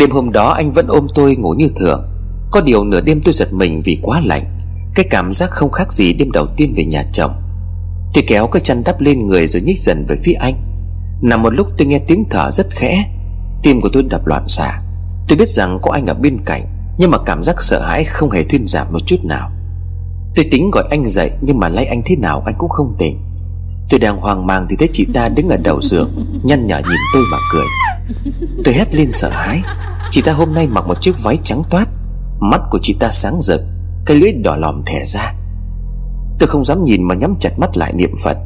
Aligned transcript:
Đêm 0.00 0.10
hôm 0.10 0.32
đó 0.32 0.50
anh 0.52 0.72
vẫn 0.72 0.86
ôm 0.88 1.06
tôi 1.14 1.36
ngủ 1.36 1.50
như 1.50 1.68
thường. 1.76 2.08
Có 2.50 2.60
điều 2.60 2.84
nửa 2.84 3.00
đêm 3.00 3.20
tôi 3.24 3.34
giật 3.34 3.52
mình 3.52 3.82
vì 3.84 3.98
quá 4.02 4.20
lạnh. 4.24 4.60
Cái 4.94 5.06
cảm 5.10 5.34
giác 5.34 5.50
không 5.50 5.70
khác 5.70 5.92
gì 5.92 6.12
đêm 6.12 6.32
đầu 6.32 6.46
tiên 6.56 6.74
về 6.76 6.84
nhà 6.84 7.04
chồng. 7.12 7.32
Tôi 8.14 8.24
kéo 8.26 8.46
cái 8.46 8.60
chăn 8.60 8.82
đắp 8.84 9.00
lên 9.00 9.26
người 9.26 9.46
rồi 9.46 9.62
nhích 9.62 9.78
dần 9.78 10.04
về 10.08 10.16
phía 10.24 10.32
anh. 10.32 10.54
Nằm 11.22 11.42
một 11.42 11.54
lúc 11.54 11.66
tôi 11.78 11.86
nghe 11.86 11.98
tiếng 11.98 12.24
thở 12.30 12.50
rất 12.50 12.66
khẽ. 12.70 13.04
Tim 13.62 13.80
của 13.80 13.88
tôi 13.92 14.02
đập 14.02 14.26
loạn 14.26 14.48
xạ. 14.48 14.80
Tôi 15.28 15.38
biết 15.38 15.48
rằng 15.48 15.78
có 15.82 15.90
anh 15.90 16.06
ở 16.06 16.14
bên 16.14 16.38
cạnh, 16.44 16.66
Nhưng 16.98 17.10
mà 17.10 17.18
cảm 17.26 17.42
giác 17.44 17.62
sợ 17.62 17.80
hãi 17.80 18.04
không 18.04 18.30
hề 18.30 18.44
thuyên 18.44 18.66
giảm 18.66 18.86
một 18.92 19.00
chút 19.06 19.24
nào. 19.24 19.50
Tôi 20.36 20.48
tính 20.50 20.70
gọi 20.70 20.84
anh 20.90 21.08
dậy, 21.08 21.30
Nhưng 21.40 21.58
mà 21.58 21.68
lấy 21.68 21.84
anh 21.84 22.02
thế 22.04 22.16
nào 22.16 22.42
anh 22.46 22.54
cũng 22.58 22.68
không 22.68 22.94
tỉnh. 22.98 23.20
Tôi 23.90 24.00
đang 24.00 24.16
hoang 24.16 24.46
mang 24.46 24.66
thì 24.70 24.76
thấy 24.76 24.88
chị 24.92 25.06
ta 25.14 25.28
đứng 25.28 25.48
ở 25.48 25.56
đầu 25.56 25.80
giường, 25.82 26.40
Nhăn 26.44 26.66
nhở 26.66 26.76
nhìn 26.76 26.98
tôi 27.14 27.22
mà 27.32 27.38
cười. 27.52 27.66
Tôi 28.64 28.74
hét 28.74 28.94
lên 28.94 29.10
sợ 29.10 29.28
hãi. 29.28 29.62
Chị 30.10 30.22
ta 30.22 30.32
hôm 30.32 30.54
nay 30.54 30.66
mặc 30.66 30.86
một 30.86 31.02
chiếc 31.02 31.22
váy 31.22 31.38
trắng 31.44 31.62
toát. 31.70 31.88
Mắt 32.40 32.60
của 32.70 32.78
chị 32.82 32.96
ta 33.00 33.10
sáng 33.12 33.40
rực, 33.42 33.60
Cái 34.06 34.16
lưỡi 34.16 34.32
đỏ 34.32 34.56
lòm 34.56 34.82
thẻ 34.86 35.04
ra. 35.06 35.34
Tôi 36.38 36.48
không 36.48 36.64
dám 36.64 36.84
nhìn 36.84 37.02
mà 37.02 37.14
nhắm 37.14 37.34
chặt 37.40 37.58
mắt 37.58 37.76
lại 37.76 37.92
niệm 37.92 38.14
Phật. 38.22 38.36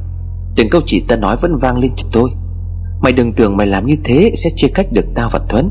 Từng 0.57 0.71
câu 0.71 0.81
chị 0.87 1.05
ta 1.09 1.17
nói 1.17 1.37
vẫn 1.41 1.59
vang 1.59 1.79
lên 1.79 1.93
trong 1.97 2.11
tôi. 2.13 2.31
Mày 3.01 3.13
đừng 3.13 3.33
tưởng 3.33 3.57
mày 3.57 3.67
làm 3.67 3.87
như 3.87 3.97
thế 4.05 4.33
Sẽ 4.37 4.51
chia 4.57 4.69
cách 4.69 4.87
được 4.93 5.05
tao 5.15 5.29
và 5.33 5.41
Thuấn. 5.49 5.71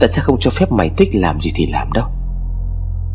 Ta 0.00 0.06
sẽ 0.06 0.22
không 0.22 0.36
cho 0.40 0.50
phép 0.50 0.72
mày 0.72 0.90
thích 0.96 1.14
làm 1.14 1.40
gì 1.40 1.50
thì 1.54 1.66
làm 1.66 1.92
đâu. 1.92 2.04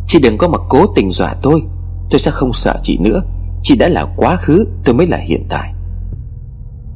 Chị 0.08 0.20
đừng 0.20 0.38
có 0.38 0.48
mà 0.48 0.58
cố 0.70 0.86
tình 0.96 1.12
dọa 1.12 1.36
tôi. 1.42 1.64
Tôi 2.10 2.20
sẽ 2.20 2.32
không 2.32 2.54
sợ 2.54 2.76
chị 2.84 2.98
nữa. 2.98 3.22
Chị 3.62 3.76
đã 3.76 3.88
là 3.88 4.06
quá 4.16 4.36
khứ, 4.36 4.68
Tôi 4.86 4.96
mới 4.96 5.08
là 5.08 5.18
hiện 5.18 5.46
tại. 5.50 5.74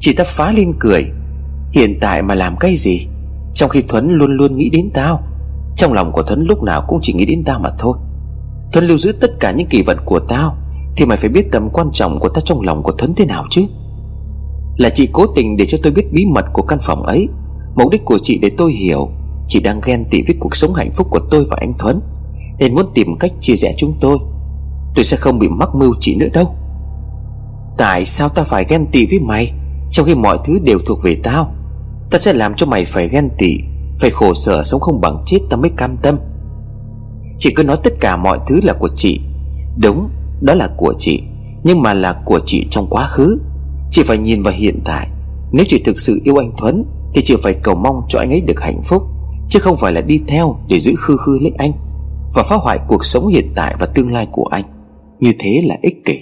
Chị 0.00 0.12
ta 0.12 0.24
phá 0.26 0.52
lên 0.52 0.72
cười. 0.80 1.10
Hiện 1.72 1.98
tại 2.00 2.22
mà 2.22 2.34
làm 2.34 2.56
cái 2.56 2.76
gì? 2.76 3.06
Trong 3.56 3.70
khi 3.70 3.82
Thuấn 3.88 4.10
luôn 4.10 4.30
luôn 4.30 4.56
nghĩ 4.56 4.70
đến 4.70 4.90
tao, 4.94 5.20
Trong 5.76 5.92
lòng 5.92 6.12
của 6.12 6.22
Thuấn 6.22 6.44
lúc 6.44 6.62
nào 6.62 6.84
cũng 6.88 6.98
chỉ 7.02 7.12
nghĩ 7.12 7.26
đến 7.26 7.42
tao 7.44 7.58
mà 7.58 7.70
thôi. 7.78 7.98
Thuấn 8.72 8.84
lưu 8.84 8.98
giữ 8.98 9.12
tất 9.12 9.30
cả 9.40 9.50
những 9.50 9.66
kỳ 9.66 9.82
vật 9.82 9.96
của 10.04 10.20
tao, 10.20 10.56
Thì 10.96 11.06
mày 11.06 11.16
phải 11.16 11.28
biết 11.28 11.52
tầm 11.52 11.70
quan 11.70 11.90
trọng 11.92 12.18
của 12.20 12.28
tao 12.28 12.40
trong 12.40 12.60
lòng 12.60 12.82
của 12.82 12.92
Thuấn 12.92 13.14
thế 13.14 13.26
nào 13.26 13.44
chứ. 13.50 13.66
Là 14.76 14.90
chị 14.90 15.08
cố 15.12 15.26
tình 15.26 15.56
để 15.56 15.66
cho 15.68 15.78
tôi 15.82 15.92
biết 15.92 16.12
bí 16.12 16.26
mật 16.26 16.44
của 16.52 16.62
căn 16.62 16.78
phòng 16.82 17.02
ấy, 17.02 17.28
Mục 17.74 17.90
đích 17.90 18.04
của 18.04 18.18
chị 18.22 18.38
để 18.42 18.50
tôi 18.58 18.72
hiểu, 18.72 19.08
Chị 19.48 19.60
đang 19.60 19.80
ghen 19.84 20.04
tị 20.10 20.22
với 20.26 20.36
cuộc 20.40 20.56
sống 20.56 20.74
hạnh 20.74 20.90
phúc 20.90 21.06
của 21.10 21.20
tôi 21.30 21.44
và 21.50 21.56
anh 21.60 21.74
Thuấn, 21.78 22.00
Nên 22.58 22.74
muốn 22.74 22.86
tìm 22.94 23.16
cách 23.20 23.32
chia 23.40 23.56
rẽ 23.56 23.72
chúng 23.76 23.94
tôi. 24.00 24.18
Tôi 24.94 25.04
sẽ 25.04 25.16
không 25.16 25.38
bị 25.38 25.48
mắc 25.48 25.68
mưu 25.74 25.92
chị 26.00 26.16
nữa 26.16 26.28
đâu. 26.32 26.54
Tại 27.78 28.06
sao 28.06 28.28
ta 28.28 28.42
phải 28.42 28.64
ghen 28.68 28.86
tị 28.92 29.06
với 29.10 29.20
mày, 29.20 29.52
Trong 29.90 30.06
khi 30.06 30.14
mọi 30.14 30.38
thứ 30.44 30.58
đều 30.62 30.78
thuộc 30.86 30.98
về 31.04 31.20
tao? 31.22 31.55
Ta 32.10 32.18
sẽ 32.18 32.32
làm 32.32 32.54
cho 32.54 32.66
mày 32.66 32.84
phải 32.84 33.08
ghen 33.08 33.28
tị, 33.38 33.58
Phải 34.00 34.10
khổ 34.10 34.34
sở 34.34 34.64
sống 34.64 34.80
không 34.80 35.00
bằng 35.00 35.20
chết 35.26 35.38
ta 35.50 35.56
mới 35.56 35.70
cam 35.76 35.96
tâm. 35.96 36.18
Chị 37.38 37.52
cứ 37.56 37.62
nói 37.62 37.76
tất 37.82 37.92
cả 38.00 38.16
mọi 38.16 38.38
thứ 38.46 38.60
là 38.62 38.72
của 38.72 38.88
chị. 38.96 39.20
Đúng, 39.76 40.08
Đó 40.42 40.54
là 40.54 40.68
của 40.76 40.94
chị, 40.98 41.22
Nhưng 41.64 41.82
mà 41.82 41.94
là 41.94 42.22
của 42.24 42.40
chị 42.46 42.66
trong 42.70 42.86
quá 42.90 43.06
khứ. 43.06 43.38
Chị 43.90 44.02
phải 44.02 44.18
nhìn 44.18 44.42
vào 44.42 44.54
hiện 44.56 44.80
tại. 44.84 45.08
Nếu 45.52 45.64
chị 45.68 45.82
thực 45.84 46.00
sự 46.00 46.20
yêu 46.24 46.36
anh 46.36 46.52
Thuấn, 46.56 46.84
Thì 47.14 47.22
chị 47.24 47.36
phải 47.42 47.54
cầu 47.54 47.74
mong 47.74 48.02
cho 48.08 48.18
anh 48.18 48.30
ấy 48.30 48.40
được 48.40 48.60
hạnh 48.60 48.82
phúc, 48.84 49.02
Chứ 49.48 49.58
không 49.60 49.76
phải 49.76 49.92
là 49.92 50.00
đi 50.00 50.20
theo 50.26 50.56
để 50.68 50.78
giữ 50.78 50.94
khư 50.98 51.16
khư 51.16 51.38
lấy 51.42 51.52
anh 51.58 51.72
Và 52.34 52.42
phá 52.42 52.56
hoại 52.56 52.78
cuộc 52.88 53.04
sống 53.04 53.28
hiện 53.28 53.52
tại 53.56 53.74
và 53.78 53.86
tương 53.86 54.12
lai 54.12 54.26
của 54.32 54.44
anh. 54.44 54.64
Như 55.20 55.32
thế 55.38 55.62
là 55.64 55.74
ích 55.82 56.04
kỷ. 56.04 56.20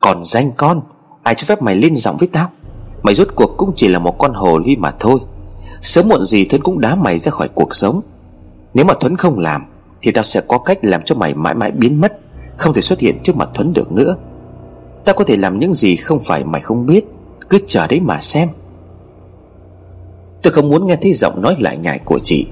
Còn 0.00 0.24
danh 0.24 0.50
con, 0.56 0.80
Ai 1.22 1.34
cho 1.34 1.44
phép 1.46 1.62
mày 1.62 1.74
lên 1.74 1.96
giọng 1.96 2.16
với 2.16 2.28
tao? 2.32 2.48
Mày 3.04 3.14
rốt 3.14 3.28
cuộc 3.34 3.54
cũng 3.56 3.72
chỉ 3.76 3.88
là 3.88 3.98
một 3.98 4.18
con 4.18 4.34
hồ 4.34 4.58
ly 4.58 4.76
mà 4.76 4.92
thôi. 4.98 5.18
Sớm 5.82 6.08
muộn 6.08 6.24
gì 6.24 6.44
Thuấn 6.44 6.62
cũng 6.62 6.80
đá 6.80 6.94
mày 6.94 7.18
ra 7.18 7.30
khỏi 7.30 7.48
cuộc 7.54 7.74
sống. 7.74 8.00
Nếu 8.74 8.84
mà 8.84 8.94
Thuấn 9.00 9.16
không 9.16 9.38
làm, 9.38 9.62
Thì 10.02 10.10
tao 10.10 10.24
sẽ 10.24 10.40
có 10.48 10.58
cách 10.58 10.78
làm 10.82 11.02
cho 11.02 11.14
mày 11.14 11.34
mãi 11.34 11.54
mãi 11.54 11.70
biến 11.70 12.00
mất, 12.00 12.12
Không 12.56 12.74
thể 12.74 12.80
xuất 12.80 13.00
hiện 13.00 13.18
trước 13.24 13.36
mặt 13.36 13.48
Thuấn 13.54 13.72
được 13.72 13.92
nữa. 13.92 14.16
Tao 15.04 15.14
có 15.14 15.24
thể 15.24 15.36
làm 15.36 15.58
những 15.58 15.74
gì 15.74 15.96
không 15.96 16.20
phải 16.20 16.44
mày 16.44 16.60
không 16.60 16.86
biết, 16.86 17.04
Cứ 17.50 17.58
chờ 17.66 17.86
đấy 17.86 18.00
mà 18.00 18.20
xem. 18.20 18.48
Tôi 20.42 20.52
không 20.52 20.68
muốn 20.68 20.86
nghe 20.86 20.96
thấy 20.96 21.12
giọng 21.12 21.42
nói 21.42 21.56
lại 21.58 21.78
nhải 21.78 21.98
của 21.98 22.18
chị, 22.18 22.46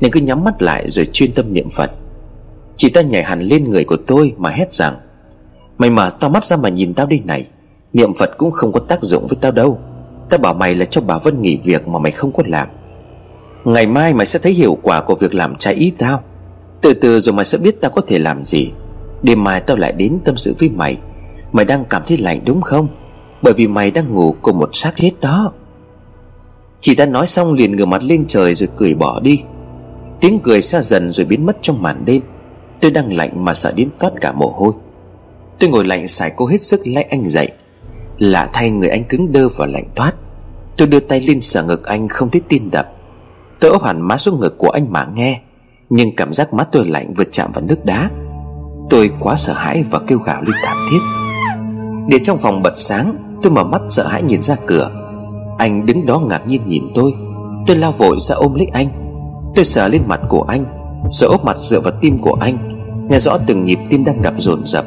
Nên 0.00 0.12
cứ 0.12 0.20
nhắm 0.20 0.44
mắt 0.44 0.62
lại 0.62 0.90
rồi 0.90 1.08
chuyên 1.12 1.32
tâm 1.32 1.52
niệm 1.52 1.68
Phật. 1.68 1.90
Chị 2.76 2.90
ta 2.90 3.00
nhảy 3.00 3.22
hẳn 3.22 3.40
lên 3.40 3.70
người 3.70 3.84
của 3.84 3.98
tôi 4.06 4.34
mà 4.38 4.50
hét 4.50 4.74
rằng, 4.74 4.96
Mày 5.78 5.90
mở 5.90 6.10
tao 6.20 6.30
mắt 6.30 6.44
ra 6.44 6.56
mà 6.56 6.68
nhìn 6.68 6.94
tao 6.94 7.06
đi 7.06 7.20
này, 7.24 7.46
Niệm 7.92 8.14
Phật 8.14 8.30
cũng 8.36 8.50
không 8.50 8.72
có 8.72 8.80
tác 8.80 9.02
dụng 9.02 9.26
với 9.26 9.38
tao 9.40 9.52
đâu. 9.52 9.78
Tao 10.30 10.38
bảo 10.38 10.54
mày 10.54 10.74
là 10.74 10.84
cho 10.84 11.00
bà 11.00 11.18
Vân 11.18 11.42
nghỉ 11.42 11.58
việc 11.64 11.88
mà 11.88 11.98
mày 11.98 12.12
không 12.12 12.32
có 12.32 12.42
làm. 12.46 12.68
Ngày 13.64 13.86
mai 13.86 14.14
mày 14.14 14.26
sẽ 14.26 14.38
thấy 14.38 14.52
hiệu 14.52 14.78
quả 14.82 15.00
của 15.00 15.14
việc 15.14 15.34
làm 15.34 15.54
trái 15.54 15.74
ý 15.74 15.92
tao. 15.98 16.22
Từ 16.80 16.94
từ 16.94 17.20
rồi 17.20 17.32
mày 17.32 17.44
sẽ 17.44 17.58
biết 17.58 17.80
tao 17.80 17.90
có 17.90 18.00
thể 18.00 18.18
làm 18.18 18.44
gì. 18.44 18.70
Đêm 19.22 19.44
mai 19.44 19.60
tao 19.60 19.76
lại 19.76 19.92
đến 19.92 20.18
tâm 20.24 20.36
sự 20.36 20.54
với 20.58 20.68
mày. 20.68 20.98
Mày 21.52 21.64
đang 21.64 21.84
cảm 21.84 22.02
thấy 22.06 22.18
lạnh 22.18 22.40
đúng 22.44 22.60
không? 22.60 22.88
Bởi 23.42 23.54
vì 23.54 23.68
mày 23.68 23.90
đang 23.90 24.14
ngủ 24.14 24.34
cùng 24.42 24.58
một 24.58 24.70
xác 24.72 24.92
chết 24.96 25.10
đó. 25.20 25.52
Chị 26.80 26.94
ta 26.94 27.06
nói 27.06 27.26
xong 27.26 27.52
liền 27.52 27.76
ngửa 27.76 27.84
mặt 27.84 28.02
lên 28.02 28.24
trời 28.28 28.54
rồi 28.54 28.68
cười 28.76 28.94
bỏ 28.94 29.20
đi. 29.20 29.42
Tiếng 30.20 30.40
cười 30.42 30.62
xa 30.62 30.82
dần 30.82 31.10
rồi 31.10 31.26
biến 31.26 31.46
mất 31.46 31.56
trong 31.62 31.82
màn 31.82 32.04
đêm. 32.04 32.22
Tôi 32.80 32.90
đang 32.90 33.16
lạnh 33.16 33.44
mà 33.44 33.54
sợ 33.54 33.72
đến 33.76 33.88
toát 33.98 34.10
cả 34.20 34.32
mồ 34.32 34.46
hôi. 34.56 34.72
Tôi 35.58 35.70
ngồi 35.70 35.84
lạnh 35.84 36.08
xài 36.08 36.32
cô 36.36 36.46
hết 36.46 36.60
sức 36.60 36.80
lấy 36.84 37.04
anh 37.04 37.28
dậy. 37.28 37.48
Lạ 38.18 38.50
thay 38.52 38.70
người 38.70 38.88
anh 38.88 39.04
cứng 39.04 39.32
đơ 39.32 39.48
và 39.48 39.66
lạnh 39.66 39.88
toát. 39.94 40.12
Tôi 40.76 40.88
đưa 40.88 41.00
tay 41.00 41.20
lên 41.20 41.40
sờ 41.40 41.62
ngực 41.62 41.84
anh 41.84 42.08
không 42.08 42.30
thấy 42.30 42.40
tim 42.48 42.70
đập. 42.70 42.92
Tôi 43.60 43.70
ốp 43.70 43.84
hẳn 43.84 44.00
má 44.00 44.16
xuống 44.16 44.40
ngực 44.40 44.58
của 44.58 44.68
anh 44.68 44.92
mà 44.92 45.06
nghe. 45.14 45.40
Nhưng 45.90 46.16
cảm 46.16 46.32
giác 46.32 46.54
má 46.54 46.64
tôi 46.64 46.84
lạnh 46.84 47.14
vượt 47.14 47.28
chạm 47.32 47.52
vào 47.52 47.64
nước 47.64 47.84
đá. 47.84 48.10
Tôi 48.90 49.10
quá 49.20 49.36
sợ 49.36 49.52
hãi 49.52 49.84
và 49.90 49.98
kêu 50.06 50.18
gào 50.18 50.42
lên 50.42 50.56
thảm 50.64 50.76
thiết. 50.90 50.98
Điện 52.08 52.22
trong 52.24 52.38
phòng 52.38 52.62
bật 52.62 52.72
sáng, 52.76 53.16
Tôi 53.42 53.52
mở 53.52 53.64
mắt 53.64 53.82
sợ 53.88 54.06
hãi 54.06 54.22
nhìn 54.22 54.42
ra 54.42 54.56
cửa. 54.66 54.90
Anh 55.58 55.86
đứng 55.86 56.06
đó 56.06 56.18
ngạc 56.18 56.46
nhiên 56.46 56.62
nhìn 56.66 56.84
tôi. 56.94 57.14
Tôi 57.66 57.76
lao 57.76 57.92
vội 57.92 58.16
ra 58.20 58.34
ôm 58.34 58.54
lấy 58.54 58.66
anh. 58.72 58.86
Tôi 59.54 59.64
sờ 59.64 59.88
lên 59.88 60.02
mặt 60.06 60.20
của 60.28 60.42
anh, 60.42 60.64
Rồi 61.12 61.30
ốp 61.30 61.44
mặt 61.44 61.58
dựa 61.58 61.80
vào 61.80 61.92
tim 62.00 62.18
của 62.18 62.36
anh, 62.40 62.58
Nghe 63.10 63.18
rõ 63.18 63.38
từng 63.46 63.64
nhịp 63.64 63.78
tim 63.90 64.04
đang 64.04 64.22
đập 64.22 64.34
dồn 64.38 64.66
dập. 64.66 64.84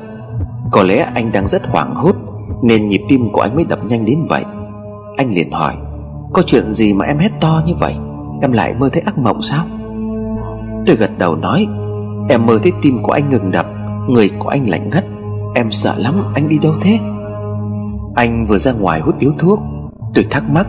Có 0.72 0.84
lẽ 0.84 1.12
anh 1.16 1.32
đang 1.32 1.48
rất 1.48 1.68
hoảng 1.68 1.96
hốt. 1.96 2.16
Nên 2.64 2.88
nhịp 2.88 3.02
tim 3.10 3.28
của 3.34 3.42
anh 3.42 3.56
mới 3.56 3.66
đập 3.66 3.80
nhanh 3.86 4.06
đến 4.06 4.26
vậy. 4.30 4.44
Anh 5.18 5.34
liền 5.34 5.52
hỏi, 5.52 5.74
Có 6.34 6.42
chuyện 6.42 6.74
gì 6.74 6.94
mà 6.94 7.06
em 7.06 7.18
hét 7.18 7.30
to 7.42 7.62
như 7.66 7.74
vậy? 7.80 7.94
Em 8.42 8.52
lại 8.52 8.74
mơ 8.80 8.90
thấy 8.94 9.02
ác 9.06 9.18
mộng 9.18 9.42
sao? 9.42 9.66
Tôi 10.86 10.96
gật 10.96 11.12
đầu 11.18 11.36
nói, 11.36 11.68
Em 12.30 12.46
mơ 12.46 12.60
thấy 12.64 12.72
tim 12.82 12.98
của 13.04 13.12
anh 13.12 13.30
ngừng 13.30 13.52
đập, 13.52 13.66
Người 14.10 14.30
của 14.40 14.50
anh 14.50 14.70
lạnh 14.70 14.90
ngắt 14.94 15.06
Em 15.56 15.72
sợ 15.72 15.96
lắm, 15.98 16.14
anh 16.36 16.50
đi 16.50 16.60
đâu 16.62 16.74
thế? 16.82 17.00
Anh 18.16 18.46
vừa 18.46 18.58
ra 18.58 18.72
ngoài 18.74 19.00
hút 19.00 19.16
điếu 19.20 19.32
thuốc, 19.38 19.60
Tôi 20.14 20.26
thắc 20.30 20.50
mắc, 20.50 20.68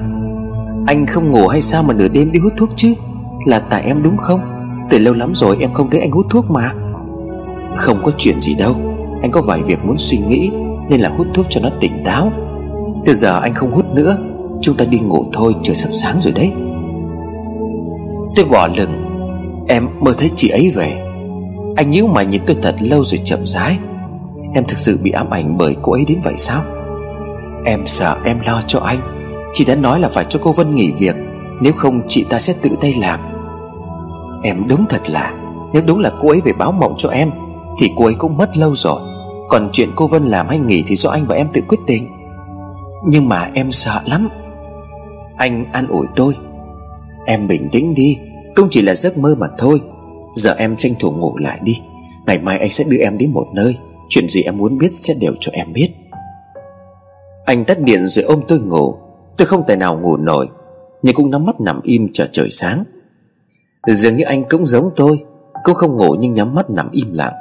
Anh 0.87 1.07
không 1.07 1.31
ngủ 1.31 1.49
hay 1.49 1.61
sao 1.63 1.83
mà 1.83 1.95
nửa 1.95 2.09
đêm 2.09 2.33
đi 2.33 2.39
hút 2.39 2.53
thuốc 2.57 2.69
chứ? 2.77 2.95
Là 3.47 3.59
tại 3.59 3.83
em 3.83 4.03
đúng 4.03 4.17
không? 4.17 4.41
Từ 4.91 4.99
lâu 4.99 5.15
lắm 5.15 5.35
rồi 5.35 5.57
em 5.61 5.73
không 5.73 5.91
thấy 5.91 6.01
anh 6.01 6.11
hút 6.11 6.27
thuốc 6.31 6.51
mà. 6.51 6.73
Không 7.77 7.99
có 8.03 8.11
chuyện 8.19 8.41
gì 8.41 8.55
đâu. 8.55 8.75
Anh 9.23 9.31
có 9.31 9.43
vài 9.47 9.63
việc 9.63 9.85
muốn 9.85 9.99
suy 9.99 10.19
nghĩ. 10.19 10.51
Nên 10.91 11.01
là 11.01 11.09
hút 11.09 11.27
thuốc 11.35 11.47
cho 11.51 11.61
nó 11.61 11.69
tỉnh 11.81 12.05
táo. 12.05 12.33
Từ 13.05 13.15
giờ 13.15 13.41
anh 13.41 13.55
không 13.55 13.73
hút 13.73 13.95
nữa, 13.95 14.17
Chúng 14.63 14.77
ta 14.77 14.85
đi 14.85 14.99
ngủ 14.99 15.25
thôi, 15.33 15.55
trời 15.63 15.77
sắp 15.77 15.89
sáng 15.93 16.21
rồi 16.21 16.33
đấy. 16.33 16.53
Tôi 18.37 18.45
bỏ 18.45 18.69
lừng 18.77 19.07
Em 19.69 19.89
mơ 20.01 20.13
thấy 20.19 20.31
chị 20.37 20.49
ấy 20.49 20.71
về. 20.75 21.03
Anh 21.77 21.91
nhíu 21.91 22.07
mày 22.07 22.27
nhìn 22.27 22.43
tôi 22.47 22.57
thật 22.63 22.77
lâu 22.81 23.05
rồi 23.05 23.21
chậm 23.25 23.47
rãi. 23.47 23.79
Em 24.55 24.65
thực 24.65 24.79
sự 24.79 24.99
bị 25.03 25.11
ám 25.11 25.31
ảnh 25.31 25.59
bởi 25.59 25.77
cô 25.83 25.93
ấy 25.93 26.05
đến 26.05 26.21
vậy 26.25 26.35
sao? 26.39 26.63
Em 27.65 27.87
sợ 27.87 28.17
em 28.25 28.39
lo 28.47 28.61
cho 28.67 28.79
anh. 28.79 28.99
Chị 29.55 29.65
đã 29.65 29.75
nói 29.75 30.01
là 30.01 30.09
phải 30.09 30.25
cho 30.29 30.41
cô 30.43 30.53
Vân 30.53 30.75
nghỉ 30.75 30.93
việc, 30.99 31.17
Nếu 31.61 31.73
không 31.73 32.01
chị 32.09 32.25
ta 32.31 32.41
sẽ 32.41 32.53
tự 32.63 32.71
tay 32.81 32.95
làm. 33.01 33.21
Em 34.43 34.69
đúng 34.69 34.87
thật 34.89 35.11
là, 35.11 35.33
Nếu 35.73 35.83
đúng 35.87 35.99
là 35.99 36.11
cô 36.21 36.29
ấy 36.29 36.41
về 36.41 36.53
báo 36.53 36.73
mộng 36.73 36.95
cho 36.97 37.09
em, 37.09 37.31
Thì 37.79 37.91
cô 37.97 38.05
ấy 38.05 38.15
cũng 38.15 38.37
mất 38.37 38.57
lâu 38.57 38.75
rồi. 38.75 39.01
Còn 39.51 39.69
chuyện 39.73 39.91
cô 39.97 40.07
Vân 40.07 40.25
làm 40.25 40.49
hay 40.49 40.59
nghỉ 40.59 40.83
thì 40.87 40.97
do 40.97 41.11
anh 41.11 41.27
và 41.27 41.37
em 41.37 41.49
tự 41.53 41.61
quyết 41.69 41.79
định. 41.87 42.09
Nhưng 43.07 43.29
mà 43.29 43.51
em 43.55 43.73
sợ 43.73 44.01
lắm. 44.07 44.29
Anh 45.37 45.65
an 45.73 45.87
ủi 45.89 46.07
tôi. 46.17 46.35
Em 47.27 47.47
bình 47.47 47.69
tĩnh 47.73 47.95
đi 47.95 48.19
Cũng 48.55 48.69
chỉ 48.71 48.83
là 48.83 48.95
giấc 48.95 49.19
mơ 49.19 49.35
mà 49.39 49.47
thôi. 49.59 49.81
Giờ 50.35 50.55
em 50.59 50.77
tranh 50.77 50.95
thủ 50.99 51.11
ngủ 51.11 51.37
lại 51.37 51.59
đi. 51.63 51.81
Ngày 52.27 52.39
mai 52.39 52.59
anh 52.59 52.71
sẽ 52.71 52.85
đưa 52.89 52.99
em 52.99 53.19
đến 53.19 53.33
một 53.33 53.47
nơi. 53.55 53.77
Chuyện 54.09 54.29
gì 54.29 54.43
em 54.43 54.57
muốn 54.57 54.79
biết 54.79 54.93
sẽ 54.93 55.15
đều 55.15 55.33
cho 55.41 55.53
em 55.55 55.73
biết. 55.73 55.89
Anh 57.45 57.65
tắt 57.65 57.81
điện 57.81 58.07
rồi 58.07 58.25
ôm 58.25 58.41
tôi 58.49 58.61
ngủ. 58.61 58.95
Tôi 59.37 59.47
không 59.47 59.63
thể 59.69 59.77
nào 59.77 59.99
ngủ 59.99 60.17
nổi, 60.17 60.49
Nhưng 61.03 61.15
cũng 61.15 61.31
nắm 61.31 61.47
mắt 61.47 61.61
nằm 61.61 61.81
im 61.83 62.09
chờ 62.13 62.27
trời 62.33 62.49
sáng. 62.51 62.85
Dường 63.87 64.17
như 64.17 64.25
anh 64.25 64.45
cũng 64.49 64.67
giống 64.67 64.91
tôi, 64.97 65.19
Cũng 65.65 65.75
không 65.75 65.97
ngủ 65.97 66.17
nhưng 66.19 66.35
nhắm 66.35 66.55
mắt 66.55 66.71
nằm 66.71 66.91
im 66.91 67.13
lặng. 67.13 67.33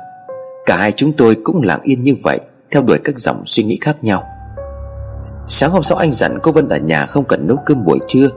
Cả 0.69 0.77
hai 0.77 0.91
chúng 0.91 1.13
tôi 1.13 1.37
cũng 1.43 1.61
lặng 1.61 1.79
yên 1.83 2.03
như 2.03 2.15
vậy, 2.23 2.39
Theo 2.71 2.83
đuổi 2.83 2.97
các 3.03 3.19
dòng 3.19 3.41
suy 3.45 3.63
nghĩ 3.63 3.77
khác 3.81 4.03
nhau. 4.03 4.23
Sáng 5.47 5.71
hôm 5.71 5.83
sau 5.83 5.97
anh 5.97 6.13
dặn 6.13 6.39
cô 6.43 6.51
Vân 6.51 6.69
ở 6.69 6.77
nhà 6.77 7.05
không 7.05 7.25
cần 7.25 7.47
nấu 7.47 7.57
cơm 7.65 7.85
buổi 7.85 7.99
trưa, 8.07 8.29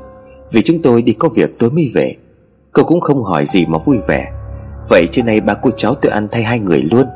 Vì 0.53 0.63
chúng 0.63 0.83
tôi 0.83 1.03
đi 1.03 1.13
có 1.13 1.29
việc 1.29 1.59
tối 1.59 1.71
mới 1.71 1.91
về. 1.95 2.17
Cô 2.73 2.83
cũng 2.83 3.01
không 3.01 3.23
hỏi 3.23 3.47
gì 3.47 3.67
mà 3.67 3.79
vui 3.79 3.99
vẻ. 4.09 4.33
Vậy 4.89 5.09
trên 5.13 5.27
nay 5.27 5.41
ba 5.41 5.55
cô 5.55 5.71
cháu 5.71 5.95
tự 5.95 6.09
ăn 6.09 6.29
thay 6.33 6.43
hai 6.43 6.59
người 6.59 6.83
luôn. 6.83 7.07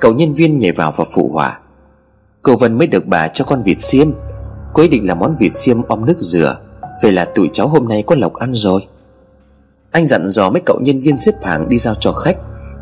Cậu 0.00 0.14
nhân 0.14 0.34
viên 0.34 0.58
nhảy 0.58 0.72
vào 0.72 0.92
và 0.96 1.04
phụ 1.14 1.30
hỏa 1.32 1.58
Cô 2.42 2.56
Vân 2.56 2.78
mới 2.78 2.86
được 2.86 3.06
bà 3.06 3.28
cho 3.28 3.44
con 3.44 3.62
vịt 3.62 3.80
xiêm. 3.80 4.10
Cô 4.72 4.82
ấy 4.82 4.88
định 4.88 5.06
làm 5.06 5.18
món 5.18 5.36
vịt 5.38 5.52
xiêm 5.54 5.82
om 5.82 6.06
nước 6.06 6.18
dừa, 6.18 6.56
Vậy 7.02 7.12
là 7.12 7.24
tụi 7.24 7.50
cháu 7.52 7.68
hôm 7.68 7.88
nay 7.88 8.02
có 8.06 8.14
lộc 8.14 8.34
ăn 8.34 8.52
rồi. 8.52 8.86
Anh 9.90 10.06
dặn 10.06 10.28
dò 10.28 10.50
mấy 10.50 10.62
cậu 10.66 10.80
nhân 10.80 11.00
viên 11.00 11.18
xếp 11.18 11.34
hàng 11.42 11.68
đi 11.68 11.78
giao 11.78 11.94
cho 11.94 12.12
khách. 12.12 12.36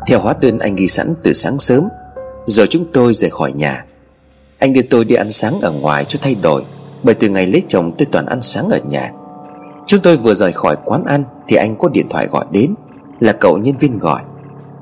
Theo 0.07 0.19
hóa 0.19 0.33
đơn 0.41 0.59
anh 0.59 0.75
ghi 0.75 0.87
sẵn 0.87 1.13
từ 1.23 1.33
sáng 1.33 1.59
sớm 1.59 1.87
Rồi 2.45 2.67
chúng 2.69 2.85
tôi 2.93 3.13
rời 3.13 3.29
khỏi 3.29 3.51
nhà. 3.53 3.85
Anh 4.59 4.73
đưa 4.73 4.81
tôi 4.81 5.05
đi 5.05 5.15
ăn 5.15 5.31
sáng 5.31 5.61
ở 5.61 5.71
ngoài 5.71 6.05
cho 6.05 6.19
thay 6.21 6.35
đổi 6.41 6.63
Bởi 7.03 7.15
từ 7.15 7.29
ngày 7.29 7.47
lấy 7.47 7.63
chồng 7.67 7.91
tôi 7.97 8.07
toàn 8.11 8.25
ăn 8.25 8.41
sáng 8.41 8.69
ở 8.69 8.79
nhà. 8.89 9.11
Chúng 9.87 9.99
tôi 10.03 10.17
vừa 10.17 10.33
rời 10.33 10.51
khỏi 10.51 10.75
quán 10.85 11.05
ăn 11.05 11.23
Thì 11.47 11.55
anh 11.55 11.75
có 11.75 11.89
điện 11.89 12.07
thoại 12.09 12.27
gọi 12.27 12.45
đến 12.51 12.73
Là 13.19 13.33
cậu 13.33 13.57
nhân 13.57 13.77
viên 13.77 13.99
gọi. 13.99 14.21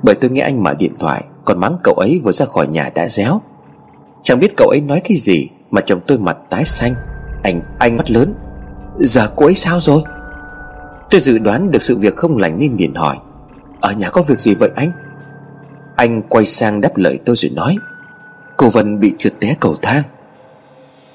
Bởi 0.03 0.15
tôi 0.15 0.31
nghe 0.31 0.41
anh 0.41 0.63
mở 0.63 0.73
điện 0.73 0.93
thoại 0.99 1.23
Còn 1.45 1.59
mắng 1.59 1.77
cậu 1.83 1.93
ấy 1.93 2.19
vừa 2.23 2.31
ra 2.31 2.45
khỏi 2.45 2.67
nhà 2.67 2.89
đã 2.95 3.09
réo. 3.09 3.41
Chẳng 4.23 4.39
biết 4.39 4.53
cậu 4.57 4.67
ấy 4.69 4.81
nói 4.81 5.01
cái 5.03 5.17
gì 5.17 5.49
Mà 5.71 5.81
chồng 5.85 5.99
tôi 6.07 6.17
mặt 6.17 6.37
tái 6.49 6.65
xanh 6.65 6.93
Anh, 7.43 7.61
anh 7.79 7.95
mắt 7.95 8.11
lớn. 8.11 8.33
Giờ 8.97 9.29
cô 9.35 9.45
ấy 9.45 9.55
sao 9.55 9.79
rồi? 9.79 10.01
Tôi 11.09 11.21
dự 11.21 11.37
đoán 11.37 11.71
được 11.71 11.83
sự 11.83 11.97
việc 11.97 12.15
không 12.15 12.37
lành 12.37 12.59
nên 12.59 12.77
liền 12.77 12.95
hỏi. 12.95 13.17
Ở 13.81 13.91
nhà 13.91 14.09
có 14.09 14.21
việc 14.21 14.39
gì 14.39 14.55
vậy 14.55 14.69
anh? 14.75 14.91
Anh 15.99 16.21
quay 16.21 16.45
sang 16.45 16.81
đáp 16.81 16.97
lời 16.97 17.19
tôi 17.25 17.35
rồi 17.35 17.51
nói, 17.55 17.75
Cô 18.57 18.69
Vân 18.69 18.99
bị 18.99 19.13
trượt 19.17 19.33
té 19.39 19.55
cầu 19.59 19.75
thang. 19.81 20.03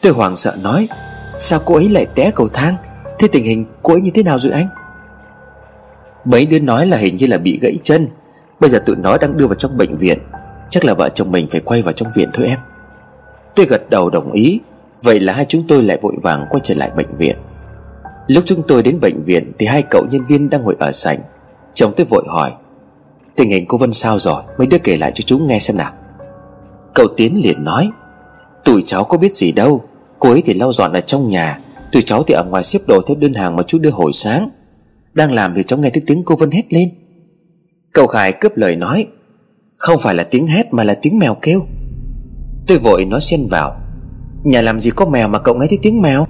Tôi 0.02 0.12
hoảng 0.12 0.36
sợ 0.36 0.56
nói, 0.62 0.88
Sao 1.38 1.60
cô 1.64 1.74
ấy 1.74 1.88
lại 1.88 2.06
té 2.14 2.30
cầu 2.34 2.48
thang? 2.48 2.76
Thế 3.18 3.28
tình 3.28 3.44
hình 3.44 3.64
cô 3.82 3.94
ấy 3.94 4.00
như 4.00 4.10
thế 4.14 4.22
nào 4.22 4.38
rồi 4.38 4.52
anh? 4.52 4.66
Mấy 6.24 6.46
đứa 6.46 6.58
nói 6.58 6.86
là 6.86 6.96
hình 6.96 7.16
như 7.16 7.26
là 7.26 7.38
bị 7.38 7.58
gãy 7.62 7.78
chân. 7.82 8.08
Bây 8.60 8.70
giờ 8.70 8.78
tụi 8.86 8.96
nó 8.96 9.18
đang 9.18 9.36
đưa 9.36 9.46
vào 9.46 9.54
trong 9.54 9.76
bệnh 9.76 9.98
viện. 9.98 10.18
Chắc 10.70 10.84
là 10.84 10.94
vợ 10.94 11.08
chồng 11.08 11.32
mình 11.32 11.48
phải 11.50 11.60
quay 11.60 11.82
vào 11.82 11.92
trong 11.92 12.08
viện 12.14 12.28
thôi 12.32 12.46
em. 12.46 12.58
Tôi 13.54 13.66
gật 13.66 13.90
đầu 13.90 14.10
đồng 14.10 14.32
ý. 14.32 14.60
Vậy 15.02 15.20
là 15.20 15.32
hai 15.32 15.46
chúng 15.48 15.64
tôi 15.68 15.82
lại 15.82 15.98
vội 16.02 16.16
vàng 16.22 16.46
quay 16.50 16.60
trở 16.64 16.74
lại 16.74 16.90
bệnh 16.96 17.14
viện. 17.14 17.36
Lúc 18.26 18.44
chúng 18.46 18.62
tôi 18.68 18.82
đến 18.82 19.00
bệnh 19.00 19.24
viện 19.24 19.52
Thì 19.58 19.66
hai 19.66 19.82
cậu 19.82 20.06
nhân 20.10 20.24
viên 20.24 20.50
đang 20.50 20.62
ngồi 20.62 20.76
ở 20.78 20.92
sảnh. 20.92 21.18
Chồng 21.74 21.92
tôi 21.96 22.06
vội 22.10 22.24
hỏi 22.28 22.52
Tình 23.36 23.50
hình 23.50 23.64
cô 23.68 23.78
Vân 23.78 23.92
sao 23.92 24.18
rồi? 24.18 24.42
Mấy 24.58 24.66
đứa 24.66 24.78
kể 24.78 24.96
lại 24.96 25.12
cho 25.14 25.22
chú 25.26 25.38
nghe 25.38 25.58
xem 25.58 25.76
nào. 25.76 25.92
Cậu 26.94 27.06
Tiến 27.16 27.40
liền 27.44 27.64
nói, 27.64 27.90
Tụi 28.64 28.82
cháu 28.86 29.04
có 29.04 29.18
biết 29.18 29.32
gì 29.32 29.52
đâu. 29.52 29.84
Cô 30.18 30.30
ấy 30.30 30.42
thì 30.44 30.54
lau 30.54 30.72
dọn 30.72 30.92
ở 30.92 31.00
trong 31.00 31.28
nhà. 31.28 31.58
Tụi 31.92 32.02
cháu 32.02 32.22
thì 32.22 32.34
ở 32.34 32.44
ngoài 32.50 32.64
xếp 32.64 32.78
đồ 32.86 33.00
theo 33.06 33.16
đơn 33.16 33.34
hàng 33.34 33.56
mà 33.56 33.62
chú 33.62 33.78
đưa 33.78 33.90
hồi 33.90 34.12
sáng. 34.12 34.50
Đang 35.14 35.32
làm 35.32 35.54
thì 35.56 35.62
cháu 35.62 35.78
nghe 35.78 35.90
thấy 35.90 36.02
tiếng 36.06 36.22
cô 36.24 36.36
Vân 36.36 36.50
hét 36.50 36.72
lên. 36.72 36.88
Cậu 37.92 38.06
Khải 38.06 38.32
cướp 38.32 38.56
lời 38.56 38.76
nói, 38.76 39.06
Không 39.76 39.98
phải 40.02 40.14
là 40.14 40.24
tiếng 40.24 40.46
hét 40.46 40.74
mà 40.74 40.84
là 40.84 40.94
tiếng 40.94 41.18
mèo 41.18 41.34
kêu. 41.42 41.66
Tôi 42.66 42.78
vội 42.78 43.04
nói 43.04 43.20
xen 43.20 43.46
vào, 43.46 43.76
Nhà 44.44 44.60
làm 44.60 44.80
gì 44.80 44.90
có 44.90 45.06
mèo 45.06 45.28
mà 45.28 45.38
cậu 45.38 45.54
nghe 45.54 45.66
thấy 45.70 45.78
tiếng 45.82 46.02
mèo? 46.02 46.26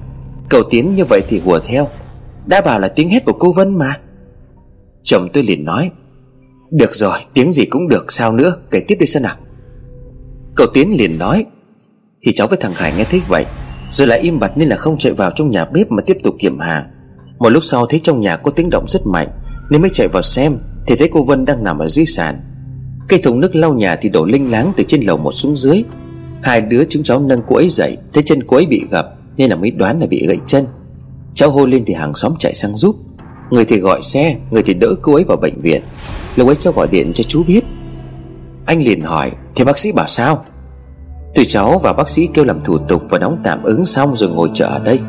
Cậu 0.49 0.63
Tiến 0.71 0.95
như 0.95 1.05
vậy 1.05 1.21
thì 1.29 1.41
hùa 1.41 1.59
theo, 1.59 1.89
Đã 2.47 2.61
bảo 2.61 2.81
là 2.81 2.89
tiếng 2.89 3.11
hét 3.11 3.25
của 3.25 3.33
cô 3.33 3.53
Vân 3.53 3.79
mà. 3.79 3.99
Chồng 5.05 5.29
tôi 5.33 5.43
liền 5.43 5.65
nói 5.65 5.91
được 6.75 6.95
rồi, 6.95 7.19
tiếng 7.35 7.53
gì 7.53 7.65
cũng 7.65 7.89
được, 7.89 8.13
sao 8.13 8.33
nữa? 8.33 8.57
Kể 8.71 8.81
tiếp 8.89 8.97
đi 9.01 9.07
xem 9.07 9.23
nào 9.23 9.35
Cậu 10.57 10.67
Tiến 10.75 10.97
liền 10.99 11.19
nói. 11.19 11.45
Thì 12.23 12.33
cháu 12.33 12.47
với 12.47 12.59
thằng 12.61 12.75
Khải 12.75 12.93
nghe 12.97 13.05
thấy 13.05 13.21
vậy, 13.29 13.45
Rồi 13.91 14.09
lại 14.09 14.21
im 14.21 14.39
bặt 14.39 14.53
nên 14.57 14.69
là 14.69 14.77
không 14.77 14.99
chạy 14.99 15.13
vào 15.13 15.31
trong 15.35 15.51
nhà 15.51 15.65
bếp 15.65 15.91
Mà 15.91 16.03
tiếp 16.07 16.17
tục 16.23 16.35
kiểm 16.39 16.59
hàng. 16.59 16.85
Một 17.39 17.49
lúc 17.49 17.65
sau 17.65 17.87
thấy 17.87 18.01
trong 18.01 18.21
nhà 18.21 18.37
có 18.37 18.51
tiếng 18.51 18.71
động 18.71 18.85
rất 18.89 19.07
mạnh, 19.07 19.29
Nên 19.71 19.81
mới 19.81 19.91
chạy 19.91 20.09
vào 20.09 20.23
xem, 20.23 20.59
Thì 20.87 20.97
thấy 20.97 21.09
cô 21.13 21.25
Vân 21.25 21.45
đang 21.45 21.65
nằm 21.65 21.79
ở 21.79 21.89
dưới 21.89 22.07
sàn. 22.07 22.41
Cây 23.09 23.21
thùng 23.23 23.41
nước 23.41 23.57
lau 23.57 23.75
nhà 23.75 23.97
thì 23.97 24.09
đổ 24.09 24.25
linh 24.25 24.51
láng 24.51 24.73
từ 24.77 24.85
trên 24.89 25.01
lầu 25.03 25.17
một 25.17 25.33
xuống 25.33 25.57
dưới. 25.57 25.83
Hai 26.43 26.61
đứa 26.61 26.85
chúng 26.85 27.03
cháu 27.03 27.21
nâng 27.21 27.43
cô 27.47 27.57
ấy 27.57 27.69
dậy, 27.69 27.97
Thấy 28.13 28.23
chân 28.23 28.43
cô 28.47 28.57
ấy 28.57 28.67
bị 28.67 28.83
gập, 28.91 29.07
Nên 29.37 29.51
là 29.51 29.57
mới 29.57 29.71
đoán 29.71 30.01
là 30.01 30.07
bị 30.07 30.27
gãy 30.27 30.39
chân. 30.47 30.67
Cháu 31.35 31.51
hô 31.51 31.67
lên 31.67 31.85
thì 31.87 31.95
hàng 31.95 32.15
xóm 32.15 32.35
chạy 32.39 32.55
sang 32.55 32.77
giúp. 32.77 32.97
Người 33.51 33.65
thì 33.65 33.79
gọi 33.79 34.03
xe, 34.03 34.37
Người 34.51 34.63
thì 34.63 34.75
đỡ 34.75 34.95
cô 35.03 35.15
ấy 35.15 35.25
vào 35.25 35.37
bệnh 35.37 35.61
viện. 35.61 35.83
Lúc 36.37 36.49
ấy 36.49 36.57
cháu 36.57 36.73
gọi 36.73 36.89
điện 36.89 37.13
cho 37.15 37.25
chú 37.25 37.45
biết. 37.45 37.65
Anh 38.67 38.79
liền 38.79 39.01
hỏi, 39.01 39.33
Thì 39.55 39.65
bác 39.65 39.79
sĩ 39.79 39.93
bảo 39.93 40.07
sao? 40.09 40.45
Tụi 41.35 41.45
cháu 41.45 41.79
và 41.83 41.93
bác 41.93 42.09
sĩ 42.09 42.29
kêu 42.35 42.45
làm 42.45 42.61
thủ 42.61 42.79
tục 42.79 43.03
Và 43.11 43.19
đóng 43.19 43.39
tạm 43.45 43.63
ứng 43.63 43.85
xong 43.85 44.17
rồi 44.17 44.31
ngồi 44.31 44.51
chờ 44.55 44.67
ở 44.67 44.79
đây. 44.79 45.01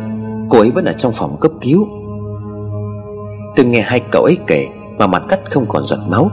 Cô 0.50 0.60
ấy 0.60 0.72
vẫn 0.72 0.86
ở 0.86 0.94
trong 0.94 1.12
phòng 1.12 1.39
cấp 1.39 1.51
cứu. 1.62 1.88
Tôi 3.56 3.66
nghe 3.66 3.81
hai 3.81 4.00
cậu 4.00 4.24
ấy 4.24 4.38
kể 4.48 4.68
Mà 4.98 5.07
mặt 5.07 5.24
cắt 5.30 5.39
không 5.51 5.66
còn 5.68 5.83
giọt 5.83 6.00
máu. 6.07 6.30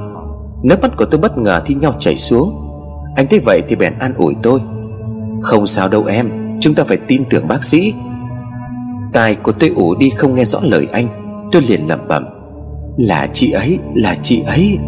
Nước 0.63 0.83
mắt 0.83 0.97
của 0.97 1.05
tôi 1.05 1.21
bất 1.21 1.39
ngờ 1.39 1.63
thi 1.67 1.75
nhau 1.75 1.95
chảy 1.99 2.19
xuống. 2.19 2.69
Anh 3.17 3.27
thấy 3.27 3.41
vậy 3.45 3.63
thì 3.69 3.77
bèn 3.77 3.99
an 3.99 4.15
ủi 4.17 4.35
tôi. 4.43 4.61
Không 5.41 5.67
sao 5.67 5.89
đâu 5.89 6.05
em, 6.05 6.31
Chúng 6.61 6.75
ta 6.75 6.85
phải 6.85 6.97
tin 6.97 7.25
tưởng 7.31 7.49
bác 7.49 7.65
sĩ. 7.65 7.95
Tài 9.13 9.35
của 9.35 9.53
tôi 9.53 9.71
ủ 9.71 9.95
đi 9.95 10.11
không 10.11 10.35
nghe 10.35 10.45
rõ 10.45 10.61
lời 10.63 10.89
anh. 10.93 11.07
Tôi 11.53 11.63
liền 11.63 11.89
lẩm 11.89 12.01
bẩm 12.09 12.42
là 12.97 13.27
chị 13.33 13.51
ấy, 13.51 13.79
là 13.95 14.15
chị 14.23 14.43
ấy. 14.43 14.79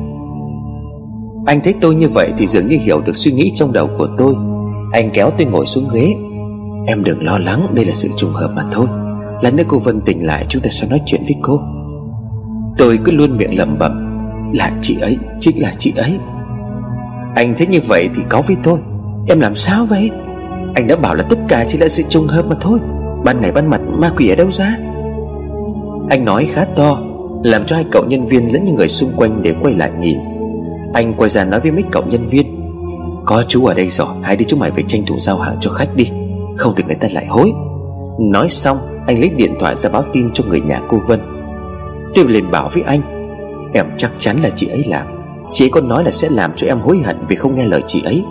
Anh 1.46 1.60
thấy 1.64 1.74
tôi 1.80 1.94
như 1.94 2.08
vậy 2.08 2.32
thì 2.36 2.46
dường 2.46 2.68
như 2.68 2.78
hiểu 2.80 3.00
được 3.00 3.16
suy 3.16 3.32
nghĩ 3.32 3.52
trong 3.54 3.72
đầu 3.72 3.88
của 3.98 4.08
tôi. 4.18 4.34
Anh 4.92 5.10
kéo 5.14 5.30
tôi 5.38 5.46
ngồi 5.46 5.66
xuống 5.66 5.88
ghế. 5.94 6.14
Em 6.86 7.04
đừng 7.04 7.24
lo 7.24 7.38
lắng 7.38 7.66
đây 7.74 7.84
là 7.84 7.94
sự 7.94 8.08
trùng 8.16 8.32
hợp 8.32 8.52
mà 8.56 8.62
thôi. 8.70 8.86
Là 9.42 9.50
nữa 9.50 9.64
cô 9.68 9.78
Vân 9.78 10.00
tỉnh 10.00 10.26
lại 10.26 10.46
chúng 10.48 10.62
ta 10.62 10.70
sẽ 10.70 10.86
nói 10.88 11.00
chuyện 11.06 11.22
với 11.24 11.36
cô. 11.42 11.60
Tôi 12.78 12.98
cứ 13.04 13.12
luôn 13.12 13.36
miệng 13.36 13.58
lẩm 13.58 13.78
bẩm 13.78 14.14
Là 14.52 14.70
chị 14.82 14.96
ấy, 15.00 15.18
chính 15.40 15.62
là 15.62 15.72
chị 15.78 15.92
ấy. 15.96 16.18
Anh 17.34 17.54
thấy 17.58 17.66
như 17.66 17.80
vậy 17.88 18.08
thì 18.14 18.22
có 18.28 18.42
với 18.46 18.56
tôi. 18.62 18.78
Em 19.28 19.40
làm 19.40 19.54
sao 19.54 19.86
vậy? 19.86 20.10
Anh 20.74 20.86
đã 20.86 20.96
bảo 20.96 21.14
là 21.14 21.24
tất 21.30 21.38
cả 21.48 21.64
chỉ 21.68 21.78
là 21.78 21.88
sự 21.88 22.02
trùng 22.08 22.26
hợp 22.26 22.46
mà 22.48 22.56
thôi. 22.60 22.78
Ban 23.24 23.40
ngày 23.40 23.52
ban 23.52 23.70
mặt 23.70 23.80
ma 23.98 24.10
quỷ 24.16 24.28
ở 24.28 24.36
đâu 24.36 24.50
ra? 24.50 24.76
Anh 26.10 26.24
nói 26.24 26.46
khá 26.52 26.64
to 26.64 26.98
làm 27.44 27.66
cho 27.66 27.76
hai 27.76 27.84
cậu 27.90 28.04
nhân 28.04 28.26
viên 28.26 28.52
lẫn 28.52 28.64
những 28.64 28.74
người 28.74 28.88
xung 28.88 29.12
quanh 29.16 29.42
đều 29.42 29.54
quay 29.60 29.74
lại 29.74 29.90
nhìn. 29.98 30.18
Anh 30.94 31.14
quay 31.14 31.30
ra 31.30 31.44
nói 31.44 31.60
với 31.60 31.72
mấy 31.72 31.82
cậu 31.92 32.02
nhân 32.02 32.26
viên, 32.26 32.60
Có 33.26 33.42
chú 33.48 33.66
ở 33.66 33.74
đây 33.74 33.90
rồi, 33.90 34.06
Hai 34.22 34.36
đứa 34.36 34.44
chúng 34.48 34.60
mày 34.60 34.70
phải 34.70 34.84
tranh 34.88 35.02
thủ 35.06 35.16
giao 35.18 35.38
hàng 35.38 35.56
cho 35.60 35.70
khách 35.70 35.94
đi, 35.94 36.10
Không 36.56 36.72
thì 36.76 36.84
người 36.86 36.94
ta 36.94 37.08
lại 37.12 37.26
hối. 37.26 37.52
Nói 38.20 38.50
xong, 38.50 38.78
anh 39.06 39.20
lấy 39.20 39.28
điện 39.28 39.54
thoại 39.60 39.76
ra 39.76 39.90
báo 39.90 40.04
tin 40.12 40.30
cho 40.34 40.44
người 40.44 40.60
nhà 40.60 40.80
cô 40.88 40.98
Vân. 41.08 41.20
Tôi 42.14 42.24
liền 42.24 42.50
bảo 42.50 42.68
với 42.72 42.82
anh, 42.82 43.00
Em 43.74 43.86
chắc 43.96 44.12
chắn 44.18 44.36
là 44.42 44.50
chị 44.50 44.66
ấy 44.66 44.84
làm, 44.88 45.06
Chị 45.52 45.64
ấy 45.64 45.70
còn 45.70 45.88
nói 45.88 46.04
là 46.04 46.10
sẽ 46.10 46.28
làm 46.30 46.52
cho 46.56 46.66
em 46.66 46.78
hối 46.78 46.98
hận 46.98 47.16
Vì 47.28 47.36
không 47.36 47.54
nghe 47.54 47.66
lời 47.66 47.82
chị 47.86 48.02
ấy. 48.04 48.24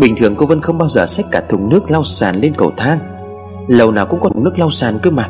Bình 0.00 0.16
thường 0.16 0.34
cô 0.36 0.46
Vân 0.46 0.60
không 0.60 0.78
bao 0.78 0.88
giờ 0.88 1.06
xách 1.06 1.26
cả 1.30 1.42
thùng 1.48 1.68
nước 1.68 1.90
lau 1.90 2.04
sàn 2.04 2.36
lên 2.36 2.54
cầu 2.54 2.72
thang 2.76 2.98
Lầu 3.68 3.92
nào 3.92 4.06
cũng 4.06 4.20
có 4.20 4.28
thùng 4.28 4.44
nước 4.44 4.58
lau 4.58 4.70
sàn 4.70 4.98
cơ 5.02 5.10
mà. 5.10 5.28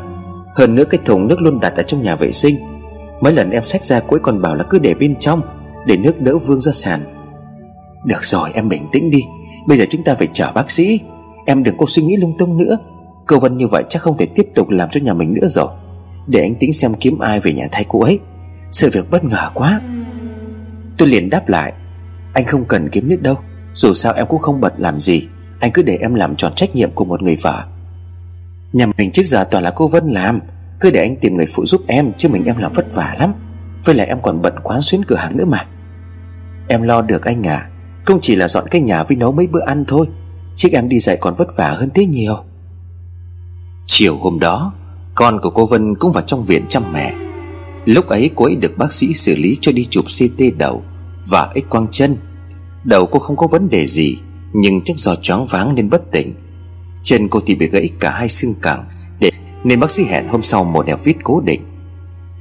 Hơn 0.55 0.75
nữa 0.75 0.83
cái 0.83 0.99
thùng 1.05 1.27
nước 1.27 1.41
luôn 1.41 1.59
đặt 1.59 1.73
ở 1.75 1.83
trong 1.83 2.03
nhà 2.03 2.15
vệ 2.15 2.31
sinh 2.31 2.78
Mấy 3.21 3.33
lần 3.33 3.51
em 3.51 3.65
xách 3.65 3.85
ra 3.85 3.99
cô 3.99 4.15
ấy 4.15 4.19
còn 4.23 4.41
bảo 4.41 4.55
là 4.55 4.63
cứ 4.63 4.79
để 4.79 4.93
bên 4.93 5.15
trong, 5.19 5.41
Để 5.85 5.97
nước 5.97 6.21
đỡ 6.21 6.37
vương 6.37 6.59
ra 6.59 6.71
sàn. 6.71 7.01
Được 8.05 8.25
rồi, 8.25 8.49
em 8.53 8.69
bình 8.69 8.87
tĩnh 8.91 9.09
đi. 9.09 9.19
Bây 9.67 9.77
giờ 9.77 9.85
chúng 9.89 10.03
ta 10.03 10.15
phải 10.15 10.27
chờ 10.33 10.51
bác 10.51 10.71
sĩ. 10.71 10.99
Em 11.45 11.63
đừng 11.63 11.77
có 11.77 11.85
suy 11.87 12.03
nghĩ 12.03 12.15
lung 12.15 12.37
tung 12.37 12.57
nữa. 12.57 12.77
Cô 13.27 13.39
Vân 13.39 13.57
như 13.57 13.67
vậy 13.67 13.83
chắc 13.89 14.01
không 14.01 14.17
thể 14.17 14.25
tiếp 14.25 14.47
tục 14.55 14.69
làm 14.69 14.89
cho 14.89 14.99
nhà 15.01 15.13
mình 15.13 15.33
nữa 15.33 15.47
rồi. 15.47 15.67
Để 16.27 16.41
anh 16.41 16.55
tính 16.55 16.73
xem 16.73 16.93
kiếm 16.93 17.19
ai 17.19 17.39
về 17.39 17.53
nhà 17.53 17.67
thay 17.71 17.85
cô 17.87 18.01
ấy. 18.01 18.19
Sự 18.71 18.89
việc 18.93 19.11
bất 19.11 19.23
ngờ 19.23 19.49
quá. 19.53 19.81
Tôi 20.97 21.07
liền 21.07 21.29
đáp 21.29 21.49
lại, 21.49 21.73
Anh 22.33 22.45
không 22.45 22.65
cần 22.65 22.89
kiếm 22.89 23.09
nước 23.09 23.21
đâu. 23.21 23.35
Dù 23.73 23.93
sao 23.93 24.13
em 24.13 24.25
cũng 24.27 24.39
không 24.39 24.61
bật 24.61 24.73
làm 24.77 24.99
gì. 24.99 25.27
Anh 25.59 25.71
cứ 25.71 25.81
để 25.81 25.97
em 26.01 26.15
làm 26.15 26.35
tròn 26.35 26.53
trách 26.55 26.75
nhiệm 26.75 26.91
của 26.91 27.05
một 27.05 27.21
người 27.21 27.35
vợ. 27.41 27.63
Nhà 28.73 28.85
mình 28.97 29.11
trước 29.11 29.25
giờ 29.25 29.43
toàn 29.51 29.63
là 29.63 29.71
cô 29.71 29.87
Vân 29.87 30.07
làm. 30.07 30.39
Cứ 30.79 30.91
để 30.91 31.01
anh 31.01 31.15
tìm 31.15 31.33
người 31.33 31.45
phụ 31.45 31.65
giúp 31.65 31.81
em, 31.87 32.11
Chứ 32.17 32.29
mình 32.29 32.45
em 32.45 32.57
làm 32.57 32.73
vất 32.73 32.95
vả 32.95 33.15
lắm. 33.19 33.33
Với 33.85 33.95
lại 33.95 34.07
em 34.07 34.21
còn 34.21 34.41
bận 34.41 34.53
quán 34.63 34.81
xuyến 34.81 35.01
cửa 35.07 35.15
hàng 35.15 35.37
nữa 35.37 35.45
mà. 35.45 35.65
Em 36.67 36.81
lo 36.81 37.01
được 37.01 37.25
anh 37.25 37.47
à. 37.47 37.69
Không 38.05 38.19
chỉ 38.21 38.35
là 38.35 38.47
dọn 38.47 38.67
cái 38.71 38.81
nhà 38.81 39.03
với 39.03 39.17
nấu 39.17 39.31
mấy 39.31 39.47
bữa 39.47 39.65
ăn 39.65 39.85
thôi 39.87 40.05
Chứ 40.55 40.69
em 40.71 40.89
đi 40.89 40.99
dạy 40.99 41.17
còn 41.21 41.33
vất 41.37 41.47
vả 41.57 41.69
hơn 41.69 41.89
thế 41.95 42.05
nhiều. 42.05 42.35
Chiều 43.87 44.17
hôm 44.17 44.39
đó, 44.39 44.73
Con 45.15 45.39
của 45.41 45.49
cô 45.49 45.65
Vân 45.65 45.95
cũng 45.95 46.11
vào 46.11 46.23
trong 46.27 46.43
viện 46.43 46.65
chăm 46.69 46.93
mẹ. 46.93 47.13
Lúc 47.85 48.07
ấy 48.07 48.29
cô 48.35 48.45
ấy 48.45 48.55
được 48.55 48.77
bác 48.77 48.93
sĩ 48.93 49.13
xử 49.13 49.35
lý 49.35 49.57
cho 49.61 49.71
đi 49.71 49.85
chụp 49.85 50.05
CT 50.05 50.43
đầu 50.57 50.83
Và 51.27 51.53
x 51.55 51.69
quang 51.69 51.87
chân. 51.91 52.17
Đầu 52.83 53.05
cô 53.05 53.19
không 53.19 53.35
có 53.35 53.47
vấn 53.47 53.69
đề 53.69 53.87
gì, 53.87 54.17
Nhưng 54.53 54.81
chắc 54.81 54.97
do 54.97 55.15
choáng 55.15 55.45
váng 55.45 55.75
nên 55.75 55.89
bất 55.89 56.11
tỉnh. 56.11 56.33
Chân 57.03 57.27
cô 57.29 57.39
thì 57.45 57.55
bị 57.55 57.69
gãy 57.69 57.89
cả 57.99 58.11
hai 58.11 58.29
xương 58.29 58.53
cẳng. 58.61 58.85
Nên 59.63 59.79
bác 59.79 59.91
sĩ 59.91 60.03
hẹn 60.03 60.29
hôm 60.29 60.43
sau 60.43 60.63
một 60.63 60.85
nẹp 60.85 61.03
vít 61.03 61.15
cố 61.23 61.41
định. 61.45 61.61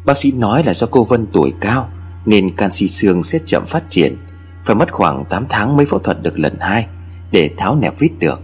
Bác 0.05 0.19
sĩ 0.19 0.33
nói 0.33 0.63
là 0.65 0.75
do 0.75 0.87
cô 0.91 1.05
Vân 1.05 1.27
tuổi 1.33 1.53
cao, 1.61 1.89
Nên 2.27 2.57
canxi 2.57 2.89
xương 2.89 3.23
sẽ 3.23 3.39
chậm 3.47 3.67
phát 3.67 3.91
triển, 3.91 4.17
Phải 4.65 4.77
mất 4.77 4.93
khoảng 4.93 5.25
8 5.31 5.47
tháng 5.49 5.77
mới 5.77 5.87
phẫu 5.87 5.99
thuật 5.99 6.23
được 6.23 6.39
lần 6.39 6.57
hai 6.61 6.87
Để 7.31 7.51
tháo 7.57 7.77
nẹp 7.77 7.99
vít 7.99 8.11
được. 8.19 8.41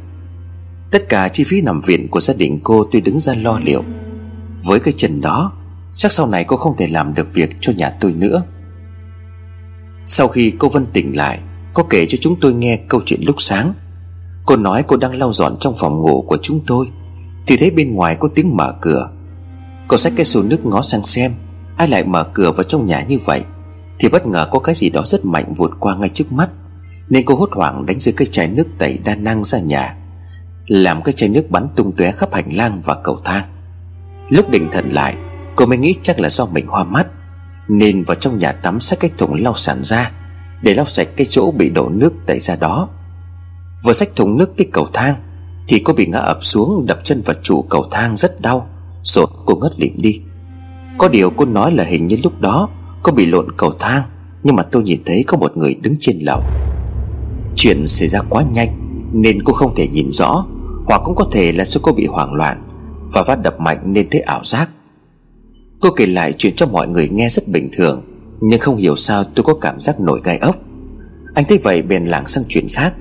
Tất 0.90 1.08
cả 1.08 1.28
chi 1.28 1.44
phí 1.44 1.60
nằm 1.60 1.80
viện 1.80 2.08
của 2.08 2.20
gia 2.20 2.34
đình 2.34 2.60
cô 2.62 2.84
tôi 2.92 3.02
đứng 3.02 3.18
ra 3.18 3.34
lo 3.34 3.60
liệu. 3.64 3.84
Với 4.64 4.80
cái 4.80 4.94
chân 4.96 5.20
đó, 5.20 5.52
Chắc 5.92 6.12
sau 6.12 6.26
này 6.26 6.44
cô 6.44 6.56
không 6.56 6.76
thể 6.76 6.86
làm 6.86 7.14
được 7.14 7.34
việc 7.34 7.50
cho 7.60 7.72
nhà 7.76 7.90
tôi 8.00 8.12
nữa. 8.12 8.42
Sau 10.06 10.28
khi 10.28 10.52
cô 10.58 10.68
Vân 10.68 10.86
tỉnh 10.86 11.16
lại 11.16 11.40
Có 11.74 11.82
kể 11.90 12.06
cho 12.08 12.18
chúng 12.20 12.40
tôi 12.40 12.54
nghe 12.54 12.80
câu 12.88 13.00
chuyện 13.06 13.20
lúc 13.26 13.36
sáng. 13.38 13.74
Cô 14.46 14.56
nói 14.56 14.84
cô 14.86 14.96
đang 14.96 15.14
lau 15.14 15.32
dọn 15.32 15.56
trong 15.60 15.74
phòng 15.78 16.00
ngủ 16.00 16.24
của 16.28 16.36
chúng 16.42 16.60
tôi. 16.66 16.86
Thì 17.46 17.56
thấy 17.56 17.70
bên 17.70 17.94
ngoài 17.94 18.16
có 18.20 18.28
tiếng 18.34 18.56
mở 18.56 18.74
cửa. 18.80 19.10
Cô 19.88 19.96
xách 19.96 20.12
cái 20.16 20.24
xô 20.24 20.42
nước 20.42 20.66
ngó 20.66 20.82
sang 20.82 21.04
xem, 21.04 21.34
Ai 21.76 21.88
lại 21.88 22.04
mở 22.04 22.24
cửa 22.34 22.52
vào 22.52 22.62
trong 22.62 22.86
nhà 22.86 23.02
như 23.08 23.18
vậy. 23.24 23.42
Thì 23.98 24.08
bất 24.08 24.26
ngờ 24.26 24.48
có 24.50 24.58
cái 24.58 24.74
gì 24.74 24.90
đó 24.90 25.02
rất 25.04 25.24
mạnh 25.24 25.54
vụt 25.54 25.70
qua 25.80 25.96
ngay 25.96 26.08
trước 26.08 26.32
mắt, 26.32 26.50
Nên 27.08 27.24
cô 27.26 27.34
hốt 27.34 27.48
hoảng 27.52 27.86
đánh 27.86 28.00
dưới 28.00 28.14
cái 28.16 28.26
chai 28.30 28.48
nước 28.48 28.66
tẩy 28.78 28.98
đa 28.98 29.14
năng 29.14 29.44
ra 29.44 29.58
nhà, 29.58 29.96
Làm 30.66 31.02
cái 31.02 31.12
chai 31.12 31.28
nước 31.28 31.50
bắn 31.50 31.68
tung 31.76 31.92
tóe 31.96 32.12
khắp 32.12 32.34
hành 32.34 32.56
lang 32.56 32.80
và 32.84 32.94
cầu 33.04 33.20
thang. 33.24 33.44
Lúc 34.28 34.50
định 34.50 34.68
thần 34.72 34.88
lại, 34.88 35.16
Cô 35.56 35.66
mới 35.66 35.78
nghĩ 35.78 35.94
chắc 36.02 36.20
là 36.20 36.30
do 36.30 36.46
mình 36.46 36.66
hoa 36.68 36.84
mắt, 36.84 37.06
Nên 37.68 38.04
vào 38.04 38.14
trong 38.14 38.38
nhà 38.38 38.52
tắm 38.52 38.80
xách 38.80 39.00
cái 39.00 39.10
thùng 39.18 39.42
lau 39.42 39.54
sàn 39.54 39.84
ra, 39.84 40.10
Để 40.62 40.74
lau 40.74 40.86
sạch 40.86 41.08
cái 41.16 41.26
chỗ 41.30 41.50
bị 41.50 41.70
đổ 41.70 41.88
nước 41.88 42.14
tẩy 42.26 42.40
ra 42.40 42.56
đó. 42.56 42.88
Vừa 43.82 43.92
xách 43.92 44.16
thùng 44.16 44.38
nước 44.38 44.56
tới 44.56 44.68
cầu 44.72 44.88
thang 44.92 45.14
thì 45.68 45.78
cô 45.78 45.92
bị 45.92 46.06
ngã 46.06 46.18
ập 46.18 46.38
xuống, 46.42 46.86
đập 46.86 46.98
chân 47.04 47.22
vào 47.24 47.36
trụ 47.42 47.62
cầu 47.62 47.84
thang 47.90 48.16
rất 48.16 48.40
đau, 48.40 48.68
Rồi 49.02 49.26
cô 49.46 49.56
ngất 49.56 49.80
lịm 49.80 49.92
đi. 49.96 50.20
Có 50.98 51.08
điều 51.08 51.30
cô 51.30 51.44
nói 51.44 51.72
là 51.72 51.84
hình 51.84 52.06
như 52.06 52.16
lúc 52.22 52.40
đó 52.40 52.68
Cô 53.02 53.12
bị 53.12 53.26
lộn 53.26 53.52
cầu 53.56 53.72
thang, 53.78 54.02
Nhưng 54.42 54.56
mà 54.56 54.62
tôi 54.62 54.82
nhìn 54.82 55.02
thấy 55.06 55.24
có 55.26 55.36
một 55.36 55.56
người 55.56 55.74
đứng 55.74 55.94
trên 56.00 56.18
lầu. 56.20 56.42
Chuyện 57.56 57.86
xảy 57.86 58.08
ra 58.08 58.20
quá 58.28 58.44
nhanh, 58.52 58.68
Nên 59.12 59.42
cô 59.44 59.52
không 59.52 59.74
thể 59.74 59.86
nhìn 59.88 60.10
rõ, 60.10 60.46
Hoặc 60.86 61.00
cũng 61.04 61.14
có 61.14 61.28
thể 61.32 61.52
là 61.52 61.64
do 61.64 61.80
cô 61.82 61.92
bị 61.92 62.06
hoảng 62.06 62.34
loạn 62.34 62.62
Và 63.12 63.22
vắt 63.22 63.42
đập 63.42 63.60
mạnh 63.60 63.78
nên 63.84 64.08
thấy 64.10 64.20
ảo 64.20 64.40
giác. 64.44 64.70
Cô 65.80 65.90
kể 65.90 66.06
lại 66.06 66.34
chuyện 66.38 66.56
cho 66.56 66.66
mọi 66.66 66.88
người 66.88 67.08
nghe 67.08 67.28
rất 67.28 67.48
bình 67.48 67.68
thường, 67.72 68.02
Nhưng 68.40 68.60
không 68.60 68.76
hiểu 68.76 68.96
sao 68.96 69.24
tôi 69.24 69.44
có 69.44 69.54
cảm 69.54 69.80
giác 69.80 70.00
nổi 70.00 70.20
gai 70.24 70.38
ốc. 70.38 70.56
Anh 71.34 71.44
thấy 71.48 71.58
vậy 71.58 71.82
bèn 71.82 72.04
lảng 72.04 72.26
sang 72.26 72.44
chuyện 72.48 72.68
khác. 72.72 72.94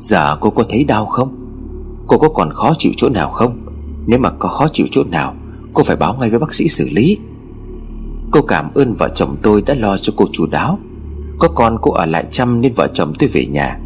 Giờ 0.00 0.36
cô 0.40 0.50
có 0.50 0.64
thấy 0.68 0.84
đau 0.84 1.06
không? 1.06 1.47
Cô 2.08 2.18
có 2.18 2.28
còn 2.28 2.52
khó 2.52 2.74
chịu 2.78 2.92
chỗ 2.96 3.08
nào 3.08 3.30
không? 3.30 3.58
Nếu 4.06 4.18
mà 4.18 4.30
có 4.30 4.48
khó 4.48 4.68
chịu 4.72 4.86
chỗ 4.90 5.02
nào, 5.10 5.34
Cô 5.72 5.84
phải 5.84 5.96
báo 5.96 6.16
ngay 6.20 6.30
với 6.30 6.38
bác 6.38 6.54
sĩ 6.54 6.68
xử 6.68 6.88
lý. 6.90 7.18
Cô 8.30 8.42
cảm 8.42 8.70
ơn 8.74 8.94
vợ 8.94 9.08
chồng 9.14 9.36
tôi 9.42 9.62
đã 9.62 9.74
lo 9.74 9.96
cho 9.96 10.12
cô 10.16 10.24
chú 10.32 10.46
đáo. 10.46 10.78
Có 11.38 11.48
con 11.48 11.76
cô 11.82 11.92
ở 11.92 12.06
lại 12.06 12.24
chăm 12.30 12.60
nên 12.60 12.72
vợ 12.72 12.88
chồng 12.92 13.12
tôi 13.18 13.28
về 13.32 13.46
nhà. 13.46 13.78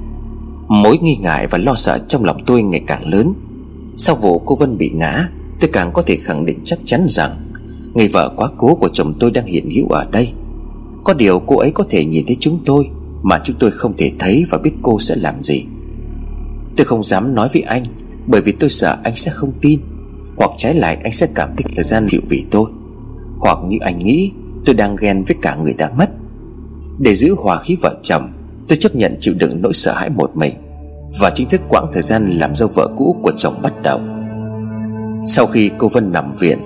Mối 0.68 0.98
nghi 0.98 1.16
ngại 1.16 1.46
và 1.46 1.58
lo 1.58 1.74
sợ 1.74 1.98
trong 2.08 2.24
lòng 2.24 2.44
tôi 2.46 2.62
ngày 2.62 2.82
càng 2.86 3.08
lớn. 3.08 3.32
Sau 3.96 4.16
vụ 4.16 4.38
cô 4.38 4.56
Vân 4.56 4.78
bị 4.78 4.90
ngã, 4.90 5.28
Tôi 5.60 5.70
càng 5.72 5.90
có 5.92 6.02
thể 6.02 6.16
khẳng 6.16 6.44
định 6.44 6.58
chắc 6.64 6.78
chắn 6.84 7.06
rằng 7.08 7.30
Người 7.94 8.08
vợ 8.08 8.32
quá 8.36 8.48
cố 8.56 8.74
của 8.74 8.88
chồng 8.88 9.12
tôi 9.20 9.30
đang 9.30 9.46
hiện 9.46 9.70
hữu 9.70 9.88
ở 9.88 10.06
đây. 10.10 10.32
Có 11.04 11.14
điều 11.14 11.40
cô 11.40 11.58
ấy 11.58 11.70
có 11.70 11.84
thể 11.90 12.04
nhìn 12.04 12.24
thấy 12.26 12.36
chúng 12.40 12.58
tôi 12.66 12.90
Mà 13.22 13.40
chúng 13.44 13.56
tôi 13.60 13.70
không 13.70 13.92
thể 13.96 14.12
thấy 14.18 14.44
và 14.50 14.58
biết 14.58 14.72
cô 14.82 15.00
sẽ 15.00 15.14
làm 15.16 15.42
gì. 15.42 15.64
Tôi 16.76 16.84
không 16.84 17.02
dám 17.02 17.34
nói 17.34 17.48
với 17.52 17.62
anh 17.62 17.84
bởi 18.26 18.40
vì 18.40 18.52
tôi 18.52 18.70
sợ 18.70 18.96
anh 19.04 19.16
sẽ 19.16 19.30
không 19.30 19.52
tin, 19.60 19.80
Hoặc 20.36 20.50
trái 20.58 20.74
lại 20.74 20.98
anh 21.02 21.12
sẽ 21.12 21.28
cảm 21.34 21.48
thấy 21.56 21.72
thời 21.76 21.84
gian 21.84 22.06
chịu 22.10 22.20
vì 22.28 22.44
tôi. 22.50 22.70
Hoặc 23.38 23.58
như 23.68 23.78
anh 23.80 23.98
nghĩ, 23.98 24.30
Tôi 24.64 24.74
đang 24.74 24.96
ghen 24.96 25.24
với 25.24 25.36
cả 25.42 25.56
người 25.62 25.74
đã 25.74 25.90
mất. 25.98 26.10
Để 26.98 27.14
giữ 27.14 27.34
hòa 27.38 27.58
khí 27.58 27.76
vợ 27.82 27.96
chồng, 28.02 28.32
Tôi 28.68 28.78
chấp 28.80 28.94
nhận 28.94 29.16
chịu 29.20 29.34
đựng 29.38 29.62
nỗi 29.62 29.72
sợ 29.72 29.92
hãi 29.92 30.10
một 30.10 30.36
mình 30.36 30.54
Và 31.20 31.30
chính 31.34 31.48
thức 31.48 31.60
quãng 31.68 31.86
thời 31.92 32.02
gian 32.02 32.26
làm 32.26 32.56
dâu 32.56 32.68
vợ 32.74 32.88
cũ 32.96 33.16
của 33.22 33.32
chồng 33.36 33.54
bắt 33.62 33.72
đầu. 33.82 34.00
Sau 35.26 35.46
khi 35.46 35.70
cô 35.78 35.88
Vân 35.88 36.12
nằm 36.12 36.32
viện, 36.40 36.58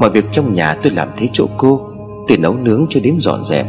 Mọi 0.00 0.10
việc 0.10 0.24
trong 0.32 0.54
nhà 0.54 0.74
tôi 0.82 0.92
làm 0.92 1.08
thế 1.16 1.28
chỗ 1.32 1.46
cô, 1.58 1.80
Từ 2.28 2.36
nấu 2.36 2.54
nướng 2.54 2.84
cho 2.90 3.00
đến 3.00 3.16
dọn 3.18 3.44
dẹp. 3.44 3.66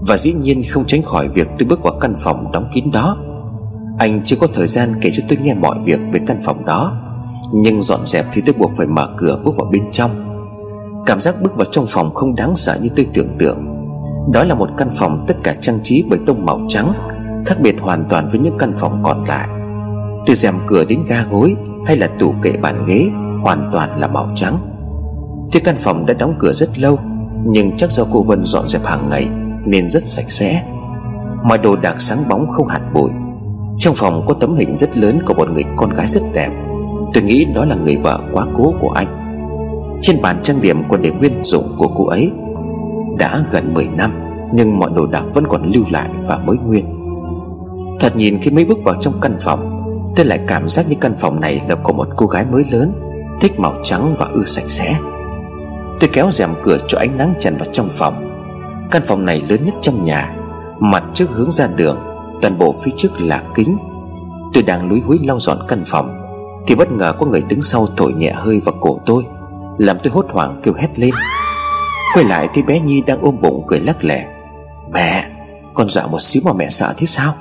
Và 0.00 0.16
dĩ 0.16 0.32
nhiên 0.32 0.62
không 0.68 0.84
tránh 0.84 1.02
khỏi 1.02 1.28
việc 1.28 1.48
tôi 1.58 1.68
bước 1.68 1.82
vào 1.82 1.98
căn 2.00 2.14
phòng 2.18 2.52
đóng 2.52 2.68
kín 2.72 2.90
đó. 2.92 3.18
Anh 3.98 4.22
chưa 4.24 4.36
có 4.40 4.46
thời 4.54 4.66
gian 4.66 4.94
kể 5.00 5.10
cho 5.14 5.22
tôi 5.28 5.38
nghe 5.42 5.54
mọi 5.54 5.76
việc 5.84 6.00
về 6.12 6.20
căn 6.26 6.40
phòng 6.42 6.64
đó. 6.64 7.02
Nhưng 7.52 7.82
dọn 7.82 8.06
dẹp 8.06 8.26
thì 8.32 8.42
tôi 8.46 8.54
buộc 8.58 8.72
phải 8.76 8.86
mở 8.86 9.08
cửa 9.16 9.40
bước 9.44 9.56
vào 9.56 9.66
bên 9.66 9.90
trong. 9.90 10.10
Cảm 11.06 11.20
giác 11.20 11.42
bước 11.42 11.56
vào 11.56 11.64
trong 11.64 11.86
phòng 11.88 12.14
không 12.14 12.34
đáng 12.34 12.56
sợ 12.56 12.78
như 12.82 12.88
tôi 12.96 13.06
tưởng 13.14 13.38
tượng. 13.38 13.76
Đó 14.32 14.44
là 14.44 14.54
một 14.54 14.68
căn 14.76 14.88
phòng 14.92 15.24
tất 15.26 15.34
cả 15.42 15.54
trang 15.54 15.78
trí 15.82 16.04
bởi 16.10 16.18
tông 16.26 16.46
màu 16.46 16.60
trắng, 16.68 16.92
Khác 17.46 17.56
biệt 17.60 17.80
hoàn 17.80 18.04
toàn 18.08 18.30
với 18.30 18.40
những 18.40 18.58
căn 18.58 18.72
phòng 18.76 19.00
còn 19.02 19.24
lại. 19.24 19.48
Từ 20.26 20.34
rèm 20.34 20.54
cửa 20.66 20.84
đến 20.88 21.04
ga 21.08 21.24
gối 21.30 21.56
Hay 21.86 21.96
là 21.96 22.06
tủ 22.18 22.34
kệ 22.42 22.52
bàn 22.52 22.84
ghế, 22.86 23.08
Hoàn 23.42 23.70
toàn 23.72 24.00
là 24.00 24.06
màu 24.06 24.30
trắng. 24.34 24.58
Tuy 25.52 25.60
căn 25.60 25.76
phòng 25.78 26.06
đã 26.06 26.14
đóng 26.14 26.34
cửa 26.38 26.52
rất 26.52 26.78
lâu, 26.78 26.98
Nhưng 27.44 27.76
chắc 27.76 27.90
do 27.90 28.04
cô 28.12 28.22
Vân 28.22 28.44
dọn 28.44 28.68
dẹp 28.68 28.84
hàng 28.84 29.08
ngày 29.10 29.28
Nên 29.64 29.90
rất 29.90 30.06
sạch 30.06 30.30
sẽ. 30.30 30.62
Mọi 31.44 31.58
đồ 31.58 31.76
đạc 31.76 32.02
sáng 32.02 32.28
bóng 32.28 32.46
không 32.48 32.66
hạt 32.66 32.80
bụi. 32.94 33.10
Trong 33.86 33.94
phòng 33.94 34.22
có 34.26 34.34
tấm 34.34 34.56
hình 34.56 34.76
rất 34.76 34.96
lớn 34.96 35.22
của 35.26 35.34
một 35.34 35.50
người 35.50 35.64
con 35.76 35.90
gái 35.90 36.06
rất 36.08 36.22
đẹp. 36.32 36.50
Tôi 37.14 37.22
nghĩ 37.22 37.44
đó 37.44 37.64
là 37.64 37.74
người 37.74 37.96
vợ 37.96 38.20
quá 38.32 38.44
cố 38.54 38.74
của 38.80 38.90
anh. 38.90 39.06
Trên 40.02 40.22
bàn 40.22 40.40
trang 40.42 40.60
điểm 40.60 40.88
còn 40.88 41.02
để 41.02 41.10
nguyên 41.10 41.44
dụng 41.44 41.74
của 41.78 41.88
cô 41.88 42.06
ấy 42.06 42.30
Đã 43.18 43.44
gần 43.50 43.74
10 43.74 43.88
năm, 43.88 44.12
Nhưng 44.52 44.78
mọi 44.78 44.90
đồ 44.96 45.06
đạc 45.06 45.24
vẫn 45.34 45.46
còn 45.48 45.62
lưu 45.74 45.84
lại 45.90 46.08
và 46.28 46.38
mới 46.38 46.56
nguyên. 46.58 46.84
Thật 48.00 48.16
nhìn 48.16 48.38
khi 48.42 48.50
mới 48.50 48.64
bước 48.64 48.78
vào 48.84 48.94
trong 49.00 49.20
căn 49.20 49.36
phòng, 49.40 49.82
Tôi 50.16 50.26
lại 50.26 50.40
cảm 50.48 50.68
giác 50.68 50.88
như 50.88 50.96
căn 51.00 51.12
phòng 51.18 51.40
này 51.40 51.60
là 51.68 51.74
của 51.74 51.92
một 51.92 52.08
cô 52.16 52.26
gái 52.26 52.44
mới 52.52 52.64
lớn, 52.70 52.92
Thích 53.40 53.60
màu 53.60 53.72
trắng 53.84 54.14
và 54.18 54.26
ưa 54.32 54.44
sạch 54.44 54.70
sẽ. 54.70 54.96
Tôi 56.00 56.10
kéo 56.12 56.30
rèm 56.30 56.50
cửa 56.62 56.78
cho 56.88 56.98
ánh 56.98 57.16
nắng 57.16 57.34
tràn 57.38 57.56
vào 57.56 57.68
trong 57.72 57.88
phòng. 57.88 58.14
Căn 58.90 59.02
phòng 59.06 59.24
này 59.24 59.42
lớn 59.48 59.64
nhất 59.64 59.74
trong 59.80 60.04
nhà, 60.04 60.36
Mặt 60.80 61.04
trước 61.14 61.30
hướng 61.30 61.50
ra 61.50 61.66
đường 61.76 62.15
Toàn 62.42 62.58
bộ 62.58 62.74
phía 62.82 62.90
trước 62.96 63.20
là 63.20 63.42
kính. 63.54 63.76
Tôi 64.54 64.62
đang 64.62 64.88
lúi 64.88 65.00
húi 65.00 65.18
lau 65.24 65.40
dọn 65.40 65.58
căn 65.68 65.82
phòng, 65.86 66.22
Thì 66.66 66.74
bất 66.74 66.92
ngờ 66.92 67.12
có 67.18 67.26
người 67.26 67.42
đứng 67.42 67.62
sau 67.62 67.86
thổi 67.96 68.12
nhẹ 68.12 68.32
hơi 68.32 68.60
vào 68.60 68.74
cổ 68.80 69.00
tôi, 69.06 69.26
Làm 69.78 69.98
tôi 70.02 70.12
hốt 70.12 70.26
hoảng 70.30 70.60
kêu 70.62 70.74
hét 70.74 70.98
lên. 70.98 71.14
Quay 72.14 72.24
lại 72.24 72.48
thấy 72.54 72.62
bé 72.62 72.80
Nhi 72.80 73.02
đang 73.06 73.22
ôm 73.22 73.36
bụng 73.40 73.64
cười 73.68 73.80
lắc 73.80 74.04
lẻ 74.04 74.26
Mẹ, 74.92 75.24
Con 75.74 75.88
dọa 75.88 76.06
một 76.06 76.22
xíu 76.22 76.42
mà 76.44 76.52
mẹ 76.52 76.70
sợ 76.70 76.94
thế 76.96 77.06
sao? 77.06 77.34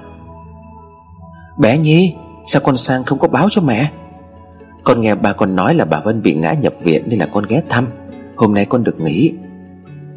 Bé 1.57 1.77
Nhi, 1.77 2.15
Sao 2.45 2.61
con 2.65 2.77
sang 2.77 3.03
không 3.03 3.19
có 3.19 3.27
báo 3.27 3.47
cho 3.51 3.61
mẹ? 3.61 3.91
Con 4.83 5.01
nghe 5.01 5.15
bà 5.15 5.33
con 5.33 5.55
nói 5.55 5.73
là 5.75 5.85
bà 5.85 5.99
Vân 5.99 6.21
bị 6.21 6.35
ngã 6.35 6.53
nhập 6.53 6.73
viện 6.83 7.03
Nên 7.07 7.19
là 7.19 7.25
con 7.25 7.45
ghé 7.49 7.61
thăm. 7.69 7.87
Hôm 8.37 8.53
nay 8.53 8.65
con 8.65 8.83
được 8.83 8.99
nghỉ. 8.99 9.33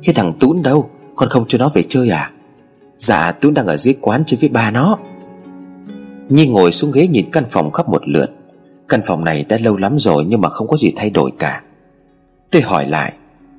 Cái 0.02 0.14
thằng 0.14 0.32
Tún 0.40 0.62
đâu? 0.62 0.90
Con 1.16 1.28
không 1.28 1.44
cho 1.48 1.58
nó 1.58 1.68
về 1.74 1.82
chơi 1.82 2.10
à? 2.10 2.30
Dạ 2.98 3.32
Tún 3.32 3.54
đang 3.54 3.66
ở 3.66 3.76
dưới 3.76 3.94
quán 4.00 4.22
chơi 4.26 4.38
với 4.40 4.48
ba 4.48 4.70
nó. 4.70 4.98
Nhi 6.28 6.46
ngồi 6.46 6.72
xuống 6.72 6.90
ghế 6.90 7.08
nhìn 7.08 7.30
căn 7.32 7.44
phòng 7.50 7.70
khắp 7.70 7.88
một 7.88 8.08
lượt. 8.08 8.30
Căn 8.88 9.00
phòng 9.06 9.24
này 9.24 9.44
đã 9.48 9.58
lâu 9.62 9.76
lắm 9.76 9.98
rồi 9.98 10.24
Nhưng 10.24 10.40
mà 10.40 10.48
không 10.48 10.68
có 10.68 10.76
gì 10.76 10.92
thay 10.96 11.10
đổi 11.10 11.30
cả. 11.38 11.62
Tôi 12.50 12.62
hỏi 12.62 12.86
lại, 12.88 13.12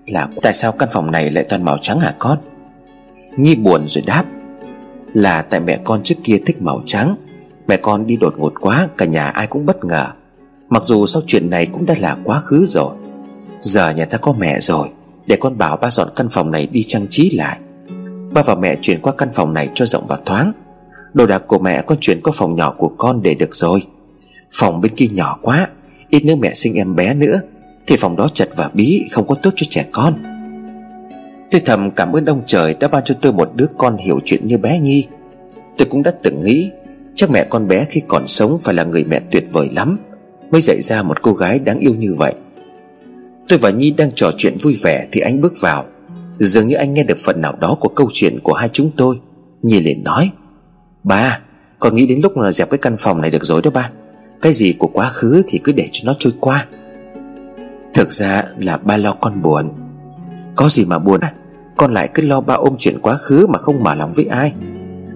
Là 0.07 0.27
tại 0.41 0.53
sao 0.53 0.71
căn 0.71 0.89
phòng 0.91 1.11
này 1.11 1.31
lại 1.31 1.45
toàn 1.49 1.65
màu 1.65 1.77
trắng 1.81 1.99
hả 1.99 2.15
con? 2.19 2.37
Nhi 3.37 3.55
buồn 3.55 3.87
rồi 3.87 4.03
đáp, 4.07 4.23
Là 5.13 5.41
tại 5.41 5.59
mẹ 5.59 5.79
con 5.83 6.03
trước 6.03 6.15
kia 6.23 6.41
thích 6.45 6.61
màu 6.61 6.81
trắng. 6.85 7.15
Mẹ 7.67 7.77
con 7.77 8.07
đi 8.07 8.17
đột 8.17 8.33
ngột 8.37 8.53
quá, 8.61 8.87
Cả 8.97 9.05
nhà 9.05 9.29
ai 9.29 9.47
cũng 9.47 9.65
bất 9.65 9.85
ngờ. 9.85 10.07
Mặc 10.69 10.83
dù 10.85 11.07
sau 11.07 11.21
chuyện 11.27 11.49
này 11.49 11.65
cũng 11.65 11.85
đã 11.85 11.95
là 11.99 12.17
quá 12.23 12.39
khứ 12.39 12.65
rồi. 12.65 12.95
Giờ 13.59 13.89
nhà 13.89 14.05
ta 14.05 14.17
có 14.17 14.33
mẹ 14.33 14.59
rồi, 14.59 14.89
Để 15.25 15.35
con 15.35 15.57
bảo 15.57 15.77
ba 15.77 15.91
dọn 15.91 16.09
căn 16.15 16.29
phòng 16.29 16.51
này 16.51 16.67
đi 16.71 16.83
trang 16.83 17.07
trí 17.09 17.29
lại. 17.29 17.59
Ba 18.31 18.41
và 18.41 18.55
mẹ 18.55 18.75
chuyển 18.81 19.01
qua 19.01 19.13
căn 19.17 19.29
phòng 19.33 19.53
này 19.53 19.69
cho 19.73 19.85
rộng 19.85 20.07
và 20.07 20.17
thoáng. 20.25 20.51
Đồ 21.13 21.25
đạc 21.25 21.43
của 21.47 21.59
mẹ 21.59 21.81
con 21.81 21.97
chuyển 22.01 22.21
qua 22.21 22.33
phòng 22.35 22.55
nhỏ 22.55 22.73
của 22.77 22.91
con 22.97 23.21
để 23.21 23.33
được 23.33 23.55
rồi. 23.55 23.81
Phòng 24.51 24.81
bên 24.81 24.95
kia 24.95 25.07
nhỏ 25.11 25.37
quá, 25.41 25.67
Ít 26.09 26.25
nữa 26.25 26.35
mẹ 26.35 26.53
sinh 26.53 26.73
em 26.73 26.95
bé 26.95 27.13
nữa, 27.13 27.41
Thì 27.87 27.95
phòng 27.97 28.15
đó 28.15 28.27
chật 28.33 28.49
và 28.55 28.69
bí, 28.73 29.07
Không 29.11 29.27
có 29.27 29.35
tốt 29.35 29.49
cho 29.55 29.67
trẻ 29.69 29.85
con. 29.91 30.13
Tôi 31.51 31.61
thầm 31.65 31.91
cảm 31.91 32.13
ơn 32.13 32.25
ông 32.25 32.41
trời 32.47 32.75
đã 32.79 32.87
ban 32.87 33.03
cho 33.05 33.15
tôi 33.21 33.33
một 33.33 33.51
đứa 33.55 33.65
con 33.77 33.97
hiểu 33.97 34.19
chuyện 34.25 34.47
như 34.47 34.57
bé 34.57 34.79
Nhi. 34.79 35.07
Tôi 35.77 35.87
cũng 35.91 36.03
đã 36.03 36.11
từng 36.23 36.43
nghĩ, 36.43 36.71
Chắc 37.15 37.31
mẹ 37.31 37.45
con 37.49 37.67
bé 37.67 37.85
khi 37.89 38.01
còn 38.07 38.27
sống 38.27 38.59
phải 38.59 38.73
là 38.73 38.83
người 38.83 39.03
mẹ 39.03 39.19
tuyệt 39.31 39.45
vời 39.51 39.69
lắm, 39.75 39.99
Mới 40.51 40.61
dạy 40.61 40.81
ra 40.81 41.03
một 41.03 41.21
cô 41.21 41.33
gái 41.33 41.59
đáng 41.59 41.79
yêu 41.79 41.93
như 41.95 42.15
vậy. 42.17 42.33
Tôi 43.47 43.59
và 43.59 43.69
Nhi 43.69 43.91
đang 43.91 44.11
trò 44.11 44.31
chuyện 44.37 44.57
vui 44.61 44.77
vẻ 44.83 45.07
Thì 45.11 45.21
anh 45.21 45.41
bước 45.41 45.53
vào. 45.59 45.85
Dường 46.39 46.67
như 46.67 46.75
anh 46.75 46.93
nghe 46.93 47.03
được 47.03 47.17
phần 47.25 47.41
nào 47.41 47.55
đó 47.61 47.77
của 47.79 47.89
câu 47.89 48.09
chuyện 48.13 48.39
của 48.43 48.53
hai 48.53 48.69
chúng 48.73 48.91
tôi. 48.97 49.19
Nhi 49.61 49.79
liền 49.79 50.03
nói, 50.03 50.31
Ba, 51.03 51.39
Con 51.79 51.95
nghĩ 51.95 52.07
đến 52.07 52.19
lúc 52.23 52.37
là 52.37 52.51
dẹp 52.51 52.69
cái 52.69 52.77
căn 52.77 52.95
phòng 52.97 53.21
này 53.21 53.31
được 53.31 53.45
rồi 53.45 53.61
đó 53.61 53.71
ba. 53.71 53.89
Cái 54.41 54.53
gì 54.53 54.75
của 54.79 54.87
quá 54.87 55.09
khứ 55.09 55.41
thì 55.47 55.59
cứ 55.63 55.71
để 55.71 55.89
cho 55.91 56.01
nó 56.05 56.15
trôi 56.19 56.33
qua. 56.39 56.65
Thực 57.93 58.11
ra 58.11 58.43
là 58.57 58.77
ba 58.77 58.97
lo 58.97 59.13
con 59.21 59.41
buồn. 59.41 59.69
Có 60.55 60.69
gì 60.69 60.85
mà 60.85 60.99
buồn? 60.99 61.19
Con 61.77 61.93
lại 61.93 62.09
cứ 62.13 62.27
lo 62.27 62.41
ba 62.41 62.53
ôm 62.53 62.75
chuyện 62.79 62.99
quá 63.01 63.17
khứ 63.17 63.47
mà 63.47 63.59
không 63.59 63.83
mở 63.83 63.95
lòng 63.95 64.11
với 64.15 64.25
ai. 64.25 64.53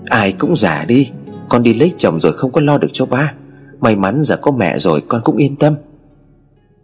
Ai 0.05 0.31
cũng 0.31 0.55
già 0.55 0.85
đi, 0.85 1.11
Con 1.49 1.63
đi 1.63 1.73
lấy 1.73 1.93
chồng 1.97 2.19
rồi 2.19 2.33
không 2.33 2.51
có 2.51 2.61
lo 2.61 2.77
được 2.77 2.87
cho 2.93 3.05
ba. 3.05 3.33
May 3.79 3.95
mắn 3.95 4.21
giờ 4.21 4.37
có 4.37 4.51
mẹ 4.51 4.79
rồi, 4.79 5.01
con 5.07 5.21
cũng 5.23 5.37
yên 5.37 5.55
tâm. 5.55 5.75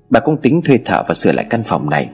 Bà 0.09 0.19
cũng 0.19 0.37
tính 0.37 0.61
thuê 0.61 0.77
thợ 0.85 1.03
và 1.07 1.15
sửa 1.15 1.31
lại 1.31 1.45
căn 1.49 1.63
phòng 1.63 1.89
này. 1.89 2.09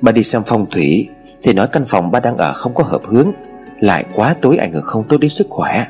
Bà 0.00 0.12
đi 0.12 0.22
xem 0.22 0.42
phong 0.46 0.66
thủy 0.70 1.08
thì 1.42 1.52
nói 1.52 1.68
căn 1.72 1.84
phòng 1.86 2.10
ba 2.10 2.20
đang 2.20 2.36
ở 2.36 2.52
không 2.52 2.74
có 2.74 2.84
hợp 2.84 3.02
hướng, 3.04 3.32
Lại 3.80 4.04
quá 4.14 4.34
tối 4.42 4.56
ảnh 4.56 4.72
hưởng 4.72 4.82
không 4.82 5.04
tốt 5.08 5.18
đến 5.18 5.30
sức 5.30 5.46
khỏe. 5.50 5.86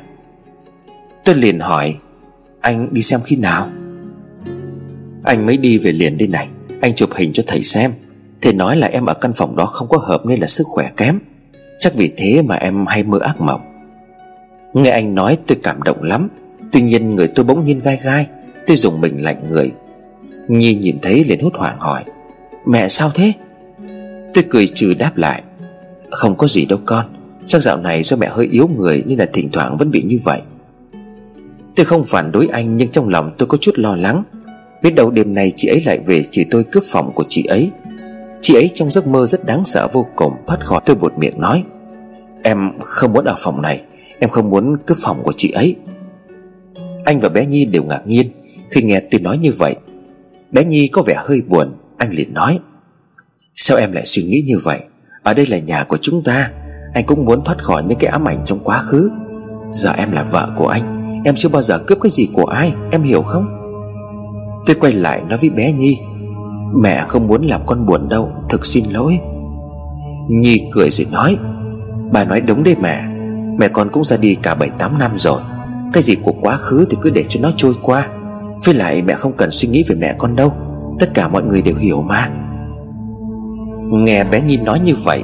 Tôi 1.25 1.35
liền 1.35 1.59
hỏi, 1.59 1.95
Anh 2.61 2.93
đi 2.93 3.01
xem 3.01 3.19
khi 3.25 3.35
nào? 3.35 3.69
Anh 5.23 5.45
mới 5.45 5.57
đi 5.57 5.77
về 5.77 5.91
liền 5.91 6.17
đây 6.17 6.27
này, 6.27 6.47
Anh 6.81 6.95
chụp 6.95 7.09
hình 7.15 7.33
cho 7.33 7.43
thầy 7.47 7.63
xem. 7.63 7.93
Thầy 8.41 8.53
nói 8.53 8.77
là 8.77 8.87
em 8.87 9.05
ở 9.05 9.13
căn 9.13 9.33
phòng 9.33 9.55
đó 9.55 9.65
không 9.65 9.87
có 9.87 9.97
hợp 9.97 10.25
Nên 10.25 10.39
là 10.39 10.47
sức 10.47 10.67
khỏe 10.67 10.89
kém. 10.97 11.19
Chắc 11.79 11.93
vì 11.93 12.13
thế 12.17 12.41
mà 12.41 12.55
em 12.55 12.85
hay 12.85 13.03
mơ 13.03 13.19
ác 13.21 13.41
mộng. 13.41 13.61
Nghe 14.73 14.89
anh 14.89 15.15
nói 15.15 15.37
tôi 15.47 15.57
cảm 15.63 15.83
động 15.83 16.03
lắm. 16.03 16.29
Tuy 16.71 16.81
nhiên 16.81 17.15
người 17.15 17.27
tôi 17.27 17.45
bỗng 17.45 17.65
nhiên 17.65 17.79
gai 17.79 17.99
gai, 18.03 18.27
Tôi 18.67 18.77
dùng 18.77 19.01
mình 19.01 19.23
lạnh 19.23 19.47
người. 19.49 19.71
Nhi 20.47 20.75
nhìn 20.75 20.99
thấy 21.01 21.23
liền 21.23 21.39
hốt 21.39 21.55
hoảng 21.55 21.77
hỏi, 21.79 22.03
Mẹ 22.65 22.89
sao 22.89 23.11
thế? 23.13 23.33
Tôi 24.33 24.43
cười 24.49 24.67
trừ 24.67 24.93
đáp 24.93 25.17
lại. 25.17 25.43
Không 26.11 26.35
có 26.35 26.47
gì 26.47 26.65
đâu 26.65 26.79
con. 26.85 27.05
Chắc 27.47 27.61
dạo 27.61 27.77
này 27.77 28.03
do 28.03 28.17
mẹ 28.17 28.27
hơi 28.27 28.47
yếu 28.51 28.67
người 28.67 29.03
Nên 29.05 29.19
là 29.19 29.25
thỉnh 29.33 29.49
thoảng 29.51 29.77
vẫn 29.77 29.91
bị 29.91 30.01
như 30.01 30.19
vậy. 30.23 30.41
Tôi 31.75 31.85
không 31.85 32.03
phản 32.03 32.31
đối 32.31 32.47
anh, 32.47 32.77
Nhưng 32.77 32.89
trong 32.89 33.09
lòng 33.09 33.31
tôi 33.37 33.47
có 33.47 33.57
chút 33.57 33.71
lo 33.77 33.95
lắng. 33.95 34.23
Biết 34.81 34.91
đâu 34.91 35.11
đêm 35.11 35.33
nay 35.33 35.51
chị 35.57 35.67
ấy 35.67 35.81
lại 35.85 35.99
về 36.05 36.23
Chỉ 36.31 36.43
tôi 36.51 36.63
cướp 36.63 36.83
phòng 36.85 37.11
của 37.15 37.23
chị 37.29 37.45
ấy. 37.45 37.71
Chị 38.41 38.53
ấy 38.53 38.69
trong 38.73 38.91
giấc 38.91 39.07
mơ 39.07 39.25
rất 39.25 39.45
đáng 39.45 39.65
sợ 39.65 39.87
vô 39.93 40.07
cùng 40.15 40.33
Thoát 40.47 40.65
khỏi 40.65 40.81
tôi 40.85 40.95
buột 40.95 41.17
miệng 41.17 41.41
nói. 41.41 41.63
Em 42.43 42.71
không 42.79 43.13
muốn 43.13 43.25
ở 43.25 43.35
phòng 43.37 43.61
này. 43.61 43.81
Em 44.19 44.29
không 44.29 44.49
muốn 44.49 44.77
cướp 44.85 44.97
phòng 45.01 45.23
của 45.23 45.33
chị 45.37 45.51
ấy. 45.51 45.75
Anh 47.05 47.19
và 47.19 47.29
bé 47.29 47.45
Nhi 47.45 47.65
đều 47.65 47.83
ngạc 47.83 48.01
nhiên 48.07 48.29
Khi 48.69 48.81
nghe 48.81 48.99
tôi 49.11 49.21
nói 49.21 49.37
như 49.37 49.51
vậy. 49.57 49.75
Bé 50.51 50.63
Nhi 50.63 50.87
có 50.87 51.01
vẻ 51.01 51.15
hơi 51.17 51.41
buồn, 51.41 51.67
Anh 51.97 52.09
liền 52.13 52.33
nói. 52.33 52.59
Sao 53.61 53.77
em 53.77 53.91
lại 53.91 54.05
suy 54.05 54.23
nghĩ 54.23 54.43
như 54.45 54.59
vậy? 54.63 54.79
Ở 55.23 55.33
đây 55.33 55.45
là 55.45 55.57
nhà 55.57 55.83
của 55.83 55.97
chúng 56.01 56.23
ta. 56.23 56.51
Anh 56.93 57.05
cũng 57.05 57.25
muốn 57.25 57.43
thoát 57.43 57.63
khỏi 57.63 57.83
những 57.83 57.97
cái 57.97 58.09
ám 58.09 58.27
ảnh 58.27 58.41
trong 58.45 58.59
quá 58.59 58.81
khứ. 58.81 59.11
Giờ 59.71 59.93
em 59.97 60.11
là 60.11 60.23
vợ 60.23 60.49
của 60.57 60.67
anh. 60.67 61.21
Em 61.25 61.35
chưa 61.37 61.49
bao 61.49 61.61
giờ 61.61 61.79
cướp 61.79 61.97
cái 62.01 62.09
gì 62.09 62.27
của 62.33 62.45
ai. 62.45 62.73
Em 62.91 63.03
hiểu 63.03 63.21
không? 63.21 63.47
Tôi 64.65 64.75
quay 64.75 64.93
lại 64.93 65.21
nói 65.29 65.37
với 65.41 65.49
bé 65.49 65.71
Nhi. 65.71 65.97
Mẹ 66.75 67.03
không 67.07 67.27
muốn 67.27 67.41
làm 67.41 67.61
con 67.65 67.85
buồn 67.85 68.09
đâu. 68.09 68.31
Thực 68.49 68.65
xin 68.65 68.85
lỗi. 68.89 69.19
Nhi 70.29 70.69
cười 70.71 70.89
rồi 70.89 71.07
nói. 71.11 71.37
Bà 72.11 72.23
nói 72.23 72.41
đúng 72.41 72.63
đấy 72.63 72.75
mẹ. 72.81 73.03
Mẹ 73.59 73.67
con 73.67 73.89
cũng 73.89 74.03
ra 74.03 74.17
đi 74.17 74.35
cả 74.35 74.55
7-8 74.55 74.97
năm 74.97 75.11
rồi. 75.17 75.41
Cái 75.93 76.03
gì 76.03 76.15
của 76.15 76.33
quá 76.41 76.57
khứ 76.57 76.85
thì 76.89 76.97
cứ 77.01 77.09
để 77.09 77.25
cho 77.29 77.39
nó 77.43 77.51
trôi 77.57 77.73
qua. 77.81 78.07
Với 78.65 78.75
lại 78.75 79.01
mẹ 79.01 79.13
không 79.13 79.33
cần 79.33 79.49
suy 79.51 79.67
nghĩ 79.67 79.83
về 79.87 79.95
mẹ 79.95 80.15
con 80.17 80.35
đâu. 80.35 80.53
Tất 80.99 81.13
cả 81.13 81.27
mọi 81.27 81.43
người 81.43 81.61
đều 81.61 81.75
hiểu 81.75 82.01
mà. 82.01 82.29
Nghe 83.91 84.23
bé 84.23 84.41
Nhi 84.41 84.57
nói 84.57 84.79
như 84.79 84.95
vậy, 85.03 85.23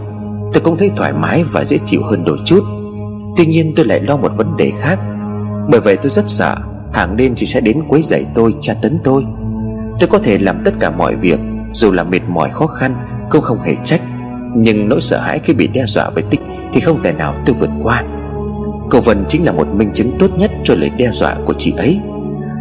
Tôi 0.54 0.62
cũng 0.63 0.78
thấy 0.78 0.91
thoải 0.95 1.13
mái 1.13 1.43
và 1.43 1.65
dễ 1.65 1.78
chịu 1.86 2.01
hơn 2.04 2.23
đôi 2.25 2.38
chút. 2.45 2.63
Tuy 3.38 3.45
nhiên 3.45 3.73
tôi 3.75 3.86
lại 3.86 3.99
lo 3.99 4.17
một 4.17 4.38
vấn 4.38 4.58
đề 4.58 4.71
khác. 4.80 4.99
Bởi 5.69 5.82
vậy 5.82 5.97
tôi 5.97 6.10
rất 6.10 6.30
sợ 6.30 6.56
Hàng 6.93 7.17
đêm 7.17 7.36
chị 7.36 7.45
sẽ 7.45 7.62
đến 7.62 7.84
quấy 7.88 8.01
rầy 8.01 8.25
tôi, 8.34 8.54
tra 8.62 8.73
tấn 8.73 8.99
tôi. 9.04 9.25
Tôi 9.99 10.10
có 10.10 10.17
thể 10.17 10.38
làm 10.38 10.62
tất 10.65 10.71
cả 10.80 10.89
mọi 10.89 11.15
việc, 11.15 11.39
Dù 11.73 11.91
là 11.91 12.04
mệt 12.04 12.21
mỏi 12.28 12.49
khó 12.49 12.67
khăn, 12.67 12.95
Cũng 13.30 13.41
không 13.41 13.62
hề 13.62 13.75
trách. 13.84 14.01
Nhưng 14.56 14.89
nỗi 14.89 15.01
sợ 15.01 15.19
hãi 15.19 15.39
khi 15.39 15.54
bị 15.54 15.67
đe 15.67 15.84
dọa 15.86 16.10
với 16.10 16.23
tích 16.23 16.41
Thì 16.73 16.80
không 16.80 17.04
thể 17.04 17.12
nào 17.12 17.34
tôi 17.45 17.56
vượt 17.60 17.69
qua. 17.84 18.04
Cô 18.89 18.99
Vân 18.99 19.25
chính 19.30 19.45
là 19.45 19.51
một 19.51 19.67
minh 19.67 19.91
chứng 19.93 20.17
tốt 20.19 20.28
nhất 20.38 20.51
Cho 20.63 20.73
lời 20.78 20.89
đe 20.89 21.12
dọa 21.12 21.36
của 21.45 21.54
chị 21.54 21.73
ấy. 21.78 21.99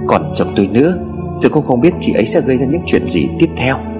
Còn 0.06 0.32
chồng 0.34 0.52
tôi 0.56 0.66
nữa, 0.66 0.94
Tôi 1.42 1.50
cũng 1.50 1.64
không 1.64 1.80
biết 1.80 1.94
chị 2.00 2.12
ấy 2.12 2.26
sẽ 2.26 2.40
gây 2.40 2.58
ra 2.58 2.66
những 2.66 2.82
chuyện 2.86 3.08
gì 3.08 3.28
tiếp 3.38 3.48
theo. 3.56 3.93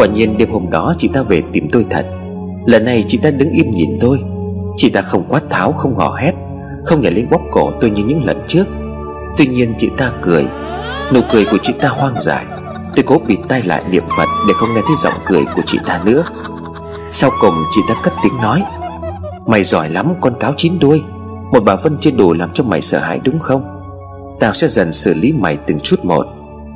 Quả 0.00 0.06
nhiên 0.06 0.38
đêm 0.38 0.50
hôm 0.50 0.70
đó 0.70 0.94
chị 0.98 1.10
ta 1.14 1.22
về 1.22 1.42
tìm 1.52 1.68
tôi 1.72 1.86
thật. 1.90 2.06
Lần 2.66 2.84
này 2.84 3.04
chị 3.08 3.18
ta 3.22 3.30
đứng 3.30 3.48
im 3.48 3.70
nhìn 3.70 3.98
tôi. 4.00 4.18
Chị 4.76 4.90
ta 4.90 5.00
không 5.00 5.24
quát 5.28 5.42
tháo, 5.50 5.72
không 5.72 5.96
hò 5.96 6.14
hét, 6.14 6.32
Không 6.84 7.00
nhảy 7.00 7.12
lên 7.12 7.30
bóp 7.30 7.40
cổ 7.50 7.70
tôi 7.80 7.90
như 7.90 8.04
những 8.04 8.24
lần 8.24 8.42
trước. 8.46 8.64
Tuy 9.36 9.46
nhiên 9.46 9.74
chị 9.78 9.88
ta 9.96 10.12
cười. 10.22 10.46
Nụ 11.14 11.20
cười 11.32 11.44
của 11.44 11.56
chị 11.62 11.72
ta 11.80 11.88
hoang 11.88 12.20
dại. 12.20 12.44
Tôi 12.96 13.02
cố 13.06 13.18
bịt 13.26 13.38
tay 13.48 13.62
lại 13.62 13.84
niệm 13.90 14.04
Phật 14.16 14.28
Để 14.48 14.54
không 14.56 14.74
nghe 14.74 14.80
thấy 14.86 14.96
giọng 14.96 15.14
cười 15.26 15.44
của 15.56 15.62
chị 15.66 15.78
ta 15.86 16.00
nữa. 16.04 16.24
Sau 17.12 17.30
cùng 17.40 17.54
chị 17.70 17.80
ta 17.88 17.94
cất 18.02 18.12
tiếng 18.22 18.36
nói, 18.42 18.62
Mày 19.46 19.64
giỏi 19.64 19.88
lắm, 19.88 20.14
con 20.20 20.34
cáo 20.40 20.52
chín 20.56 20.78
đuôi. 20.78 21.02
Một 21.52 21.60
bà 21.64 21.74
Vân 21.74 21.98
chưa 21.98 22.10
đủ 22.10 22.32
làm 22.32 22.50
cho 22.50 22.64
mày 22.64 22.82
sợ 22.82 22.98
hãi 22.98 23.20
đúng 23.24 23.38
không? 23.38 23.62
Tao 24.40 24.54
sẽ 24.54 24.68
dần 24.68 24.92
xử 24.92 25.14
lý 25.14 25.32
mày 25.32 25.56
từng 25.56 25.80
chút 25.80 26.04
một. 26.04 26.26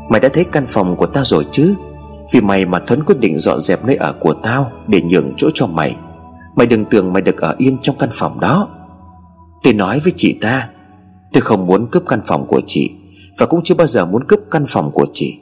Mày 0.08 0.20
đã 0.20 0.28
thấy 0.32 0.44
căn 0.44 0.64
phòng 0.66 0.96
của 0.96 1.06
tao 1.06 1.24
rồi 1.24 1.46
chứ? 1.52 1.74
Vì 2.32 2.40
mày 2.40 2.64
mà 2.64 2.78
Thuấn 2.78 3.04
quyết 3.04 3.18
định 3.20 3.38
dọn 3.38 3.60
dẹp 3.60 3.84
nơi 3.84 3.96
ở 3.96 4.12
của 4.12 4.32
tao 4.32 4.70
Để 4.86 5.02
nhường 5.02 5.34
chỗ 5.36 5.48
cho 5.54 5.66
mày. 5.66 5.96
Mày 6.54 6.66
đừng 6.66 6.84
tưởng 6.84 7.12
mày 7.12 7.22
được 7.22 7.40
ở 7.40 7.54
yên 7.58 7.78
trong 7.78 7.96
căn 7.98 8.08
phòng 8.12 8.40
đó. 8.40 8.68
Tôi 9.62 9.74
nói 9.74 10.00
với 10.04 10.12
chị 10.16 10.38
ta, 10.40 10.68
Tôi 11.32 11.40
không 11.40 11.66
muốn 11.66 11.86
cướp 11.90 12.02
căn 12.08 12.20
phòng 12.26 12.46
của 12.46 12.60
chị 12.66 12.90
Và 13.38 13.46
cũng 13.46 13.60
chưa 13.64 13.74
bao 13.74 13.86
giờ 13.86 14.06
muốn 14.06 14.24
cướp 14.24 14.40
căn 14.50 14.64
phòng 14.68 14.90
của 14.92 15.06
chị. 15.12 15.38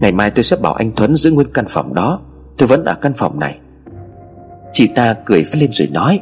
Ngày 0.00 0.12
mai 0.12 0.30
tôi 0.30 0.42
sẽ 0.42 0.56
bảo 0.56 0.74
anh 0.74 0.92
Thuấn 0.92 1.14
giữ 1.14 1.30
nguyên 1.30 1.48
căn 1.54 1.64
phòng 1.68 1.94
đó, 1.94 2.20
Tôi 2.58 2.66
vẫn 2.66 2.84
ở 2.84 2.94
căn 2.94 3.12
phòng 3.16 3.40
này. 3.40 3.58
Chị 4.72 4.88
ta 4.94 5.14
cười 5.24 5.44
phát 5.44 5.58
lên 5.58 5.70
rồi 5.72 5.88
nói, 5.88 6.20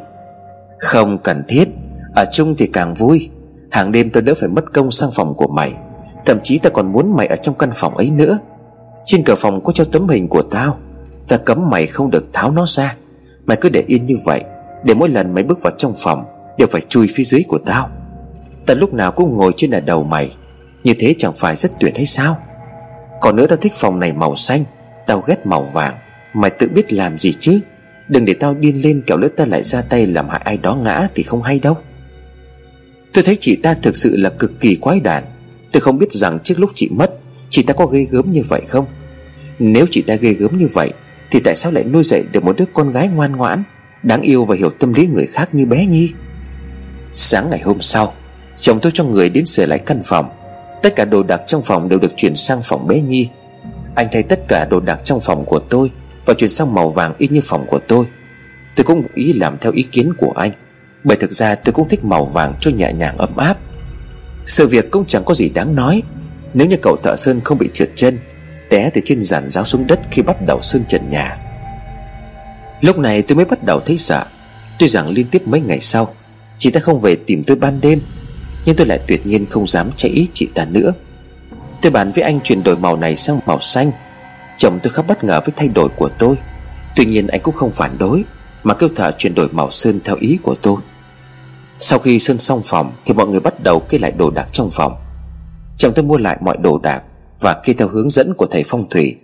Không 0.78 1.18
cần 1.18 1.42
thiết, 1.48 1.68
Ở 2.14 2.24
chung 2.32 2.54
thì 2.58 2.66
càng 2.66 2.94
vui. 2.94 3.30
Hàng 3.70 3.92
đêm 3.92 4.10
tôi 4.10 4.22
đỡ 4.22 4.34
phải 4.36 4.48
mất 4.48 4.72
công 4.72 4.90
sang 4.90 5.10
phòng 5.12 5.34
của 5.34 5.48
mày, 5.48 5.74
Thậm 6.26 6.38
chí 6.44 6.58
ta 6.58 6.70
còn 6.70 6.92
muốn 6.92 7.16
mày 7.16 7.26
ở 7.26 7.36
trong 7.36 7.54
căn 7.54 7.70
phòng 7.74 7.96
ấy 7.96 8.10
nữa. 8.10 8.38
Trên 9.04 9.22
cửa 9.24 9.34
phòng 9.34 9.64
có 9.64 9.72
cho 9.72 9.84
tấm 9.84 10.08
hình 10.08 10.28
của 10.28 10.42
tao. 10.42 10.78
Ta 11.28 11.36
cấm 11.36 11.70
mày 11.70 11.86
không 11.86 12.10
được 12.10 12.32
tháo 12.32 12.50
nó 12.50 12.66
ra. 12.66 12.96
Mày 13.46 13.56
cứ 13.60 13.68
để 13.68 13.84
yên 13.86 14.06
như 14.06 14.18
vậy, 14.24 14.40
Để 14.84 14.94
mỗi 14.94 15.08
lần 15.08 15.34
mày 15.34 15.44
bước 15.44 15.62
vào 15.62 15.72
trong 15.78 15.94
phòng, 15.96 16.24
Đều 16.58 16.68
phải 16.68 16.80
chui 16.88 17.06
phía 17.14 17.24
dưới 17.24 17.42
của 17.48 17.58
tao. 17.58 17.90
Ta 18.66 18.74
lúc 18.74 18.94
nào 18.94 19.12
cũng 19.12 19.36
ngồi 19.36 19.52
trên 19.56 19.70
là 19.70 19.80
đầu 19.80 20.04
mày. 20.04 20.34
Như 20.84 20.94
thế 20.98 21.14
chẳng 21.18 21.32
phải 21.32 21.56
rất 21.56 21.80
tuyệt 21.80 21.96
hay 21.96 22.06
sao? 22.06 22.36
Còn 23.20 23.36
nữa 23.36 23.46
tao 23.46 23.56
thích 23.56 23.72
phòng 23.74 23.98
này 23.98 24.12
màu 24.12 24.36
xanh, 24.36 24.64
Tao 25.06 25.22
ghét 25.26 25.46
màu 25.46 25.62
vàng. 25.62 25.94
Mày 26.34 26.50
tự 26.50 26.68
biết 26.68 26.92
làm 26.92 27.18
gì 27.18 27.32
chứ? 27.40 27.60
Đừng 28.08 28.24
để 28.24 28.34
tao 28.34 28.54
điên 28.54 28.82
lên 28.82 29.02
kẻo 29.06 29.18
nữa 29.18 29.28
ta 29.28 29.44
lại 29.44 29.64
ra 29.64 29.82
tay 29.82 30.06
làm 30.06 30.28
hại 30.28 30.40
ai 30.44 30.56
đó 30.56 30.74
ngã 30.74 31.08
thì 31.14 31.22
không 31.22 31.42
hay 31.42 31.58
đâu. 31.58 31.76
Tôi 33.12 33.24
thấy 33.24 33.36
chị 33.40 33.56
ta 33.56 33.74
thực 33.74 33.96
sự 33.96 34.16
là 34.16 34.30
cực 34.30 34.60
kỳ 34.60 34.76
quái 34.76 35.00
đản. 35.00 35.24
Tôi 35.72 35.80
không 35.80 35.98
biết 35.98 36.12
rằng 36.12 36.38
trước 36.38 36.60
lúc 36.60 36.70
chị 36.74 36.88
mất 36.92 37.10
Chị 37.50 37.62
ta 37.62 37.74
có 37.74 37.86
ghê 37.86 38.06
gớm 38.10 38.32
như 38.32 38.42
vậy 38.48 38.62
không? 38.68 38.86
Nếu 39.58 39.86
chị 39.90 40.02
ta 40.02 40.14
ghê 40.14 40.32
gớm 40.32 40.58
như 40.58 40.68
vậy, 40.72 40.90
Thì 41.30 41.40
tại 41.44 41.56
sao 41.56 41.72
lại 41.72 41.84
nuôi 41.84 42.02
dạy 42.04 42.24
được 42.32 42.44
một 42.44 42.56
đứa 42.56 42.64
con 42.72 42.90
gái 42.90 43.08
ngoan 43.08 43.36
ngoãn, 43.36 43.62
Đáng 44.02 44.22
yêu 44.22 44.44
và 44.44 44.56
hiểu 44.56 44.70
tâm 44.70 44.92
lý 44.92 45.06
người 45.06 45.26
khác 45.26 45.54
như 45.54 45.66
bé 45.66 45.86
Nhi? 45.86 46.12
Sáng 47.14 47.50
ngày 47.50 47.60
hôm 47.60 47.80
sau, 47.80 48.12
Chồng 48.56 48.80
tôi 48.82 48.92
cho 48.94 49.04
người 49.04 49.30
đến 49.30 49.46
sửa 49.46 49.66
lại 49.66 49.78
căn 49.78 50.02
phòng. 50.04 50.30
Tất 50.82 50.96
cả 50.96 51.04
đồ 51.04 51.22
đạc 51.22 51.40
trong 51.46 51.62
phòng 51.62 51.88
đều 51.88 51.98
được 51.98 52.16
chuyển 52.16 52.36
sang 52.36 52.60
phòng 52.64 52.86
bé 52.86 53.00
Nhi. 53.00 53.28
Anh 53.94 54.08
thay 54.12 54.22
tất 54.22 54.40
cả 54.48 54.66
đồ 54.70 54.80
đạc 54.80 55.00
trong 55.04 55.20
phòng 55.20 55.44
của 55.44 55.58
tôi 55.58 55.90
Và 56.26 56.34
chuyển 56.34 56.50
sang 56.50 56.74
màu 56.74 56.90
vàng 56.90 57.14
y 57.18 57.28
như 57.28 57.40
phòng 57.44 57.66
của 57.66 57.78
tôi. 57.78 58.04
Tôi 58.76 58.84
cũng 58.84 59.04
ý 59.14 59.32
làm 59.32 59.58
theo 59.60 59.72
ý 59.72 59.82
kiến 59.82 60.12
của 60.18 60.32
anh, 60.36 60.50
Bởi 61.04 61.16
thực 61.16 61.32
ra 61.32 61.54
tôi 61.54 61.72
cũng 61.72 61.88
thích 61.88 62.04
màu 62.04 62.24
vàng 62.24 62.54
cho 62.60 62.70
nhẹ 62.70 62.92
nhàng 62.92 63.18
ấm 63.18 63.36
áp. 63.36 63.58
Sự 64.46 64.66
việc 64.66 64.90
cũng 64.90 65.04
chẳng 65.06 65.24
có 65.24 65.34
gì 65.34 65.48
đáng 65.48 65.74
nói. 65.74 66.02
Nếu 66.54 66.66
như 66.66 66.76
cậu 66.82 66.96
thợ 66.96 67.16
sơn 67.16 67.40
không 67.44 67.58
bị 67.58 67.68
trượt 67.72 67.90
chân, 67.94 68.18
Té 68.70 68.90
từ 68.94 69.00
trên 69.04 69.22
giàn 69.22 69.50
giáo 69.50 69.64
xuống 69.64 69.86
đất 69.86 70.00
khi 70.10 70.22
bắt 70.22 70.36
đầu 70.46 70.62
sơn 70.62 70.82
trần 70.88 71.10
nhà. 71.10 71.36
Lúc 72.80 72.98
này 72.98 73.22
tôi 73.22 73.36
mới 73.36 73.44
bắt 73.44 73.64
đầu 73.64 73.80
thấy 73.80 73.98
sợ. 73.98 74.24
Tuy 74.78 74.88
rằng 74.88 75.08
liên 75.08 75.26
tiếp 75.26 75.42
mấy 75.46 75.60
ngày 75.60 75.80
sau, 75.80 76.14
Chị 76.58 76.70
ta 76.70 76.80
không 76.80 76.98
về 76.98 77.16
tìm 77.26 77.42
tôi 77.42 77.56
ban 77.56 77.80
đêm, 77.80 78.00
Nhưng 78.64 78.76
tôi 78.76 78.86
lại 78.86 79.00
tuyệt 79.06 79.26
nhiên 79.26 79.46
không 79.46 79.66
dám 79.66 79.90
chạy 79.96 80.10
ý 80.10 80.28
chị 80.32 80.48
ta 80.54 80.64
nữa. 80.64 80.92
Tôi 81.82 81.92
bàn 81.92 82.12
với 82.12 82.24
anh 82.24 82.40
chuyển 82.40 82.62
đổi 82.62 82.76
màu 82.76 82.96
này 82.96 83.16
sang 83.16 83.40
màu 83.46 83.60
xanh. 83.60 83.92
Chồng 84.58 84.78
tôi 84.82 84.92
khá 84.92 85.02
bất 85.02 85.24
ngờ 85.24 85.40
với 85.44 85.52
thay 85.56 85.68
đổi 85.68 85.88
của 85.88 86.08
tôi. 86.08 86.36
Tuy 86.96 87.04
nhiên 87.04 87.26
anh 87.26 87.40
cũng 87.40 87.54
không 87.54 87.72
phản 87.72 87.98
đối, 87.98 88.24
Mà 88.62 88.74
kêu 88.74 88.88
thợ 88.96 89.12
chuyển 89.18 89.34
đổi 89.34 89.48
màu 89.48 89.70
sơn 89.70 90.00
theo 90.04 90.16
ý 90.20 90.38
của 90.42 90.54
tôi. 90.62 90.76
Sau 91.78 91.98
khi 91.98 92.18
sơn 92.18 92.38
xong 92.38 92.62
phòng 92.64 92.92
Thì 93.04 93.14
mọi 93.14 93.26
người 93.26 93.40
bắt 93.40 93.62
đầu 93.62 93.80
kê 93.80 93.98
lại 93.98 94.12
đồ 94.12 94.30
đạc 94.30 94.46
trong 94.52 94.70
phòng. 94.70 94.92
Chồng 95.80 95.92
tôi 95.94 96.04
mua 96.04 96.18
lại 96.18 96.38
mọi 96.40 96.56
đồ 96.56 96.78
đạc 96.82 97.02
Và 97.40 97.60
khi 97.64 97.72
theo 97.72 97.88
hướng 97.88 98.10
dẫn 98.10 98.34
của 98.34 98.46
thầy 98.46 98.62
phong 98.66 98.88
thủy. 98.90 99.16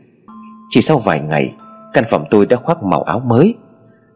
Chỉ 0.71 0.81
sau 0.81 0.99
vài 0.99 1.21
ngày, 1.21 1.53
Căn 1.92 2.05
phòng 2.09 2.25
tôi 2.31 2.47
đã 2.47 2.57
khoác 2.57 2.83
màu 2.83 3.03
áo 3.03 3.21
mới. 3.27 3.55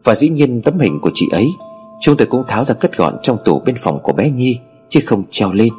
Và 0.03 0.15
dĩ 0.15 0.29
nhiên 0.29 0.61
tấm 0.61 0.79
hình 0.79 0.99
của 1.01 1.11
chị 1.13 1.27
ấy, 1.31 1.47
Chúng 2.01 2.17
tôi 2.17 2.27
cũng 2.27 2.43
tháo 2.47 2.63
ra 2.63 2.73
cất 2.73 2.97
gọn 2.97 3.17
trong 3.23 3.37
tủ 3.45 3.59
bên 3.59 3.75
phòng 3.75 3.99
của 4.03 4.13
bé 4.13 4.29
Nhi, 4.29 4.59
Chứ 4.89 4.99
không 5.05 5.23
treo 5.29 5.53
lên. 5.53 5.73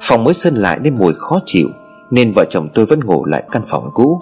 Phòng 0.00 0.24
mới 0.24 0.34
sơn 0.34 0.54
lại 0.54 0.78
nên 0.82 0.98
mùi 0.98 1.12
khó 1.14 1.40
chịu, 1.46 1.68
Nên 2.10 2.32
vợ 2.34 2.44
chồng 2.50 2.68
tôi 2.74 2.84
vẫn 2.84 3.00
ngủ 3.00 3.24
lại 3.24 3.42
căn 3.50 3.62
phòng 3.66 3.90
cũ. 3.94 4.20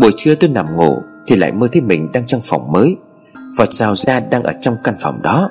Buổi 0.00 0.10
trưa 0.16 0.34
tôi 0.34 0.50
nằm 0.50 0.76
ngủ 0.76 0.94
Thì 1.26 1.36
lại 1.36 1.52
mơ 1.52 1.68
thấy 1.72 1.82
mình 1.82 2.12
đang 2.12 2.26
trong 2.26 2.40
phòng 2.44 2.72
mới, 2.72 2.96
Và 3.56 3.66
rào 3.70 3.96
ra 3.96 4.20
đang 4.20 4.42
ở 4.42 4.52
trong 4.60 4.76
căn 4.84 4.94
phòng 5.00 5.22
đó. 5.22 5.50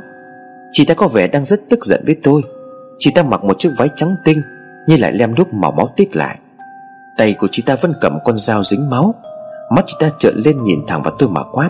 Chị 0.71 0.85
ta 0.85 0.93
có 0.93 1.07
vẻ 1.07 1.27
đang 1.27 1.43
rất 1.43 1.69
tức 1.69 1.85
giận 1.85 2.03
với 2.05 2.15
tôi. 2.23 2.41
Chị 2.99 3.11
ta 3.15 3.23
mặc 3.23 3.43
một 3.43 3.59
chiếc 3.59 3.69
váy 3.77 3.89
trắng 3.95 4.15
tinh 4.25 4.41
như 4.87 4.97
lại 4.97 5.11
lem 5.11 5.35
đúc 5.35 5.53
màu 5.53 5.71
máu 5.71 5.87
tít 5.95 6.15
lại. 6.15 6.37
Tay 7.17 7.33
của 7.33 7.47
chị 7.51 7.63
ta 7.65 7.75
vẫn 7.81 7.93
cầm 8.01 8.19
con 8.25 8.37
dao 8.37 8.63
dính 8.63 8.89
máu. 8.89 9.15
Mắt 9.75 9.83
chị 9.87 9.95
ta 9.99 10.09
trợn 10.19 10.33
lên 10.45 10.63
nhìn 10.63 10.79
thẳng 10.87 11.01
vào 11.01 11.13
tôi 11.19 11.29
mà 11.29 11.41
quát. 11.51 11.69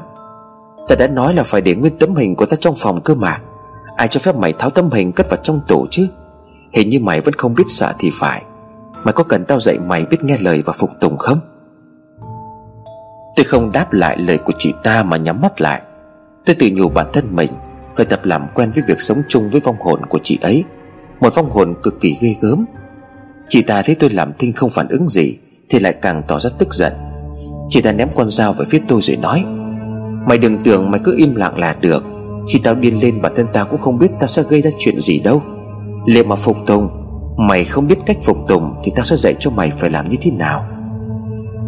Ta 0.88 0.96
đã 0.96 1.08
nói 1.08 1.34
là 1.34 1.44
phải 1.44 1.62
để 1.62 1.76
nguyên 1.76 1.98
tấm 1.98 2.16
hình 2.16 2.36
của 2.36 2.46
ta 2.46 2.58
trong 2.60 2.76
phòng 2.78 3.02
cơ 3.02 3.16
mà. 3.16 3.38
Ai 3.96 4.08
cho 4.08 4.20
phép 4.20 4.36
mày 4.36 4.54
tháo 4.54 4.70
tấm 4.70 4.92
hình 4.92 5.12
cất 5.12 5.30
vào 5.30 5.38
trong 5.44 5.62
tủ 5.68 5.86
chứ? 5.92 6.08
Hình 6.74 6.90
như 6.90 7.00
mày 7.00 7.22
vẫn 7.22 7.34
không 7.34 7.56
biết 7.56 7.64
sợ 7.68 7.94
thì 8.00 8.12
phải. 8.20 8.44
Mày 9.04 9.14
có 9.14 9.24
cần 9.24 9.46
tao 9.46 9.60
dạy 9.60 9.80
mày 9.80 10.06
biết 10.06 10.24
nghe 10.24 10.38
lời 10.38 10.64
và 10.66 10.74
phục 10.74 10.90
tùng 11.00 11.18
không? 11.18 11.40
Tôi 13.36 13.44
không 13.44 13.72
đáp 13.72 13.94
lại 13.94 14.18
lời 14.18 14.38
của 14.38 14.54
chị 14.58 14.74
ta 14.84 15.04
mà 15.04 15.18
nhắm 15.18 15.42
mắt 15.42 15.62
lại. 15.62 15.82
Tôi 16.46 16.56
tự 16.60 16.70
nhủ 16.74 16.90
bản 16.90 17.08
thân 17.14 17.36
mình 17.36 17.52
Phải 17.96 18.06
tập 18.06 18.20
làm 18.24 18.48
quen 18.54 18.72
với 18.72 18.84
việc 18.88 19.02
sống 19.02 19.22
chung 19.30 19.50
với 19.50 19.62
vong 19.62 19.76
hồn 19.80 20.06
của 20.06 20.20
chị 20.24 20.40
ấy. 20.42 20.64
Một 21.20 21.36
vong 21.36 21.50
hồn 21.50 21.76
cực 21.84 22.00
kỳ 22.00 22.18
ghê 22.22 22.36
gớm. 22.42 22.66
Chị 23.54 23.62
ta 23.62 23.82
thấy 23.82 23.96
tôi 23.96 24.10
làm 24.10 24.32
thinh 24.40 24.54
không 24.54 24.70
phản 24.70 24.88
ứng 24.88 25.08
gì, 25.08 25.36
Thì 25.70 25.80
lại 25.80 25.94
càng 26.02 26.22
tỏ 26.28 26.40
ra 26.40 26.50
tức 26.58 26.74
giận. 26.74 26.94
Chị 27.70 27.82
ta 27.82 27.92
ném 27.92 28.10
con 28.16 28.30
dao 28.30 28.54
về 28.54 28.66
phía 28.70 28.82
tôi 28.88 29.02
rồi 29.02 29.18
nói, 29.18 29.44
Mày 30.28 30.38
đừng 30.38 30.64
tưởng 30.64 30.92
mày 30.92 31.02
cứ 31.04 31.16
im 31.18 31.36
lặng 31.36 31.60
là 31.60 31.76
được. 31.82 32.04
Khi 32.50 32.60
tao 32.64 32.76
điên 32.76 33.02
lên, 33.02 33.22
bản 33.22 33.32
thân 33.36 33.48
tao 33.54 33.66
cũng 33.66 33.80
không 33.80 34.00
biết 34.00 34.08
tao 34.20 34.28
sẽ 34.28 34.44
gây 34.50 34.62
ra 34.62 34.70
chuyện 34.80 35.00
gì 35.00 35.20
đâu. 35.20 35.42
Liệu 36.06 36.24
mà 36.24 36.36
phục 36.36 36.58
tùng, 36.66 36.90
Mày 37.38 37.64
không 37.64 37.88
biết 37.88 37.96
cách 38.06 38.18
phục 38.24 38.38
tùng 38.48 38.76
Thì 38.84 38.92
tao 38.96 39.06
sẽ 39.06 39.16
dạy 39.16 39.36
cho 39.40 39.52
mày 39.52 39.72
phải 39.78 39.90
làm 39.90 40.10
như 40.10 40.18
thế 40.22 40.32
nào. 40.32 40.66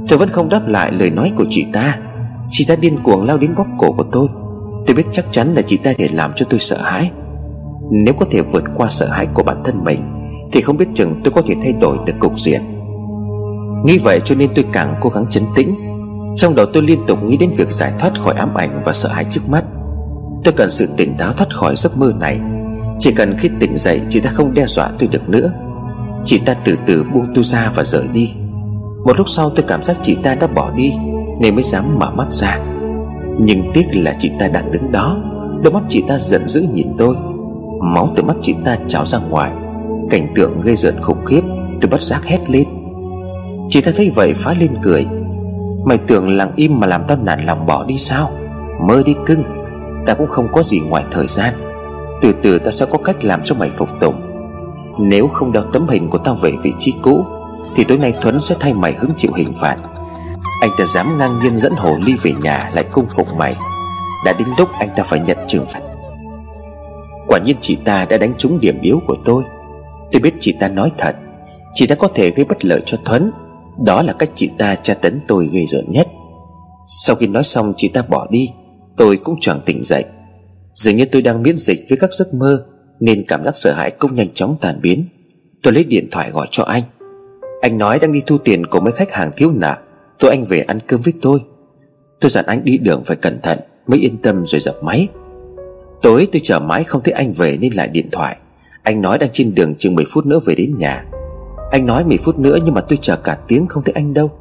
Tôi 0.07 0.19
vẫn 0.19 0.29
không 0.29 0.49
đáp 0.49 0.67
lại 0.67 0.91
lời 0.91 1.09
nói 1.09 1.31
của 1.35 1.45
chị 1.49 1.65
ta. 1.73 1.99
Chị 2.49 2.65
ta 2.67 2.75
điên 2.75 2.97
cuồng 3.03 3.25
lao 3.25 3.37
đến 3.37 3.55
bóp 3.55 3.67
cổ 3.77 3.91
của 3.91 4.05
tôi. 4.11 4.27
Tôi 4.87 4.95
biết 4.95 5.05
chắc 5.11 5.25
chắn 5.31 5.53
là 5.53 5.61
chị 5.61 5.77
ta 5.77 5.93
để 5.97 6.09
làm 6.13 6.31
cho 6.35 6.45
tôi 6.49 6.59
sợ 6.59 6.77
hãi. 6.81 7.11
Nếu 7.91 8.13
có 8.13 8.25
thể 8.31 8.41
vượt 8.41 8.63
qua 8.75 8.89
sợ 8.89 9.07
hãi 9.07 9.27
của 9.33 9.43
bản 9.43 9.57
thân 9.63 9.83
mình 9.83 10.14
thì 10.55 10.61
không 10.61 10.77
biết 10.77 10.85
chừng 10.95 11.21
tôi 11.23 11.33
có 11.33 11.41
thể 11.41 11.55
thay 11.61 11.73
đổi 11.73 11.97
được 12.05 12.13
cục 12.19 12.39
diện. 12.39 12.61
Nghĩ 13.85 13.97
vậy 13.97 14.21
cho 14.25 14.35
nên 14.35 14.49
tôi 14.55 14.65
càng 14.73 14.95
cố 15.01 15.09
gắng 15.09 15.25
chấn 15.29 15.43
tĩnh. 15.55 15.75
Trong 16.37 16.55
đầu 16.55 16.65
tôi 16.65 16.83
liên 16.83 16.99
tục 17.07 17.23
nghĩ 17.23 17.37
đến 17.37 17.51
việc 17.57 17.73
giải 17.73 17.93
thoát 17.99 18.19
khỏi 18.19 18.33
ám 18.33 18.53
ảnh 18.53 18.81
và 18.85 18.93
sợ 18.93 19.09
hãi 19.09 19.25
trước 19.31 19.49
mắt. 19.49 19.63
Tôi 20.43 20.53
cần 20.57 20.71
sự 20.71 20.87
tỉnh 20.97 21.17
táo 21.17 21.33
thoát 21.33 21.53
khỏi 21.53 21.75
giấc 21.75 21.97
mơ 21.97 22.13
này. 22.19 22.39
Chỉ 22.99 23.11
cần 23.11 23.35
khi 23.37 23.49
tỉnh 23.59 23.77
dậy 23.77 24.01
chị 24.09 24.19
ta 24.19 24.29
không 24.29 24.53
đe 24.53 24.65
dọa 24.67 24.89
tôi 24.99 25.09
được 25.11 25.29
nữa. 25.29 25.51
Chị 26.25 26.41
ta 26.45 26.53
từ 26.53 26.75
từ 26.85 27.03
buông 27.13 27.27
tôi 27.35 27.43
ra 27.43 27.71
và 27.75 27.83
rời 27.83 28.07
đi. 28.13 28.33
Một 29.05 29.17
lúc 29.17 29.29
sau 29.29 29.49
tôi 29.49 29.65
cảm 29.67 29.83
giác 29.83 29.97
chị 30.03 30.17
ta 30.23 30.35
đã 30.35 30.47
bỏ 30.47 30.71
đi, 30.71 30.93
Nên 31.39 31.55
mới 31.55 31.63
dám 31.63 31.99
mở 31.99 32.11
mắt 32.11 32.31
ra. 32.31 32.59
Nhưng 33.39 33.71
tiếc 33.73 33.87
là 33.93 34.15
chị 34.19 34.31
ta 34.39 34.47
đang 34.47 34.71
đứng 34.71 34.91
đó. 34.91 35.17
Đôi 35.63 35.73
mắt 35.73 35.83
chị 35.89 36.03
ta 36.07 36.19
giận 36.19 36.47
dữ 36.47 36.65
nhìn 36.73 36.87
tôi. 36.97 37.15
Máu 37.93 38.13
từ 38.15 38.23
mắt 38.23 38.35
chị 38.41 38.55
ta 38.65 38.77
trào 38.87 39.05
ra 39.05 39.19
ngoài. 39.19 39.51
Cảnh 40.09 40.27
tượng 40.35 40.61
gây 40.61 40.75
rợn 40.75 41.01
khủng 41.01 41.25
khiếp 41.25 41.41
Tôi 41.81 41.89
bất 41.89 42.01
giác 42.01 42.25
hét 42.25 42.49
lên. 42.49 42.67
Chị 43.69 43.81
ta 43.81 43.91
thấy 43.97 44.11
vậy 44.15 44.33
phá 44.35 44.53
lên 44.59 44.77
cười. 44.81 45.05
Mày 45.85 45.97
tưởng 45.97 46.29
lặng 46.29 46.51
im 46.55 46.79
mà 46.79 46.87
làm 46.87 47.03
tao 47.07 47.17
nản 47.23 47.45
lòng 47.45 47.65
bỏ 47.65 47.85
đi 47.87 47.97
sao? 47.97 48.31
Mơ 48.87 49.03
đi 49.05 49.15
cưng, 49.25 49.43
Ta 50.05 50.13
cũng 50.13 50.27
không 50.27 50.47
có 50.51 50.63
gì 50.63 50.79
ngoài 50.79 51.03
thời 51.11 51.27
gian. 51.27 51.53
Từ 52.21 52.33
từ 52.43 52.59
ta 52.59 52.71
sẽ 52.71 52.85
có 52.85 52.97
cách 52.97 53.23
làm 53.23 53.41
cho 53.43 53.55
mày 53.55 53.69
phục 53.69 53.89
tùng. 53.99 54.21
Nếu 54.99 55.27
không 55.27 55.51
đeo 55.51 55.63
tấm 55.63 55.87
hình 55.87 56.09
của 56.09 56.17
tao 56.17 56.35
về 56.35 56.51
vị 56.63 56.73
trí 56.79 56.93
cũ, 57.01 57.25
Thì 57.75 57.83
tối 57.83 57.97
nay 57.97 58.13
Thuấn 58.21 58.39
sẽ 58.39 58.55
thay 58.59 58.73
mày 58.73 58.93
hứng 58.93 59.11
chịu 59.17 59.31
hình 59.35 59.53
phạt. 59.53 59.75
Anh 60.61 60.69
ta 60.77 60.85
dám 60.85 61.17
ngang 61.17 61.39
nhiên 61.43 61.55
dẫn 61.55 61.73
Hồ 61.75 61.97
Ly 62.05 62.15
về 62.21 62.31
nhà 62.41 62.69
lại 62.73 62.83
cung 62.91 63.05
phục 63.15 63.27
mày. 63.37 63.55
Đã 64.25 64.33
đến 64.39 64.47
lúc 64.57 64.69
anh 64.79 64.89
ta 64.95 65.03
phải 65.03 65.19
nhận 65.19 65.37
trừng 65.47 65.65
phạt. 65.73 65.81
Quả 67.27 67.39
nhiên 67.39 67.55
chị 67.61 67.75
ta 67.75 68.05
đã 68.09 68.17
đánh 68.17 68.33
trúng 68.37 68.59
điểm 68.59 68.79
yếu 68.81 69.01
của 69.07 69.15
tôi. 69.25 69.43
Tôi 70.11 70.21
biết 70.21 70.33
chị 70.39 70.55
ta 70.59 70.67
nói 70.67 70.91
thật. 70.97 71.15
Chị 71.73 71.87
ta 71.87 71.95
có 71.95 72.07
thể 72.07 72.31
gây 72.31 72.45
bất 72.45 72.65
lợi 72.65 72.81
cho 72.85 72.97
Thuấn. 73.05 73.31
Đó 73.85 74.01
là 74.01 74.13
cách 74.13 74.29
chị 74.35 74.49
ta 74.57 74.75
tra 74.75 74.93
tấn 74.93 75.19
tôi 75.27 75.49
gây 75.53 75.65
rợn 75.65 75.85
nhất. 75.87 76.07
Sau 76.87 77.15
khi 77.15 77.27
nói 77.27 77.43
xong, 77.43 77.73
chị 77.77 77.87
ta 77.87 78.01
bỏ 78.01 78.27
đi. 78.29 78.49
Tôi 78.97 79.17
cũng 79.17 79.35
chẳng 79.41 79.59
tỉnh 79.65 79.83
dậy. 79.83 80.05
Dường 80.75 80.95
như 80.95 81.05
tôi 81.05 81.21
đang 81.21 81.43
miễn 81.43 81.57
dịch 81.57 81.85
với 81.89 81.97
các 81.97 82.13
giấc 82.13 82.33
mơ, 82.33 82.65
Nên 82.99 83.25
cảm 83.27 83.45
giác 83.45 83.57
sợ 83.57 83.73
hãi 83.73 83.91
cũng 83.91 84.15
nhanh 84.15 84.33
chóng 84.33 84.55
tàn 84.61 84.79
biến. 84.81 85.05
Tôi 85.63 85.73
lấy 85.73 85.83
điện 85.83 86.07
thoại 86.11 86.31
gọi 86.31 86.47
cho 86.49 86.63
anh. 86.63 86.83
Anh 87.61 87.77
nói 87.77 87.99
đang 87.99 88.11
đi 88.13 88.21
thu 88.25 88.37
tiền 88.37 88.65
của 88.65 88.79
mấy 88.79 88.91
khách 88.91 89.11
hàng 89.11 89.31
thiếu 89.37 89.51
nợ. 89.51 89.75
Tôi 90.19 90.31
anh 90.31 90.43
về 90.43 90.59
ăn 90.59 90.79
cơm 90.87 91.01
với 91.01 91.13
tôi. 91.21 91.39
Tôi 92.19 92.29
dặn 92.29 92.45
anh 92.45 92.63
đi 92.63 92.77
đường 92.77 93.03
phải 93.05 93.17
cẩn 93.17 93.41
thận, 93.41 93.59
Mới 93.87 93.99
yên 93.99 94.17
tâm 94.17 94.45
rồi 94.45 94.59
dập 94.59 94.83
máy. 94.83 95.07
Tối 96.01 96.27
tôi 96.31 96.41
chờ 96.43 96.59
mãi 96.59 96.83
không 96.83 97.01
thấy 97.03 97.13
anh 97.13 97.31
về 97.31 97.57
nên 97.61 97.73
lại 97.73 97.87
điện 97.87 98.09
thoại. 98.11 98.37
Anh 98.85 99.01
nói 99.01 99.17
đang 99.17 99.29
trên 99.33 99.55
đường 99.55 99.75
chừng 99.75 99.95
10 99.95 100.05
phút 100.13 100.25
nữa 100.25 100.39
về 100.45 100.55
đến 100.55 100.77
nhà. 100.77 101.05
Anh 101.71 101.85
nói 101.85 102.03
10 102.05 102.17
phút 102.17 102.39
nữa 102.39 102.57
nhưng 102.65 102.73
mà 102.73 102.81
tôi 102.81 102.99
chờ 103.01 103.15
cả 103.15 103.37
tiếng 103.47 103.67
không 103.67 103.83
thấy 103.83 103.93
anh 103.93 104.13
đâu. 104.13 104.31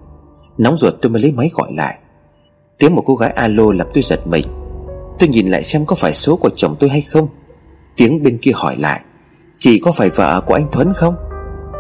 Nóng 0.59 0.78
ruột 0.78 0.94
tôi 1.02 1.12
mới 1.12 1.22
lấy 1.22 1.33
máy 1.33 1.50
gọi 1.54 1.72
lại. 1.72 1.98
Tiếng 2.78 2.94
một 2.94 3.02
cô 3.07 3.14
gái 3.14 3.30
alo 3.30 3.72
làm 3.72 3.87
tôi 3.94 4.02
giật 4.02 4.26
mình. 4.26 4.46
Tôi 5.18 5.28
nhìn 5.28 5.48
lại 5.48 5.64
xem 5.64 5.87
có 5.87 5.96
phải 5.96 6.14
số 6.14 6.37
của 6.37 6.48
chồng 6.48 6.76
tôi 6.80 6.90
hay 6.90 7.02
không. 7.02 7.28
Tiếng 7.96 8.22
bên 8.22 8.38
kia 8.38 8.52
hỏi 8.54 8.76
lại. 8.78 9.00
Chị 9.59 9.78
có 9.78 9.92
phải 9.92 10.11
vợ 10.11 10.40
của 10.46 10.54
anh 10.54 10.68
Thuấn 10.72 10.92
không? 10.94 11.14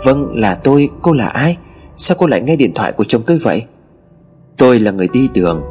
Vâng 0.04 0.34
là 0.34 0.54
tôi. 0.54 0.88
Cô 1.02 1.12
là 1.12 1.26
ai? 1.26 1.56
Sao 1.96 2.16
cô 2.20 2.26
lại 2.26 2.40
nghe 2.40 2.56
điện 2.56 2.72
thoại 2.74 2.92
của 2.92 3.04
chồng 3.04 3.22
tôi 3.26 3.38
vậy? 3.38 3.64
Tôi 4.56 4.78
là 4.78 4.90
người 4.90 5.08
đi 5.12 5.28
đường. 5.34 5.62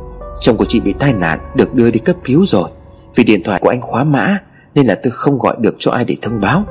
Chồng 0.41 0.57
của 0.57 0.65
chị 0.65 0.79
bị 0.79 0.93
tai 0.99 1.13
nạn, 1.13 1.39
Được 1.55 1.73
đưa 1.73 1.91
đi 1.91 1.99
cấp 1.99 2.15
cứu 2.23 2.45
rồi. 2.45 2.69
Vì 3.15 3.23
điện 3.23 3.43
thoại 3.43 3.59
của 3.63 3.69
anh 3.69 3.81
khóa 3.81 4.03
mã, 4.03 4.37
Nên 4.75 4.85
là 4.85 4.99
tôi 5.03 5.11
không 5.11 5.37
gọi 5.37 5.55
được 5.59 5.75
cho 5.77 5.91
ai 5.91 6.05
để 6.05 6.15
thông 6.21 6.41
báo. 6.41 6.63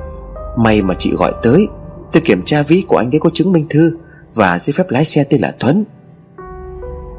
May 0.57 0.83
mà 0.83 0.95
chị 0.95 1.12
gọi 1.15 1.33
tới. 1.43 1.67
Tôi 2.12 2.23
kiểm 2.23 2.43
tra 2.43 2.62
ví 2.62 2.85
của 2.88 2.97
anh 2.97 3.15
ấy 3.15 3.21
có 3.21 3.31
chứng 3.35 3.53
minh 3.53 3.67
thư 3.71 3.97
Và 4.35 4.59
giấy 4.59 4.73
phép 4.73 4.91
lái 4.91 5.05
xe 5.05 5.25
tên 5.25 5.41
là 5.41 5.55
Thuấn 5.61 5.85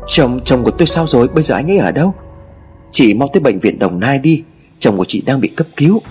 Chồng 0.08 0.40
chồng 0.46 0.64
của 0.64 0.72
tôi 0.72 0.88
sao 0.88 1.08
rồi? 1.08 1.28
Bây 1.28 1.44
giờ 1.44 1.56
anh 1.56 1.72
ấy 1.72 1.78
ở 1.78 1.92
đâu? 1.92 2.14
Chị 2.90 3.14
mau 3.14 3.28
tới 3.34 3.42
bệnh 3.42 3.60
viện 3.60 3.80
Đồng 3.80 4.00
Nai 4.00 4.18
đi. 4.18 4.44
Chồng 4.80 4.98
của 4.98 5.06
chị 5.06 5.22
đang 5.26 5.42
bị 5.42 5.48
cấp 5.48 5.68
cứu. 5.78 6.02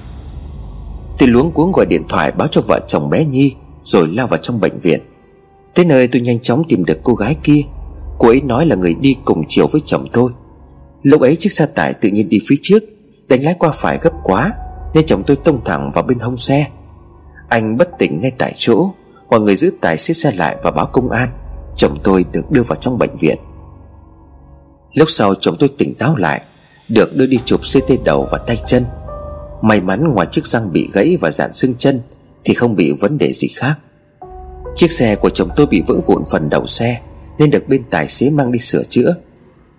Tôi 1.19 1.29
luống 1.29 1.53
cuống 1.53 1.73
gọi 1.73 1.87
điện 1.87 2.03
thoại 2.09 2.33
báo 2.33 2.49
cho 2.49 2.61
vợ 2.61 2.81
chồng 2.89 3.11
bé 3.11 3.25
Nhi, 3.25 3.55
Rồi 3.83 4.09
lao 4.09 4.27
vào 4.27 4.39
trong 4.39 4.61
bệnh 4.61 4.79
viện. 4.79 5.01
Tới 5.75 5.85
nơi 5.85 6.09
tôi 6.09 6.23
nhanh 6.23 6.41
chóng 6.41 6.63
tìm 6.69 6.85
được 6.85 6.99
cô 7.03 7.15
gái 7.15 7.37
kia. 7.43 7.63
Cô 8.19 8.29
ấy 8.29 8.41
nói 8.41 8.67
là 8.67 8.77
người 8.77 8.95
đi 8.95 9.17
cùng 9.25 9.45
chiều 9.49 9.67
với 9.67 9.81
chồng 9.85 10.07
tôi. 10.13 10.33
Lúc 11.03 11.21
ấy 11.21 11.37
chiếc 11.37 11.53
xe 11.53 11.67
tải 11.67 11.95
tự 11.95 12.09
nhiên 12.09 12.29
đi 12.29 12.39
phía 12.49 12.57
trước, 12.63 12.83
Đánh 13.29 13.45
lái 13.45 13.55
qua 13.59 13.71
phải 13.75 13.99
gấp 14.03 14.13
quá, 14.23 14.53
Nên 14.95 15.07
chồng 15.07 15.23
tôi 15.27 15.37
tông 15.37 15.65
thẳng 15.65 15.91
vào 15.95 16.05
bên 16.05 16.19
hông 16.19 16.39
xe. 16.39 16.67
Anh 17.53 17.77
bất 17.77 17.88
tỉnh 17.99 18.21
ngay 18.21 18.33
tại 18.38 18.53
chỗ. 18.57 18.91
Mọi 19.31 19.41
người 19.41 19.57
giữ 19.57 19.73
tài 19.81 19.99
xế 19.99 20.15
xe 20.15 20.33
lại 20.33 20.57
và 20.62 20.71
báo 20.71 20.87
công 20.87 21.11
an. 21.11 21.29
Chồng 21.77 21.99
tôi 22.05 22.25
được 22.33 22.51
đưa 22.51 22.62
vào 22.62 22.77
trong 22.77 22.99
bệnh 22.99 23.17
viện. 23.17 23.37
Lúc 24.95 25.11
sau 25.11 25.35
chồng 25.35 25.57
tôi 25.59 25.69
tỉnh 25.79 25.95
táo 25.95 26.17
lại, 26.17 26.43
Được 26.88 27.17
đưa 27.17 27.27
đi 27.27 27.38
chụp 27.45 27.61
CT 27.61 28.05
đầu 28.05 28.27
và 28.31 28.38
tay 28.38 28.62
chân. 28.67 28.85
May 29.62 29.81
mắn 29.81 30.12
ngoài 30.15 30.27
chiếc 30.31 30.47
răng 30.47 30.73
bị 30.73 30.91
gãy 30.93 31.17
và 31.21 31.31
dạn 31.31 31.53
xương 31.53 31.75
chân 31.79 32.01
Thì 32.45 32.55
không 32.55 32.77
bị 32.77 32.93
vấn 33.01 33.19
đề 33.19 33.33
gì 33.33 33.49
khác. 33.49 33.75
Chiếc 34.75 34.93
xe 34.93 35.15
của 35.15 35.31
chồng 35.31 35.49
tôi 35.57 35.67
bị 35.67 35.83
vỡ 35.87 35.95
vụn 36.07 36.23
phần 36.31 36.51
đầu 36.51 36.67
xe 36.67 37.01
Nên 37.38 37.51
được 37.51 37.69
bên 37.69 37.83
tài 37.91 38.09
xế 38.09 38.31
mang 38.31 38.53
đi 38.53 38.59
sửa 38.59 38.83
chữa. 38.88 39.15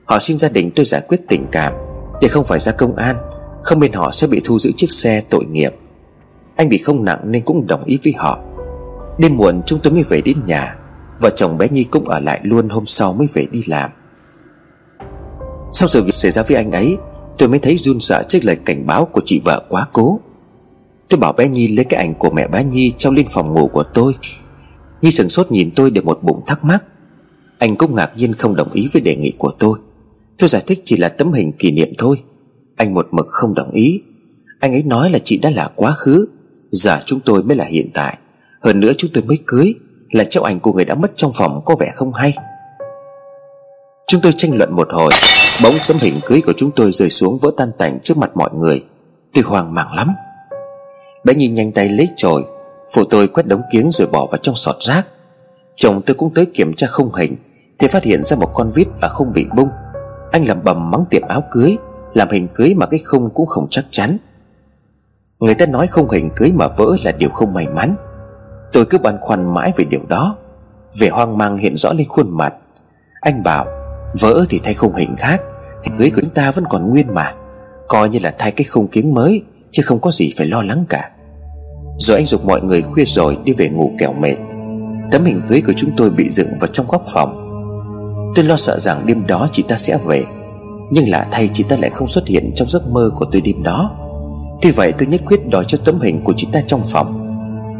Họ 0.06 0.20
xin 0.20 0.38
gia 0.38 0.50
đình 0.50 0.72
tôi 0.76 0.86
giải 0.86 1.02
quyết 1.08 1.22
tình 1.30 1.46
cảm. 1.52 1.74
Để 2.22 2.28
không 2.28 2.44
phải 2.44 2.60
ra 2.60 2.72
công 2.72 2.96
an, 2.96 3.16
Không 3.64 3.80
bên 3.80 3.94
họ 3.94 4.12
sẽ 4.12 4.28
bị 4.28 4.42
thu 4.44 4.60
giữ 4.60 4.72
chiếc 4.78 4.92
xe 4.92 5.24
tội 5.30 5.46
nghiệp. 5.46 5.74
Anh 6.56 6.70
bị 6.70 6.78
không 6.78 7.06
nặng 7.06 7.20
nên 7.24 7.42
cũng 7.46 7.68
đồng 7.68 7.84
ý 7.84 8.00
với 8.04 8.13
họ. 8.18 8.39
Đêm 9.18 9.38
muộn 9.38 9.62
chúng 9.66 9.80
tôi 9.84 9.94
mới 9.94 10.04
về 10.04 10.22
đến 10.26 10.38
nhà, 10.46 10.76
Vợ 11.22 11.30
chồng 11.36 11.58
bé 11.58 11.68
Nhi 11.70 11.84
cũng 11.84 12.10
ở 12.10 12.20
lại 12.20 12.39
luôn 12.44 12.70
hôm 12.70 12.86
sau 12.86 13.13
mới 13.13 13.28
về 13.34 13.46
đi 13.52 13.63
làm. 13.68 13.92
Sau 15.74 15.88
sự 15.88 16.04
việc 16.04 16.13
xảy 16.13 16.32
ra 16.32 16.44
với 16.44 16.58
anh 16.58 16.72
ấy, 16.72 16.98
Tôi 17.38 17.50
mới 17.50 17.60
thấy 17.60 17.78
run 17.78 18.00
sợ 18.00 18.24
trước 18.30 18.39
lời 18.46 18.56
cảnh 18.66 18.88
báo 18.88 19.06
của 19.06 19.22
chị 19.26 19.42
vợ 19.46 19.63
quá 19.70 19.88
cố. 19.94 20.20
Tôi 21.10 21.20
bảo 21.20 21.34
bé 21.34 21.50
Nhi 21.50 21.68
lấy 21.68 21.86
cái 21.86 22.00
ảnh 22.00 22.13
của 22.13 22.30
mẹ 22.30 22.48
bé 22.48 22.63
Nhi 22.63 22.92
Trong 22.98 23.13
lên 23.13 23.26
phòng 23.30 23.54
ngủ 23.54 23.68
của 23.68 23.84
tôi. 23.84 24.13
Nhi 25.02 25.12
sừng 25.12 25.30
sốt 25.30 25.52
nhìn 25.52 25.72
tôi 25.76 25.92
để 25.92 26.02
một 26.02 26.20
bụng 26.24 26.42
thắc 26.46 26.63
mắc. 26.66 26.84
Anh 27.58 27.76
cũng 27.76 27.96
ngạc 27.96 28.12
nhiên 28.16 28.34
không 28.34 28.56
đồng 28.56 28.72
ý 28.74 28.89
với 28.94 29.02
đề 29.02 29.16
nghị 29.16 29.34
của 29.38 29.52
tôi. 29.60 29.80
Tôi 30.38 30.50
giải 30.50 30.63
thích 30.68 30.82
chỉ 30.86 30.98
là 30.98 31.10
tấm 31.10 31.34
hình 31.34 31.52
kỷ 31.52 31.72
niệm 31.72 31.89
thôi. 31.98 32.18
Anh 32.76 32.94
một 32.94 33.08
mực 33.12 33.28
không 33.30 33.54
đồng 33.54 33.72
ý. 33.72 34.02
Anh 34.60 34.72
ấy 34.72 34.84
nói 34.84 35.10
là 35.10 35.20
chị 35.24 35.38
đã 35.38 35.50
là 35.50 35.72
quá 35.76 35.92
khứ. 35.92 36.28
Giờ 36.74 37.00
chúng 37.06 37.20
tôi 37.20 37.44
mới 37.44 37.58
là 37.58 37.66
hiện 37.66 37.90
tại. 37.94 38.18
Hơn 38.62 38.80
nữa 38.80 38.92
chúng 38.98 39.12
tôi 39.14 39.24
mới 39.24 39.38
cưới, 39.48 39.74
Là 40.12 40.24
treo 40.24 40.44
ảnh 40.44 40.60
của 40.60 40.74
người 40.74 40.86
đã 40.86 40.96
mất 40.96 41.12
trong 41.16 41.32
phòng 41.34 41.62
có 41.66 41.76
vẻ 41.80 41.92
không 41.94 42.14
hay. 42.14 42.34
Chúng 44.08 44.22
tôi 44.22 44.32
tranh 44.38 44.58
luận 44.58 44.76
một 44.76 44.88
hồi, 44.92 45.12
Bỗng 45.64 45.74
tấm 45.88 45.98
hình 46.02 46.20
cưới 46.26 46.42
của 46.46 46.54
chúng 46.58 46.72
tôi 46.72 46.92
rơi 46.92 47.10
xuống 47.10 47.40
vỡ 47.40 47.52
tan 47.58 47.72
tành 47.78 48.00
trước 48.00 48.18
mặt 48.18 48.32
mọi 48.36 48.50
người. 48.54 48.84
Tôi 49.34 49.44
hoang 49.44 49.74
mang 49.74 49.94
lắm. 49.94 50.14
Bé 51.24 51.34
Nhi 51.34 51.48
nhanh 51.48 51.72
tay 51.72 51.90
lấy 51.90 52.08
chổi, 52.18 52.44
Phụ 52.94 53.04
tôi 53.10 53.28
quét 53.28 53.48
đống 53.48 53.62
kiếng 53.72 53.92
rồi 53.92 54.08
bỏ 54.08 54.28
vào 54.32 54.38
trong 54.38 54.56
sọt 54.56 54.76
rác. 54.80 55.08
Chồng 55.76 56.02
tôi 56.06 56.16
cũng 56.16 56.34
tới 56.34 56.46
kiểm 56.46 56.74
tra 56.74 56.88
khung 56.88 57.14
hình, 57.14 57.36
Thì 57.80 57.88
phát 57.88 58.04
hiện 58.04 58.24
ra 58.24 58.38
một 58.38 58.52
con 58.54 58.72
vít 58.76 58.88
ở 59.02 59.10
không 59.10 59.34
bị 59.34 59.46
bung. 59.56 59.70
Anh 60.32 60.48
làm 60.48 60.64
bầm 60.64 60.92
mắng 60.92 61.04
tiệm 61.10 61.22
áo 61.22 61.44
cưới, 61.52 61.76
Làm 62.14 62.30
hình 62.32 62.48
cưới 62.54 62.74
mà 62.76 62.86
cái 62.86 63.00
khung 63.06 63.30
cũng 63.34 63.46
không 63.46 63.68
chắc 63.70 63.86
chắn. 63.92 64.18
Người 65.44 65.56
ta 65.56 65.66
nói 65.66 65.88
không 65.88 66.10
hình 66.10 66.30
cưới 66.36 66.52
mà 66.56 66.68
vỡ 66.68 66.86
là 67.04 67.12
điều 67.12 67.30
không 67.30 67.54
may 67.54 67.68
mắn. 67.68 67.96
Tôi 68.74 68.86
cứ 68.86 68.98
băn 68.98 69.18
khoăn 69.22 69.54
mãi 69.54 69.72
về 69.78 69.86
điều 69.86 70.02
đó. 70.08 70.38
Vẻ 71.00 71.10
hoang 71.10 71.38
mang 71.38 71.58
hiện 71.58 71.78
rõ 71.78 71.94
lên 71.94 72.08
khuôn 72.08 72.38
mặt. 72.38 72.54
Anh 73.22 73.44
bảo, 73.44 73.66
Vỡ 74.20 74.46
thì 74.50 74.60
thay 74.64 74.74
không 74.74 74.96
hình 74.96 75.16
khác. 75.16 75.42
Hình 75.84 75.98
cưới 75.98 76.10
của 76.10 76.22
chúng 76.22 76.30
ta 76.30 76.52
vẫn 76.52 76.66
còn 76.70 76.90
nguyên 76.90 77.14
mà. 77.14 77.34
Coi 77.88 78.10
như 78.10 78.20
là 78.24 78.34
thay 78.40 78.52
cái 78.52 78.66
khung 78.66 78.88
kiến 78.88 79.14
mới, 79.14 79.44
Chứ 79.74 79.84
không 79.86 80.00
có 80.00 80.12
gì 80.12 80.34
phải 80.38 80.48
lo 80.48 80.64
lắng 80.64 80.86
cả. 80.90 81.10
Rồi 82.00 82.18
anh 82.18 82.26
dục 82.26 82.46
mọi 82.46 82.62
người 82.62 82.82
khuya 82.82 83.06
rồi 83.06 83.38
đi 83.44 83.54
về 83.54 83.70
ngủ 83.70 83.92
kẻo 84.00 84.14
mệt. 84.14 84.36
Tấm 85.12 85.26
hình 85.26 85.42
cưới 85.48 85.62
của 85.62 85.74
chúng 85.78 85.92
tôi 85.98 86.10
bị 86.10 86.30
dựng 86.30 86.50
vào 86.60 86.68
trong 86.68 86.88
góc 86.88 87.02
phòng. 87.14 87.40
Tôi 88.36 88.46
lo 88.46 88.58
sợ 88.58 88.80
rằng 88.80 89.06
đêm 89.06 89.28
đó 89.28 89.48
chị 89.52 89.64
ta 89.68 89.78
sẽ 89.78 89.98
về, 90.06 90.24
Nhưng 90.92 91.10
lạ 91.10 91.28
thay 91.32 91.50
chị 91.54 91.64
ta 91.64 91.76
lại 91.82 91.90
không 91.90 92.08
xuất 92.08 92.28
hiện 92.28 92.52
trong 92.56 92.70
giấc 92.70 92.88
mơ 92.88 93.10
của 93.16 93.26
tôi 93.32 93.42
đêm 93.42 93.64
đó. 93.64 93.92
Tuy 94.62 94.72
vậy 94.72 94.94
tôi 94.98 95.08
nhất 95.08 95.22
quyết 95.26 95.50
đòi 95.52 95.63
cho 95.68 95.78
tấm 95.86 96.00
hình 96.00 96.22
của 96.24 96.34
chị 96.38 96.48
ta 96.52 96.62
trong 96.68 96.82
phòng. 96.86 97.20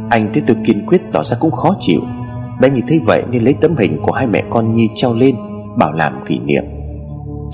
Anh 0.10 0.30
thấy 0.34 0.44
tôi 0.48 0.58
kiên 0.66 0.86
quyết 0.86 1.02
tỏ 1.12 1.24
ra 1.24 1.38
cũng 1.40 1.52
khó 1.52 1.74
chịu. 1.80 2.02
Bé 2.62 2.70
như 2.70 2.82
thấy 2.88 3.00
vậy 3.06 3.24
nên 3.32 3.44
lấy 3.44 3.54
tấm 3.54 3.78
hình 3.78 4.00
của 4.02 4.12
hai 4.12 4.28
mẹ 4.28 4.44
con 4.50 4.74
Nhi 4.74 4.90
treo 4.96 5.14
lên, 5.14 5.36
Bảo 5.78 5.94
làm 5.94 6.14
kỷ 6.26 6.40
niệm. 6.40 6.64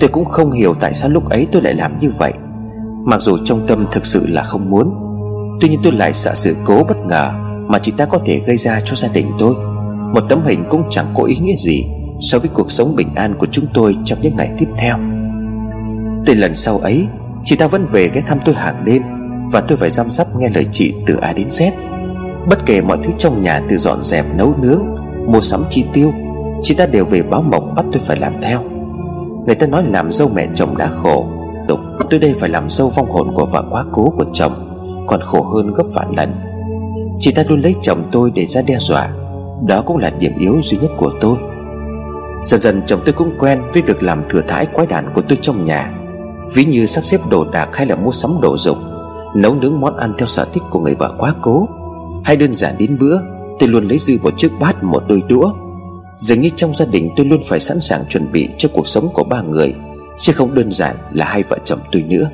Tôi 0.00 0.10
cũng 0.12 0.24
không 0.24 0.50
hiểu 0.50 0.74
tại 0.74 0.94
sao 0.94 1.10
lúc 1.10 1.28
ấy 1.28 1.46
tôi 1.52 1.62
lại 1.62 1.74
làm 1.74 1.98
như 1.98 2.12
vậy. 2.18 2.32
Mặc 3.04 3.20
dù 3.20 3.36
trong 3.44 3.66
tâm 3.66 3.84
thực 3.92 4.06
sự 4.06 4.26
là 4.26 4.42
không 4.42 4.70
muốn, 4.70 5.10
Tuy 5.60 5.68
nhiên 5.68 5.80
tôi 5.82 5.92
lại 5.92 6.14
sợ 6.14 6.34
sự 6.34 6.56
cố 6.64 6.84
bất 6.88 7.06
ngờ 7.06 7.30
Mà 7.68 7.78
chị 7.78 7.92
ta 7.96 8.06
có 8.06 8.18
thể 8.24 8.40
gây 8.46 8.56
ra 8.56 8.80
cho 8.80 8.96
gia 8.96 9.08
đình 9.08 9.26
tôi. 9.38 9.54
Một 10.14 10.20
tấm 10.28 10.44
hình 10.44 10.64
cũng 10.68 10.82
chẳng 10.90 11.06
có 11.14 11.24
ý 11.24 11.36
nghĩa 11.36 11.56
gì 11.56 11.84
So 12.20 12.38
với 12.38 12.48
cuộc 12.54 12.72
sống 12.72 12.96
bình 12.96 13.14
an 13.14 13.34
của 13.38 13.46
chúng 13.46 13.64
tôi 13.74 13.96
trong 14.04 14.18
những 14.22 14.36
ngày 14.36 14.50
tiếp 14.58 14.68
theo. 14.76 14.96
Từ 16.26 16.34
lần 16.34 16.56
sau 16.56 16.78
ấy 16.78 17.06
Chị 17.44 17.56
ta 17.56 17.66
vẫn 17.66 17.86
về 17.86 18.10
ghé 18.14 18.20
thăm 18.26 18.38
tôi 18.44 18.54
hàng 18.54 18.84
đêm 18.84 19.02
Và 19.52 19.60
tôi 19.60 19.78
phải 19.78 19.90
chăm 19.90 20.10
sóc 20.10 20.26
nghe 20.36 20.48
lời 20.54 20.64
chị 20.72 20.94
từ 21.06 21.16
A 21.16 21.32
đến 21.32 21.48
Z. 21.48 21.70
Bất 22.48 22.66
kể 22.66 22.80
mọi 22.80 22.98
thứ 23.02 23.10
trong 23.18 23.42
nhà 23.42 23.62
từ 23.68 23.78
dọn 23.78 24.02
dẹp, 24.02 24.26
nấu 24.34 24.54
nướng, 24.62 24.82
Mua 25.26 25.40
sắm 25.40 25.64
chi 25.70 25.84
tiêu, 25.92 26.12
Chị 26.62 26.74
ta 26.74 26.86
đều 26.86 27.04
về 27.04 27.22
báo 27.22 27.42
mộng 27.42 27.74
bắt 27.74 27.84
tôi 27.92 28.02
phải 28.06 28.16
làm 28.16 28.32
theo. 28.42 28.60
Người 29.46 29.54
ta 29.54 29.66
nói 29.66 29.84
làm 29.88 30.12
dâu 30.12 30.28
mẹ 30.28 30.46
chồng 30.54 30.76
đã 30.76 30.86
khổ. 30.86 31.26
Tục 31.68 31.78
tôi 32.10 32.20
đây 32.20 32.34
phải 32.40 32.48
làm 32.48 32.70
dâu 32.70 32.88
vong 32.88 33.08
hồn 33.08 33.30
của 33.34 33.46
vợ 33.46 33.64
quá 33.70 33.84
cố 33.92 34.12
của 34.16 34.24
chồng, 34.32 34.52
Còn 35.06 35.20
khổ 35.20 35.42
hơn 35.42 35.72
gấp 35.72 35.84
vạn 35.94 36.12
lần. 36.16 36.34
Chị 37.20 37.32
ta 37.32 37.42
luôn 37.48 37.60
lấy 37.60 37.74
chồng 37.82 38.08
tôi 38.12 38.30
để 38.34 38.46
ra 38.46 38.62
đe 38.62 38.76
dọa. 38.78 39.08
Đó 39.66 39.82
cũng 39.86 39.96
là 39.96 40.10
điểm 40.10 40.38
yếu 40.38 40.58
duy 40.62 40.78
nhất 40.78 40.90
của 40.96 41.10
tôi. 41.20 41.36
Dần 42.42 42.60
dần 42.60 42.82
chồng 42.86 43.00
tôi 43.04 43.12
cũng 43.12 43.38
quen 43.38 43.60
với 43.72 43.82
việc 43.82 44.02
làm 44.02 44.22
thừa 44.30 44.40
thãi 44.48 44.66
quái 44.66 44.86
đản 44.86 45.10
của 45.14 45.22
tôi 45.22 45.38
trong 45.42 45.64
nhà. 45.64 45.90
Ví 46.54 46.64
như 46.64 46.86
sắp 46.86 47.06
xếp 47.06 47.20
đồ 47.30 47.44
đạc 47.44 47.68
hay 47.76 47.86
là 47.86 47.96
mua 47.96 48.12
sắm 48.12 48.40
đồ 48.40 48.56
dùng, 48.56 48.78
Nấu 49.34 49.54
nướng 49.54 49.80
món 49.80 49.96
ăn 49.96 50.14
theo 50.18 50.26
sở 50.26 50.44
thích 50.44 50.62
của 50.70 50.80
người 50.80 50.94
vợ 50.94 51.14
quá 51.18 51.34
cố. 51.42 51.68
Hay 52.24 52.36
đơn 52.36 52.54
giản 52.54 52.78
đến 52.78 52.98
bữa 52.98 53.18
Tôi 53.58 53.68
luôn 53.68 53.88
lấy 53.88 53.98
dư 53.98 54.18
một 54.22 54.38
chiếc 54.38 54.50
bát 54.60 54.84
một 54.84 55.02
đôi 55.08 55.22
đũa. 55.28 55.52
Dường 56.16 56.40
như 56.40 56.48
trong 56.56 56.74
gia 56.74 56.86
đình 56.86 57.10
tôi 57.16 57.26
luôn 57.26 57.40
phải 57.44 57.60
sẵn 57.60 57.80
sàng 57.80 58.04
chuẩn 58.08 58.32
bị 58.32 58.48
cho 58.58 58.68
cuộc 58.72 58.88
sống 58.88 59.08
của 59.14 59.24
ba 59.24 59.42
người 59.42 59.74
Chứ 60.18 60.32
không 60.32 60.54
đơn 60.54 60.72
giản 60.72 60.96
là 61.12 61.24
hai 61.24 61.42
vợ 61.42 61.58
chồng 61.64 61.78
tôi 61.92 62.02
nữa. 62.02 62.30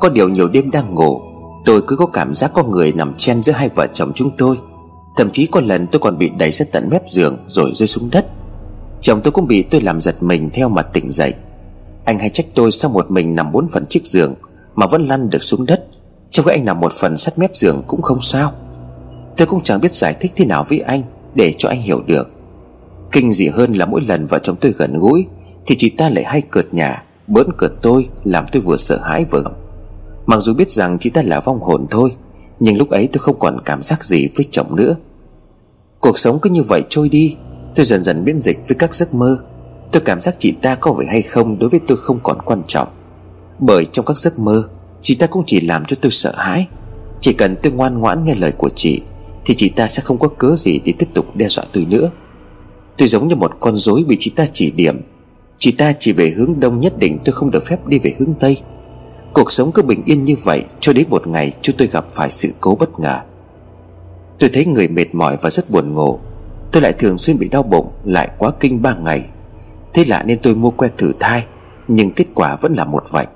Có 0.00 0.08
điều 0.08 0.28
nhiều 0.28 0.48
đêm 0.48 0.70
đang 0.70 0.94
ngủ 0.94 1.20
Tôi 1.64 1.82
cứ 1.86 1.96
có 1.96 2.06
cảm 2.06 2.34
giác 2.34 2.50
có 2.54 2.62
người 2.62 2.92
nằm 2.92 3.14
chen 3.14 3.42
giữa 3.42 3.52
hai 3.52 3.68
vợ 3.68 3.86
chồng 3.92 4.12
chúng 4.14 4.30
tôi. 4.38 4.56
Thậm 5.16 5.30
chí 5.30 5.46
có 5.46 5.60
lần 5.60 5.86
tôi 5.86 6.00
còn 6.00 6.18
bị 6.18 6.30
đẩy 6.38 6.50
ra 6.50 6.66
tận 6.72 6.88
mép 6.90 7.02
giường 7.08 7.36
rồi 7.46 7.70
rơi 7.74 7.86
xuống 7.86 8.08
đất. 8.12 8.26
Chồng 9.00 9.20
tôi 9.20 9.32
cũng 9.32 9.46
bị 9.46 9.62
tôi 9.62 9.80
làm 9.80 10.00
giật 10.00 10.22
mình 10.22 10.50
theo 10.50 10.68
mà 10.68 10.82
tỉnh 10.82 11.10
dậy. 11.10 11.34
Anh 12.04 12.18
hay 12.18 12.30
trách 12.30 12.46
tôi 12.54 12.72
sao 12.72 12.90
một 12.90 13.10
mình 13.10 13.34
nằm 13.34 13.52
bốn 13.52 13.68
phần 13.68 13.86
chiếc 13.86 14.06
giường 14.06 14.34
Mà 14.74 14.86
vẫn 14.86 15.06
lăn 15.06 15.30
được 15.30 15.42
xuống 15.42 15.66
đất. 15.66 15.86
Trong 16.30 16.46
khi 16.46 16.52
anh 16.52 16.64
nằm 16.64 16.80
một 16.80 16.92
phần 16.92 17.16
sát 17.16 17.38
mép 17.38 17.56
giường 17.56 17.82
cũng 17.86 18.02
không 18.02 18.22
sao. 18.22 18.52
Tôi 19.36 19.46
cũng 19.46 19.62
chẳng 19.64 19.80
biết 19.80 19.92
giải 19.92 20.14
thích 20.20 20.32
thế 20.36 20.44
nào 20.44 20.64
với 20.68 20.78
anh 20.78 21.02
Để 21.34 21.54
cho 21.58 21.68
anh 21.68 21.82
hiểu 21.82 22.02
được. 22.06 22.30
Kinh 23.12 23.32
dị 23.32 23.48
hơn 23.48 23.72
là 23.72 23.86
mỗi 23.86 24.00
lần 24.08 24.26
vợ 24.26 24.38
chồng 24.42 24.56
tôi 24.60 24.72
gần 24.72 24.98
gũi 24.98 25.26
Thì 25.66 25.74
chị 25.78 25.90
ta 25.90 26.08
lại 26.08 26.24
hay 26.24 26.40
cợt 26.40 26.74
nhà, 26.74 27.02
Bỡn 27.26 27.46
cợt 27.58 27.72
tôi, 27.82 28.08
Làm 28.24 28.44
tôi 28.52 28.62
vừa 28.62 28.76
sợ 28.76 29.00
hãi 29.02 29.24
vừa 29.30 29.44
Mặc 30.26 30.40
dù 30.40 30.54
biết 30.54 30.70
rằng 30.70 30.98
chị 31.00 31.10
ta 31.10 31.22
là 31.22 31.40
vong 31.40 31.60
hồn 31.60 31.86
thôi, 31.90 32.14
Nhưng 32.58 32.78
lúc 32.78 32.90
ấy 32.90 33.08
tôi 33.12 33.18
không 33.18 33.38
còn 33.38 33.60
cảm 33.64 33.82
giác 33.82 34.04
gì 34.04 34.28
với 34.36 34.46
chồng 34.50 34.76
nữa. 34.76 34.96
Cuộc 36.00 36.18
sống 36.18 36.38
cứ 36.42 36.50
như 36.50 36.62
vậy 36.62 36.82
trôi 36.90 37.08
đi, 37.08 37.36
Tôi 37.74 37.86
dần 37.86 38.02
dần 38.02 38.24
miễn 38.24 38.42
dịch 38.42 38.58
với 38.68 38.76
các 38.78 38.94
giấc 38.94 39.14
mơ. 39.14 39.38
Tôi 39.94 40.02
cảm 40.06 40.20
giác 40.20 40.34
chị 40.38 40.52
ta 40.62 40.74
có 40.74 40.92
vẻ 40.92 41.06
hay 41.06 41.22
không 41.22 41.58
Đối 41.58 41.70
với 41.70 41.80
tôi 41.86 41.98
không 41.98 42.18
còn 42.22 42.38
quan 42.44 42.62
trọng. 42.66 42.88
Bởi 43.58 43.86
trong 43.92 44.04
các 44.04 44.18
giấc 44.18 44.38
mơ, 44.38 44.68
Chị 45.02 45.14
ta 45.14 45.26
cũng 45.26 45.42
chỉ 45.46 45.60
làm 45.60 45.84
cho 45.84 45.96
tôi 46.00 46.12
sợ 46.12 46.34
hãi. 46.36 46.66
Chỉ 47.20 47.32
cần 47.32 47.56
tôi 47.62 47.72
ngoan 47.72 47.98
ngoãn 47.98 48.24
nghe 48.24 48.34
lời 48.34 48.52
của 48.52 48.68
chị, 48.68 49.00
Thì 49.44 49.54
chị 49.54 49.68
ta 49.68 49.88
sẽ 49.88 50.02
không 50.02 50.18
có 50.18 50.28
cớ 50.28 50.54
gì 50.56 50.80
để 50.84 50.92
tiếp 50.98 51.08
tục 51.14 51.36
đe 51.36 51.48
dọa 51.48 51.64
tôi 51.72 51.86
nữa. 51.90 52.10
Tôi 52.96 53.08
giống 53.08 53.28
như 53.28 53.34
một 53.34 53.52
con 53.60 53.76
rối 53.76 54.04
bị 54.08 54.16
chị 54.20 54.32
ta 54.36 54.46
chỉ 54.52 54.70
điểm. 54.70 55.00
Chị 55.58 55.70
ta 55.70 55.92
chỉ 56.00 56.12
về 56.12 56.30
hướng 56.36 56.60
đông 56.60 56.80
nhất 56.80 56.98
định 56.98 57.18
tôi 57.24 57.32
không 57.32 57.50
được 57.50 57.66
phép 57.66 57.86
đi 57.86 57.98
về 57.98 58.14
hướng 58.18 58.34
tây. 58.34 58.60
Cuộc 59.32 59.52
sống 59.52 59.72
cứ 59.72 59.82
bình 59.82 60.02
yên 60.04 60.24
như 60.24 60.36
vậy, 60.44 60.64
Cho 60.80 60.92
đến 60.92 61.06
một 61.10 61.26
ngày 61.26 61.52
chúng 61.62 61.76
tôi 61.78 61.88
gặp 61.88 62.06
phải 62.14 62.30
sự 62.30 62.48
cố 62.60 62.76
bất 62.80 63.00
ngờ. 63.00 63.20
Tôi 64.38 64.50
thấy 64.52 64.66
người 64.66 64.88
mệt 64.88 65.14
mỏi 65.14 65.36
và 65.42 65.50
rất 65.50 65.70
buồn 65.70 65.94
ngủ. 65.94 66.18
Tôi 66.72 66.82
lại 66.82 66.92
thường 66.92 67.18
xuyên 67.18 67.38
bị 67.38 67.48
đau 67.48 67.62
bụng, 67.62 67.88
Lại 68.04 68.30
quá 68.38 68.50
kinh 68.60 68.82
ba 68.82 68.94
ngày. 68.94 69.24
Thế 69.94 70.04
lạ 70.04 70.22
nên 70.26 70.38
tôi 70.42 70.54
mua 70.54 70.70
que 70.70 70.88
thử 70.96 71.12
thai, 71.20 71.46
Nhưng 71.88 72.10
kết 72.10 72.26
quả 72.34 72.56
vẫn 72.56 72.74
là 72.74 72.84
một 72.84 73.02
vậy 73.10 73.26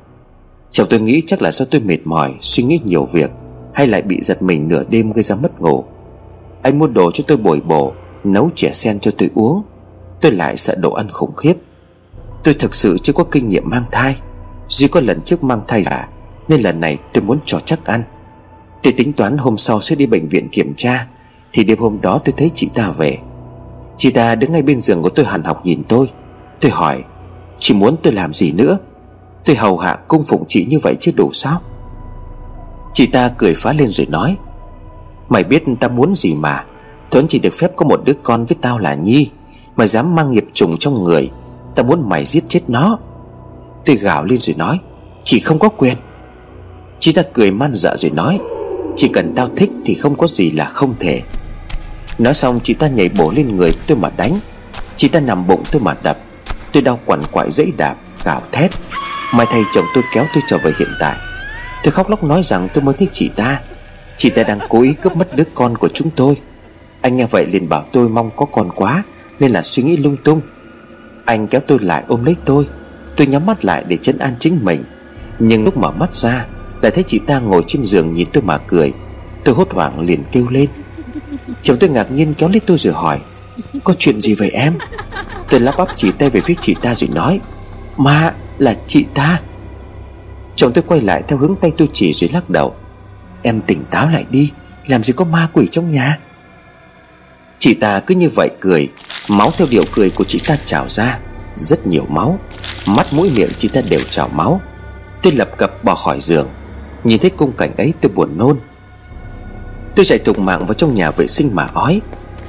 Chồng 0.71 0.87
tôi 0.91 1.01
nghĩ 1.01 1.23
chắc 1.27 1.43
là 1.43 1.53
do 1.53 1.65
tôi 1.65 1.81
mệt 1.81 1.99
mỏi, 2.05 2.35
Suy 2.41 2.63
nghĩ 2.63 2.81
nhiều 2.85 3.05
việc, 3.05 3.31
Hay 3.75 3.87
lại 3.87 4.03
bị 4.03 4.19
giật 4.23 4.43
mình 4.43 4.69
nửa 4.69 4.85
đêm 4.89 5.13
gây 5.13 5.23
ra 5.23 5.37
mất 5.37 5.61
ngủ. 5.61 5.85
Anh 6.63 6.79
mua 6.79 6.87
đồ 6.87 7.11
cho 7.11 7.25
tôi 7.27 7.37
bồi 7.37 7.61
bổ, 7.61 7.93
Nấu 8.25 8.51
chè 8.55 8.71
sen 8.73 9.01
cho 9.01 9.11
tôi 9.19 9.31
uống. 9.35 9.63
Tôi 10.21 10.33
lại 10.33 10.57
sợ 10.57 10.75
đồ 10.75 10.93
ăn 10.93 11.11
khủng 11.11 11.35
khiếp. 11.35 11.55
Tôi 12.45 12.55
thực 12.55 12.77
sự 12.77 12.99
chưa 13.03 13.13
có 13.13 13.25
kinh 13.25 13.49
nghiệm 13.49 13.71
mang 13.71 13.85
thai. 13.91 14.17
Duy 14.69 14.89
có 14.89 15.01
lần 15.01 15.21
trước 15.21 15.45
mang 15.45 15.61
thai 15.69 15.83
giả 15.83 16.09
Nên 16.49 16.61
lần 16.61 16.81
này 16.81 16.99
tôi 17.13 17.25
muốn 17.25 17.39
cho 17.45 17.61
chắc 17.61 17.85
ăn. 17.87 18.03
Tôi 18.83 18.93
tính 18.93 19.13
toán 19.13 19.39
hôm 19.39 19.59
sau 19.59 19.81
sẽ 19.81 19.97
đi 19.97 20.07
bệnh 20.07 20.29
viện 20.29 20.49
kiểm 20.49 20.75
tra, 20.77 21.07
Thì 21.53 21.65
đêm 21.65 21.79
hôm 21.79 21.99
đó 22.01 22.19
tôi 22.25 22.35
thấy 22.37 22.51
chị 22.55 22.69
ta 22.75 22.91
về. 22.91 23.19
Chị 23.97 24.11
ta 24.11 24.35
đứng 24.35 24.53
ngay 24.53 24.63
bên 24.63 24.81
giường 24.81 25.03
của 25.03 25.09
tôi 25.09 25.27
hằn 25.27 25.45
học 25.45 25.67
nhìn 25.67 25.83
tôi. 25.89 26.11
Tôi 26.61 26.71
hỏi, 26.71 27.05
Chị 27.61 27.75
muốn 27.75 27.97
tôi 28.03 28.13
làm 28.13 28.33
gì 28.33 28.53
nữa? 28.53 28.79
Tôi 29.45 29.57
hầu 29.57 29.79
hạ 29.79 29.97
cung 30.09 30.25
phụng 30.25 30.45
chị 30.49 30.67
như 30.71 30.79
vậy 30.83 30.95
chứ 31.01 31.13
đủ 31.17 31.31
sao? 31.33 31.61
Chị 32.95 33.07
ta 33.07 33.31
cười 33.39 33.55
phá 33.55 33.73
lên 33.73 33.89
rồi 33.89 34.07
nói, 34.11 34.37
Mày 35.29 35.45
biết 35.45 35.65
ta 35.81 35.89
muốn 35.89 36.15
gì 36.15 36.35
mà? 36.35 36.65
Thuấn 37.11 37.27
chỉ 37.29 37.39
được 37.39 37.55
phép 37.55 37.77
có 37.77 37.87
một 37.87 38.01
đứa 38.05 38.13
con 38.23 38.45
với 38.45 38.57
tao 38.61 38.79
là 38.79 38.95
Nhi. 38.95 39.31
Mày 39.77 39.89
dám 39.89 40.15
mang 40.15 40.31
nghiệp 40.31 40.47
trùng 40.55 40.77
trong 40.79 41.05
người, 41.05 41.31
ta 41.75 41.83
muốn 41.83 42.09
mày 42.09 42.25
giết 42.25 42.45
chết 42.49 42.61
nó. 42.69 42.99
Tôi 43.87 43.97
gào 43.97 44.25
lên 44.25 44.41
rồi 44.41 44.55
nói, 44.57 44.79
Chị 45.25 45.41
không 45.41 45.59
có 45.59 45.69
quyền. 45.69 45.97
Chị 47.01 47.13
ta 47.13 47.23
cười 47.33 47.51
man 47.51 47.75
dợ 47.75 47.97
rồi 47.99 48.11
nói, 48.11 48.39
Chỉ 48.97 49.09
cần 49.09 49.33
tao 49.37 49.49
thích 49.57 49.71
thì 49.85 49.95
không 49.95 50.15
có 50.15 50.27
gì 50.27 50.51
là 50.51 50.65
không 50.65 50.95
thể. 51.01 51.23
Nói 52.19 52.35
xong, 52.35 52.61
chị 52.65 52.75
ta 52.75 52.89
nhảy 52.89 53.09
bổ 53.09 53.31
lên 53.31 53.57
người 53.57 53.71
tôi 53.87 53.99
mà 53.99 54.11
đánh. 54.17 54.39
Chị 54.97 55.09
ta 55.09 55.21
nằm 55.21 55.47
bụng 55.47 55.63
tôi 55.73 55.83
mà 55.83 55.95
đập. 56.03 56.19
Tôi 56.73 56.83
đau 56.83 57.01
quằn 57.05 57.21
quại 57.33 57.51
dãy 57.51 57.73
đạp, 57.77 57.97
Gào 58.25 58.43
thét. 58.53 58.71
Mai 59.33 59.47
thầy 59.51 59.63
chồng 59.73 59.85
tôi 59.95 60.05
kéo 60.15 60.25
tôi 60.35 60.43
trở 60.47 60.59
về 60.59 60.73
hiện 60.79 60.89
tại. 61.01 61.17
Tôi 61.83 61.93
khóc 61.93 62.11
lóc 62.11 62.25
nói 62.25 62.43
rằng 62.45 62.69
tôi 62.75 62.85
mới 62.85 62.95
thích 62.95 63.11
chị 63.13 63.31
ta. 63.37 63.61
Chị 64.17 64.31
ta 64.31 64.43
đang 64.43 64.59
cố 64.69 64.83
ý 64.83 64.95
cướp 64.95 65.17
mất 65.17 65.37
đứa 65.37 65.45
con 65.55 65.79
của 65.79 65.89
chúng 65.95 66.11
tôi. 66.11 66.37
Anh 67.01 67.17
nghe 67.17 67.27
vậy 67.27 67.47
liền 67.47 67.69
bảo 67.69 67.85
tôi 67.93 68.09
mong 68.09 68.31
có 68.37 68.47
con 68.47 68.71
quá, 68.75 69.03
Nên 69.41 69.51
là 69.51 69.63
suy 69.63 69.83
nghĩ 69.83 69.97
lung 69.97 70.17
tung. 70.25 70.41
Anh 71.25 71.47
kéo 71.47 71.61
tôi 71.61 71.79
lại 71.83 72.05
ôm 72.09 72.25
lấy 72.25 72.37
tôi. 72.45 72.67
Tôi 73.17 73.27
nhắm 73.27 73.47
mắt 73.47 73.65
lại 73.65 73.85
để 73.89 73.97
chấn 74.03 74.19
an 74.19 74.35
chính 74.41 74.65
mình. 74.65 74.85
Nhưng 75.39 75.65
lúc 75.65 75.77
mở 75.77 75.91
mắt 75.91 76.15
ra, 76.15 76.47
Lại 76.81 76.91
thấy 76.91 77.05
chị 77.05 77.19
ta 77.27 77.39
ngồi 77.39 77.65
trên 77.67 77.85
giường 77.85 78.13
nhìn 78.13 78.29
tôi 78.33 78.43
mà 78.43 78.59
cười. 78.59 78.93
Tôi 79.45 79.55
hốt 79.55 79.71
hoảng 79.71 80.01
liền 80.01 80.25
kêu 80.33 80.47
lên. 80.51 80.69
Chồng 81.63 81.77
tôi 81.81 81.91
ngạc 81.91 82.11
nhiên 82.11 82.35
kéo 82.35 82.49
lấy 82.49 82.61
tôi 82.67 82.79
rồi 82.79 82.95
hỏi, 82.95 83.21
Có 83.85 83.95
chuyện 83.99 84.21
gì 84.21 84.35
vậy 84.35 84.51
em? 84.51 84.79
Tôi 85.51 85.61
lắp 85.61 85.75
bắp 85.79 85.89
chỉ 85.97 86.13
tay 86.13 86.31
về 86.31 86.41
phía 86.41 86.55
chị 86.61 86.77
ta 86.83 86.95
rồi 86.95 87.11
nói 87.15 87.41
Mà 87.97 88.35
là 88.59 88.75
chị 88.87 89.07
ta. 89.15 89.41
Chồng 90.57 90.73
tôi 90.73 90.85
quay 90.87 91.01
lại 91.01 91.23
theo 91.29 91.39
hướng 91.39 91.57
tay 91.57 91.73
tôi 91.79 91.89
chỉ 91.93 92.13
rồi 92.13 92.31
lắc 92.33 92.51
đầu, 92.51 92.75
Em 93.43 93.61
tỉnh 93.61 93.85
táo 93.91 94.09
lại 94.09 94.25
đi, 94.31 94.53
Làm 94.87 95.05
gì 95.05 95.13
có 95.13 95.25
ma 95.25 95.49
quỷ 95.53 95.69
trong 95.73 95.93
nhà. 95.93 96.19
Chị 97.59 97.75
ta 97.75 98.01
cứ 98.01 98.15
như 98.15 98.29
vậy 98.29 98.51
cười, 98.61 98.89
Máu 99.31 99.51
theo 99.59 99.67
điệu 99.71 99.85
cười 99.95 100.11
của 100.11 100.25
chị 100.25 100.41
ta 100.47 100.57
trào 100.57 100.89
ra, 100.89 101.19
Rất 101.57 101.87
nhiều 101.87 102.05
máu, 102.09 102.39
Mắt 102.87 103.07
mũi 103.13 103.31
miệng 103.37 103.51
chị 103.59 103.69
ta 103.69 103.81
đều 103.89 104.01
trào 104.11 104.29
máu. 104.29 104.61
Tôi 105.23 105.33
lập 105.33 105.49
cập 105.59 105.85
bỏ 105.85 105.95
khỏi 105.95 106.21
giường, 106.21 106.49
Nhìn 107.05 107.19
thấy 107.19 107.31
cung 107.31 107.53
cảnh 107.53 107.77
ấy 107.77 107.93
tôi 108.01 108.13
buồn 108.15 108.39
nôn. 108.39 108.59
Tôi 109.95 110.07
chạy 110.07 110.19
thục 110.19 110.39
mạng 110.39 110.67
vào 110.67 110.75
trong 110.75 110.95
nhà 110.95 111.11
vệ 111.11 111.27
sinh 111.27 111.51
mà 111.55 111.69
ói, 111.75 112.01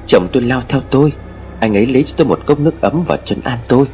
Chồng 0.07 0.27
tôi 0.31 0.43
lao 0.43 0.61
theo 0.67 0.81
tôi 0.81 1.13
anh 1.59 1.77
ấy 1.77 1.85
lấy 1.85 2.03
cho 2.03 2.13
tôi 2.17 2.27
một 2.27 2.39
cốc 2.45 2.59
nước 2.59 2.81
ấm 2.81 3.03
và 3.07 3.17
chân 3.17 3.39
an 3.43 3.59
tôi. 3.67 3.85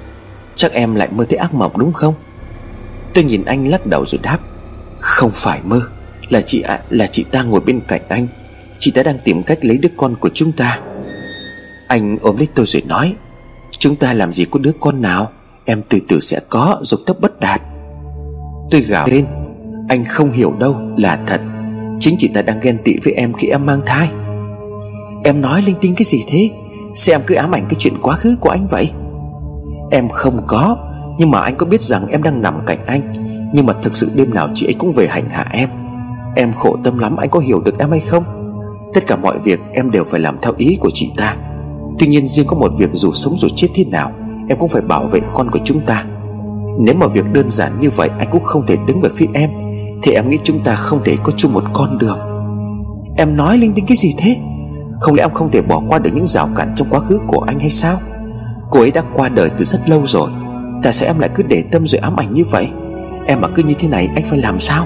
Chắc 0.55 0.71
em 0.71 0.95
lại 0.95 1.07
mơ 1.11 1.25
thấy 1.29 1.37
ác 1.37 1.53
mộng 1.53 1.77
đúng 1.77 1.93
không? 1.93 2.13
Tôi 3.13 3.23
nhìn 3.23 3.45
anh 3.45 3.67
lắc 3.67 3.85
đầu 3.85 4.05
rồi 4.05 4.19
đáp 4.23 4.39
Không 4.99 5.31
phải 5.33 5.59
mơ. 5.63 5.81
Là 6.29 6.41
chị 6.41 6.61
ạ 6.61 6.73
à, 6.73 6.83
là 6.89 7.07
chị 7.07 7.23
ta 7.23 7.43
ngồi 7.43 7.61
bên 7.61 7.79
cạnh 7.87 8.01
anh. 8.09 8.27
Chị 8.79 8.91
ta 8.91 9.03
đang 9.03 9.19
tìm 9.23 9.43
cách 9.43 9.65
lấy 9.65 9.77
đứa 9.77 9.89
con 9.97 10.15
của 10.15 10.29
chúng 10.33 10.51
ta. 10.51 10.79
Anh 11.87 12.17
ôm 12.21 12.37
lấy 12.37 12.47
tôi 12.55 12.65
rồi 12.65 12.83
nói 12.87 13.15
Chúng 13.79 13.95
ta 13.95 14.13
làm 14.13 14.33
gì 14.33 14.45
có 14.45 14.59
đứa 14.59 14.71
con 14.79 15.01
nào? 15.01 15.31
Em 15.65 15.81
từ 15.89 15.99
từ 16.07 16.19
sẽ 16.19 16.39
có 16.49 16.79
dục 16.81 16.99
tấp 17.05 17.19
bất 17.19 17.39
đạt. 17.39 17.61
Tôi 18.71 18.81
gào 18.81 19.07
lên 19.07 19.25
Anh 19.89 20.05
không 20.05 20.31
hiểu 20.31 20.53
đâu 20.59 20.75
là 20.97 21.19
thật. 21.27 21.41
Chính 21.99 22.15
chị 22.19 22.27
ta 22.27 22.41
đang 22.41 22.59
ghen 22.59 22.77
tị 22.83 22.95
với 23.03 23.13
em 23.13 23.33
khi 23.33 23.47
em 23.47 23.65
mang 23.65 23.81
thai. 23.85 24.09
Em 25.23 25.41
nói 25.41 25.61
linh 25.61 25.75
tinh 25.81 25.95
cái 25.95 26.05
gì 26.05 26.23
thế? 26.27 26.49
Sao 26.95 27.15
em 27.15 27.21
cứ 27.27 27.35
ám 27.35 27.55
ảnh, 27.55 27.65
cái 27.69 27.75
chuyện 27.79 27.97
quá 28.01 28.15
khứ 28.15 28.35
của 28.39 28.49
anh 28.49 28.67
vậy. 28.67 28.91
Em 29.91 30.09
không 30.09 30.39
có, 30.47 30.77
Nhưng 31.17 31.31
mà 31.31 31.39
anh 31.39 31.55
có 31.55 31.65
biết 31.65 31.81
rằng 31.81 32.07
em 32.07 32.23
đang 32.23 32.41
nằm 32.41 32.59
cạnh 32.65 32.79
anh. 32.85 33.01
Nhưng 33.53 33.65
mà 33.65 33.73
thực 33.73 33.95
sự 33.95 34.11
đêm 34.15 34.33
nào 34.33 34.49
chị 34.53 34.67
ấy 34.67 34.73
cũng 34.73 34.91
về 34.91 35.07
hành 35.07 35.29
hạ 35.29 35.45
em. 35.51 35.69
Em 36.35 36.53
khổ 36.53 36.77
tâm 36.83 36.99
lắm, 36.99 37.17
anh 37.17 37.29
có 37.29 37.39
hiểu 37.39 37.61
được 37.61 37.79
em 37.79 37.91
hay 37.91 37.99
không? 37.99 38.23
Tất 38.93 39.07
cả 39.07 39.15
mọi 39.15 39.39
việc 39.43 39.59
em 39.73 39.91
đều 39.91 40.03
phải 40.03 40.19
làm 40.19 40.37
theo 40.41 40.53
ý 40.57 40.77
của 40.79 40.89
chị 40.93 41.11
ta. 41.17 41.35
Tuy 41.99 42.07
nhiên 42.07 42.27
riêng 42.27 42.47
có 42.47 42.57
một 42.57 42.71
việc 42.77 42.89
dù 42.93 43.11
sống 43.13 43.37
dù 43.37 43.47
chết 43.55 43.67
thế 43.75 43.85
nào, 43.85 44.11
Em 44.49 44.57
cũng 44.59 44.69
phải 44.69 44.81
bảo 44.81 45.07
vệ 45.07 45.19
con 45.33 45.51
của 45.51 45.59
chúng 45.63 45.79
ta. 45.79 46.05
Nếu 46.79 46.95
mà 46.95 47.07
việc 47.07 47.25
đơn 47.33 47.51
giản 47.51 47.71
như 47.79 47.89
vậy, 47.89 48.09
Anh 48.19 48.27
cũng 48.31 48.43
không 48.43 48.65
thể 48.67 48.77
đứng 48.87 49.01
về 49.01 49.09
phía 49.15 49.27
em, 49.33 49.49
Thì 50.03 50.11
em 50.11 50.29
nghĩ 50.29 50.37
chúng 50.43 50.59
ta 50.59 50.75
không 50.75 50.99
thể 51.05 51.15
có 51.23 51.31
chung 51.37 51.53
một 51.53 51.63
con 51.73 51.97
đường. 51.97 52.19
Em 53.17 53.37
nói 53.37 53.57
linh 53.57 53.73
tinh 53.73 53.85
cái 53.87 53.97
gì 53.97 54.13
thế? 54.17 54.37
Không 54.99 55.15
lẽ 55.15 55.23
em 55.23 55.31
không 55.31 55.51
thể 55.51 55.61
bỏ 55.61 55.81
qua 55.89 55.99
được 55.99 56.09
những 56.13 56.27
rào 56.27 56.49
cản 56.55 56.73
trong 56.75 56.87
quá 56.89 56.99
khứ 56.99 57.19
của 57.27 57.39
anh 57.47 57.59
hay 57.59 57.71
sao? 57.71 57.99
Cô 58.69 58.79
ấy 58.79 58.91
đã 58.91 59.01
qua 59.13 59.29
đời 59.29 59.49
từ 59.57 59.65
rất 59.65 59.89
lâu 59.89 60.01
rồi. 60.05 60.29
Tại 60.83 60.93
sao 60.93 61.09
em 61.09 61.19
lại 61.19 61.29
cứ 61.35 61.43
để 61.43 61.63
tâm 61.71 61.87
rồi 61.87 61.99
ám 61.99 62.15
ảnh 62.15 62.33
như 62.33 62.43
vậy? 62.51 62.67
Em 63.27 63.41
mà 63.41 63.47
cứ 63.47 63.63
như 63.63 63.73
thế 63.79 63.87
này, 63.87 64.09
anh 64.15 64.23
phải 64.25 64.39
làm 64.39 64.59
sao? 64.59 64.85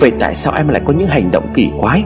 Vậy 0.00 0.12
tại 0.20 0.36
sao 0.36 0.52
em 0.52 0.68
lại 0.68 0.82
có 0.84 0.92
những 0.92 1.08
hành 1.08 1.30
động 1.30 1.52
kỳ 1.54 1.70
quái? 1.78 2.04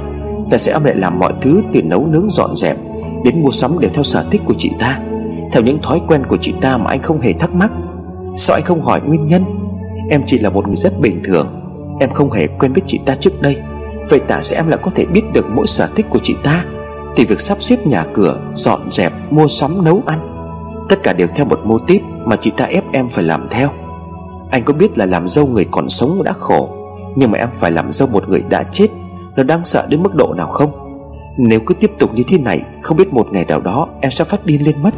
Tại 0.50 0.58
sao 0.58 0.74
em 0.76 0.84
lại 0.84 0.94
làm 0.94 1.18
mọi 1.18 1.32
thứ 1.40 1.62
từ 1.72 1.82
nấu 1.82 2.06
nướng 2.06 2.30
dọn 2.30 2.56
dẹp 2.56 2.76
Đến 3.24 3.42
mua 3.42 3.50
sắm 3.50 3.78
đều 3.78 3.90
theo 3.94 4.04
sở 4.04 4.26
thích 4.30 4.42
của 4.44 4.54
chị 4.58 4.70
ta? 4.78 4.98
Theo 5.52 5.62
những 5.62 5.78
thói 5.82 6.00
quen 6.08 6.22
của 6.28 6.36
chị 6.36 6.54
ta 6.60 6.76
mà 6.76 6.90
anh 6.90 7.02
không 7.02 7.20
hề 7.20 7.32
thắc 7.32 7.54
mắc. 7.54 7.72
Sao 8.36 8.56
anh 8.56 8.64
không 8.64 8.82
hỏi 8.82 9.00
nguyên 9.00 9.26
nhân? 9.26 9.44
Em 10.10 10.22
chỉ 10.26 10.38
là 10.38 10.50
một 10.50 10.66
người 10.66 10.76
rất 10.76 11.00
bình 11.00 11.20
thường. 11.24 11.46
Em 12.00 12.10
không 12.10 12.30
hề 12.30 12.46
quen 12.46 12.72
biết 12.72 12.82
chị 12.86 13.00
ta 13.06 13.14
trước 13.14 13.42
đây. 13.42 13.56
Vậy 14.08 14.20
tại 14.28 14.42
sao 14.42 14.58
em 14.58 14.68
lại 14.68 14.78
có 14.82 14.90
thể 14.94 15.04
biết 15.04 15.22
được 15.34 15.46
mỗi 15.50 15.66
sở 15.66 15.88
thích 15.94 16.06
của 16.10 16.18
chị 16.22 16.36
ta. 16.42 16.64
Thì 17.16 17.24
việc 17.24 17.40
sắp 17.40 17.62
xếp 17.62 17.86
nhà 17.86 18.04
cửa 18.12 18.40
Dọn 18.54 18.92
dẹp, 18.92 19.12
mua 19.30 19.48
sắm, 19.48 19.84
nấu 19.84 20.02
ăn 20.06 20.18
Tất 20.88 21.02
cả 21.02 21.12
đều 21.12 21.26
theo 21.34 21.46
một 21.46 21.60
mô 21.64 21.78
típ 21.78 22.02
Mà 22.24 22.36
chị 22.36 22.52
ta 22.56 22.64
ép 22.64 22.84
em 22.92 23.08
phải 23.08 23.24
làm 23.24 23.48
theo. 23.50 23.68
Anh 24.50 24.62
có 24.64 24.74
biết 24.74 24.98
là 24.98 25.06
làm 25.06 25.28
dâu 25.28 25.46
người 25.46 25.66
còn 25.70 25.88
sống 25.88 26.22
đã 26.24 26.32
khổ 26.32 26.70
Nhưng 27.16 27.30
mà 27.30 27.38
em 27.38 27.48
phải 27.52 27.70
làm 27.70 27.92
dâu 27.92 28.08
một 28.08 28.28
người 28.28 28.42
đã 28.48 28.64
chết 28.64 28.88
Nó 29.36 29.42
đang 29.42 29.64
sợ 29.64 29.86
đến 29.88 30.02
mức 30.02 30.14
độ 30.14 30.34
nào 30.34 30.46
không? 30.46 30.72
Nếu 31.38 31.60
cứ 31.66 31.74
tiếp 31.74 31.90
tục 31.98 32.10
như 32.14 32.22
thế 32.28 32.38
này 32.38 32.60
Không 32.82 32.96
biết 32.96 33.12
một 33.12 33.26
ngày 33.32 33.44
nào 33.44 33.60
đó 33.60 33.88
em 34.00 34.10
sẽ 34.10 34.24
phát 34.24 34.46
điên 34.46 34.66
lên 34.66 34.82
mất. 34.82 34.94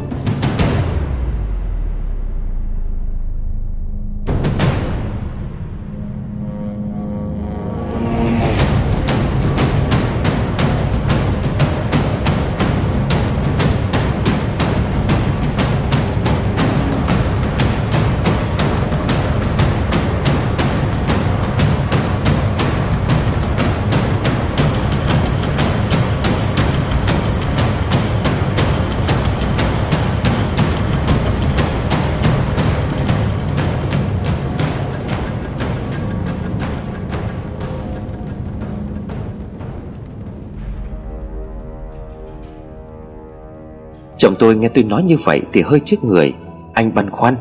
Chồng 44.25 44.35
tôi 44.39 44.55
nghe 44.55 44.67
tôi 44.67 44.83
nói 44.83 45.03
như 45.03 45.17
vậy 45.23 45.41
thì 45.53 45.61
hơi 45.61 45.79
trước 45.79 46.03
người. 46.03 46.33
Anh 46.73 46.95
băn 46.95 47.09
khoăn, 47.09 47.35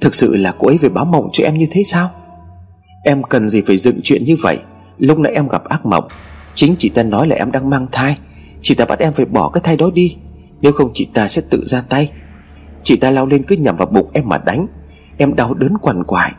Thực 0.00 0.14
sự 0.14 0.36
là 0.36 0.54
cô 0.58 0.68
ấy 0.68 0.78
về 0.78 0.88
báo 0.88 1.04
mộng 1.04 1.28
cho 1.32 1.44
em 1.44 1.58
như 1.58 1.66
thế 1.70 1.82
sao? 1.86 2.10
Em 3.04 3.22
cần 3.22 3.48
gì 3.48 3.62
phải 3.66 3.76
dựng 3.76 4.00
chuyện 4.02 4.24
như 4.24 4.36
vậy? 4.42 4.58
Lúc 4.98 5.18
nãy 5.18 5.32
em 5.32 5.48
gặp 5.48 5.64
ác 5.64 5.86
mộng, 5.86 6.08
Chính 6.54 6.74
chị 6.78 6.88
ta 6.88 7.02
nói 7.02 7.26
là 7.26 7.36
em 7.36 7.52
đang 7.52 7.70
mang 7.70 7.86
thai. 7.92 8.18
Chị 8.62 8.74
ta 8.74 8.84
bắt 8.84 8.98
em 8.98 9.12
phải 9.12 9.26
bỏ 9.26 9.48
cái 9.48 9.60
thai 9.64 9.76
đó 9.76 9.90
đi, 9.94 10.16
Nếu 10.60 10.72
không 10.72 10.90
chị 10.94 11.08
ta 11.14 11.28
sẽ 11.28 11.42
tự 11.50 11.64
ra 11.66 11.82
tay. 11.88 12.10
Chị 12.84 12.96
ta 12.96 13.10
lao 13.10 13.26
lên 13.26 13.42
cứ 13.42 13.56
nhằm 13.56 13.76
vào 13.76 13.86
bụng 13.86 14.10
em 14.12 14.28
mà 14.28 14.38
đánh. 14.38 14.66
Em 15.16 15.36
đau 15.36 15.54
đớn 15.54 15.78
quằn 15.78 16.04
quại. 16.04 16.32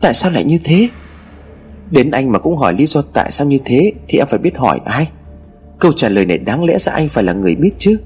Tại 0.00 0.14
sao 0.14 0.30
lại 0.30 0.44
như 0.44 0.58
thế? 0.64 0.88
Đến 1.90 2.10
anh 2.10 2.32
mà 2.32 2.38
cũng 2.38 2.56
hỏi 2.56 2.74
lý 2.74 2.86
do 2.86 3.02
tại 3.12 3.32
sao 3.32 3.46
như 3.46 3.58
thế 3.64 3.92
Thì 4.08 4.18
em 4.18 4.26
phải 4.26 4.38
biết 4.38 4.58
hỏi 4.58 4.80
ai. 4.84 5.08
Câu 5.78 5.92
trả 5.92 6.08
lời 6.08 6.26
này 6.26 6.38
đáng 6.38 6.64
lẽ 6.64 6.78
ra 6.78 6.92
anh 6.92 7.08
phải 7.08 7.24
là 7.24 7.32
người 7.32 7.54
biết 7.54 7.72
chứ 7.78 7.98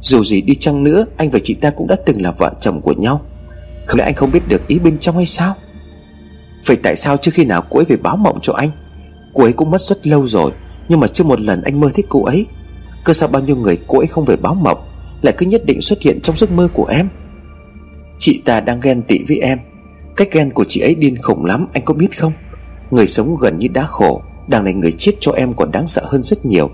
dù 0.00 0.24
gì 0.24 0.40
đi 0.40 0.54
chăng 0.54 0.84
nữa, 0.84 1.06
Anh 1.16 1.30
và 1.30 1.38
chị 1.44 1.54
ta 1.54 1.70
cũng 1.70 1.86
đã 1.86 1.96
từng 2.06 2.22
là 2.22 2.30
vợ 2.30 2.54
chồng 2.60 2.80
của 2.80 2.92
nhau. 2.92 3.20
Không 3.86 3.98
lẽ 3.98 4.04
anh 4.04 4.14
không 4.14 4.32
biết 4.32 4.48
được 4.48 4.68
ý 4.68 4.78
bên 4.78 4.98
trong 4.98 5.16
hay 5.16 5.26
sao? 5.26 5.54
Vậy 6.66 6.76
tại 6.82 6.96
sao 6.96 7.16
trước 7.16 7.30
khi 7.34 7.44
nào 7.44 7.62
cô 7.70 7.78
ấy 7.78 7.84
về 7.84 7.96
báo 7.96 8.16
mộng 8.16 8.38
cho 8.42 8.52
anh? 8.52 8.70
Cô 9.34 9.42
ấy 9.42 9.52
cũng 9.52 9.70
mất 9.70 9.80
rất 9.80 10.06
lâu 10.06 10.26
rồi, 10.28 10.50
Nhưng 10.88 11.00
mà 11.00 11.06
chưa 11.06 11.24
một 11.24 11.40
lần 11.40 11.62
anh 11.62 11.80
mơ 11.80 11.90
thấy 11.94 12.04
cô 12.08 12.24
ấy. 12.24 12.46
Cơ 13.04 13.12
sao 13.12 13.28
bao 13.28 13.42
nhiêu 13.42 13.56
người 13.56 13.76
cô 13.86 13.98
ấy 13.98 14.06
không 14.06 14.24
về 14.24 14.36
báo 14.36 14.54
mộng, 14.54 14.78
Lại 15.22 15.34
cứ 15.38 15.46
nhất 15.46 15.66
định 15.66 15.80
xuất 15.80 16.02
hiện 16.02 16.20
trong 16.20 16.36
giấc 16.36 16.52
mơ 16.52 16.68
của 16.74 16.86
em? 16.86 17.08
Chị 18.18 18.42
ta 18.44 18.60
đang 18.60 18.80
ghen 18.80 19.02
tị 19.02 19.18
với 19.28 19.38
em. 19.38 19.58
Cách 20.16 20.28
ghen 20.32 20.50
của 20.50 20.64
chị 20.68 20.80
ấy 20.80 20.94
điên 20.94 21.16
khủng 21.22 21.44
lắm, 21.44 21.66
Anh 21.72 21.84
có 21.84 21.94
biết 21.94 22.18
không? 22.18 22.32
Người 22.90 23.06
sống 23.06 23.34
gần 23.40 23.58
như 23.58 23.68
đã 23.68 23.82
khổ, 23.82 24.22
Đằng 24.48 24.64
này 24.64 24.74
người 24.74 24.92
chết 24.92 25.12
cho 25.20 25.32
em 25.32 25.54
còn 25.54 25.70
đáng 25.72 25.86
sợ 25.86 26.02
hơn 26.06 26.22
rất 26.22 26.46
nhiều 26.46 26.70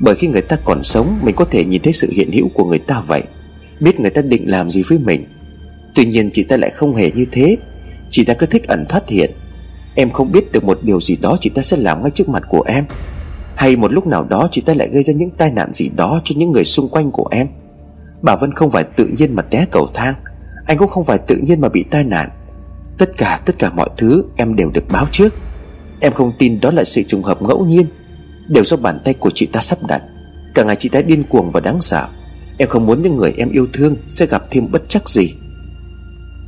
bởi 0.00 0.14
khi 0.14 0.28
người 0.28 0.42
ta 0.42 0.56
còn 0.64 0.82
sống, 0.82 1.18
Mình 1.22 1.34
có 1.36 1.44
thể 1.44 1.64
nhìn 1.64 1.82
thấy 1.82 1.92
sự 1.92 2.08
hiện 2.12 2.32
hữu 2.32 2.48
của 2.48 2.64
người 2.64 2.78
ta 2.78 3.02
vậy. 3.06 3.22
Biết 3.80 4.00
người 4.00 4.10
ta 4.10 4.22
định 4.22 4.50
làm 4.50 4.70
gì 4.70 4.82
với 4.88 4.98
mình. 4.98 5.26
Tuy 5.94 6.04
nhiên 6.04 6.30
chị 6.32 6.42
ta 6.42 6.56
lại 6.56 6.70
không 6.70 6.94
hề 6.94 7.10
như 7.10 7.24
thế. 7.32 7.56
Chị 8.10 8.24
ta 8.24 8.34
cứ 8.34 8.46
thích 8.46 8.68
ẩn 8.68 8.86
thoát 8.88 9.08
hiện. 9.08 9.30
Em 9.94 10.10
không 10.10 10.32
biết 10.32 10.52
được 10.52 10.64
một 10.64 10.78
điều 10.82 11.00
gì 11.00 11.16
đó 11.16 11.36
chị 11.40 11.50
ta 11.50 11.62
sẽ 11.62 11.76
làm 11.76 12.02
ngay 12.02 12.10
trước 12.10 12.28
mặt 12.28 12.42
của 12.48 12.62
em. 12.66 12.84
Hay 13.56 13.76
một 13.76 13.92
lúc 13.92 14.06
nào 14.06 14.24
đó 14.24 14.48
chị 14.50 14.62
ta 14.66 14.74
lại 14.74 14.88
gây 14.88 15.02
ra 15.02 15.12
những 15.14 15.30
tai 15.30 15.50
nạn 15.50 15.72
gì 15.72 15.90
đó 15.96 16.20
cho 16.24 16.34
những 16.38 16.50
người 16.50 16.64
xung 16.64 16.88
quanh 16.88 17.10
của 17.10 17.28
em. 17.30 17.48
Bà 18.22 18.36
Vân 18.36 18.52
không 18.52 18.70
phải 18.70 18.84
tự 18.84 19.06
nhiên 19.18 19.34
mà 19.34 19.42
té 19.42 19.66
cầu 19.70 19.88
thang. 19.94 20.14
Anh 20.66 20.78
cũng 20.78 20.88
không 20.88 21.04
phải 21.04 21.18
tự 21.18 21.36
nhiên 21.36 21.60
mà 21.60 21.68
bị 21.68 21.84
tai 21.90 22.04
nạn. 22.04 22.28
Tất 22.98 23.16
cả 23.18 23.40
tất 23.46 23.58
cả 23.58 23.70
mọi 23.70 23.88
thứ 23.96 24.24
em 24.36 24.56
đều 24.56 24.70
được 24.70 24.84
báo 24.88 25.06
trước. 25.10 25.34
Em 26.00 26.12
không 26.12 26.32
tin 26.38 26.60
đó 26.60 26.70
là 26.70 26.84
sự 26.84 27.02
trùng 27.02 27.22
hợp 27.22 27.42
ngẫu 27.42 27.64
nhiên. 27.64 27.86
Đều 28.48 28.64
do 28.64 28.76
bàn 28.76 28.98
tay 29.04 29.14
của 29.14 29.30
chị 29.34 29.46
ta 29.46 29.60
sắp 29.60 29.78
đặt. 29.88 30.02
Cả 30.54 30.64
ngày 30.64 30.76
chị 30.78 30.88
ta 30.88 31.02
điên 31.02 31.24
cuồng 31.24 31.52
và 31.52 31.60
đáng 31.60 31.80
sợ. 31.80 32.08
Em 32.58 32.68
không 32.68 32.86
muốn 32.86 33.02
những 33.02 33.16
người 33.16 33.34
em 33.36 33.50
yêu 33.50 33.66
thương 33.72 33.96
Sẽ 34.08 34.26
gặp 34.26 34.42
thêm 34.50 34.70
bất 34.72 34.88
chắc 34.88 35.08
gì. 35.08 35.34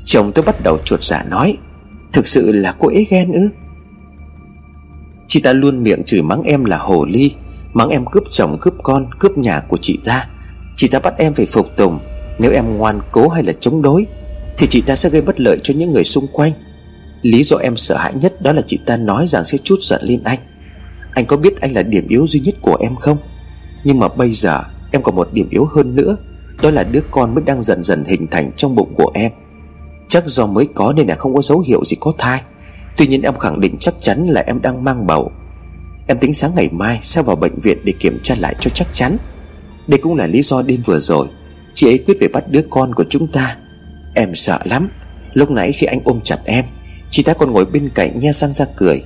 Chồng 0.05 0.33
tôi 0.35 0.45
bắt 0.45 0.63
đầu 0.63 0.79
chuột 0.79 1.03
giả 1.03 1.21
dạ 1.23 1.31
nói, 1.31 1.57
Thực 2.13 2.29
sự 2.29 2.53
là 2.53 2.75
cô 2.79 2.89
ấy 2.89 3.07
ghen 3.11 3.33
ư? 3.33 3.49
Chị 5.29 5.41
ta 5.41 5.53
luôn 5.53 5.83
miệng 5.83 6.03
chửi 6.03 6.23
mắng 6.23 6.43
em 6.43 6.65
là 6.65 6.79
hồ 6.79 7.05
ly, 7.05 7.33
Mắng 7.73 7.89
em 7.89 8.05
cướp 8.07 8.23
chồng, 8.31 8.59
cướp 8.61 8.75
con, 8.83 9.07
Cướp 9.19 9.39
nhà 9.39 9.61
của 9.61 9.77
chị 9.77 9.99
ta. 10.05 10.27
Chị 10.77 10.89
ta 10.89 10.99
bắt 10.99 11.15
em 11.19 11.35
phải 11.35 11.47
phục 11.47 11.77
tùng. 11.77 11.99
Nếu 12.39 12.53
em 12.53 12.77
ngoan 12.77 13.01
cố 13.13 13.29
hay 13.29 13.43
là 13.43 13.53
chống 13.61 13.83
đối, 13.83 14.07
Thì 14.59 14.67
chị 14.67 14.81
ta 14.81 14.97
sẽ 14.97 15.09
gây 15.11 15.23
bất 15.23 15.41
lợi 15.41 15.59
cho 15.63 15.75
những 15.75 15.91
người 15.91 16.05
xung 16.05 16.27
quanh. 16.33 16.53
Lý 17.23 17.43
do 17.43 17.57
em 17.57 17.77
sợ 17.77 17.97
hãi 17.97 18.15
nhất 18.15 18.43
đó 18.43 18.53
là 18.53 18.63
chị 18.67 18.79
ta 18.87 18.97
nói 18.97 19.27
rằng 19.29 19.45
sẽ 19.45 19.59
chút 19.59 19.83
giận 19.83 20.01
lên 20.05 20.23
anh 20.25 20.39
anh 21.15 21.27
có 21.27 21.37
biết 21.37 21.61
anh 21.61 21.73
là 21.73 21.83
điểm 21.83 22.09
yếu 22.09 22.27
duy 22.27 22.41
nhất 22.41 22.55
của 22.63 22.77
em 22.81 22.97
không? 22.97 23.19
Nhưng 23.85 23.99
mà 23.99 24.09
bây 24.09 24.33
giờ, 24.33 24.63
Em 24.95 25.03
còn 25.03 25.17
một 25.17 25.29
điểm 25.33 25.49
yếu 25.51 25.65
hơn 25.65 25.97
nữa, 25.97 26.17
Đó 26.63 26.71
là 26.71 26.85
đứa 26.85 27.01
con 27.11 27.35
mới 27.35 27.45
đang 27.45 27.63
dần 27.63 27.83
dần 27.83 28.05
hình 28.05 28.27
thành 28.27 28.53
trong 28.53 28.75
bụng 28.75 28.95
của 28.95 29.11
em. 29.15 29.33
Chắc 30.09 30.27
do 30.27 30.47
mới 30.47 30.69
có 30.75 30.93
nên 30.97 31.09
là 31.09 31.15
không 31.15 31.35
có 31.35 31.43
dấu 31.43 31.61
hiệu 31.61 31.85
gì 31.85 31.97
có 32.01 32.13
thai. 32.19 32.43
Tuy 32.97 33.07
nhiên 33.07 33.23
em 33.23 33.39
khẳng 33.39 33.61
định 33.61 33.77
chắc 33.81 33.95
chắn 34.01 34.27
là 34.27 34.41
em 34.41 34.63
đang 34.63 34.85
mang 34.85 35.07
bầu. 35.07 35.33
Em 36.07 36.19
tính 36.19 36.35
sáng 36.35 36.51
ngày 36.57 36.69
mai 36.73 36.99
sẽ 37.03 37.23
vào 37.23 37.37
bệnh 37.37 37.61
viện 37.61 37.79
để 37.85 37.93
kiểm 37.93 38.19
tra 38.23 38.35
lại 38.39 38.55
cho 38.61 38.71
chắc 38.71 38.89
chắn. 38.93 39.17
Đây 39.87 39.99
cũng 39.99 40.15
là 40.15 40.27
lý 40.27 40.43
do 40.43 40.63
đêm 40.63 40.83
vừa 40.85 41.01
rồi, 41.01 41.27
Chị 41.75 41.89
ấy 41.89 41.99
quyết 42.07 42.17
về 42.21 42.29
bắt 42.29 42.45
đứa 42.49 42.63
con 42.71 42.95
của 42.95 43.05
chúng 43.11 43.27
ta. 43.27 43.57
Em 44.15 44.35
sợ 44.35 44.59
lắm. 44.65 44.89
Lúc 45.33 45.51
nãy 45.51 45.73
khi 45.73 45.87
anh 45.87 46.01
ôm 46.05 46.21
chặt 46.21 46.39
em, 46.45 46.65
Chị 47.11 47.23
ta 47.23 47.33
còn 47.35 47.51
ngồi 47.51 47.65
bên 47.65 47.91
cạnh 47.95 48.19
nghe 48.19 48.33
răng 48.33 48.53
ra 48.53 48.65
cười. 48.77 49.03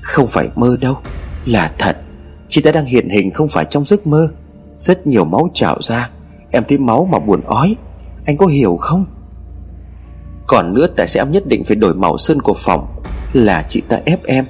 Không 0.00 0.26
phải 0.26 0.48
mơ 0.54 0.76
đâu 0.80 0.98
là 1.46 1.72
thật, 1.78 1.96
Chị 2.50 2.60
ta 2.60 2.72
đang 2.72 2.84
hiện 2.84 3.08
hình 3.08 3.30
không 3.30 3.48
phải 3.48 3.64
trong 3.70 3.86
giấc 3.86 4.06
mơ. 4.06 4.28
Rất 4.76 5.06
nhiều 5.06 5.24
máu 5.24 5.50
trào 5.54 5.78
ra. 5.82 6.10
Em 6.50 6.64
thấy 6.68 6.78
máu 6.78 7.08
mà 7.12 7.18
buồn 7.18 7.40
ói. 7.46 7.76
Anh 8.26 8.36
có 8.36 8.46
hiểu 8.46 8.76
không? 8.76 9.06
Còn 10.46 10.74
nữa 10.74 10.86
tại 10.96 11.08
sao 11.08 11.20
em 11.20 11.32
nhất 11.32 11.46
định 11.46 11.64
phải 11.64 11.76
đổi 11.76 11.94
màu 11.94 12.18
sơn 12.18 12.42
của 12.42 12.54
phòng. 12.56 13.02
Là 13.32 13.66
chị 13.68 13.82
ta 13.88 13.98
ép 14.04 14.24
em. 14.24 14.44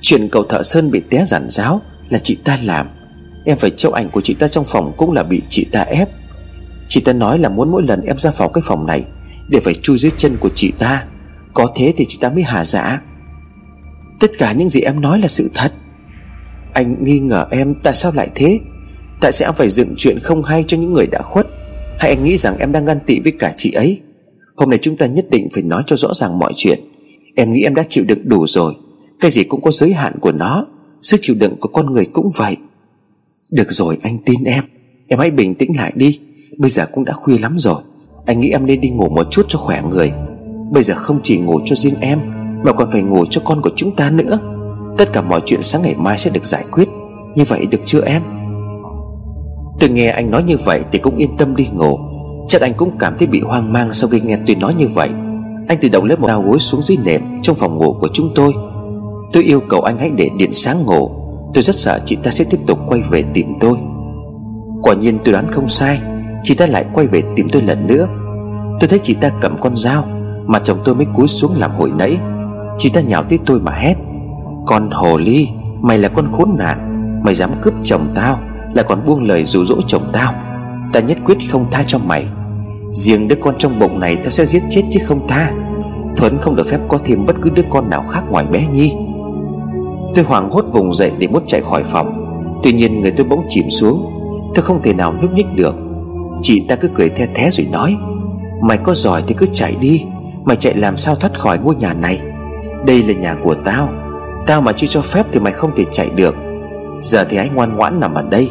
Chuyện 0.00 0.28
cầu 0.28 0.42
thợ 0.42 0.62
sơn 0.62 0.90
bị 0.90 1.02
té 1.10 1.24
giản 1.26 1.46
giáo 1.50 1.80
Là 2.08 2.18
chị 2.18 2.38
ta 2.44 2.58
làm. 2.62 2.88
Em 3.44 3.58
phải 3.58 3.70
treo 3.70 3.92
ảnh 3.92 4.10
của 4.10 4.20
chị 4.20 4.34
ta 4.34 4.48
trong 4.48 4.64
phòng 4.64 4.92
cũng 4.96 5.12
là 5.12 5.22
bị 5.22 5.42
chị 5.48 5.66
ta 5.72 5.80
ép. 5.80 6.08
Chị 6.88 7.00
ta 7.00 7.12
nói 7.12 7.38
là 7.38 7.48
muốn 7.48 7.72
mỗi 7.72 7.82
lần 7.82 8.02
em 8.02 8.18
ra 8.18 8.30
vào 8.36 8.48
cái 8.48 8.62
phòng 8.66 8.86
này 8.86 9.04
Để 9.48 9.60
phải 9.60 9.74
chui 9.74 9.98
dưới 9.98 10.10
chân 10.16 10.36
của 10.36 10.50
chị 10.54 10.72
ta. 10.78 11.04
Có 11.54 11.66
thế 11.74 11.92
thì 11.96 12.04
chị 12.08 12.18
ta 12.20 12.28
mới 12.28 12.42
hà 12.42 12.64
giả 12.64 13.00
Tất 14.20 14.30
cả 14.38 14.52
những 14.52 14.68
gì 14.68 14.80
em 14.80 15.00
nói 15.00 15.18
là 15.18 15.28
sự 15.28 15.50
thật. 15.54 15.72
Anh 16.72 17.04
nghi 17.04 17.20
ngờ 17.20 17.46
em 17.50 17.74
tại 17.82 17.94
sao 17.94 18.12
lại 18.14 18.28
thế? 18.34 18.60
Tại 19.20 19.32
sao 19.32 19.52
phải 19.52 19.68
dựng 19.68 19.94
chuyện 19.96 20.18
không 20.18 20.42
hay 20.42 20.64
cho 20.68 20.76
những 20.76 20.92
người 20.92 21.06
đã 21.06 21.22
khuất? 21.22 21.46
Hay 21.98 22.10
anh 22.10 22.24
nghĩ 22.24 22.36
rằng 22.36 22.58
em 22.58 22.72
đang 22.72 22.84
ganh 22.84 23.00
tị 23.06 23.20
với 23.20 23.32
cả 23.38 23.54
chị 23.56 23.72
ấy? 23.72 24.00
Hôm 24.56 24.70
nay 24.70 24.78
chúng 24.82 24.96
ta 24.96 25.06
nhất 25.06 25.30
định 25.30 25.48
phải 25.54 25.62
nói 25.62 25.82
cho 25.86 25.96
rõ 25.96 26.14
ràng 26.14 26.38
mọi 26.38 26.52
chuyện. 26.56 26.80
Em 27.36 27.52
nghĩ 27.52 27.62
em 27.62 27.74
đã 27.74 27.82
chịu 27.88 28.04
đựng 28.04 28.28
đủ 28.28 28.46
rồi. 28.46 28.74
Cái 29.20 29.30
gì 29.30 29.44
cũng 29.44 29.60
có 29.60 29.70
giới 29.70 29.92
hạn 29.92 30.18
của 30.20 30.32
nó. 30.32 30.66
Sức 31.02 31.18
chịu 31.22 31.36
đựng 31.38 31.56
của 31.60 31.68
con 31.68 31.92
người 31.92 32.06
cũng 32.06 32.30
vậy. 32.36 32.56
Được 33.50 33.72
rồi, 33.72 33.98
anh 34.02 34.18
tin 34.26 34.44
em. 34.44 34.64
Em 35.08 35.18
hãy 35.18 35.30
bình 35.30 35.54
tĩnh 35.54 35.72
lại 35.76 35.92
đi. 35.94 36.20
Bây 36.58 36.70
giờ 36.70 36.86
cũng 36.92 37.04
đã 37.04 37.12
khuya 37.12 37.38
lắm 37.38 37.58
rồi. 37.58 37.80
Anh 38.26 38.40
nghĩ 38.40 38.50
em 38.50 38.66
nên 38.66 38.80
đi 38.80 38.90
ngủ 38.90 39.08
một 39.08 39.30
chút 39.30 39.46
cho 39.48 39.58
khỏe 39.58 39.82
người. 39.90 40.12
Bây 40.72 40.82
giờ 40.82 40.94
không 40.94 41.20
chỉ 41.22 41.38
ngủ 41.38 41.60
cho 41.64 41.76
riêng 41.76 41.94
em, 42.00 42.18
Mà 42.64 42.72
còn 42.72 42.88
phải 42.92 43.02
ngủ 43.02 43.24
cho 43.30 43.42
con 43.44 43.62
của 43.62 43.70
chúng 43.76 43.96
ta 43.96 44.10
nữa. 44.10 44.38
Tất 44.98 45.12
cả 45.12 45.20
mọi 45.20 45.40
chuyện 45.46 45.62
sáng 45.62 45.82
ngày 45.82 45.94
mai 45.98 46.18
sẽ 46.18 46.30
được 46.30 46.46
giải 46.46 46.64
quyết. 46.72 46.88
Như 47.34 47.44
vậy 47.48 47.66
được 47.70 47.80
chưa 47.86 48.00
em? 48.06 48.22
Tôi 49.80 49.90
nghe 49.90 50.08
anh 50.08 50.30
nói 50.30 50.42
như 50.42 50.56
vậy 50.64 50.80
Thì 50.92 50.98
cũng 50.98 51.16
yên 51.16 51.36
tâm 51.36 51.56
đi 51.56 51.66
ngủ 51.72 51.98
Chắc 52.46 52.62
anh 52.62 52.72
cũng 52.76 52.90
cảm 52.98 53.14
thấy 53.18 53.26
bị 53.26 53.40
hoang 53.40 53.72
mang 53.72 53.92
Sau 53.92 54.10
khi 54.10 54.20
nghe 54.20 54.36
tôi 54.46 54.56
nói 54.56 54.74
như 54.74 54.88
vậy. 54.88 55.08
Anh 55.68 55.78
tự 55.80 55.88
động 55.88 56.04
lấy 56.04 56.16
một 56.16 56.28
dao 56.28 56.42
gối 56.42 56.58
xuống 56.58 56.82
dưới 56.82 56.98
nệm 57.04 57.22
Trong 57.42 57.56
phòng 57.56 57.76
ngủ 57.76 57.96
của 58.00 58.08
chúng 58.12 58.30
tôi. 58.34 58.52
Tôi 59.32 59.42
yêu 59.42 59.60
cầu 59.68 59.80
anh 59.80 59.98
hãy 59.98 60.10
để 60.10 60.30
điện 60.36 60.54
sáng 60.54 60.82
ngủ 60.82 61.10
Tôi 61.54 61.62
rất 61.62 61.78
sợ 61.78 62.00
chị 62.06 62.16
ta 62.16 62.30
sẽ 62.30 62.44
tiếp 62.50 62.58
tục 62.66 62.78
quay 62.86 63.00
về 63.10 63.22
tìm 63.34 63.54
tôi. 63.60 63.76
Quả 64.82 64.94
nhiên 64.94 65.18
tôi 65.24 65.32
đoán 65.32 65.50
không 65.52 65.68
sai, 65.68 66.00
Chị 66.42 66.54
ta 66.54 66.66
lại 66.66 66.84
quay 66.92 67.06
về 67.06 67.22
tìm 67.36 67.48
tôi 67.52 67.62
lần 67.62 67.86
nữa. 67.86 68.08
Tôi 68.80 68.88
thấy 68.88 68.98
chị 69.02 69.14
ta 69.14 69.30
cầm 69.40 69.56
con 69.60 69.76
dao 69.76 70.04
Mà 70.46 70.58
chồng 70.58 70.78
tôi 70.84 70.94
mới 70.94 71.06
cúi 71.14 71.28
xuống 71.28 71.54
làm 71.56 71.70
hồi 71.70 71.92
nãy. 71.96 72.18
Chị 72.78 72.90
ta 72.94 73.00
nhào 73.00 73.22
tới 73.22 73.38
tôi 73.46 73.60
mà 73.60 73.72
hét. 73.72 73.94
Con 74.66 74.90
hồ 74.90 75.18
ly, 75.18 75.48
Mày 75.80 75.98
là 75.98 76.08
con 76.08 76.32
khốn 76.32 76.56
nạn. 76.58 76.78
Mày 77.24 77.34
dám 77.34 77.50
cướp 77.62 77.74
chồng 77.82 78.08
tao 78.14 78.38
Lại 78.74 78.84
còn 78.88 79.04
buông 79.06 79.22
lời 79.22 79.44
dụ 79.44 79.64
dỗ 79.64 79.76
chồng 79.86 80.10
tao. 80.12 80.32
Ta 80.92 81.00
nhất 81.00 81.18
quyết 81.24 81.38
không 81.50 81.66
tha 81.70 81.82
cho 81.86 81.98
mày. 81.98 82.26
Riêng 82.92 83.28
đứa 83.28 83.36
con 83.36 83.54
trong 83.58 83.78
bụng 83.78 84.00
này 84.00 84.16
tao 84.16 84.30
sẽ 84.30 84.46
giết 84.46 84.62
chết 84.70 84.82
chứ 84.90 85.00
không 85.04 85.28
tha. 85.28 85.52
Thuấn 86.16 86.38
không 86.38 86.56
được 86.56 86.66
phép 86.66 86.78
có 86.88 86.98
thêm 87.04 87.26
bất 87.26 87.36
cứ 87.42 87.50
đứa 87.50 87.62
con 87.70 87.90
nào 87.90 88.04
khác 88.10 88.22
ngoài 88.30 88.46
bé 88.46 88.66
Nhi. 88.72 88.92
Tôi 90.14 90.24
hoảng 90.24 90.50
hốt 90.50 90.64
vùng 90.72 90.94
dậy 90.94 91.12
để 91.18 91.28
muốn 91.28 91.42
chạy 91.46 91.60
khỏi 91.60 91.82
phòng. 91.84 92.18
Tuy 92.62 92.72
nhiên 92.72 93.00
người 93.00 93.10
tôi 93.10 93.26
bỗng 93.26 93.46
chìm 93.48 93.70
xuống. 93.70 94.12
Tôi 94.54 94.64
không 94.64 94.82
thể 94.82 94.94
nào 94.94 95.14
nhúc 95.20 95.34
nhích 95.34 95.54
được. 95.54 95.76
Chị 96.42 96.60
ta 96.68 96.76
cứ 96.76 96.88
cười 96.94 97.08
the 97.08 97.26
thé 97.26 97.50
rồi 97.50 97.66
nói, 97.72 97.96
Mày 98.62 98.78
có 98.78 98.94
giỏi 98.94 99.22
thì 99.26 99.34
cứ 99.34 99.46
chạy 99.46 99.76
đi. 99.80 100.04
Mày 100.44 100.56
chạy 100.56 100.74
làm 100.74 100.96
sao 100.96 101.14
thoát 101.14 101.38
khỏi 101.38 101.58
ngôi 101.58 101.74
nhà 101.74 101.94
này? 101.94 102.20
Đây 102.86 103.02
là 103.02 103.14
nhà 103.14 103.34
của 103.42 103.54
tao. 103.54 103.88
Tao 104.46 104.60
mà 104.60 104.72
chưa 104.72 104.86
cho 104.86 105.02
phép 105.02 105.26
thì 105.32 105.40
mày 105.40 105.52
không 105.52 105.70
thể 105.76 105.84
chạy 105.92 106.10
được. 106.10 106.34
Giờ 107.00 107.24
thì 107.24 107.36
hãy 107.36 107.50
ngoan 107.54 107.76
ngoãn 107.76 108.00
nằm 108.00 108.14
ở 108.14 108.22
đây. 108.22 108.50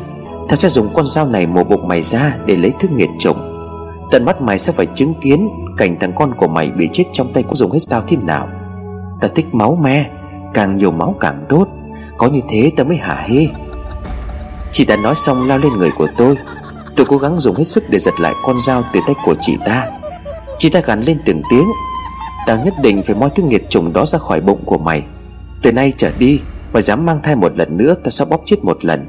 Tao 0.49 0.55
sẽ 0.55 0.69
dùng 0.69 0.93
con 0.93 1.05
dao 1.05 1.27
này 1.27 1.47
mổ 1.47 1.63
bụng 1.63 1.87
mày 1.87 2.03
ra 2.03 2.35
Để 2.45 2.55
lấy 2.55 2.73
thứ 2.79 2.87
nghiệt 2.87 3.09
trùng. 3.19 3.37
Tận 4.11 4.25
mắt 4.25 4.41
mày 4.41 4.59
sẽ 4.59 4.73
phải 4.73 4.85
chứng 4.85 5.13
kiến 5.21 5.49
Cảnh 5.77 5.97
thằng 5.99 6.11
con 6.15 6.33
của 6.37 6.47
mày 6.47 6.71
bị 6.71 6.89
chết 6.93 7.03
trong 7.13 7.33
tay 7.33 7.43
có 7.43 7.55
dùng 7.55 7.71
hết 7.71 7.79
tao 7.89 8.01
thế 8.07 8.17
nào. 8.17 8.47
Ta 9.21 9.27
thích 9.35 9.55
máu 9.55 9.77
me, 9.81 10.05
Càng 10.53 10.77
nhiều 10.77 10.91
máu 10.91 11.15
càng 11.19 11.45
tốt. 11.49 11.67
Có 12.17 12.27
như 12.27 12.41
thế 12.49 12.71
ta 12.77 12.83
mới 12.83 12.97
hả 12.97 13.15
hê. 13.27 13.47
Chị 14.71 14.85
ta 14.85 14.95
nói 14.95 15.15
xong 15.15 15.47
lao 15.47 15.57
lên 15.57 15.73
người 15.73 15.91
của 15.97 16.07
tôi. 16.17 16.35
Tôi 16.95 17.05
cố 17.05 17.17
gắng 17.17 17.39
dùng 17.39 17.55
hết 17.55 17.63
sức 17.63 17.83
để 17.89 17.99
giật 17.99 18.13
lại 18.19 18.33
con 18.43 18.59
dao 18.59 18.83
từ 18.93 18.99
tay 19.07 19.15
của 19.25 19.35
chị 19.41 19.57
ta. 19.65 19.87
Chị 20.59 20.69
ta 20.69 20.81
gắn 20.85 21.01
lên 21.01 21.21
từng 21.25 21.41
tiếng. 21.49 21.65
Tao 22.47 22.57
nhất 22.65 22.73
định 22.81 23.03
phải 23.03 23.15
moi 23.15 23.29
thứ 23.35 23.43
nghiệt 23.43 23.69
trùng 23.69 23.93
đó 23.93 24.05
ra 24.05 24.19
khỏi 24.19 24.41
bụng 24.41 24.59
của 24.65 24.77
mày. 24.77 25.03
Từ 25.61 25.71
nay 25.71 25.93
trở 25.97 26.11
đi, 26.17 26.41
Mày 26.73 26.81
dám 26.81 27.05
mang 27.05 27.19
thai 27.23 27.35
một 27.35 27.57
lần 27.57 27.77
nữa, 27.77 27.95
Tao 28.03 28.11
sẽ 28.11 28.25
bóp 28.25 28.41
chết 28.45 28.63
một 28.63 28.85
lần. 28.85 29.07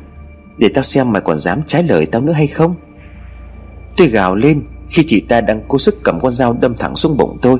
Để 0.59 0.69
tao 0.69 0.85
xem 0.85 1.13
mày 1.13 1.23
còn 1.23 1.39
dám 1.39 1.61
trái 1.67 1.83
lời 1.83 2.07
tao 2.07 2.23
nữa 2.23 2.33
hay 2.33 2.47
không. 2.47 2.75
Tôi 3.97 4.07
gào 4.07 4.35
lên 4.35 4.63
Khi 4.89 5.05
chị 5.07 5.21
ta 5.21 5.41
đang 5.41 5.61
cố 5.69 5.79
sức 5.79 5.95
cầm 6.03 6.21
con 6.21 6.33
dao 6.33 6.53
đâm 6.61 6.75
thẳng 6.77 6.97
xuống 6.97 7.17
bụng 7.17 7.39
tôi. 7.43 7.59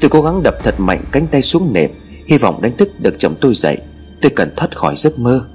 Tôi 0.00 0.10
cố 0.10 0.22
gắng 0.22 0.42
đập 0.42 0.54
thật 0.64 0.74
mạnh 0.78 1.04
cánh 1.12 1.26
tay 1.26 1.42
xuống 1.42 1.72
nệm, 1.72 1.90
Hy 2.26 2.36
vọng 2.36 2.62
đánh 2.62 2.76
thức 2.76 2.88
được 2.98 3.14
chồng 3.18 3.34
tôi 3.40 3.54
dậy. 3.54 3.78
Tôi 4.22 4.30
cần 4.30 4.52
thoát 4.56 4.76
khỏi 4.76 4.94
giấc 4.96 5.18
mơ. 5.18 5.46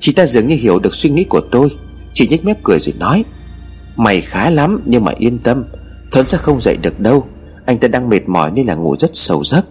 Chị 0.00 0.12
ta 0.12 0.26
dường 0.26 0.48
như 0.48 0.56
hiểu 0.56 0.78
được 0.78 0.94
suy 0.94 1.10
nghĩ 1.10 1.24
của 1.24 1.40
tôi. 1.40 1.68
Chị 2.12 2.28
nhếch 2.28 2.44
mép 2.44 2.62
cười 2.62 2.78
rồi 2.78 2.94
nói, 2.98 3.24
Mày 3.96 4.20
khá 4.20 4.50
lắm, 4.50 4.82
nhưng 4.84 5.04
mà 5.04 5.12
yên 5.18 5.38
tâm, 5.38 5.64
Thuấn 6.10 6.28
sẽ 6.28 6.38
không 6.38 6.60
dậy 6.60 6.76
được 6.82 7.00
đâu. 7.00 7.26
Anh 7.66 7.78
ta 7.78 7.88
đang 7.88 8.08
mệt 8.08 8.28
mỏi 8.28 8.50
nên 8.50 8.66
là 8.66 8.74
ngủ 8.74 8.96
rất 8.96 9.10
sâu 9.14 9.44
giấc. 9.44 9.66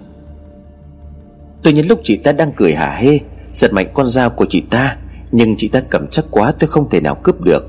Tôi 1.67 1.73
nhìn 1.73 1.87
lúc 1.87 2.01
chị 2.03 2.15
ta 2.15 2.31
đang 2.31 2.51
cười 2.51 2.73
hả 2.73 2.95
hê, 2.95 3.19
Giật 3.53 3.73
mạnh 3.73 3.87
con 3.93 4.07
dao 4.07 4.29
của 4.29 4.45
chị 4.49 4.61
ta, 4.69 4.95
Nhưng 5.31 5.57
chị 5.57 5.67
ta 5.67 5.81
cầm 5.89 6.07
chắc 6.07 6.25
quá 6.31 6.51
tôi 6.59 6.67
không 6.67 6.89
thể 6.89 7.01
nào 7.01 7.15
cướp 7.15 7.41
được. 7.41 7.63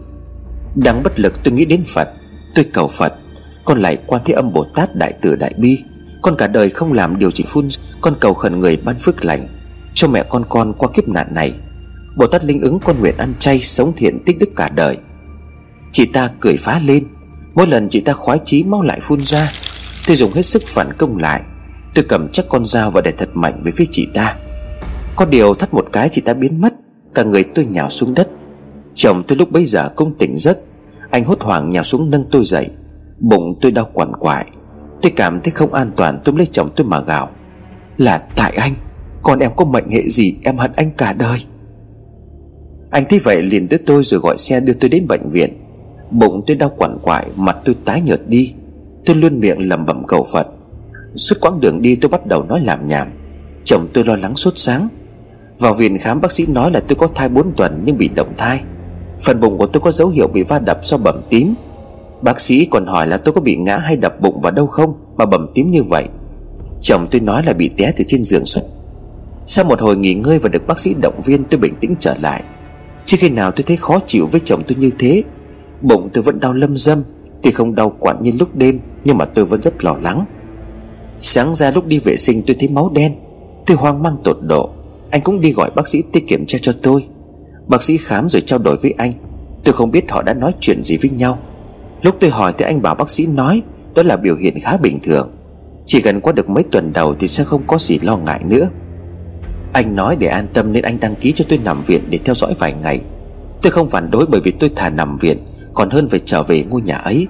Đang 0.74 1.03
bất 1.03 1.20
lực 1.20 1.44
tôi 1.44 1.55
nghĩ 1.55 1.64
đến 1.64 1.84
Phật, 1.86 2.09
Tôi 2.55 2.64
cầu 2.64 2.88
Phật, 2.88 3.14
Con 3.64 3.78
lại 3.78 3.99
quan 4.07 4.22
thế 4.24 4.34
âm 4.34 4.53
Bồ 4.53 4.64
Tát 4.74 4.96
Đại 4.96 5.12
Tử 5.12 5.36
Đại 5.36 5.55
Bi. 5.57 5.82
Con 6.22 6.36
cả 6.36 6.46
đời 6.46 6.70
không 6.70 6.92
làm 6.92 7.18
điều 7.18 7.30
gì 7.30 7.44
phun, 7.46 7.68
Con 8.01 8.14
cầu 8.20 8.34
khẩn 8.34 8.61
người 8.61 8.76
ban 8.76 8.99
phước 8.99 9.24
lành, 9.24 9.49
Cho 9.94 10.09
mẹ 10.09 10.22
con 10.28 10.44
con 10.49 10.72
qua 10.72 10.88
kiếp 10.94 11.09
nạn 11.09 11.34
này. 11.34 11.53
Bồ 12.16 12.26
Tát 12.26 12.44
linh 12.44 12.61
ứng 12.61 12.78
con 12.78 13.01
nguyện 13.01 13.16
ăn 13.16 13.34
chay, 13.38 13.61
Sống 13.61 13.92
thiện, 13.96 14.24
tích 14.24 14.38
đức 14.38 14.51
cả 14.57 14.70
đời. 14.74 14.96
Chị 15.92 16.07
ta 16.07 16.30
cười 16.40 16.57
phá 16.57 16.80
lên, 16.84 17.05
Mỗi 17.55 17.66
lần 17.66 17.88
chị 17.88 18.01
ta 18.01 18.12
khoái 18.12 18.38
chí 18.44 18.62
mau 18.62 18.82
lại 18.82 19.01
phun 19.01 19.20
ra, 19.22 19.51
Tôi 20.07 20.16
dùng 20.16 20.32
hết 20.32 20.42
sức 20.42 20.62
phản 20.66 20.92
công 20.99 21.16
lại. 21.16 21.42
Tôi 21.99 22.05
cầm 22.09 22.28
chắc 22.32 22.46
con 22.49 22.64
dao 22.64 22.90
và 22.90 23.01
đẩy 23.01 23.12
thật 23.12 23.28
mạnh 23.34 23.61
về 23.64 23.72
phía 23.72 23.84
chị 23.90 24.09
ta. 24.14 24.36
Có 25.16 25.24
điều 25.24 25.55
thắt 25.55 25.74
một 25.74 25.86
cái 25.92 26.09
chị 26.09 26.20
ta 26.20 26.34
biến 26.34 26.61
mất, 26.61 26.74
Cả 27.14 27.22
người 27.22 27.44
tôi 27.44 27.64
nhào 27.64 27.90
xuống 27.90 28.14
đất. 28.14 28.28
Chồng 28.94 29.22
tôi 29.28 29.38
lúc 29.38 29.53
bấy 29.53 29.64
giờ 29.64 29.88
cũng 29.96 30.14
tỉnh 30.18 30.36
giấc. 30.36 30.59
Anh 31.11 31.24
hốt 31.24 31.40
hoảng 31.40 31.70
nhào 31.70 31.84
xuống 31.84 32.11
nâng 32.11 32.24
tôi 32.30 32.44
dậy. 32.44 32.70
Bụng 33.18 33.59
tôi 33.61 33.72
đau 33.72 33.88
quằn 33.92 34.12
quại. 34.16 34.46
Tôi 35.03 35.12
cảm 35.16 35.40
thấy 35.40 35.51
không 35.51 35.74
an 35.74 35.90
toàn 35.96 36.20
tôi 36.24 36.34
lấy 36.38 36.46
chồng 36.46 36.68
tôi 36.76 36.86
mà 36.86 37.01
gào. 37.01 37.30
Là 37.96 38.18
tại 38.36 38.53
anh 38.57 38.72
Còn 39.22 39.38
em 39.38 39.51
có 39.57 39.64
mệnh 39.64 39.90
hệ 39.90 40.09
gì, 40.09 40.34
em 40.42 40.57
hận 40.57 40.70
anh 40.76 40.90
cả 40.90 41.12
đời. 41.12 41.38
Anh 42.90 43.05
thấy 43.09 43.18
vậy 43.18 43.42
liền 43.42 43.68
tới 43.68 43.78
tôi 43.86 44.03
rồi 44.05 44.20
gọi 44.20 44.38
xe 44.38 44.61
đưa 44.61 44.74
tôi 44.74 44.90
đến 44.90 45.07
bệnh 45.09 45.30
viện. 45.30 45.61
Bụng 46.11 46.42
tôi 46.46 46.57
đau 46.57 46.72
quằn 46.76 46.99
quại, 47.03 47.26
Mặt 47.36 47.57
tôi 47.64 47.74
tái 47.84 48.01
nhợt 48.01 48.20
đi. 48.28 48.55
Tôi 49.07 49.16
luôn 49.16 49.40
miệng 49.40 49.68
lẩm 49.68 49.86
bẩm 49.86 50.03
cầu 50.07 50.26
Phật. 50.32 50.49
Suốt 51.19 51.37
quãng 51.41 51.61
đường 51.61 51.83
đi 51.83 51.97
tôi 51.97 52.09
bắt 52.09 52.27
đầu 52.27 52.45
nói 52.45 52.61
làm 52.61 52.89
nhảm 52.89 53.09
Chồng 53.64 53.87
tôi 53.93 54.05
lo 54.05 54.16
lắng 54.16 54.37
suốt 54.37 54.53
sáng. 54.57 54.89
Vào 55.59 55.75
viện 55.75 55.99
khám 55.99 56.21
bác 56.21 56.33
sĩ 56.33 56.47
nói 56.47 56.71
là 56.71 56.81
tôi 56.81 56.97
có 56.97 57.07
thai 57.14 57.29
4 57.29 57.53
tuần 57.57 57.83
nhưng 57.85 57.99
bị 57.99 58.09
động 58.09 58.33
thai. 58.37 58.61
Phần 59.21 59.41
bụng 59.41 59.59
của 59.59 59.66
tôi 59.66 59.81
có 59.81 59.93
dấu 59.93 60.09
hiệu 60.09 60.29
bị 60.29 60.43
va 60.43 60.59
đập 60.59 60.81
do 60.83 60.97
bầm 60.97 61.23
tím. 61.31 61.55
Bác 62.23 62.41
sĩ 62.41 62.64
còn 62.64 62.87
hỏi 62.87 63.07
là 63.07 63.16
tôi 63.16 63.33
có 63.35 63.41
bị 63.41 63.57
ngã 63.57 63.79
hay 63.79 63.97
đập 63.97 64.21
bụng 64.21 64.41
vào 64.41 64.53
đâu 64.53 64.66
không 64.66 64.95
Mà 65.16 65.27
bầm 65.27 65.47
tím 65.55 65.71
như 65.71 65.83
vậy. 65.83 66.05
Chồng 66.83 67.07
tôi 67.11 67.21
nói 67.21 67.43
là 67.47 67.53
bị 67.53 67.69
té 67.69 67.93
từ 67.97 68.05
trên 68.09 68.25
giường 68.25 68.47
xuất. 68.47 68.62
Sau 69.47 69.64
một 69.64 69.81
hồi 69.81 69.97
nghỉ 69.97 70.14
ngơi 70.14 70.39
và 70.39 70.49
được 70.49 70.66
bác 70.66 70.81
sĩ 70.81 70.95
động 71.03 71.21
viên, 71.25 71.45
tôi 71.45 71.61
bình 71.61 71.75
tĩnh 71.81 71.95
trở 71.99 72.14
lại. 72.23 72.43
Chưa 73.05 73.16
khi 73.21 73.29
nào 73.29 73.51
tôi 73.51 73.64
thấy 73.66 73.77
khó 73.77 73.99
chịu 74.07 74.27
với 74.27 74.41
chồng 74.45 74.62
tôi 74.69 74.79
như 74.79 74.91
thế, 74.99 75.23
Bụng 75.81 76.09
tôi 76.12 76.23
vẫn 76.23 76.41
đau 76.41 76.53
lâm 76.53 76.77
dâm. 76.77 77.03
Thì 77.43 77.51
không 77.51 77.75
đau 77.75 77.91
quặn 77.91 78.23
như 78.23 78.33
lúc 78.39 78.57
đêm, 78.57 78.81
Nhưng 79.05 79.19
mà 79.19 79.25
tôi 79.25 79.45
vẫn 79.45 79.62
rất 79.62 79.85
lo 79.85 79.97
lắng. 80.03 80.25
Sáng 81.21 81.55
ra 81.55 81.71
lúc 81.71 81.87
đi 81.87 81.99
vệ 81.99 82.16
sinh 82.16 82.43
tôi 82.47 82.57
thấy 82.59 82.69
máu 82.69 82.91
đen. 82.95 83.14
Tôi 83.66 83.77
hoang 83.77 84.03
mang 84.03 84.16
tột 84.25 84.39
độ. 84.43 84.71
Anh 85.11 85.21
cũng 85.21 85.41
đi 85.41 85.53
gọi 85.53 85.71
bác 85.71 85.89
sĩ 85.89 86.03
tới 86.12 86.23
kiểm 86.29 86.47
tra 86.47 86.59
cho 86.62 86.73
tôi. 86.83 87.09
Bác 87.66 87.83
sĩ 87.83 87.97
khám 87.97 88.29
rồi 88.29 88.41
trao 88.41 88.59
đổi 88.59 88.77
với 88.77 88.95
anh. 88.99 89.12
Tôi 89.64 89.73
không 89.73 89.91
biết 89.91 90.11
họ 90.11 90.23
đã 90.23 90.35
nói 90.35 90.53
chuyện 90.61 90.85
gì 90.85 90.97
với 90.97 91.11
nhau. 91.11 91.39
Lúc 92.03 92.16
tôi 92.21 92.31
hỏi 92.31 92.53
thì 92.59 92.64
anh 92.64 92.83
bảo 92.83 92.95
bác 92.95 93.11
sĩ 93.11 93.27
nói 93.27 93.62
Đó 93.95 94.03
là 94.03 94.16
biểu 94.16 94.37
hiện 94.37 94.61
khá 94.61 94.77
bình 94.77 94.99
thường. 95.03 95.31
Chỉ 95.87 96.01
cần 96.01 96.21
qua 96.21 96.33
được 96.33 96.51
mấy 96.51 96.64
tuần 96.64 96.93
đầu 96.93 97.14
thì 97.14 97.29
sẽ 97.29 97.45
không 97.45 97.62
có 97.66 97.79
gì 97.79 97.99
lo 98.03 98.16
ngại 98.16 98.41
nữa. 98.45 98.69
Anh 99.73 99.97
nói 99.97 100.16
để 100.16 100.27
an 100.27 100.47
tâm 100.53 100.73
nên 100.73 100.85
anh 100.85 101.01
đăng 101.01 101.14
ký 101.14 101.33
cho 101.33 101.45
tôi 101.49 101.59
nằm 101.59 101.85
viện 101.85 102.03
để 102.11 102.19
theo 102.25 102.35
dõi 102.35 102.55
vài 102.59 102.75
ngày. 102.83 103.01
Tôi 103.62 103.71
không 103.71 103.91
phản 103.91 104.11
đối 104.11 104.27
bởi 104.27 104.41
vì 104.41 104.51
tôi 104.51 104.71
thà 104.77 104.89
nằm 104.89 105.19
viện, 105.19 105.39
Còn 105.75 105.91
hơn 105.91 106.09
phải 106.09 106.21
trở 106.25 106.43
về 106.43 106.64
ngôi 106.64 106.83
nhà 106.83 106.97
ấy. 106.97 107.27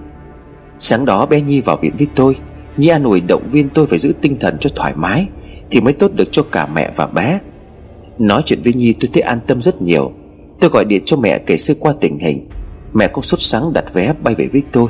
Sáng 0.79 1.05
đó 1.05 1.27
bé 1.27 1.41
Nhi 1.41 1.61
vào 1.61 1.77
viện 1.77 1.93
với 1.99 2.07
tôi. 2.15 2.37
Nhi 2.79 2.89
an 2.89 3.05
ủi 3.05 3.21
động 3.21 3.49
viên 3.51 3.69
tôi 3.69 3.87
phải 3.87 3.99
giữ 3.99 4.13
tinh 4.21 4.37
thần 4.41 4.57
cho 4.61 4.71
thoải 4.77 4.93
mái 4.97 5.27
Thì 5.71 5.81
mới 5.81 5.93
tốt 5.93 6.11
được 6.15 6.33
cho 6.33 6.43
cả 6.43 6.69
mẹ 6.75 6.93
và 6.97 7.07
bé. 7.07 7.41
Nói 8.19 8.43
chuyện 8.45 8.63
với 8.65 8.73
Nhi 8.73 8.95
tôi 9.01 9.11
thấy 9.13 9.23
an 9.23 9.39
tâm 9.47 9.61
rất 9.61 9.83
nhiều. 9.83 10.13
Tôi 10.61 10.71
gọi 10.71 10.85
điện 10.85 11.03
cho 11.07 11.17
mẹ 11.17 11.39
kể 11.39 11.59
sơ 11.59 11.75
qua 11.81 11.93
tình 12.01 12.19
hình. 12.19 12.49
Mẹ 12.93 13.09
cũng 13.09 13.25
sốt 13.25 13.41
sáng 13.41 13.73
đặt 13.73 13.95
vé 13.95 14.15
bay 14.23 14.35
về 14.35 14.49
với 14.53 14.63
tôi. 14.73 14.89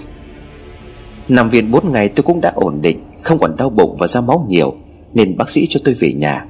Nằm 1.28 1.48
viện 1.48 1.70
4 1.70 1.90
ngày 1.90 2.08
tôi 2.08 2.22
cũng 2.22 2.40
đã 2.40 2.52
ổn 2.54 2.82
định, 2.82 2.98
Không 3.22 3.38
còn 3.38 3.56
đau 3.56 3.70
bụng 3.70 3.96
và 3.98 4.06
ra 4.06 4.20
máu 4.20 4.46
nhiều, 4.48 4.74
Nên 5.14 5.36
bác 5.36 5.50
sĩ 5.50 5.66
cho 5.66 5.80
tôi 5.84 5.94
về 5.94 6.12
nhà. 6.12 6.46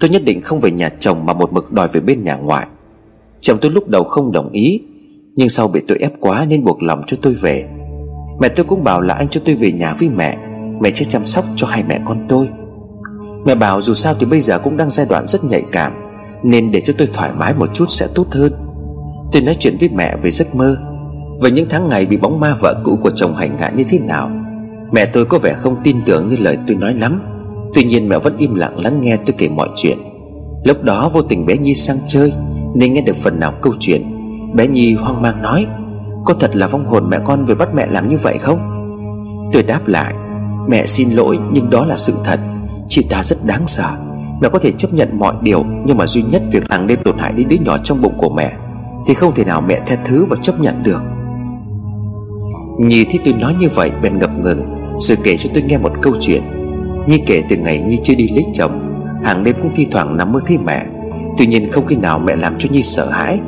Tôi 0.00 0.10
nhất 0.10 0.24
định 0.24 0.40
không 0.40 0.60
về 0.60 0.70
nhà 0.70 0.88
chồng 0.88 1.26
mà 1.26 1.32
một 1.32 1.52
mực 1.52 1.72
đòi 1.72 1.88
về 1.92 2.00
bên 2.00 2.24
nhà 2.24 2.36
ngoại. 2.36 2.66
Chồng 3.40 3.58
tôi 3.60 3.70
lúc 3.70 3.88
đầu 3.88 4.04
không 4.04 4.32
đồng 4.32 4.50
ý, 4.50 4.80
Nhưng 5.36 5.48
sau 5.48 5.68
bị 5.68 5.80
tôi 5.88 5.98
ép 5.98 6.12
quá 6.20 6.46
nên 6.48 6.64
buộc 6.64 6.82
lòng 6.82 7.02
cho 7.06 7.16
tôi 7.22 7.34
về. 7.34 7.64
Mẹ 8.40 8.48
tôi 8.48 8.64
cũng 8.64 8.84
bảo 8.84 9.00
là 9.00 9.14
anh 9.14 9.28
cho 9.28 9.40
tôi 9.44 9.54
về 9.54 9.72
nhà 9.72 9.94
với 9.98 10.08
mẹ. 10.08 10.36
Mẹ 10.80 10.90
sẽ 10.94 11.04
chăm 11.04 11.26
sóc 11.26 11.44
cho 11.56 11.66
hai 11.66 11.84
mẹ 11.88 12.00
con 12.04 12.18
tôi. 12.28 12.48
Mẹ 13.46 13.54
bảo 13.54 13.80
dù 13.80 13.94
sao 13.94 14.14
thì 14.14 14.26
bây 14.26 14.40
giờ 14.40 14.58
cũng 14.58 14.76
đang 14.76 14.90
giai 14.90 15.06
đoạn 15.06 15.26
rất 15.26 15.44
nhạy 15.44 15.62
cảm, 15.72 15.92
Nên 16.42 16.72
để 16.72 16.80
cho 16.80 16.92
tôi 16.98 17.08
thoải 17.12 17.30
mái 17.38 17.54
một 17.54 17.74
chút 17.74 17.86
sẽ 17.88 18.06
tốt 18.14 18.26
hơn. 18.30 18.52
Tôi 19.32 19.42
nói 19.42 19.56
chuyện 19.58 19.76
với 19.80 19.88
mẹ 19.94 20.16
về 20.22 20.30
giấc 20.30 20.54
mơ. 20.54 20.76
Về 21.42 21.50
những 21.50 21.66
tháng 21.70 21.88
ngày 21.88 22.06
bị 22.06 22.16
bóng 22.16 22.40
ma 22.40 22.54
vợ 22.60 22.80
cũ 22.84 22.98
của 23.02 23.10
chồng 23.10 23.36
hành 23.36 23.58
hạ 23.58 23.70
như 23.76 23.84
thế 23.88 23.98
nào, 23.98 24.30
Mẹ 24.92 25.06
tôi 25.06 25.24
có 25.24 25.38
vẻ 25.38 25.52
không 25.52 25.76
tin 25.82 25.96
tưởng 26.06 26.28
như 26.28 26.36
lời 26.40 26.58
tôi 26.66 26.76
nói 26.76 26.94
lắm. 26.94 27.22
Tuy 27.74 27.84
nhiên 27.84 28.08
mẹ 28.08 28.18
vẫn 28.18 28.36
im 28.36 28.54
lặng 28.54 28.80
lắng 28.84 29.00
nghe 29.00 29.16
tôi 29.16 29.34
kể 29.38 29.48
mọi 29.48 29.68
chuyện. 29.76 29.98
Lúc 30.64 30.82
đó 30.82 31.10
vô 31.14 31.22
tình 31.22 31.46
bé 31.46 31.56
Nhi 31.56 31.74
sang 31.74 31.98
chơi, 32.06 32.32
Nên 32.74 32.92
nghe 32.92 33.00
được 33.00 33.16
phần 33.16 33.40
nào 33.40 33.52
câu 33.62 33.72
chuyện. 33.80 34.02
Bé 34.54 34.66
Nhi 34.66 34.94
hoang 34.94 35.22
mang 35.22 35.42
nói, 35.42 35.66
Có 36.24 36.34
thật 36.34 36.56
là 36.56 36.66
vong 36.66 36.86
hồn 36.86 37.10
mẹ 37.10 37.18
con 37.24 37.44
về 37.44 37.54
bắt 37.54 37.74
mẹ 37.74 37.86
làm 37.86 38.08
như 38.08 38.16
vậy 38.22 38.38
không? 38.38 38.58
Tôi 39.52 39.62
đáp 39.62 39.88
lại 39.88 40.14
Mẹ 40.68 40.86
xin 40.86 41.10
lỗi, 41.10 41.38
nhưng 41.52 41.70
đó 41.70 41.84
là 41.84 41.96
sự 41.96 42.14
thật. 42.24 42.40
Chị 42.88 43.06
ta 43.10 43.22
rất 43.22 43.46
đáng 43.46 43.66
sợ. 43.66 43.96
Mẹ 44.40 44.48
có 44.48 44.58
thể 44.58 44.72
chấp 44.72 44.94
nhận 44.94 45.18
mọi 45.18 45.34
điều, 45.42 45.64
Nhưng 45.84 45.96
mà 45.96 46.06
duy 46.06 46.22
nhất 46.22 46.42
việc 46.52 46.70
hàng 46.70 46.86
đêm 46.86 46.98
tổn 47.04 47.18
hại 47.18 47.32
đến 47.32 47.48
đứa 47.48 47.56
nhỏ 47.56 47.78
trong 47.84 48.02
bụng 48.02 48.14
của 48.18 48.28
mẹ, 48.28 48.52
Thì 49.06 49.14
không 49.14 49.34
thể 49.34 49.44
nào 49.44 49.60
mẹ 49.60 49.80
tha 49.86 49.96
thứ 50.04 50.24
và 50.24 50.36
chấp 50.42 50.60
nhận 50.60 50.82
được. 50.82 51.00
Nhi 52.78 53.04
thấy 53.04 53.20
tôi 53.24 53.34
nói 53.34 53.54
như 53.60 53.68
vậy, 53.74 53.90
bèn 54.02 54.18
ngập 54.18 54.30
ngừng, 54.38 54.72
Rồi 55.00 55.18
kể 55.24 55.36
cho 55.36 55.50
tôi 55.54 55.62
nghe 55.62 55.78
một 55.78 55.92
câu 56.02 56.12
chuyện. 56.20 56.42
Nhi 57.06 57.22
kể 57.26 57.42
từ 57.48 57.56
ngày 57.56 57.80
Nhi 57.80 57.98
chưa 58.02 58.14
đi 58.14 58.28
lấy 58.34 58.44
chồng, 58.54 59.02
Hàng 59.24 59.44
đêm 59.44 59.56
cũng 59.62 59.72
thi 59.74 59.86
thoảng 59.90 60.16
nằm 60.16 60.32
mơ 60.32 60.40
thấy 60.46 60.58
mẹ. 60.58 60.86
Tuy 61.38 61.46
nhiên 61.46 61.70
không 61.70 61.86
khi 61.86 61.96
nào 61.96 62.18
mẹ 62.18 62.36
làm 62.36 62.58
cho 62.58 62.68
Nhi 62.72 62.82
sợ 62.82 63.10
hãi. 63.10 63.38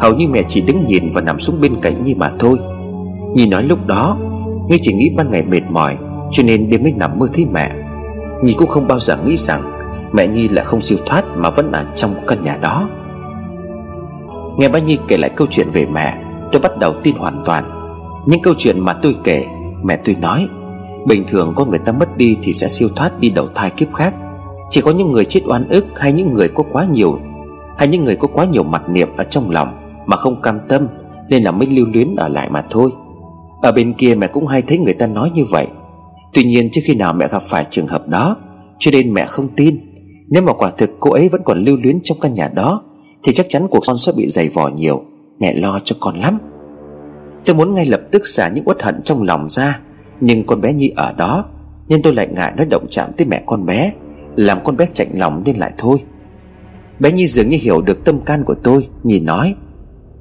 Hầu 0.00 0.14
như 0.14 0.28
mẹ 0.28 0.42
chỉ 0.48 0.60
đứng 0.60 0.86
nhìn 0.86 1.12
và 1.12 1.20
nằm 1.20 1.40
xuống 1.40 1.60
bên 1.60 1.80
cạnh 1.80 2.04
Nhi 2.04 2.14
mà 2.14 2.30
thôi. 2.38 2.58
Nhi 3.34 3.46
nói 3.46 3.62
lúc 3.62 3.86
đó, 3.86 4.18
Nhi 4.68 4.78
chỉ 4.82 4.92
nghĩ 4.92 5.10
ban 5.16 5.30
ngày 5.30 5.42
mệt 5.42 5.62
mỏi 5.70 5.96
cho 6.32 6.42
nên 6.42 6.70
đêm 6.70 6.82
mới 6.82 6.92
nằm 6.92 7.18
mơ 7.18 7.26
thấy 7.34 7.46
mẹ. 7.52 7.70
Nhi 8.42 8.54
cũng 8.58 8.68
không 8.68 8.88
bao 8.88 8.98
giờ 8.98 9.16
nghĩ 9.24 9.36
rằng 9.36 9.62
Mẹ 10.12 10.26
Nhi 10.26 10.48
là 10.48 10.64
không 10.64 10.82
siêu 10.82 10.98
thoát 11.06 11.24
mà 11.36 11.50
vẫn 11.50 11.72
ở 11.72 11.84
trong 11.94 12.14
căn 12.26 12.42
nhà 12.42 12.56
đó. 12.60 12.88
Nghe 14.58 14.68
ba 14.68 14.78
Nhi 14.78 14.98
kể 15.08 15.16
lại 15.16 15.30
câu 15.36 15.46
chuyện 15.50 15.70
về 15.72 15.86
mẹ, 15.86 16.18
Tôi 16.52 16.62
bắt 16.62 16.78
đầu 16.78 16.94
tin 17.02 17.16
hoàn 17.16 17.42
toàn. 17.44 17.64
Những 18.26 18.42
câu 18.42 18.54
chuyện 18.58 18.80
mà 18.80 18.92
tôi 18.92 19.16
kể, 19.24 19.46
Mẹ 19.82 19.96
tôi 20.04 20.16
nói, 20.22 20.48
Bình 21.06 21.24
thường 21.28 21.52
có 21.56 21.64
người 21.64 21.78
ta 21.78 21.92
mất 21.92 22.16
đi 22.16 22.36
thì 22.42 22.52
sẽ 22.52 22.68
siêu 22.68 22.88
thoát 22.96 23.20
đi 23.20 23.30
đầu 23.30 23.48
thai 23.54 23.70
kiếp 23.70 23.92
khác. 23.94 24.14
Chỉ 24.70 24.80
có 24.80 24.90
những 24.90 25.10
người 25.10 25.24
chết 25.24 25.40
oan 25.46 25.68
ức 25.68 25.86
hay 25.96 26.12
những 26.12 26.32
người 26.32 26.48
có 26.48 26.64
quá 26.72 26.84
nhiều, 26.84 27.18
Hay 27.78 27.88
những 27.88 28.04
người 28.04 28.16
có 28.16 28.28
quá 28.28 28.44
nhiều 28.44 28.62
mặt 28.62 28.82
niệm 28.88 29.08
ở 29.16 29.24
trong 29.24 29.50
lòng 29.50 29.68
Mà 30.06 30.16
không 30.16 30.42
cam 30.42 30.58
tâm 30.68 30.86
Nên 31.28 31.42
là 31.42 31.50
mới 31.50 31.68
lưu 31.68 31.86
luyến 31.94 32.16
ở 32.16 32.28
lại 32.28 32.50
mà 32.50 32.64
thôi. 32.70 32.90
Ở 33.62 33.72
bên 33.72 33.92
kia 33.92 34.14
mẹ 34.14 34.26
cũng 34.26 34.46
hay 34.46 34.62
thấy 34.62 34.78
người 34.78 34.94
ta 34.94 35.06
nói 35.06 35.30
như 35.34 35.44
vậy. 35.50 35.66
Tuy 36.32 36.44
nhiên 36.44 36.70
trước 36.72 36.80
khi 36.84 36.94
nào 36.94 37.12
mẹ 37.12 37.28
gặp 37.28 37.42
phải 37.42 37.66
trường 37.70 37.86
hợp 37.86 38.08
đó, 38.08 38.36
Cho 38.78 38.90
nên 38.90 39.14
mẹ 39.14 39.26
không 39.26 39.48
tin. 39.56 39.80
Nếu 40.28 40.42
mà 40.42 40.52
quả 40.52 40.70
thực 40.70 40.90
cô 41.00 41.10
ấy 41.10 41.28
vẫn 41.28 41.42
còn 41.44 41.58
lưu 41.58 41.76
luyến 41.82 41.98
trong 42.04 42.18
căn 42.20 42.34
nhà 42.34 42.50
đó, 42.54 42.82
Thì 43.22 43.32
chắc 43.32 43.46
chắn 43.48 43.68
cuộc 43.68 43.80
con 43.86 43.98
sẽ 43.98 44.12
bị 44.16 44.28
dày 44.28 44.48
vò 44.48 44.68
nhiều. 44.68 45.02
Mẹ 45.40 45.54
lo 45.54 45.78
cho 45.84 45.96
con 46.00 46.16
lắm. 46.16 46.38
Tôi 47.44 47.56
muốn 47.56 47.74
ngay 47.74 47.86
lập 47.86 48.00
tức 48.10 48.26
xả 48.26 48.48
những 48.48 48.68
uất 48.68 48.82
hận 48.82 49.02
trong 49.04 49.22
lòng 49.22 49.46
ra, 49.50 49.80
Nhưng 50.20 50.46
con 50.46 50.60
bé 50.60 50.72
Nhi 50.72 50.92
ở 50.96 51.12
đó, 51.12 51.44
Nên 51.88 52.02
tôi 52.02 52.14
lại 52.14 52.28
ngại 52.32 52.52
nói 52.56 52.66
động 52.66 52.86
chạm 52.90 53.12
tới 53.16 53.26
mẹ 53.26 53.42
con 53.46 53.66
bé, 53.66 53.92
Làm 54.36 54.58
con 54.64 54.76
bé 54.76 54.86
chạnh 54.94 55.08
lòng 55.12 55.42
nên 55.44 55.56
lại 55.56 55.72
thôi. 55.78 55.98
Bé 57.00 57.12
Nhi 57.12 57.26
dường 57.26 57.48
như 57.48 57.58
hiểu 57.60 57.80
được 57.80 58.04
tâm 58.04 58.20
can 58.20 58.44
của 58.44 58.54
tôi, 58.54 58.88
Nhi 59.02 59.20
nói, 59.20 59.54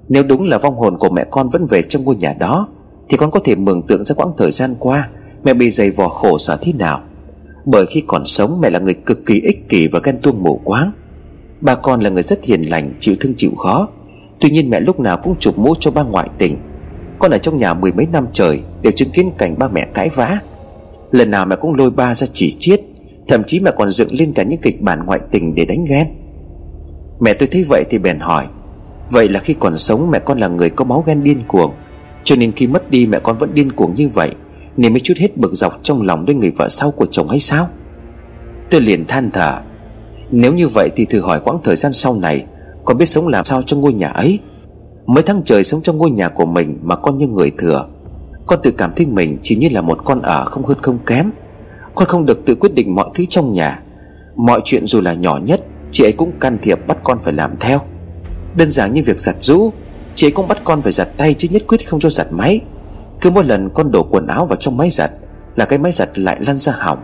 Nếu 0.09 0.23
đúng 0.23 0.43
là 0.43 0.57
vong 0.57 0.77
hồn 0.77 0.97
của 0.97 1.09
mẹ 1.09 1.25
con 1.31 1.49
vẫn 1.49 1.65
về 1.65 1.81
trong 1.81 2.03
ngôi 2.03 2.15
nhà 2.15 2.33
đó, 2.33 2.67
Thì 3.09 3.17
con 3.17 3.31
có 3.31 3.39
thể 3.39 3.55
mường 3.55 3.87
tượng 3.87 4.03
ra 4.03 4.15
quãng 4.15 4.31
thời 4.37 4.51
gian 4.51 4.75
qua 4.79 5.09
Mẹ 5.43 5.53
bị 5.53 5.69
dày 5.69 5.91
vò 5.91 6.07
khổ 6.07 6.37
sở 6.37 6.57
thế 6.61 6.73
nào? 6.73 7.01
Bởi 7.65 7.85
khi 7.85 8.03
còn 8.07 8.25
sống, 8.25 8.61
mẹ 8.61 8.69
là 8.69 8.79
người 8.79 8.93
cực 8.93 9.25
kỳ 9.25 9.41
ích 9.41 9.69
kỷ 9.69 9.87
và 9.87 9.99
ghen 10.03 10.17
tuông 10.21 10.43
mù 10.43 10.61
quáng. 10.63 10.91
Bà 11.61 11.75
con 11.75 11.99
là 11.99 12.09
người 12.09 12.23
rất 12.23 12.45
hiền 12.45 12.61
lành, 12.61 12.93
Chịu 12.99 13.15
thương 13.19 13.33
chịu 13.37 13.51
khó. 13.57 13.89
Tuy 14.39 14.49
nhiên 14.49 14.69
mẹ 14.69 14.79
lúc 14.79 14.99
nào 14.99 15.17
cũng 15.17 15.35
chụp 15.39 15.57
mũ 15.57 15.73
cho 15.79 15.91
ba 15.91 16.03
ngoại 16.03 16.29
tình. 16.37 16.57
Con 17.19 17.31
ở 17.31 17.37
trong 17.37 17.57
nhà 17.57 17.73
mười 17.73 17.91
mấy 17.91 18.05
năm 18.05 18.27
trời, 18.33 18.59
Đều 18.81 18.91
chứng 18.91 19.09
kiến 19.09 19.31
cảnh 19.37 19.55
ba 19.59 19.67
mẹ 19.67 19.87
cãi 19.93 20.09
vã. 20.15 20.39
Lần 21.11 21.31
nào 21.31 21.45
mẹ 21.45 21.55
cũng 21.55 21.75
lôi 21.75 21.91
ba 21.91 22.15
ra 22.15 22.27
chỉ 22.33 22.51
chiết, 22.59 22.81
Thậm 23.27 23.43
chí 23.43 23.59
mẹ 23.59 23.71
còn 23.77 23.89
dựng 23.89 24.09
lên 24.11 24.31
cả 24.33 24.43
những 24.43 24.61
kịch 24.61 24.81
bản 24.81 25.05
ngoại 25.05 25.19
tình 25.31 25.55
để 25.55 25.65
đánh 25.65 25.85
ghen. 25.89 26.07
Mẹ 27.19 27.33
tôi 27.33 27.49
thấy 27.51 27.63
vậy 27.63 27.83
thì 27.89 27.97
bèn 27.97 28.19
hỏi, 28.19 28.45
Vậy 29.11 29.29
là 29.29 29.39
khi 29.39 29.53
còn 29.53 29.77
sống, 29.77 30.11
mẹ 30.11 30.19
con 30.19 30.39
là 30.39 30.47
người 30.47 30.69
có 30.69 30.85
máu 30.85 31.03
ghen 31.07 31.23
điên 31.23 31.41
cuồng, 31.47 31.71
Cho 32.23 32.35
nên 32.35 32.51
khi 32.51 32.67
mất 32.67 32.91
đi, 32.91 33.05
mẹ 33.05 33.19
con 33.19 33.37
vẫn 33.37 33.53
điên 33.53 33.71
cuồng 33.71 33.95
như 33.95 34.07
vậy. 34.07 34.31
Nên 34.77 34.93
mới 34.93 34.99
chút 34.99 35.13
hết 35.17 35.37
bực 35.37 35.53
dọc 35.53 35.83
trong 35.83 36.01
lòng 36.01 36.25
với 36.25 36.35
người 36.35 36.51
vợ 36.51 36.69
sau 36.69 36.91
của 36.91 37.05
chồng 37.05 37.29
hay 37.29 37.39
sao? 37.39 37.67
Tôi 38.69 38.81
liền 38.81 39.05
than 39.07 39.31
thở, 39.31 39.59
Nếu 40.31 40.53
như 40.53 40.67
vậy 40.67 40.89
thì 40.95 41.05
thử 41.05 41.21
hỏi 41.21 41.39
quãng 41.39 41.59
thời 41.63 41.75
gian 41.75 41.93
sau 41.93 42.15
này, 42.15 42.45
Con 42.85 42.97
biết 42.97 43.05
sống 43.05 43.27
làm 43.27 43.45
sao 43.45 43.61
trong 43.61 43.81
ngôi 43.81 43.93
nhà 43.93 44.07
ấy? 44.07 44.39
Mấy 45.05 45.23
tháng 45.23 45.41
trời 45.45 45.63
sống 45.63 45.81
trong 45.81 45.97
ngôi 45.97 46.11
nhà 46.11 46.29
của 46.29 46.45
mình 46.45 46.79
Mà 46.81 46.95
con 46.95 47.17
như 47.17 47.27
người 47.27 47.51
thừa, 47.57 47.85
Con 48.45 48.59
tự 48.63 48.71
cảm 48.71 48.91
thấy 48.95 49.05
mình 49.05 49.37
chỉ 49.43 49.55
như 49.55 49.67
là 49.71 49.81
một 49.81 49.99
con 50.05 50.21
ở 50.21 50.45
không 50.45 50.65
hơn 50.65 50.77
không 50.81 50.99
kém. 51.05 51.31
Con 51.95 52.07
không 52.07 52.25
được 52.25 52.45
tự 52.45 52.55
quyết 52.55 52.73
định 52.73 52.95
mọi 52.95 53.09
thứ 53.13 53.25
trong 53.29 53.53
nhà. 53.53 53.81
Mọi 54.35 54.61
chuyện 54.65 54.85
dù 54.85 55.01
là 55.01 55.13
nhỏ 55.13 55.39
nhất, 55.45 55.59
Chị 55.91 56.03
ấy 56.03 56.11
cũng 56.11 56.31
can 56.39 56.57
thiệp 56.61 56.87
bắt 56.87 56.97
con 57.03 57.19
phải 57.19 57.33
làm 57.33 57.51
theo. 57.59 57.79
Đơn 58.55 58.71
giản 58.71 58.93
như 58.93 59.03
việc 59.05 59.19
giặt 59.19 59.35
rũ 59.39 59.71
Chị 60.15 60.27
ấy 60.27 60.31
cũng 60.31 60.47
bắt 60.47 60.61
con 60.63 60.81
phải 60.81 60.91
giặt 60.91 61.07
tay 61.17 61.33
chứ 61.33 61.47
nhất 61.51 61.63
quyết 61.67 61.89
không 61.89 61.99
cho 61.99 62.09
giặt 62.09 62.27
máy. 62.31 62.61
Cứ 63.21 63.29
mỗi 63.29 63.43
lần 63.43 63.69
con 63.69 63.91
đổ 63.91 64.07
quần 64.11 64.27
áo 64.27 64.45
vào 64.45 64.55
trong 64.55 64.77
máy 64.77 64.89
giặt 64.89 65.11
Là 65.55 65.65
cái 65.65 65.79
máy 65.79 65.91
giặt 65.91 66.19
lại 66.19 66.37
lăn 66.47 66.57
ra 66.57 66.73
hỏng. 66.77 66.99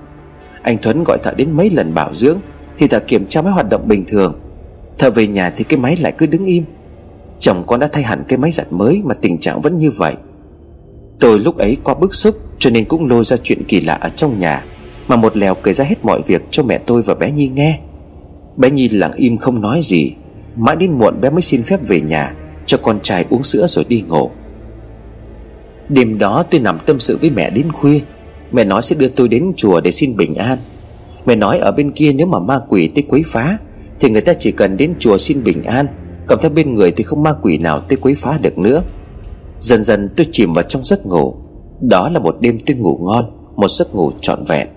Anh 0.62 0.78
Thuấn 0.82 1.04
gọi 1.06 1.18
thợ 1.24 1.32
đến 1.38 1.52
mấy 1.52 1.70
lần 1.70 1.94
bảo 1.94 2.16
dưỡng 2.16 2.40
Thì 2.78 2.88
thợ 2.88 3.00
kiểm 3.00 3.26
tra 3.28 3.42
máy 3.42 3.54
hoạt 3.54 3.70
động 3.70 3.88
bình 3.88 4.04
thường. 4.08 4.40
Thợ 4.98 5.10
về 5.10 5.28
nhà 5.28 5.50
thì 5.50 5.64
cái 5.64 5.80
máy 5.80 5.98
lại 5.98 6.12
cứ 6.18 6.28
đứng 6.28 6.46
im. 6.46 6.64
Chồng 7.40 7.64
con 7.68 7.80
đã 7.80 7.88
thay 7.88 8.04
hẳn 8.04 8.24
cái 8.28 8.38
máy 8.38 8.52
giặt 8.52 8.68
mới 8.70 9.02
Mà 9.06 9.14
tình 9.14 9.38
trạng 9.38 9.62
vẫn 9.62 9.78
như 9.78 9.92
vậy. 9.92 10.14
Tôi 11.20 11.40
lúc 11.40 11.58
ấy 11.58 11.78
quá 11.84 11.94
bức 11.94 12.16
xúc 12.16 12.36
Cho 12.60 12.70
nên 12.70 12.86
cũng 12.86 13.06
lôi 13.06 13.24
ra 13.24 13.38
chuyện 13.44 13.64
kỳ 13.68 13.82
lạ 13.82 13.94
ở 13.94 14.10
trong 14.10 14.40
nhà, 14.40 14.66
Mà 15.08 15.16
một 15.16 15.38
lèo 15.38 15.56
kể 15.56 15.74
ra 15.74 15.86
hết 15.86 16.06
mọi 16.06 16.22
việc 16.28 16.42
cho 16.52 16.64
mẹ 16.64 16.78
tôi 16.78 17.02
và 17.02 17.16
bé 17.16 17.32
Nhi 17.32 17.48
nghe. 17.48 17.80
Bé 18.58 18.70
Nhi 18.70 18.90
lặng 18.90 19.14
im 19.16 19.38
không 19.38 19.62
nói 19.62 19.80
gì, 19.84 20.14
Mãi 20.56 20.76
đến 20.76 20.92
muộn 20.92 21.22
bé 21.22 21.30
mới 21.30 21.42
xin 21.42 21.64
phép 21.64 21.88
về 21.88 22.02
nhà 22.02 22.34
Cho 22.66 22.78
con 22.78 23.00
trai 23.00 23.26
uống 23.30 23.44
sữa 23.44 23.66
rồi 23.68 23.86
đi 23.90 24.04
ngủ. 24.08 24.30
Đêm 25.90 26.18
đó 26.20 26.44
tôi 26.52 26.62
nằm 26.62 26.80
tâm 26.86 27.00
sự 27.00 27.18
với 27.22 27.30
mẹ 27.30 27.50
đến 27.50 27.72
khuya. 27.72 28.00
Mẹ 28.52 28.64
nói 28.64 28.82
sẽ 28.82 28.96
đưa 28.96 29.08
tôi 29.08 29.28
đến 29.28 29.54
chùa 29.58 29.82
để 29.82 29.92
xin 29.92 30.18
bình 30.18 30.36
an. 30.36 30.58
Mẹ 31.26 31.36
nói 31.36 31.60
ở 31.60 31.72
bên 31.72 31.92
kia 31.92 32.14
nếu 32.14 32.28
mà 32.28 32.40
ma 32.40 32.60
quỷ 32.70 32.88
tới 32.88 33.04
quấy 33.10 33.24
phá, 33.26 33.58
Thì 34.00 34.10
người 34.10 34.22
ta 34.22 34.34
chỉ 34.34 34.52
cần 34.52 34.78
đến 34.78 34.94
chùa 35.00 35.18
xin 35.18 35.44
bình 35.44 35.64
an. 35.64 35.88
Cầm 36.28 36.40
theo 36.42 36.52
bên 36.52 36.74
người 36.74 36.92
thì 36.92 37.04
không 37.04 37.24
ma 37.24 37.34
quỷ 37.42 37.58
nào 37.58 37.80
tới 37.80 37.98
quấy 37.98 38.14
phá 38.16 38.38
được 38.42 38.58
nữa. 38.58 38.84
Dần 39.60 39.84
dần 39.84 40.10
tôi 40.18 40.28
chìm 40.32 40.54
vào 40.54 40.64
trong 40.64 40.86
giấc 40.86 41.06
ngủ. 41.06 41.36
Đó 41.82 42.10
là 42.10 42.20
một 42.20 42.38
đêm 42.40 42.60
tôi 42.66 42.78
ngủ 42.78 43.00
ngon, 43.02 43.26
Một 43.56 43.68
giấc 43.68 43.96
ngủ 43.96 44.12
trọn 44.22 44.44
vẹn. 44.48 44.68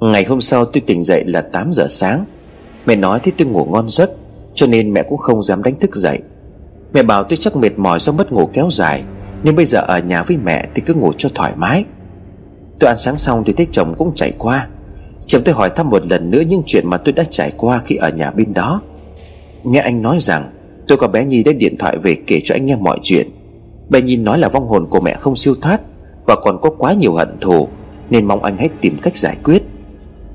Ngày 0.00 0.24
hôm 0.24 0.40
sau 0.40 0.64
tôi 0.64 0.80
tỉnh 0.80 1.02
dậy 1.02 1.24
là 1.26 1.40
8 1.40 1.72
giờ 1.72 1.86
sáng. 1.90 2.24
Mẹ 2.86 2.96
nói 2.96 3.20
thấy 3.22 3.32
tôi 3.38 3.48
ngủ 3.48 3.64
ngon 3.64 3.88
giấc, 3.88 4.10
Cho 4.54 4.66
nên 4.66 4.92
mẹ 4.92 5.02
cũng 5.02 5.18
không 5.18 5.42
dám 5.42 5.62
đánh 5.62 5.74
thức 5.74 5.96
dậy. 5.96 6.18
Mẹ 6.92 7.02
bảo 7.02 7.24
tôi 7.24 7.36
chắc 7.36 7.56
mệt 7.56 7.78
mỏi 7.78 7.98
do 7.98 8.12
mất 8.12 8.32
ngủ 8.32 8.46
kéo 8.52 8.68
dài. 8.70 9.02
Nên 9.46 9.56
bây 9.56 9.66
giờ 9.66 9.80
ở 9.80 9.98
nhà 9.98 10.22
với 10.22 10.36
mẹ 10.36 10.68
thì 10.74 10.82
cứ 10.86 10.94
ngủ 10.94 11.12
cho 11.18 11.28
thoải 11.34 11.52
mái. 11.56 11.84
Tôi 12.80 12.88
ăn 12.88 12.98
sáng 12.98 13.18
xong 13.18 13.42
thì 13.46 13.52
thấy 13.52 13.66
chồng 13.70 13.94
cũng 13.98 14.12
chạy 14.14 14.32
qua. 14.38 14.66
Chồng 15.26 15.42
tôi 15.44 15.54
hỏi 15.54 15.70
thăm 15.70 15.90
một 15.90 16.06
lần 16.06 16.30
nữa 16.30 16.42
những 16.48 16.62
chuyện 16.66 16.84
mà 16.86 16.96
tôi 16.96 17.12
đã 17.12 17.24
trải 17.30 17.52
qua 17.56 17.80
khi 17.84 17.96
ở 17.96 18.08
nhà 18.08 18.30
bên 18.30 18.54
đó. 18.54 18.82
Nghe 19.64 19.80
anh 19.80 20.02
nói 20.02 20.18
rằng, 20.20 20.52
Tôi 20.88 20.98
có 20.98 21.08
bé 21.08 21.24
Nhi 21.24 21.42
đã 21.42 21.52
điện 21.52 21.76
thoại 21.78 21.98
về 21.98 22.16
kể 22.26 22.40
cho 22.44 22.54
anh 22.54 22.66
nghe 22.66 22.76
mọi 22.76 22.98
chuyện. 23.02 23.30
Bé 23.88 24.00
Nhi 24.00 24.16
nói 24.16 24.38
là 24.38 24.48
vong 24.48 24.68
hồn 24.68 24.86
của 24.90 25.00
mẹ 25.00 25.14
không 25.14 25.36
siêu 25.36 25.54
thoát 25.62 25.80
Và 26.26 26.36
còn 26.36 26.60
có 26.60 26.70
quá 26.70 26.92
nhiều 26.92 27.12
hận 27.12 27.36
thù, 27.40 27.68
Nên 28.10 28.26
mong 28.26 28.44
anh 28.44 28.58
hãy 28.58 28.68
tìm 28.80 28.98
cách 29.02 29.16
giải 29.16 29.36
quyết. 29.44 29.62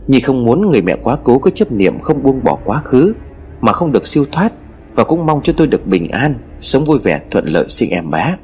Nhi 0.07 0.20
không 0.20 0.45
muốn 0.45 0.70
người 0.70 0.82
mẹ 0.82 0.95
quá 1.03 1.18
cố 1.24 1.39
có 1.39 1.49
chấp 1.49 1.72
niệm 1.72 1.99
không 1.99 2.24
buông 2.24 2.43
bỏ 2.43 2.57
quá 2.66 2.80
khứ, 2.84 3.14
Mà 3.62 3.72
không 3.72 3.91
được 3.91 4.07
siêu 4.07 4.26
thoát 4.32 4.53
Và 4.95 5.03
cũng 5.03 5.26
mong 5.26 5.41
cho 5.43 5.53
tôi 5.57 5.68
được 5.68 5.88
bình 5.88 6.09
an, 6.09 6.34
Sống 6.59 6.86
vui 6.86 6.99
vẻ, 7.03 7.22
thuận 7.32 7.45
lợi 7.45 7.66
sinh 7.70 7.89
em 7.89 8.12
bé. 8.12 8.36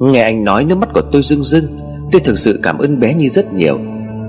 Nghe 0.00 0.20
anh 0.20 0.44
nói 0.44 0.64
nước 0.64 0.78
mắt 0.78 0.88
của 0.94 1.02
tôi 1.12 1.22
rưng 1.22 1.42
rưng, 1.42 1.64
Tôi 2.12 2.20
thực 2.20 2.38
sự 2.38 2.60
cảm 2.62 2.78
ơn 2.78 3.00
bé 3.00 3.14
Nhi 3.14 3.28
rất 3.28 3.54
nhiều. 3.54 3.78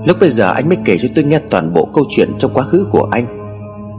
Lúc 0.06 0.16
bây 0.20 0.30
giờ 0.30 0.52
anh 0.52 0.68
mới 0.68 0.78
kể 0.84 0.98
cho 0.98 1.08
tôi 1.14 1.24
nghe 1.24 1.38
toàn 1.38 1.74
bộ 1.74 1.88
câu 1.94 2.04
chuyện 2.10 2.30
trong 2.38 2.50
quá 2.54 2.64
khứ 2.64 2.86
của 2.90 3.08
anh. 3.10 3.26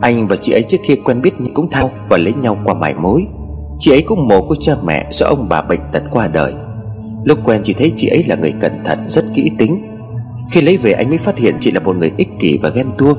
Anh 0.01 0.27
và 0.27 0.35
chị 0.35 0.51
ấy 0.51 0.63
trước 0.63 0.77
khi 0.83 0.95
quen 0.95 1.21
biết 1.21 1.33
cũng 1.53 1.69
thao 1.69 1.91
và 2.09 2.17
lấy 2.17 2.33
nhau 2.33 2.57
qua 2.65 2.73
mải 2.73 2.93
mối. 2.93 3.25
Chị 3.79 3.91
ấy 3.91 4.01
cũng 4.01 4.27
mồ 4.27 4.41
của 4.41 4.55
cha 4.55 4.73
mẹ 4.85 5.07
do 5.11 5.25
ông 5.25 5.49
bà 5.49 5.61
bệnh 5.61 5.79
tật 5.91 6.03
qua 6.11 6.27
đời. 6.27 6.53
Lúc 7.23 7.39
quen 7.43 7.61
chỉ 7.63 7.73
thấy 7.73 7.93
chị 7.97 8.07
ấy 8.07 8.23
là 8.27 8.35
người 8.35 8.53
cẩn 8.59 8.83
thận, 8.83 8.99
rất 9.07 9.25
kỹ 9.33 9.51
tính. 9.57 9.83
Khi 10.51 10.61
lấy 10.61 10.77
về 10.77 10.91
anh 10.91 11.09
mới 11.09 11.17
phát 11.17 11.37
hiện 11.37 11.55
chị 11.59 11.71
là 11.71 11.79
một 11.79 11.95
người 11.95 12.11
ích 12.17 12.29
kỷ 12.39 12.57
và 12.57 12.69
ghen 12.69 12.87
tuông. 12.97 13.17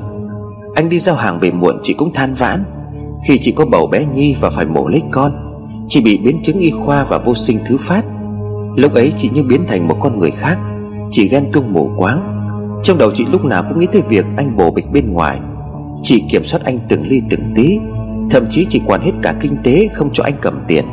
Anh 0.75 0.89
đi 0.89 0.99
giao 0.99 1.15
hàng 1.15 1.39
về 1.39 1.51
muộn, 1.51 1.77
chị 1.83 1.93
cũng 1.93 2.13
than 2.13 2.33
vãn. 2.33 2.63
Khi 3.27 3.37
chị 3.37 3.51
có 3.51 3.65
bầu 3.65 3.87
bé 3.87 4.05
Nhi 4.13 4.35
và 4.39 4.49
phải 4.49 4.65
mổ 4.65 4.87
lấy 4.87 5.01
con, 5.11 5.31
Chị 5.87 6.01
bị 6.01 6.17
biến 6.17 6.39
chứng 6.43 6.57
y 6.57 6.71
khoa 6.71 7.03
và 7.03 7.17
vô 7.17 7.35
sinh 7.35 7.59
thứ 7.65 7.77
phát. 7.79 8.05
Lúc 8.75 8.93
ấy 8.93 9.13
chị 9.17 9.29
như 9.33 9.43
biến 9.43 9.65
thành 9.67 9.87
một 9.87 9.97
con 9.99 10.19
người 10.19 10.31
khác 10.31 10.57
Chị 11.09 11.27
ghen 11.27 11.45
tuông 11.53 11.73
mù 11.73 11.89
quáng. 11.97 12.21
Trong 12.83 12.97
đầu 12.97 13.11
chị 13.11 13.25
lúc 13.31 13.45
nào 13.45 13.63
cũng 13.69 13.79
nghĩ 13.79 13.87
tới 13.91 14.01
việc 14.01 14.25
anh 14.37 14.57
bồ 14.57 14.71
bịch 14.71 14.91
bên 14.91 15.13
ngoài. 15.13 15.39
Chị 16.01 16.23
kiểm 16.29 16.45
soát 16.45 16.59
anh 16.63 16.79
từng 16.89 17.07
ly 17.07 17.21
từng 17.29 17.53
tí, 17.55 17.79
Thậm 18.29 18.45
chí 18.49 18.65
chị 18.69 18.81
quản 18.85 19.01
hết 19.01 19.11
cả 19.21 19.35
kinh 19.39 19.57
tế 19.63 19.87
Không 19.93 20.09
cho 20.13 20.23
anh 20.23 20.33
cầm 20.41 20.59
tiền. 20.67 20.85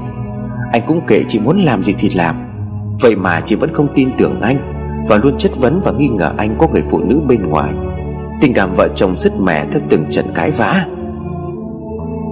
Anh 0.73 0.83
cũng 0.87 1.07
kệ 1.07 1.25
chị 1.29 1.39
muốn 1.39 1.63
làm 1.63 1.83
gì 1.83 1.93
thì 1.99 2.11
làm. 2.15 2.37
Vậy 3.01 3.17
mà 3.17 3.41
chị 3.41 3.55
vẫn 3.55 3.73
không 3.73 3.89
tin 3.95 4.11
tưởng 4.19 4.41
anh 4.41 4.57
Và 5.09 5.17
luôn 5.17 5.39
chất 5.39 5.53
vấn 5.57 5.81
và 5.85 5.93
nghi 5.93 6.09
ngờ 6.09 6.33
anh 6.37 6.55
có 6.59 6.69
người 6.69 6.83
phụ 6.91 6.99
nữ 7.05 7.21
bên 7.29 7.47
ngoài. 7.47 7.73
Tình 8.41 8.55
cảm 8.55 8.75
vợ 8.75 8.89
chồng 8.95 9.17
rất 9.17 9.41
mẻ 9.41 9.67
theo 9.73 9.81
từng 9.89 10.05
trận 10.11 10.27
cãi 10.35 10.51
vã. 10.51 10.87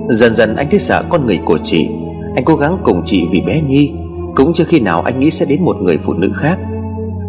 Dần 0.08 0.34
dần 0.34 0.56
anh 0.56 0.70
thấy 0.70 0.78
sợ 0.78 1.04
con 1.08 1.26
người 1.26 1.40
của 1.44 1.58
chị. 1.64 1.88
Anh 2.34 2.44
cố 2.44 2.56
gắng 2.56 2.76
cùng 2.84 3.02
chị 3.06 3.26
vì 3.32 3.40
bé 3.40 3.60
Nhi 3.60 3.92
cũng 4.34 4.54
chưa 4.54 4.64
khi 4.64 4.80
nào 4.80 5.02
anh 5.02 5.20
nghĩ 5.20 5.30
sẽ 5.30 5.46
đến 5.46 5.64
một 5.64 5.76
người 5.82 5.98
phụ 5.98 6.14
nữ 6.14 6.32
khác. 6.34 6.58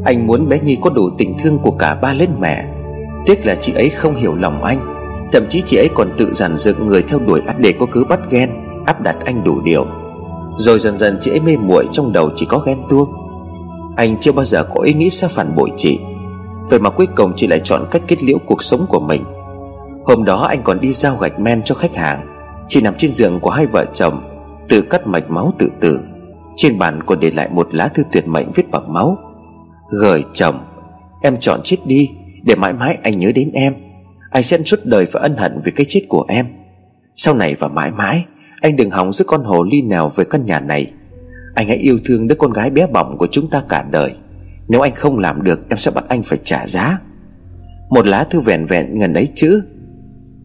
Anh 0.05 0.27
muốn 0.27 0.49
bé 0.49 0.59
Nhi 0.59 0.77
có 0.81 0.89
đủ 0.89 1.09
tình 1.17 1.37
thương 1.39 1.57
của 1.57 1.71
cả 1.71 1.95
ba 1.95 2.13
lên 2.13 2.29
mẹ. 2.39 2.65
Tiếc 3.25 3.45
là 3.45 3.55
chị 3.55 3.73
ấy 3.73 3.89
không 3.89 4.15
hiểu 4.15 4.35
lòng 4.35 4.63
anh. 4.63 4.77
Thậm 5.31 5.45
chí 5.49 5.61
chị 5.61 5.77
ấy 5.77 5.89
còn 5.95 6.09
tự 6.17 6.33
giản 6.33 6.57
dựng 6.57 6.87
người 6.87 7.01
theo 7.01 7.19
đuổi 7.19 7.41
ắt 7.47 7.59
để 7.59 7.73
có 7.79 7.85
cứ 7.91 8.05
bắt 8.09 8.19
ghen, 8.29 8.49
Áp 8.85 9.01
đặt 9.01 9.15
anh 9.25 9.43
đủ 9.43 9.61
điều. 9.61 9.85
Rồi 10.57 10.79
dần 10.79 10.97
dần 10.97 11.19
chị 11.21 11.31
ấy 11.31 11.39
mê 11.39 11.57
muội, 11.57 11.85
trong 11.91 12.13
đầu 12.13 12.29
chỉ 12.35 12.45
có 12.45 12.57
ghen 12.57 12.77
tuông. 12.89 13.09
Anh 13.95 14.17
chưa 14.19 14.31
bao 14.31 14.45
giờ 14.45 14.63
có 14.63 14.81
ý 14.81 14.93
nghĩ 14.93 15.09
sẽ 15.09 15.27
phản 15.27 15.55
bội 15.55 15.71
chị. 15.77 15.99
Vậy 16.69 16.79
mà 16.79 16.89
cuối 16.89 17.07
cùng 17.15 17.33
chị 17.37 17.47
lại 17.47 17.59
chọn 17.63 17.85
cách 17.91 18.01
kết 18.07 18.23
liễu 18.23 18.37
cuộc 18.45 18.63
sống 18.63 18.85
của 18.89 18.99
mình. 18.99 19.23
Hôm 20.05 20.23
đó 20.23 20.45
anh 20.49 20.63
còn 20.63 20.81
đi 20.81 20.91
giao 20.91 21.17
gạch 21.17 21.39
men 21.39 21.61
cho 21.63 21.75
khách 21.75 21.95
hàng. 21.95 22.27
Chị 22.67 22.81
nằm 22.81 22.93
trên 22.97 23.11
giường 23.11 23.39
của 23.39 23.49
hai 23.49 23.65
vợ 23.65 23.85
chồng, 23.93 24.21
Tự 24.69 24.81
cắt 24.81 25.07
mạch 25.07 25.29
máu 25.29 25.53
tự 25.57 25.71
tử. 25.79 25.99
Trên 26.55 26.79
bàn 26.79 26.99
còn 27.05 27.19
để 27.19 27.31
lại 27.31 27.49
một 27.51 27.73
lá 27.73 27.87
thư 27.87 28.03
tuyệt 28.11 28.27
mệnh 28.27 28.51
viết 28.51 28.71
bằng 28.71 28.93
máu. 28.93 29.17
Gửi 30.01 30.23
chồng, 30.33 30.59
Em 31.21 31.37
chọn 31.39 31.59
chết 31.63 31.77
đi, 31.85 32.09
Để 32.43 32.55
mãi 32.55 32.73
mãi 32.73 32.97
anh 33.03 33.19
nhớ 33.19 33.31
đến 33.35 33.51
em. 33.51 33.73
Anh 34.31 34.43
sẽ 34.43 34.57
suốt 34.65 34.79
đời 34.83 35.05
phải 35.05 35.21
ân 35.21 35.37
hận 35.37 35.61
vì 35.63 35.71
cái 35.71 35.85
chết 35.89 36.01
của 36.09 36.25
em. 36.27 36.45
Sau 37.15 37.33
này 37.33 37.55
và 37.59 37.67
mãi 37.67 37.91
mãi, 37.91 38.25
Anh 38.61 38.75
đừng 38.75 38.91
hòng 38.91 39.13
giữ 39.13 39.25
con 39.27 39.43
hồ 39.43 39.63
ly 39.71 39.81
nào 39.81 40.11
về 40.15 40.23
căn 40.29 40.45
nhà 40.45 40.59
này. 40.59 40.91
Anh 41.55 41.67
hãy 41.67 41.77
yêu 41.77 41.99
thương 42.05 42.27
đứa 42.27 42.35
con 42.35 42.53
gái 42.53 42.69
bé 42.69 42.87
bỏng 42.87 43.17
của 43.17 43.27
chúng 43.31 43.49
ta 43.49 43.63
cả 43.69 43.85
đời. 43.91 44.13
Nếu 44.67 44.81
anh 44.81 44.95
không 44.95 45.19
làm 45.19 45.43
được, 45.43 45.69
Em 45.69 45.77
sẽ 45.77 45.91
bắt 45.91 46.03
anh 46.07 46.23
phải 46.23 46.39
trả 46.43 46.67
giá. 46.67 46.99
Một 47.89 48.07
lá 48.07 48.23
thư 48.23 48.39
vẹn 48.39 48.65
vẹn 48.65 48.97
ngần 48.97 49.13
ấy 49.13 49.27
chữ, 49.35 49.63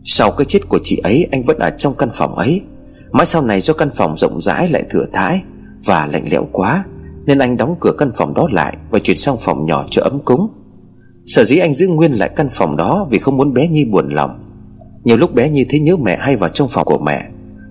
Sau 0.05 0.31
cái 0.31 0.45
chết 0.45 0.69
của 0.69 0.79
chị 0.83 0.97
ấy, 0.97 1.29
Anh 1.33 1.43
vẫn 1.43 1.59
ở 1.59 1.71
trong 1.71 1.95
căn 1.95 2.09
phòng 2.13 2.35
ấy. 2.35 2.63
Mãi 3.11 3.27
sau 3.27 3.43
này 3.43 3.61
do 3.61 3.75
căn 3.75 3.91
phòng 3.95 4.17
rộng 4.17 4.43
rãi 4.43 4.69
lại 4.69 4.83
thừa 4.91 5.05
thãi 5.13 5.43
và 5.85 6.07
lạnh 6.07 6.25
lẽo 6.31 6.47
quá, 6.53 6.85
Nên 7.27 7.39
anh 7.39 7.57
đóng 7.57 7.77
cửa 7.81 7.93
căn 7.99 8.11
phòng 8.15 8.35
đó 8.35 8.49
lại 8.53 8.77
Và 8.91 8.99
chuyển 8.99 9.17
sang 9.17 9.37
phòng 9.41 9.67
nhỏ 9.67 9.85
cho 9.91 10.03
ấm 10.03 10.21
cúng. 10.25 10.49
Sở 11.27 11.45
dĩ 11.45 11.59
anh 11.59 11.75
giữ 11.75 11.89
nguyên 11.89 12.13
lại 12.13 12.31
căn 12.37 12.49
phòng 12.53 12.77
đó 12.77 13.07
Vì 13.11 13.19
không 13.19 13.37
muốn 13.37 13.55
bé 13.55 13.69
Nhi 13.69 13.85
buồn 13.85 14.09
lòng. 14.09 14.43
Nhiều 15.05 15.17
lúc 15.17 15.35
bé 15.35 15.51
Nhi 15.51 15.67
thấy 15.69 15.81
nhớ 15.81 15.97
mẹ 15.97 16.17
hay 16.21 16.37
vào 16.37 16.51
trong 16.51 16.69
phòng 16.69 16.85
của 16.85 16.99
mẹ, 16.99 17.29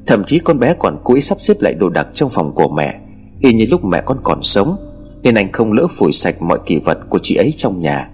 Thậm 0.08 0.24
chí 0.24 0.40
con 0.40 0.60
bé 0.60 0.74
còn 0.80 0.98
cố 1.04 1.14
ý 1.14 1.22
sắp 1.22 1.38
xếp 1.42 1.62
lại 1.62 1.74
đồ 1.74 1.90
đạc 1.90 2.08
trong 2.14 2.30
phòng 2.30 2.56
của 2.56 2.68
mẹ, 2.68 3.00
Y 3.40 3.54
như 3.54 3.66
lúc 3.72 3.86
mẹ 3.86 4.02
con 4.06 4.18
còn 4.24 4.44
sống, 4.44 4.76
Nên 5.24 5.36
anh 5.36 5.52
không 5.52 5.72
lỡ 5.72 5.88
phủi 5.90 6.14
sạch 6.14 6.42
mọi 6.42 6.60
kỷ 6.66 6.80
vật 6.80 6.98
của 7.10 7.20
chị 7.20 7.36
ấy 7.36 7.54
trong 7.58 7.82
nhà. 7.82 8.10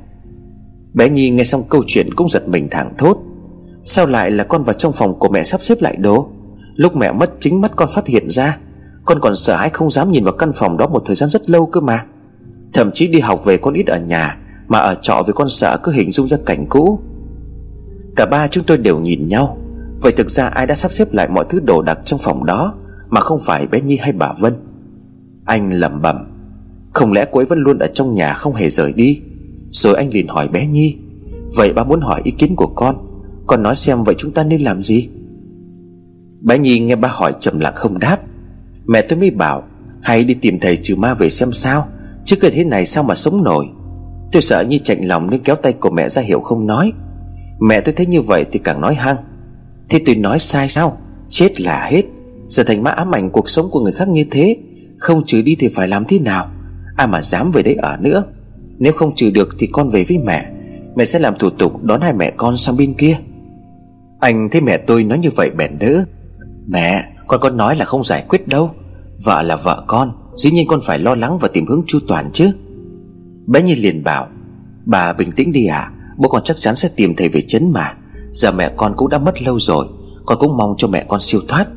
Bé 0.93 1.09
Nhi 1.09 1.29
nghe 1.29 1.43
xong 1.43 1.63
câu 1.69 1.83
chuyện 1.87 2.13
cũng 2.13 2.29
giật 2.29 2.47
mình 2.47 2.67
thẳng 2.71 2.93
thốt. 2.97 3.17
Sao 3.83 4.05
lại 4.05 4.31
là 4.31 4.43
con 4.43 4.63
vào 4.63 4.73
trong 4.73 4.91
phòng 4.91 5.19
của 5.19 5.29
mẹ 5.29 5.43
sắp 5.43 5.63
xếp 5.63 5.81
lại 5.81 5.95
đồ? 5.95 6.29
Lúc 6.75 6.95
mẹ 6.95 7.11
mất, 7.11 7.31
chính 7.39 7.61
mắt 7.61 7.71
con 7.75 7.89
phát 7.95 8.07
hiện 8.07 8.29
ra 8.29 8.57
con 9.05 9.19
còn 9.21 9.35
sợ 9.35 9.55
hãi 9.55 9.69
không 9.69 9.91
dám 9.91 10.11
nhìn 10.11 10.23
vào 10.23 10.33
căn 10.33 10.51
phòng 10.55 10.77
đó 10.77 10.87
một 10.87 11.03
thời 11.05 11.15
gian 11.15 11.29
rất 11.29 11.49
lâu 11.49 11.65
cơ 11.65 11.81
mà. 11.81 12.05
Thậm 12.73 12.91
chí 12.91 13.07
đi 13.07 13.19
học 13.19 13.45
về 13.45 13.57
con 13.57 13.73
ít 13.73 13.87
ở 13.87 13.99
nhà, 13.99 14.37
Mà 14.67 14.79
ở 14.79 14.95
trọ 15.01 15.23
vì 15.27 15.33
con 15.35 15.49
sợ 15.49 15.77
cứ 15.83 15.91
hình 15.91 16.11
dung 16.11 16.27
ra 16.27 16.37
cảnh 16.45 16.65
cũ. 16.69 16.99
Cả 18.15 18.25
ba 18.25 18.47
chúng 18.47 18.63
tôi 18.63 18.77
đều 18.77 18.99
nhìn 18.99 19.27
nhau. 19.27 19.57
Vậy 20.01 20.11
thực 20.11 20.29
ra 20.29 20.47
ai 20.47 20.67
đã 20.67 20.75
sắp 20.75 20.93
xếp 20.93 21.13
lại 21.13 21.27
mọi 21.27 21.45
thứ 21.49 21.59
đồ 21.59 21.81
đạc 21.81 21.99
trong 22.05 22.19
phòng 22.19 22.45
đó, 22.45 22.73
Mà 23.09 23.21
không 23.21 23.39
phải 23.45 23.67
bé 23.67 23.81
Nhi 23.81 23.97
hay 23.97 24.11
bà 24.11 24.33
Vân? 24.39 24.55
Anh 25.45 25.69
lẩm 25.69 26.01
bẩm. 26.01 26.17
Không 26.93 27.11
lẽ 27.11 27.25
cô 27.31 27.39
ấy 27.39 27.45
vẫn 27.45 27.59
luôn 27.59 27.79
ở 27.79 27.87
trong 27.87 28.15
nhà 28.15 28.33
không 28.33 28.55
hề 28.55 28.69
rời 28.69 28.93
đi? 28.93 29.21
Rồi 29.71 29.95
anh 29.95 30.09
liền 30.13 30.27
hỏi 30.27 30.47
bé 30.47 30.67
Nhi. 30.67 30.97
Vậy 31.55 31.73
ba 31.73 31.83
muốn 31.83 32.01
hỏi 32.01 32.21
ý 32.23 32.31
kiến 32.31 32.55
của 32.55 32.67
con. 32.67 32.95
Con 33.47 33.63
nói 33.63 33.75
xem 33.75 34.03
vậy 34.03 34.15
chúng 34.17 34.31
ta 34.31 34.43
nên 34.43 34.61
làm 34.61 34.83
gì? 34.83 35.09
Bé 36.41 36.57
Nhi 36.57 36.79
nghe 36.79 36.95
ba 36.95 37.09
hỏi 37.09 37.33
trầm 37.39 37.59
lặng 37.59 37.73
không 37.75 37.99
đáp. 37.99 38.17
Mẹ 38.91 39.01
tôi 39.01 39.19
mới 39.19 39.31
bảo, 39.31 39.63
Hãy 40.01 40.23
đi 40.23 40.33
tìm 40.33 40.59
thầy 40.59 40.77
trừ 40.77 40.95
ma 40.95 41.13
về 41.13 41.29
xem 41.29 41.51
sao. 41.51 41.87
Chứ 42.25 42.35
cứ 42.35 42.49
thế 42.49 42.63
này 42.63 42.85
sao 42.85 43.03
mà 43.03 43.15
sống 43.15 43.43
nổi? 43.43 43.65
Tôi 44.31 44.41
sợ 44.41 44.63
như 44.63 44.77
chạnh 44.77 45.07
lòng 45.07 45.29
nên 45.29 45.41
kéo 45.43 45.55
tay 45.55 45.73
của 45.73 45.89
mẹ 45.89 46.09
ra 46.09 46.21
hiểu 46.21 46.39
không 46.39 46.67
nói. 46.67 46.91
Mẹ 47.59 47.81
tôi 47.81 47.93
thấy 47.93 48.05
như 48.05 48.21
vậy 48.21 48.45
thì 48.51 48.59
càng 48.59 48.81
nói 48.81 48.95
hăng. 48.95 49.15
Thế 49.89 49.99
tôi 50.05 50.15
nói 50.15 50.39
sai 50.39 50.69
sao? 50.69 50.97
Chết 51.29 51.61
là 51.61 51.85
hết. 51.85 52.03
Giờ 52.49 52.63
thành 52.63 52.83
ma 52.83 52.91
ám 52.91 53.15
ảnh 53.15 53.29
cuộc 53.29 53.49
sống 53.49 53.69
của 53.71 53.79
người 53.79 53.91
khác 53.91 54.07
như 54.07 54.23
thế, 54.31 54.57
Không 54.97 55.23
trừ 55.25 55.41
đi 55.41 55.55
thì 55.59 55.67
phải 55.67 55.87
làm 55.87 56.05
thế 56.05 56.19
nào? 56.19 56.51
Ai 56.97 57.07
mà 57.07 57.21
dám 57.21 57.51
về 57.51 57.63
đấy 57.63 57.75
ở 57.75 57.97
nữa? 57.97 58.23
Nếu 58.77 58.93
không 58.93 59.15
trừ 59.15 59.31
được 59.31 59.49
thì 59.59 59.67
con 59.67 59.89
về 59.89 60.03
với 60.07 60.17
mẹ. 60.17 60.49
Mẹ 60.95 61.05
sẽ 61.05 61.19
làm 61.19 61.37
thủ 61.37 61.49
tục 61.49 61.83
đón 61.83 62.01
hai 62.01 62.13
mẹ 62.13 62.31
con 62.31 62.57
sang 62.57 62.77
bên 62.77 62.93
kia. 62.93 63.17
Anh 64.19 64.49
thấy 64.51 64.61
mẹ 64.61 64.77
tôi 64.77 65.03
nói 65.03 65.17
như 65.17 65.29
vậy 65.35 65.51
bèn 65.57 65.79
đỡ. 65.79 66.03
Mẹ, 66.67 67.03
con 67.27 67.39
có 67.41 67.49
nói 67.49 67.75
là 67.75 67.85
không 67.85 68.03
giải 68.03 68.25
quyết 68.29 68.47
đâu. 68.47 68.71
Vợ 69.23 69.41
là 69.41 69.55
vợ 69.55 69.83
con, 69.87 70.11
Dĩ 70.35 70.51
nhiên 70.51 70.67
con 70.67 70.79
phải 70.83 70.99
lo 70.99 71.15
lắng 71.15 71.37
và 71.41 71.47
tìm 71.47 71.65
hướng 71.67 71.81
chu 71.87 71.99
toàn 72.07 72.29
chứ. 72.33 72.51
Bé 73.47 73.61
Nhi 73.61 73.75
liền 73.75 74.03
bảo, 74.03 74.27
Bà 74.85 75.13
bình 75.13 75.31
tĩnh 75.31 75.51
đi 75.51 75.65
à 75.65 75.91
Bố 76.17 76.29
con 76.29 76.41
chắc 76.43 76.57
chắn 76.59 76.75
sẽ 76.75 76.89
tìm 76.95 77.13
thầy 77.15 77.29
về 77.29 77.41
chấn 77.41 77.71
mà. 77.71 77.93
Giờ 78.31 78.51
mẹ 78.51 78.73
con 78.77 78.93
cũng 78.97 79.09
đã 79.09 79.17
mất 79.17 79.41
lâu 79.41 79.59
rồi, 79.59 79.85
Con 80.25 80.37
cũng 80.39 80.57
mong 80.57 80.75
cho 80.77 80.87
mẹ 80.87 81.05
con 81.07 81.19
siêu 81.19 81.41
thoát. 81.47 81.67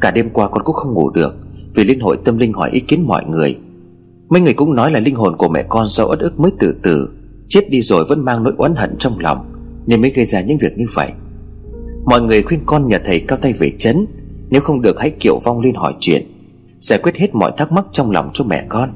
Cả 0.00 0.10
đêm 0.10 0.30
qua 0.30 0.48
con 0.48 0.64
cũng 0.64 0.74
không 0.74 0.94
ngủ 0.94 1.10
được, 1.10 1.34
Vì 1.74 1.84
liên 1.84 2.00
hội 2.00 2.18
tâm 2.24 2.38
linh 2.38 2.52
hỏi 2.52 2.70
ý 2.70 2.80
kiến 2.80 3.02
mọi 3.06 3.24
người. 3.26 3.58
Mấy 4.28 4.40
người 4.40 4.54
cũng 4.54 4.74
nói 4.74 4.90
là 4.90 5.00
linh 5.00 5.14
hồn 5.14 5.36
của 5.36 5.48
mẹ 5.48 5.62
con 5.68 5.86
do 5.86 6.04
ất 6.04 6.18
ức 6.18 6.40
mới 6.40 6.52
từ 6.58 6.76
từ, 6.82 7.08
Chết 7.48 7.70
đi 7.70 7.82
rồi 7.82 8.04
vẫn 8.08 8.24
mang 8.24 8.42
nỗi 8.42 8.52
oán 8.56 8.74
hận 8.74 8.96
trong 8.98 9.18
lòng 9.18 9.52
Nên 9.86 10.00
mới 10.00 10.10
gây 10.10 10.24
ra 10.24 10.40
những 10.40 10.58
việc 10.58 10.72
như 10.76 10.86
vậy. 10.94 11.10
Mọi 12.04 12.22
người 12.22 12.42
khuyên 12.42 12.60
con 12.66 12.88
nhờ 12.88 12.98
thầy 13.04 13.20
cao 13.20 13.38
tay 13.42 13.52
về 13.52 13.72
chấn, 13.78 14.06
Nếu 14.50 14.60
không 14.60 14.82
được 14.82 15.00
hãy 15.00 15.10
kiểu 15.10 15.40
vong 15.44 15.60
lên 15.60 15.74
hỏi 15.74 15.94
chuyện. 16.00 16.33
Giải 16.84 16.98
quyết 17.02 17.16
hết 17.16 17.34
mọi 17.34 17.52
thắc 17.56 17.72
mắc 17.72 17.84
trong 17.92 18.10
lòng 18.10 18.30
cho 18.34 18.44
mẹ 18.44 18.64
con. 18.68 18.88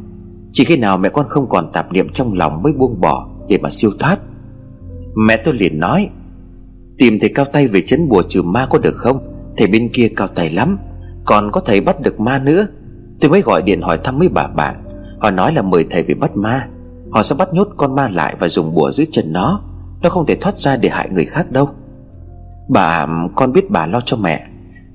Chỉ 0.53 0.65
khi 0.65 0.77
nào 0.77 0.99
mẹ 0.99 1.09
con 1.09 1.27
không 1.29 1.49
còn 1.49 1.73
tạp 1.73 1.93
niệm 1.93 2.09
trong 2.09 2.35
lòng 2.35 2.63
mới 2.63 2.73
buông 2.73 3.01
bỏ 3.01 3.29
Để 3.49 3.59
mà 3.59 3.71
siêu 3.71 3.91
thoát. 3.99 4.19
Mẹ 5.15 5.37
tôi 5.37 5.55
liền 5.55 5.81
nói, 5.81 6.09
Tìm 6.99 7.19
thầy 7.21 7.29
cao 7.35 7.45
tay 7.45 7.69
về 7.69 7.81
chấn 7.83 8.09
bùa 8.09 8.23
trừ 8.23 8.43
ma 8.43 8.67
có 8.71 8.79
được 8.79 8.95
không? 8.97 9.19
Thầy 9.57 9.67
bên 9.67 9.91
kia 9.93 10.09
cao 10.17 10.29
tay 10.29 10.51
lắm, 10.51 10.79
Còn 11.25 11.51
có 11.53 11.61
thầy 11.61 11.81
bắt 11.81 12.01
được 12.01 12.21
ma 12.21 12.39
nữa. 12.39 12.67
Tôi 13.21 13.31
mới 13.31 13.41
gọi 13.41 13.63
điện 13.63 13.83
hỏi 13.83 13.99
thăm 14.05 14.19
mấy 14.19 14.29
bà 14.29 14.47
bạn. 14.47 14.85
Họ 15.21 15.31
nói 15.31 15.53
là 15.53 15.63
mời 15.63 15.87
thầy 15.91 16.03
về 16.03 16.15
bắt 16.15 16.37
ma. 16.37 16.69
Họ 17.11 17.23
sẽ 17.23 17.35
bắt 17.39 17.55
nhốt 17.55 17.69
con 17.77 17.95
ma 17.95 18.09
lại 18.09 18.37
và 18.39 18.49
dùng 18.49 18.75
bùa 18.75 18.93
giữ 18.93 19.05
chân 19.11 19.33
nó. 19.33 19.61
Nó 20.03 20.11
không 20.11 20.27
thể 20.27 20.35
thoát 20.35 20.59
ra 20.59 20.77
để 20.77 20.89
hại 20.89 21.09
người 21.11 21.25
khác 21.25 21.53
đâu. 21.53 21.69
Bà, 22.69 23.07
con 23.37 23.53
biết 23.53 23.71
bà 23.71 23.87
lo 23.87 24.01
cho 24.01 24.17
mẹ. 24.17 24.47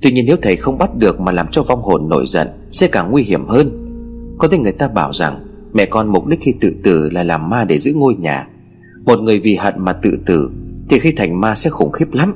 Tuy 0.04 0.12
nhiên 0.12 0.26
nếu 0.26 0.38
thầy 0.42 0.56
không 0.56 0.78
bắt 0.78 0.96
được 0.96 1.20
mà 1.20 1.32
làm 1.32 1.48
cho 1.52 1.64
vong 1.64 1.82
hồn 1.82 2.10
nổi 2.10 2.26
giận, 2.28 2.48
Sẽ 2.72 2.88
càng 2.88 3.12
nguy 3.12 3.24
hiểm 3.24 3.48
hơn. 3.48 3.88
Có 4.38 4.48
thể 4.48 4.58
người 4.58 4.72
ta 4.72 4.88
bảo 4.88 5.14
rằng, 5.14 5.48
Mẹ 5.74 5.86
con 5.86 6.08
mục 6.08 6.28
đích 6.28 6.40
khi 6.42 6.54
tự 6.62 6.76
tử 6.84 7.10
là 7.10 7.24
làm 7.24 7.50
ma 7.50 7.64
để 7.64 7.78
giữ 7.78 7.94
ngôi 7.94 8.16
nhà. 8.16 8.48
Một 9.06 9.20
người 9.20 9.40
vì 9.40 9.56
hận 9.56 9.74
mà 9.78 9.94
tự 9.94 10.20
tử, 10.26 10.52
Thì 10.90 11.00
khi 11.00 11.12
thành 11.12 11.42
ma 11.42 11.56
sẽ 11.56 11.70
khủng 11.70 11.92
khiếp 11.92 12.14
lắm. 12.14 12.36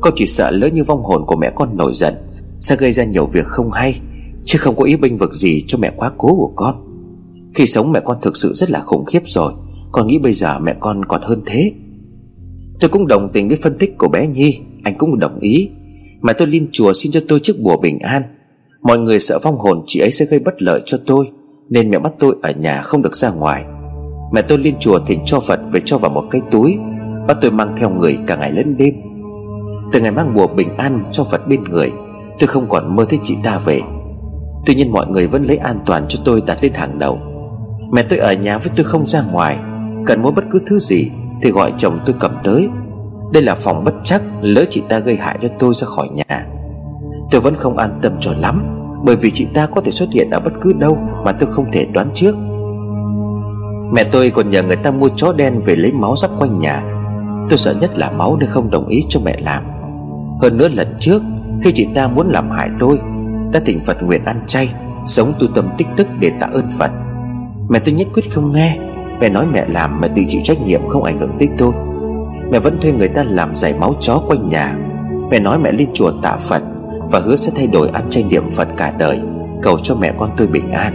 Con 0.00 0.12
chỉ 0.16 0.26
sợ 0.26 0.50
lỡ 0.50 0.66
như 0.66 0.84
vong 0.84 1.02
hồn 1.02 1.26
của 1.26 1.36
mẹ 1.36 1.52
con 1.54 1.76
nổi 1.76 1.92
giận, 1.94 2.14
Sẽ 2.60 2.76
gây 2.76 2.92
ra 2.92 3.04
nhiều 3.04 3.26
việc 3.26 3.46
không 3.46 3.70
hay, 3.70 4.00
Chứ 4.44 4.58
không 4.58 4.76
có 4.76 4.84
ý 4.84 4.96
bênh 4.96 5.18
vực 5.18 5.34
gì 5.34 5.64
cho 5.66 5.78
mẹ 5.78 5.92
quá 5.96 6.10
cố 6.18 6.28
của 6.36 6.52
con. 6.56 6.74
Khi 7.54 7.66
sống 7.66 7.92
mẹ 7.92 8.00
con 8.04 8.16
thực 8.22 8.36
sự 8.36 8.52
rất 8.54 8.70
là 8.70 8.80
khủng 8.80 9.04
khiếp 9.04 9.22
rồi, 9.26 9.52
Con 9.92 10.06
nghĩ 10.06 10.18
bây 10.18 10.32
giờ 10.32 10.58
mẹ 10.58 10.74
con 10.80 11.04
còn 11.04 11.22
hơn 11.22 11.42
thế. 11.46 11.72
Tôi 12.80 12.90
cũng 12.90 13.06
đồng 13.06 13.30
tình 13.32 13.48
với 13.48 13.56
phân 13.62 13.78
tích 13.78 13.98
của 13.98 14.08
bé 14.08 14.26
Nhi, 14.26 14.58
Anh 14.84 14.94
cũng 14.98 15.18
đồng 15.18 15.40
ý. 15.40 15.70
Mà 16.20 16.32
tôi 16.32 16.48
lên 16.48 16.68
chùa 16.72 16.92
xin 16.92 17.12
cho 17.12 17.20
tôi 17.28 17.40
chiếc 17.40 17.60
bùa 17.62 17.76
bình 17.76 17.98
an. 17.98 18.22
Mọi 18.82 18.98
người 18.98 19.20
sợ 19.20 19.38
vong 19.42 19.58
hồn 19.58 19.82
chị 19.86 20.00
ấy 20.00 20.12
sẽ 20.12 20.24
gây 20.24 20.40
bất 20.40 20.62
lợi 20.62 20.80
cho 20.84 20.98
tôi, 21.06 21.30
Nên 21.68 21.90
mẹ 21.90 21.98
bắt 21.98 22.12
tôi 22.18 22.36
ở 22.42 22.50
nhà 22.50 22.82
không 22.82 23.02
được 23.02 23.16
ra 23.16 23.30
ngoài. 23.30 23.64
Mẹ 24.32 24.42
tôi 24.42 24.58
lên 24.58 24.74
chùa 24.80 24.98
thỉnh 25.06 25.20
cho 25.24 25.40
Phật 25.40 25.60
về 25.72 25.80
cho 25.84 25.98
vào 25.98 26.10
một 26.10 26.24
cái 26.30 26.40
túi, 26.50 26.78
Bắt 27.28 27.36
tôi 27.40 27.50
mang 27.50 27.76
theo 27.76 27.90
người 27.90 28.18
cả 28.26 28.36
ngày 28.36 28.52
lẫn 28.52 28.76
đêm. 28.76 28.94
Từ 29.92 30.00
ngày 30.00 30.10
mang 30.10 30.34
bùa 30.34 30.46
bình 30.46 30.76
an 30.76 31.02
cho 31.12 31.24
Phật 31.24 31.48
bên 31.48 31.64
người, 31.64 31.92
Tôi 32.38 32.46
không 32.46 32.68
còn 32.68 32.96
mơ 32.96 33.06
thấy 33.08 33.18
chị 33.24 33.36
ta 33.44 33.58
về. 33.58 33.80
Tuy 34.66 34.74
nhiên 34.74 34.92
mọi 34.92 35.06
người 35.06 35.26
vẫn 35.26 35.42
lấy 35.42 35.56
an 35.56 35.76
toàn 35.86 36.06
cho 36.08 36.22
tôi 36.24 36.42
đặt 36.46 36.58
lên 36.62 36.72
hàng 36.72 36.98
đầu. 36.98 37.18
Mẹ 37.92 38.02
tôi 38.08 38.18
ở 38.18 38.32
nhà 38.32 38.58
với 38.58 38.72
tôi 38.76 38.84
không 38.84 39.06
ra 39.06 39.22
ngoài, 39.32 39.58
Cần 40.06 40.22
mua 40.22 40.30
bất 40.30 40.44
cứ 40.50 40.60
thứ 40.66 40.78
gì 40.78 41.10
Thì 41.42 41.50
gọi 41.50 41.72
chồng 41.78 41.98
tôi 42.06 42.14
cầm 42.20 42.32
tới. 42.44 42.68
Đây 43.32 43.42
là 43.42 43.54
phòng 43.54 43.84
bất 43.84 43.94
chắc, 44.04 44.22
Lỡ 44.40 44.64
chị 44.70 44.82
ta 44.88 44.98
gây 44.98 45.16
hại 45.16 45.38
cho 45.42 45.48
tôi 45.58 45.74
ra 45.74 45.86
khỏi 45.86 46.08
nhà. 46.08 46.46
Tôi 47.30 47.40
vẫn 47.40 47.54
không 47.56 47.76
an 47.76 47.98
tâm 48.02 48.12
cho 48.20 48.32
lắm, 48.38 48.76
Bởi 49.04 49.16
vì 49.16 49.30
chị 49.30 49.46
ta 49.54 49.66
có 49.66 49.80
thể 49.80 49.90
xuất 49.90 50.08
hiện 50.12 50.30
ở 50.30 50.40
bất 50.40 50.52
cứ 50.60 50.72
đâu 50.72 50.98
Mà 51.24 51.32
tôi 51.32 51.50
không 51.52 51.72
thể 51.72 51.86
đoán 51.92 52.10
trước. 52.14 52.36
Mẹ 53.92 54.04
tôi 54.04 54.30
còn 54.30 54.50
nhờ 54.50 54.62
người 54.62 54.76
ta 54.76 54.90
mua 54.90 55.08
chó 55.16 55.32
đen 55.32 55.60
về 55.64 55.76
lấy 55.76 55.92
máu 55.92 56.16
rắc 56.16 56.30
quanh 56.38 56.58
nhà. 56.58 56.82
Tôi 57.48 57.58
sợ 57.58 57.74
nhất 57.80 57.98
là 57.98 58.10
máu 58.10 58.36
nên 58.40 58.48
không 58.48 58.70
đồng 58.70 58.88
ý 58.88 59.04
cho 59.08 59.20
mẹ 59.24 59.38
làm. 59.42 59.62
Hơn 60.40 60.56
nữa 60.56 60.68
lần 60.68 60.96
trước, 61.00 61.22
Khi 61.62 61.72
chị 61.72 61.88
ta 61.94 62.08
muốn 62.08 62.28
làm 62.28 62.50
hại 62.50 62.70
tôi, 62.78 62.98
Đã 63.52 63.60
thỉnh 63.60 63.80
Phật 63.86 64.02
nguyện 64.02 64.24
ăn 64.24 64.40
chay, 64.46 64.74
Sống 65.06 65.32
tu 65.38 65.46
tâm 65.46 65.68
tích 65.78 65.86
đức 65.96 66.06
để 66.20 66.32
tạ 66.40 66.48
ơn 66.52 66.64
Phật. 66.78 66.90
Mẹ 67.68 67.78
tôi 67.78 67.94
nhất 67.94 68.08
quyết 68.14 68.22
không 68.30 68.52
nghe. 68.52 68.78
Mẹ 69.20 69.28
nói 69.28 69.46
mẹ 69.46 69.64
làm 69.68 70.00
mẹ 70.00 70.08
tự 70.08 70.22
chịu 70.28 70.40
trách 70.44 70.62
nhiệm 70.62 70.88
không 70.88 71.04
ảnh 71.04 71.18
hưởng 71.18 71.32
tới 71.38 71.48
tôi. 71.58 71.72
Mẹ 72.50 72.58
vẫn 72.58 72.78
thuê 72.80 72.92
người 72.92 73.08
ta 73.08 73.24
làm 73.28 73.56
giải 73.56 73.74
máu 73.80 73.94
chó 74.00 74.22
quanh 74.26 74.48
nhà. 74.48 74.76
Mẹ 75.30 75.40
nói 75.40 75.58
mẹ 75.58 75.72
lên 75.72 75.88
chùa 75.94 76.10
tạ 76.22 76.36
Phật 76.36 76.62
Và 77.10 77.18
hứa 77.18 77.36
sẽ 77.36 77.52
thay 77.56 77.66
đổi 77.66 77.88
ăn 77.88 78.10
chay 78.10 78.24
niệm 78.24 78.50
Phật 78.50 78.68
cả 78.76 78.92
đời. 78.98 79.20
Cầu 79.62 79.78
cho 79.78 79.94
mẹ 79.94 80.12
con 80.18 80.28
tôi 80.36 80.46
bình 80.46 80.70
an. 80.70 80.92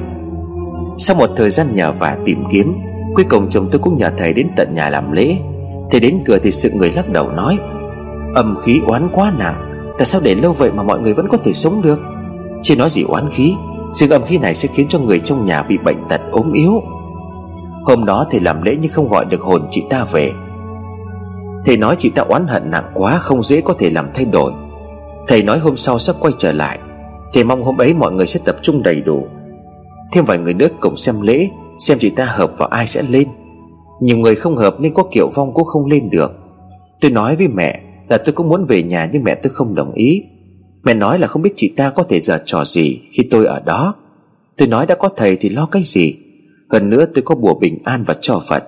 Sau 0.97 1.15
một 1.15 1.29
thời 1.35 1.49
gian 1.49 1.75
nhờ 1.75 1.91
và 1.99 2.17
tìm 2.25 2.43
kiếm, 2.51 2.75
Cuối 3.15 3.25
cùng 3.29 3.49
chồng 3.49 3.67
tôi 3.71 3.79
cũng 3.79 3.97
nhờ 3.97 4.11
thầy 4.17 4.33
đến 4.33 4.47
tận 4.55 4.75
nhà 4.75 4.89
làm 4.89 5.11
lễ. 5.11 5.37
Thầy 5.91 5.99
đến 5.99 6.19
cửa 6.25 6.37
thì 6.43 6.51
sự 6.51 6.71
người 6.71 6.91
lắc 6.91 7.09
đầu 7.09 7.29
nói, 7.31 7.57
Âm 8.35 8.55
khí 8.63 8.81
oán 8.87 9.09
quá 9.11 9.33
nặng, 9.37 9.55
Tại 9.97 10.05
sao 10.05 10.21
để 10.23 10.35
lâu 10.35 10.53
vậy 10.53 10.71
mà 10.71 10.83
mọi 10.83 10.99
người 10.99 11.13
vẫn 11.13 11.27
có 11.27 11.37
thể 11.37 11.53
sống 11.53 11.81
được? 11.81 11.99
Chỉ 12.63 12.75
nói 12.75 12.89
gì 12.89 13.03
oán 13.03 13.29
khí 13.29 13.53
sự 13.95 14.09
âm 14.09 14.21
khí 14.21 14.37
này 14.37 14.55
sẽ 14.55 14.69
khiến 14.73 14.87
cho 14.89 14.99
người 14.99 15.19
trong 15.19 15.45
nhà 15.45 15.63
bị 15.63 15.77
bệnh 15.77 16.07
tật 16.09 16.21
ốm 16.31 16.53
yếu. 16.53 16.81
Hôm 17.85 18.05
đó 18.05 18.25
thầy 18.31 18.39
làm 18.39 18.61
lễ 18.61 18.77
nhưng 18.81 18.91
không 18.91 19.09
gọi 19.09 19.25
được 19.25 19.41
hồn 19.41 19.67
chị 19.71 19.83
ta 19.89 20.05
về. 20.11 20.31
Thầy 21.65 21.77
nói 21.77 21.95
chị 21.99 22.09
ta 22.09 22.21
oán 22.21 22.47
hận 22.47 22.71
nặng 22.71 22.91
quá, 22.93 23.19
Không 23.19 23.43
dễ 23.43 23.61
có 23.61 23.73
thể 23.73 23.89
làm 23.89 24.09
thay 24.13 24.25
đổi. 24.25 24.51
Thầy 25.27 25.43
nói 25.43 25.59
hôm 25.59 25.77
sau 25.77 25.99
sẽ 25.99 26.13
quay 26.19 26.33
trở 26.37 26.53
lại, 26.53 26.79
Thầy 27.33 27.43
mong 27.43 27.63
hôm 27.63 27.81
ấy 27.81 27.93
mọi 27.93 28.11
người 28.11 28.27
sẽ 28.27 28.39
tập 28.45 28.57
trung 28.61 28.83
đầy 28.83 29.01
đủ. 29.01 29.27
Thêm 30.11 30.25
vài 30.25 30.37
người 30.37 30.53
nữa 30.53 30.67
cùng 30.79 30.97
xem 30.97 31.21
lễ, 31.21 31.49
Xem 31.79 31.99
chị 31.99 32.09
ta 32.09 32.25
hợp 32.25 32.57
vào 32.57 32.69
ai 32.69 32.87
sẽ 32.87 33.01
lên. 33.09 33.27
Nhiều 34.01 34.17
người 34.17 34.35
không 34.35 34.57
hợp 34.57 34.79
nên 34.79 34.93
có 34.93 35.03
kiểu 35.11 35.29
vong 35.29 35.53
cũng 35.53 35.63
không 35.63 35.85
lên 35.85 36.09
được. 36.09 36.31
Tôi 37.01 37.11
nói 37.11 37.35
với 37.35 37.47
mẹ 37.47 37.81
là 38.09 38.17
tôi 38.17 38.33
cũng 38.33 38.49
muốn 38.49 38.65
về 38.65 38.83
nhà 38.83 39.09
nhưng 39.11 39.23
mẹ 39.23 39.35
tôi 39.35 39.53
không 39.53 39.75
đồng 39.75 39.93
ý. 39.93 40.23
Mẹ 40.83 40.93
nói 40.93 41.19
là 41.19 41.27
không 41.27 41.41
biết 41.41 41.53
chị 41.55 41.73
ta 41.77 41.89
có 41.89 42.03
thể 42.03 42.19
giở 42.19 42.37
trò 42.45 42.65
gì 42.65 43.01
khi 43.11 43.23
tôi 43.31 43.45
ở 43.45 43.59
đó. 43.59 43.95
Tôi 44.57 44.67
nói 44.67 44.85
đã 44.85 44.95
có 44.95 45.09
thầy 45.15 45.35
thì 45.35 45.49
lo 45.49 45.65
cái 45.65 45.81
gì? 45.85 46.15
Hơn 46.69 46.89
nữa 46.89 47.05
tôi 47.13 47.21
có 47.21 47.35
bùa 47.35 47.59
bình 47.59 47.77
an 47.83 48.03
và 48.07 48.13
cho 48.21 48.41
Phật. 48.47 48.63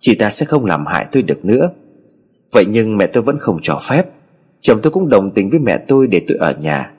Chị 0.00 0.14
ta 0.14 0.30
sẽ 0.30 0.46
không 0.46 0.64
làm 0.64 0.86
hại 0.86 1.06
tôi 1.12 1.22
được 1.22 1.44
nữa. 1.44 1.70
Vậy 2.56 2.66
nhưng 2.68 2.96
mẹ 2.96 3.06
tôi 3.06 3.22
vẫn 3.22 3.38
không 3.38 3.56
cho 3.62 3.78
phép. 3.88 4.06
Chồng 4.60 4.78
tôi 4.82 4.90
cũng 4.90 5.08
đồng 5.08 5.30
tình 5.34 5.50
với 5.50 5.60
mẹ 5.60 5.78
tôi 5.88 6.06
để 6.06 6.20
tôi 6.28 6.38
ở 6.38 6.54
nhà. 6.60 6.90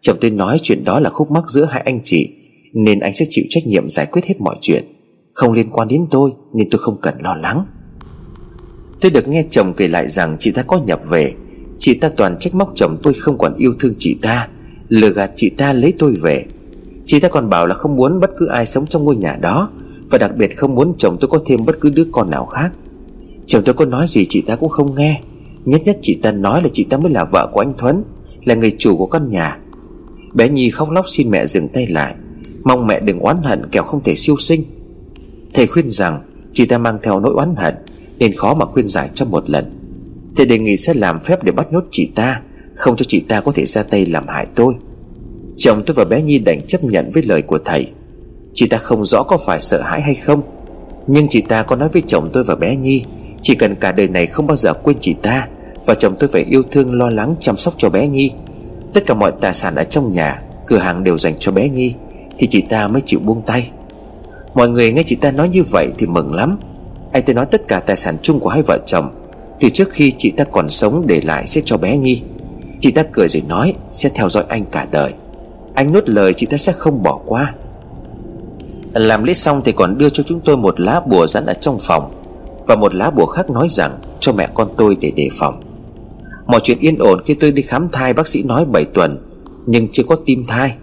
Chồng 0.00 0.16
tôi 0.20 0.30
nói 0.30 0.58
chuyện 0.62 0.84
đó 0.84 1.00
là 1.00 1.10
khúc 1.10 1.30
mắc 1.30 1.44
giữa 1.48 1.64
hai 1.64 1.80
anh 1.80 2.00
chị, 2.02 2.34
Nên 2.72 3.00
anh 3.00 3.14
sẽ 3.14 3.24
chịu 3.30 3.44
trách 3.50 3.66
nhiệm 3.66 3.90
giải 3.90 4.06
quyết 4.06 4.24
hết 4.24 4.40
mọi 4.40 4.56
chuyện. 4.60 4.84
Không 5.32 5.52
liên 5.52 5.70
quan 5.70 5.88
đến 5.88 6.06
tôi, 6.10 6.30
Nên 6.54 6.70
tôi 6.70 6.78
không 6.78 7.00
cần 7.00 7.14
lo 7.22 7.34
lắng. 7.34 7.64
Tôi 9.00 9.10
được 9.10 9.28
nghe 9.28 9.44
chồng 9.50 9.72
kể 9.76 9.88
lại 9.88 10.08
rằng 10.08 10.36
chị 10.38 10.50
ta 10.50 10.62
có 10.62 10.80
nhập 10.86 11.00
về. 11.08 11.34
Chị 11.78 11.94
ta 11.94 12.10
toàn 12.16 12.38
trách 12.38 12.54
móc 12.54 12.72
chồng 12.74 12.98
tôi 13.02 13.14
không 13.14 13.38
còn 13.38 13.56
yêu 13.56 13.74
thương 13.78 13.94
chị 13.98 14.18
ta, 14.22 14.48
Lừa 14.88 15.10
gạt 15.10 15.30
chị 15.36 15.50
ta 15.50 15.72
lấy 15.72 15.92
tôi 15.98 16.16
về. 16.22 16.44
Chị 17.06 17.20
ta 17.20 17.28
còn 17.28 17.50
bảo 17.50 17.66
là 17.66 17.74
không 17.74 17.96
muốn 17.96 18.20
bất 18.20 18.30
cứ 18.36 18.46
ai 18.46 18.66
sống 18.66 18.86
trong 18.86 19.04
ngôi 19.04 19.16
nhà 19.16 19.36
đó, 19.40 19.70
Và 20.10 20.18
đặc 20.18 20.36
biệt 20.36 20.58
không 20.58 20.74
muốn 20.74 20.94
chồng 20.98 21.16
tôi 21.20 21.28
có 21.28 21.38
thêm 21.46 21.64
bất 21.64 21.80
cứ 21.80 21.90
đứa 21.90 22.04
con 22.12 22.30
nào 22.30 22.46
khác. 22.46 22.72
Chồng 23.50 23.62
tôi 23.64 23.74
có 23.74 23.84
nói 23.84 24.06
gì 24.08 24.26
chị 24.26 24.40
ta 24.40 24.56
cũng 24.56 24.68
không 24.68 24.94
nghe. 24.94 25.20
Nhất 25.64 25.80
nhất 25.84 25.98
chị 26.02 26.18
ta 26.22 26.32
nói 26.32 26.62
là 26.62 26.68
chị 26.72 26.84
ta 26.84 26.96
mới 26.96 27.10
là 27.10 27.24
vợ 27.24 27.50
của 27.52 27.60
anh 27.60 27.74
Thuấn, 27.78 28.04
Là 28.44 28.54
người 28.54 28.76
chủ 28.78 28.96
của 28.96 29.06
căn 29.06 29.30
nhà. 29.30 29.58
Bé 30.32 30.48
Nhi 30.48 30.70
khóc 30.70 30.90
lóc 30.90 31.04
xin 31.08 31.30
mẹ 31.30 31.46
dừng 31.46 31.68
tay 31.68 31.86
lại. 31.86 32.14
Mong 32.64 32.86
mẹ 32.86 33.00
đừng 33.00 33.18
oán 33.18 33.42
hận 33.42 33.70
kẻo 33.72 33.82
không 33.82 34.02
thể 34.02 34.14
siêu 34.16 34.36
sinh. 34.38 34.64
Thầy 35.54 35.66
khuyên 35.66 35.90
rằng 35.90 36.20
Chị 36.52 36.64
ta 36.64 36.78
mang 36.78 36.98
theo 37.02 37.20
nỗi 37.20 37.34
oán 37.34 37.54
hận 37.56 37.74
Nên 38.18 38.32
khó 38.32 38.54
mà 38.54 38.66
khuyên 38.66 38.88
giải 38.88 39.10
cho 39.14 39.24
một 39.24 39.50
lần. 39.50 39.64
Thầy 40.36 40.46
đề 40.46 40.58
nghị 40.58 40.76
sẽ 40.76 40.94
làm 40.94 41.20
phép 41.20 41.42
để 41.44 41.52
bắt 41.52 41.72
nhốt 41.72 41.84
chị 41.90 42.10
ta, 42.14 42.40
Không 42.74 42.96
cho 42.96 43.04
chị 43.08 43.20
ta 43.20 43.40
có 43.40 43.52
thể 43.52 43.66
ra 43.66 43.82
tay 43.82 44.06
làm 44.06 44.28
hại 44.28 44.46
tôi. 44.54 44.74
Chồng 45.56 45.82
tôi 45.86 45.94
và 45.94 46.04
bé 46.04 46.22
Nhi 46.22 46.38
đành 46.38 46.66
chấp 46.66 46.84
nhận 46.84 47.10
với 47.10 47.22
lời 47.22 47.42
của 47.42 47.58
thầy. 47.64 47.90
Chị 48.54 48.66
ta 48.66 48.78
không 48.78 49.04
rõ 49.04 49.22
có 49.22 49.38
phải 49.46 49.60
sợ 49.60 49.80
hãi 49.82 50.00
hay 50.00 50.14
không, 50.14 50.42
Nhưng 51.06 51.28
chị 51.28 51.40
ta 51.40 51.62
có 51.62 51.76
nói 51.76 51.88
với 51.92 52.02
chồng 52.06 52.30
tôi 52.32 52.44
và 52.44 52.54
bé 52.54 52.76
Nhi 52.76 53.04
chỉ 53.42 53.54
cần 53.54 53.74
cả 53.74 53.92
đời 53.92 54.08
này 54.08 54.26
không 54.26 54.46
bao 54.46 54.56
giờ 54.56 54.72
quên 54.72 54.96
chị 55.00 55.14
ta 55.22 55.48
Và 55.86 55.94
chồng 55.94 56.14
tôi 56.20 56.28
phải 56.32 56.42
yêu 56.42 56.62
thương, 56.70 56.98
lo 56.98 57.10
lắng, 57.10 57.34
chăm 57.40 57.56
sóc 57.56 57.74
cho 57.76 57.90
bé 57.90 58.06
Nhi. 58.06 58.30
Tất 58.92 59.06
cả 59.06 59.14
mọi 59.14 59.32
tài 59.40 59.54
sản 59.54 59.74
ở 59.74 59.84
trong 59.84 60.12
nhà, 60.12 60.42
Cửa 60.66 60.78
hàng 60.78 61.04
đều 61.04 61.18
dành 61.18 61.34
cho 61.38 61.52
bé 61.52 61.68
Nhi, 61.68 61.94
Thì 62.38 62.46
chị 62.46 62.60
ta 62.60 62.88
mới 62.88 63.02
chịu 63.06 63.20
buông 63.20 63.42
tay. 63.42 63.70
Mọi 64.54 64.68
người 64.68 64.92
nghe 64.92 65.02
chị 65.02 65.16
ta 65.16 65.30
nói 65.30 65.48
như 65.48 65.62
vậy 65.62 65.88
thì 65.98 66.06
mừng 66.06 66.34
lắm. 66.34 66.58
Anh 67.12 67.22
ta 67.22 67.32
nói 67.32 67.46
tất 67.46 67.68
cả 67.68 67.80
tài 67.80 67.96
sản 67.96 68.16
chung 68.22 68.40
của 68.40 68.48
hai 68.48 68.62
vợ 68.62 68.78
chồng 68.86 69.10
từ 69.60 69.68
trước 69.68 69.90
khi 69.90 70.12
chị 70.18 70.30
ta 70.30 70.44
còn 70.44 70.70
sống 70.70 71.06
để 71.06 71.20
lại 71.24 71.46
sẽ 71.46 71.60
cho 71.64 71.76
bé 71.76 71.96
Nhi. 71.96 72.22
Chị 72.80 72.90
ta 72.90 73.02
cười 73.12 73.28
rồi 73.28 73.42
nói, 73.48 73.74
Sẽ 73.90 74.08
theo 74.14 74.28
dõi 74.28 74.44
anh 74.48 74.64
cả 74.64 74.86
đời. 74.90 75.12
Anh 75.74 75.92
nuốt 75.92 76.08
lời 76.08 76.34
chị 76.34 76.46
ta 76.46 76.56
sẽ 76.56 76.72
không 76.72 77.02
bỏ 77.02 77.20
qua. 77.26 77.54
Làm 78.92 79.24
lễ 79.24 79.34
xong 79.34 79.62
thì 79.64 79.72
còn 79.72 79.98
đưa 79.98 80.08
cho 80.08 80.22
chúng 80.22 80.40
tôi 80.40 80.56
một 80.56 80.80
lá 80.80 81.00
bùa 81.06 81.26
dán 81.26 81.46
ở 81.46 81.54
trong 81.54 81.78
phòng. 81.80 82.19
Và 82.70 82.76
một 82.76 82.94
lá 82.94 83.10
bùa 83.10 83.26
khác 83.26 83.50
nói 83.50 83.68
rằng, 83.70 83.98
Cho 84.20 84.32
mẹ 84.32 84.48
con 84.54 84.68
tôi 84.76 84.96
để 85.00 85.10
đề 85.10 85.28
phòng. 85.32 85.60
Mọi 86.46 86.60
chuyện 86.62 86.78
yên 86.80 86.98
ổn 86.98 87.20
khi 87.24 87.34
tôi 87.34 87.52
đi 87.52 87.62
khám 87.62 87.88
thai, 87.92 88.12
Bác 88.12 88.28
sĩ 88.28 88.42
nói 88.42 88.64
7 88.64 88.84
tuần, 88.84 89.18
Nhưng 89.66 89.88
chưa 89.88 90.02
có 90.02 90.16
tim 90.26 90.44
thai. 90.48 90.74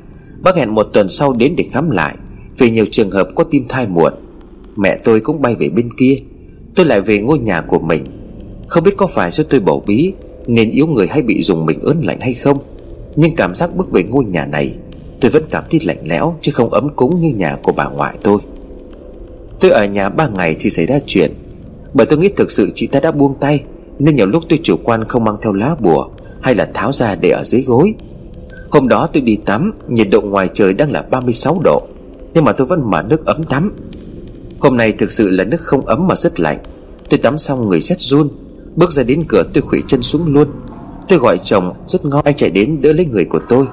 Bác 0.42 0.56
hẹn 0.56 0.76
một 0.76 0.84
tuần 0.84 1.10
sau 1.10 1.34
đến 1.34 1.56
để 1.58 1.66
khám 1.72 1.90
lại, 1.90 2.16
Vì 2.58 2.70
nhiều 2.70 2.86
trường 2.92 3.12
hợp 3.12 3.30
có 3.36 3.44
tim 3.44 3.66
thai 3.70 3.88
muộn. 3.88 4.14
Mẹ 4.76 4.98
tôi 5.04 5.20
cũng 5.20 5.42
bay 5.42 5.56
về 5.56 5.70
bên 5.70 5.90
kia. 5.98 6.16
Tôi 6.76 6.86
lại 6.86 7.02
về 7.02 7.22
ngôi 7.22 7.40
nhà 7.40 7.62
của 7.62 7.80
mình. 7.80 8.06
Không 8.68 8.84
biết 8.84 8.98
có 8.98 9.08
phải 9.08 9.32
do 9.32 9.44
tôi 9.50 9.60
bầu 9.60 9.84
bí, 9.88 10.14
Nên 10.48 10.72
yếu 10.72 10.88
người 10.88 11.08
hay 11.08 11.22
bị 11.22 11.42
dùng 11.42 11.66
mình 11.66 11.80
ớn 11.80 12.02
lạnh 12.02 12.20
hay 12.20 12.34
không. 12.34 12.58
Nhưng 13.16 13.36
cảm 13.36 13.56
giác 13.56 13.76
bước 13.76 13.92
về 13.92 14.04
ngôi 14.04 14.26
nhà 14.26 14.46
này, 14.46 14.74
Tôi 15.22 15.32
vẫn 15.32 15.44
cảm 15.52 15.64
thấy 15.72 15.80
lạnh 15.84 16.08
lẽo, 16.08 16.36
Chứ 16.42 16.52
không 16.52 16.70
ấm 16.70 16.90
cúng 16.96 17.22
như 17.22 17.30
nhà 17.30 17.56
của 17.64 17.72
bà 17.72 17.86
ngoại 17.86 18.16
tôi. 18.24 18.38
Tôi 19.60 19.72
ở 19.72 19.86
nhà 19.86 20.10
ba 20.10 20.28
ngày 20.28 20.56
thì 20.60 20.70
xảy 20.70 20.86
ra 20.86 21.00
chuyện. 21.06 21.32
Bởi 21.94 22.06
tôi 22.06 22.20
nghĩ 22.20 22.30
thực 22.30 22.52
sự 22.52 22.70
chị 22.76 22.88
ta 22.88 23.00
đã 23.00 23.12
buông 23.12 23.36
tay, 23.40 23.64
Nên 24.00 24.16
nhiều 24.16 24.26
lúc 24.26 24.44
tôi 24.50 24.60
chủ 24.64 24.76
quan 24.84 25.04
không 25.04 25.24
mang 25.24 25.36
theo 25.42 25.54
lá 25.54 25.76
bùa 25.80 26.08
Hay 26.42 26.56
là 26.56 26.70
tháo 26.74 26.92
ra 26.92 27.16
để 27.16 27.30
ở 27.30 27.44
dưới 27.44 27.62
gối. 27.62 27.94
Hôm 28.72 28.88
đó 28.88 29.08
tôi 29.14 29.22
đi 29.22 29.36
tắm, 29.36 29.74
Nhiệt 29.88 30.08
độ 30.12 30.22
ngoài 30.22 30.50
trời 30.54 30.74
đang 30.74 30.92
là 30.92 31.02
36 31.02 31.62
độ, 31.64 31.88
Nhưng 32.34 32.46
mà 32.46 32.52
tôi 32.52 32.68
vẫn 32.68 32.92
mở 32.92 33.04
nước 33.04 33.26
ấm 33.26 33.44
tắm. 33.44 33.76
Hôm 34.60 34.78
nay 34.78 34.92
thực 34.92 35.12
sự 35.12 35.30
là 35.30 35.44
nước 35.44 35.62
không 35.62 35.86
ấm 35.86 36.08
mà 36.08 36.16
rất 36.16 36.40
lạnh. 36.40 36.58
Tôi 37.10 37.18
tắm 37.18 37.38
xong 37.38 37.70
người 37.70 37.82
rét 37.82 38.00
run, 38.00 38.30
Bước 38.76 38.92
ra 38.92 39.04
đến 39.04 39.24
cửa 39.28 39.44
tôi 39.54 39.62
khủy 39.62 39.84
chân 39.88 40.04
xuống 40.04 40.34
luôn. 40.34 40.48
Tôi 41.08 41.20
gọi 41.20 41.40
chồng, 41.44 41.74
rất 41.88 42.06
ngon, 42.06 42.26
Anh 42.26 42.36
chạy 42.36 42.50
đến 42.50 42.82
đỡ 42.82 42.94
lấy 42.94 43.06
người 43.06 43.26
của 43.26 43.40
tôi. 43.50 43.66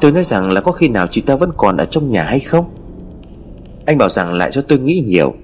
Tôi 0.00 0.12
nói 0.12 0.24
rằng 0.24 0.50
là 0.50 0.60
có 0.60 0.72
khi 0.72 0.88
nào 0.88 1.06
chị 1.10 1.20
ta 1.20 1.36
vẫn 1.36 1.50
còn 1.56 1.76
ở 1.76 1.84
trong 1.84 2.10
nhà 2.10 2.22
hay 2.22 2.40
không? 2.40 2.64
Anh 3.86 3.98
bảo 3.98 4.08
rằng 4.08 4.34
lại 4.34 4.50
cho 4.52 4.60
tôi 4.60 4.78
nghĩ 4.78 5.04
nhiều. 5.06 5.34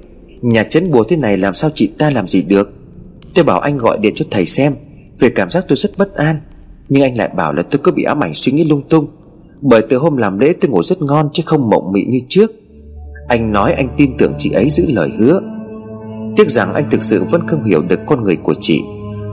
Nhà 0.43 0.63
chấn 0.63 0.93
bùa 0.93 1.05
thế 1.05 1.17
này 1.17 1.37
làm 1.37 1.55
sao 1.55 1.71
chị 1.75 1.87
ta 1.99 2.11
làm 2.11 2.29
gì 2.29 2.43
được? 2.43 2.71
Tôi 3.35 3.45
bảo 3.45 3.61
anh 3.61 3.79
gọi 3.79 3.99
điện 3.99 4.13
cho 4.17 4.25
thầy 4.31 4.47
xem, 4.47 4.75
Về 5.19 5.29
cảm 5.29 5.51
giác 5.51 5.65
tôi 5.69 5.77
rất 5.77 5.99
bất 5.99 6.15
an. 6.15 6.37
Nhưng 6.89 7.03
anh 7.03 7.19
lại 7.19 7.29
bảo 7.37 7.53
là 7.53 7.63
tôi 7.63 7.81
cứ 7.85 7.93
bị 7.93 8.03
ám 8.03 8.21
ảnh 8.21 8.35
suy 8.35 8.53
nghĩ 8.53 8.65
lung 8.65 8.83
tung. 8.89 9.07
Bởi 9.61 9.83
từ 9.91 9.97
hôm 9.97 10.17
làm 10.17 10.39
lễ 10.39 10.53
tôi 10.61 10.71
ngủ 10.71 10.83
rất 10.83 11.03
ngon 11.03 11.29
Chứ 11.33 11.43
không 11.47 11.71
mộng 11.71 11.93
mị 11.93 12.05
như 12.05 12.19
trước. 12.29 12.53
Anh 13.29 13.53
nói 13.53 13.73
anh 13.73 13.89
tin 13.97 14.17
tưởng 14.19 14.35
chị 14.39 14.51
ấy 14.51 14.71
giữ 14.71 14.87
lời 14.89 15.11
hứa. 15.19 15.41
Tiếc 16.37 16.51
rằng 16.51 16.75
anh 16.75 16.91
thực 16.91 17.05
sự 17.05 17.25
vẫn 17.25 17.47
không 17.47 17.65
hiểu 17.65 17.83
được 17.83 18.01
con 18.07 18.23
người 18.23 18.37
của 18.37 18.55
chị. 18.61 18.83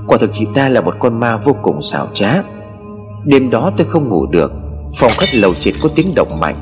Quả 0.08 0.18
thực 0.18 0.30
chị 0.34 0.46
ta 0.54 0.70
là 0.70 0.82
một 0.82 0.96
con 1.00 1.20
ma 1.20 1.38
vô 1.38 1.56
cùng 1.62 1.82
xảo 1.82 2.08
trá. 2.14 2.44
Đêm 3.26 3.50
đó 3.50 3.72
tôi 3.78 3.88
không 3.88 4.10
ngủ 4.10 4.26
được, 4.26 4.52
Phòng 4.96 5.12
khách 5.18 5.36
lầu 5.36 5.54
trệt 5.54 5.74
có 5.82 5.90
tiếng 5.96 6.16
động 6.16 6.40
mạnh. 6.40 6.56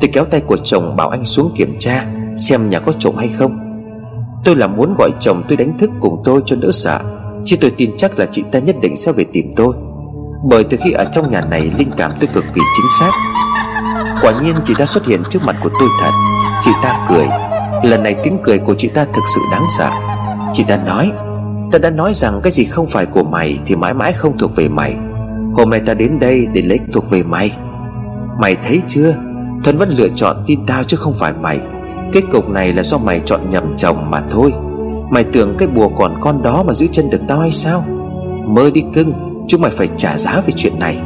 Tôi 0.00 0.10
kéo 0.12 0.24
tay 0.24 0.40
của 0.40 0.56
chồng 0.56 0.96
bảo 0.96 1.08
anh 1.08 1.24
xuống 1.24 1.52
kiểm 1.56 1.76
tra, 1.78 2.06
Xem 2.38 2.70
nhà 2.70 2.80
có 2.80 2.92
trộm 2.98 3.14
hay 3.16 3.28
không. 3.28 3.71
Tôi 4.44 4.56
là 4.56 4.66
muốn 4.66 4.94
gọi 4.98 5.10
chồng 5.20 5.42
tôi 5.48 5.56
đánh 5.56 5.78
thức 5.78 5.90
cùng 6.00 6.22
tôi 6.24 6.40
cho 6.46 6.56
đỡ 6.56 6.70
sợ, 6.72 7.00
Chứ 7.44 7.56
tôi 7.60 7.70
tin 7.76 7.90
chắc 7.96 8.18
là 8.18 8.26
chị 8.32 8.44
ta 8.52 8.58
nhất 8.58 8.76
định 8.80 8.96
sẽ 8.96 9.12
về 9.12 9.24
tìm 9.32 9.50
tôi. 9.56 9.74
Bởi 10.44 10.64
từ 10.64 10.76
khi 10.84 10.92
ở 10.92 11.04
trong 11.12 11.30
nhà 11.30 11.40
này, 11.40 11.72
Linh 11.78 11.90
cảm 11.96 12.12
tôi 12.20 12.30
cực 12.32 12.44
kỳ 12.54 12.60
chính 12.76 12.86
xác. 13.00 13.10
Quả 14.22 14.32
nhiên 14.42 14.56
chị 14.64 14.74
ta 14.78 14.86
xuất 14.86 15.06
hiện 15.06 15.22
trước 15.30 15.42
mặt 15.42 15.56
của 15.62 15.70
tôi 15.80 15.88
thật. 16.00 16.10
Chị 16.62 16.70
ta 16.82 17.06
cười. 17.08 17.26
Lần 17.82 18.02
này 18.02 18.16
tiếng 18.22 18.38
cười 18.42 18.58
của 18.58 18.74
chị 18.74 18.88
ta 18.88 19.04
thực 19.04 19.24
sự 19.34 19.40
đáng 19.52 19.66
sợ. 19.78 19.90
Chị 20.52 20.64
ta 20.68 20.76
nói, 20.86 21.12
Ta 21.72 21.78
đã 21.78 21.90
nói 21.90 22.12
rằng 22.14 22.40
cái 22.42 22.52
gì 22.52 22.64
không 22.64 22.86
phải 22.86 23.06
của 23.06 23.22
mày 23.22 23.58
Thì 23.66 23.76
mãi 23.76 23.94
mãi 23.94 24.12
không 24.12 24.38
thuộc 24.38 24.56
về 24.56 24.68
mày. 24.68 24.94
Hôm 25.54 25.70
nay 25.70 25.80
ta 25.86 25.94
đến 25.94 26.18
đây 26.18 26.46
để 26.52 26.62
lấy 26.62 26.80
thuộc 26.92 27.10
về 27.10 27.22
mày. 27.22 27.56
Mày 28.38 28.56
thấy 28.56 28.82
chưa? 28.88 29.14
Thuần 29.64 29.76
vẫn 29.78 29.88
lựa 29.88 30.08
chọn 30.16 30.36
tin 30.46 30.66
tao 30.66 30.84
chứ 30.84 30.96
không 30.96 31.14
phải 31.14 31.32
mày. 31.32 31.60
Kết 32.12 32.22
cục 32.32 32.48
này 32.48 32.72
là 32.72 32.82
do 32.82 32.98
mày 32.98 33.20
chọn 33.20 33.50
nhầm 33.50 33.74
chồng 33.76 34.10
mà 34.10 34.22
thôi. 34.30 34.52
Mày 35.10 35.24
tưởng 35.24 35.54
cái 35.58 35.68
bùa 35.68 35.88
còn 35.88 36.14
con 36.20 36.42
đó 36.42 36.62
mà 36.66 36.74
giữ 36.74 36.86
chân 36.86 37.10
được 37.10 37.20
tao 37.28 37.38
hay 37.38 37.52
sao? 37.52 37.84
Mơ 38.46 38.70
đi 38.74 38.84
cưng, 38.94 39.12
Chúng 39.48 39.60
mày 39.60 39.70
phải 39.70 39.88
trả 39.96 40.18
giá 40.18 40.40
về 40.46 40.52
chuyện 40.56 40.78
này. 40.78 41.00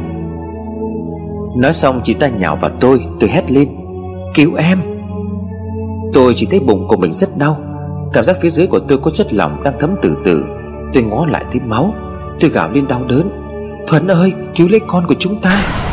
Nói 1.57 1.73
xong, 1.73 2.01
chị 2.03 2.13
ta 2.13 2.27
nhào 2.27 2.55
vào 2.55 2.71
tôi 2.79 2.99
Tôi 3.19 3.29
hét 3.29 3.51
lên. 3.51 3.69
Cứu 4.35 4.55
em! 4.55 4.79
Tôi 6.13 6.33
chỉ 6.35 6.47
thấy 6.51 6.59
bụng 6.59 6.87
của 6.87 6.97
mình 6.97 7.13
rất 7.13 7.37
đau. 7.37 7.57
Cảm 8.13 8.23
giác 8.23 8.37
phía 8.41 8.49
dưới 8.49 8.67
của 8.67 8.79
tôi 8.79 8.97
có 8.97 9.11
chất 9.11 9.33
lỏng 9.33 9.63
đang 9.63 9.73
thấm 9.79 9.95
từ 10.01 10.17
từ. 10.25 10.45
Tôi 10.93 11.03
ngó 11.03 11.25
lại 11.25 11.45
thấy 11.51 11.61
máu. 11.65 11.93
Tôi 12.39 12.49
gào 12.49 12.71
lên 12.71 12.87
đau 12.87 13.01
đớn. 13.07 13.29
Thuấn 13.87 14.07
ơi, 14.07 14.33
cứu 14.55 14.67
lấy 14.71 14.79
con 14.87 15.07
của 15.07 15.15
chúng 15.19 15.41
ta! 15.41 15.86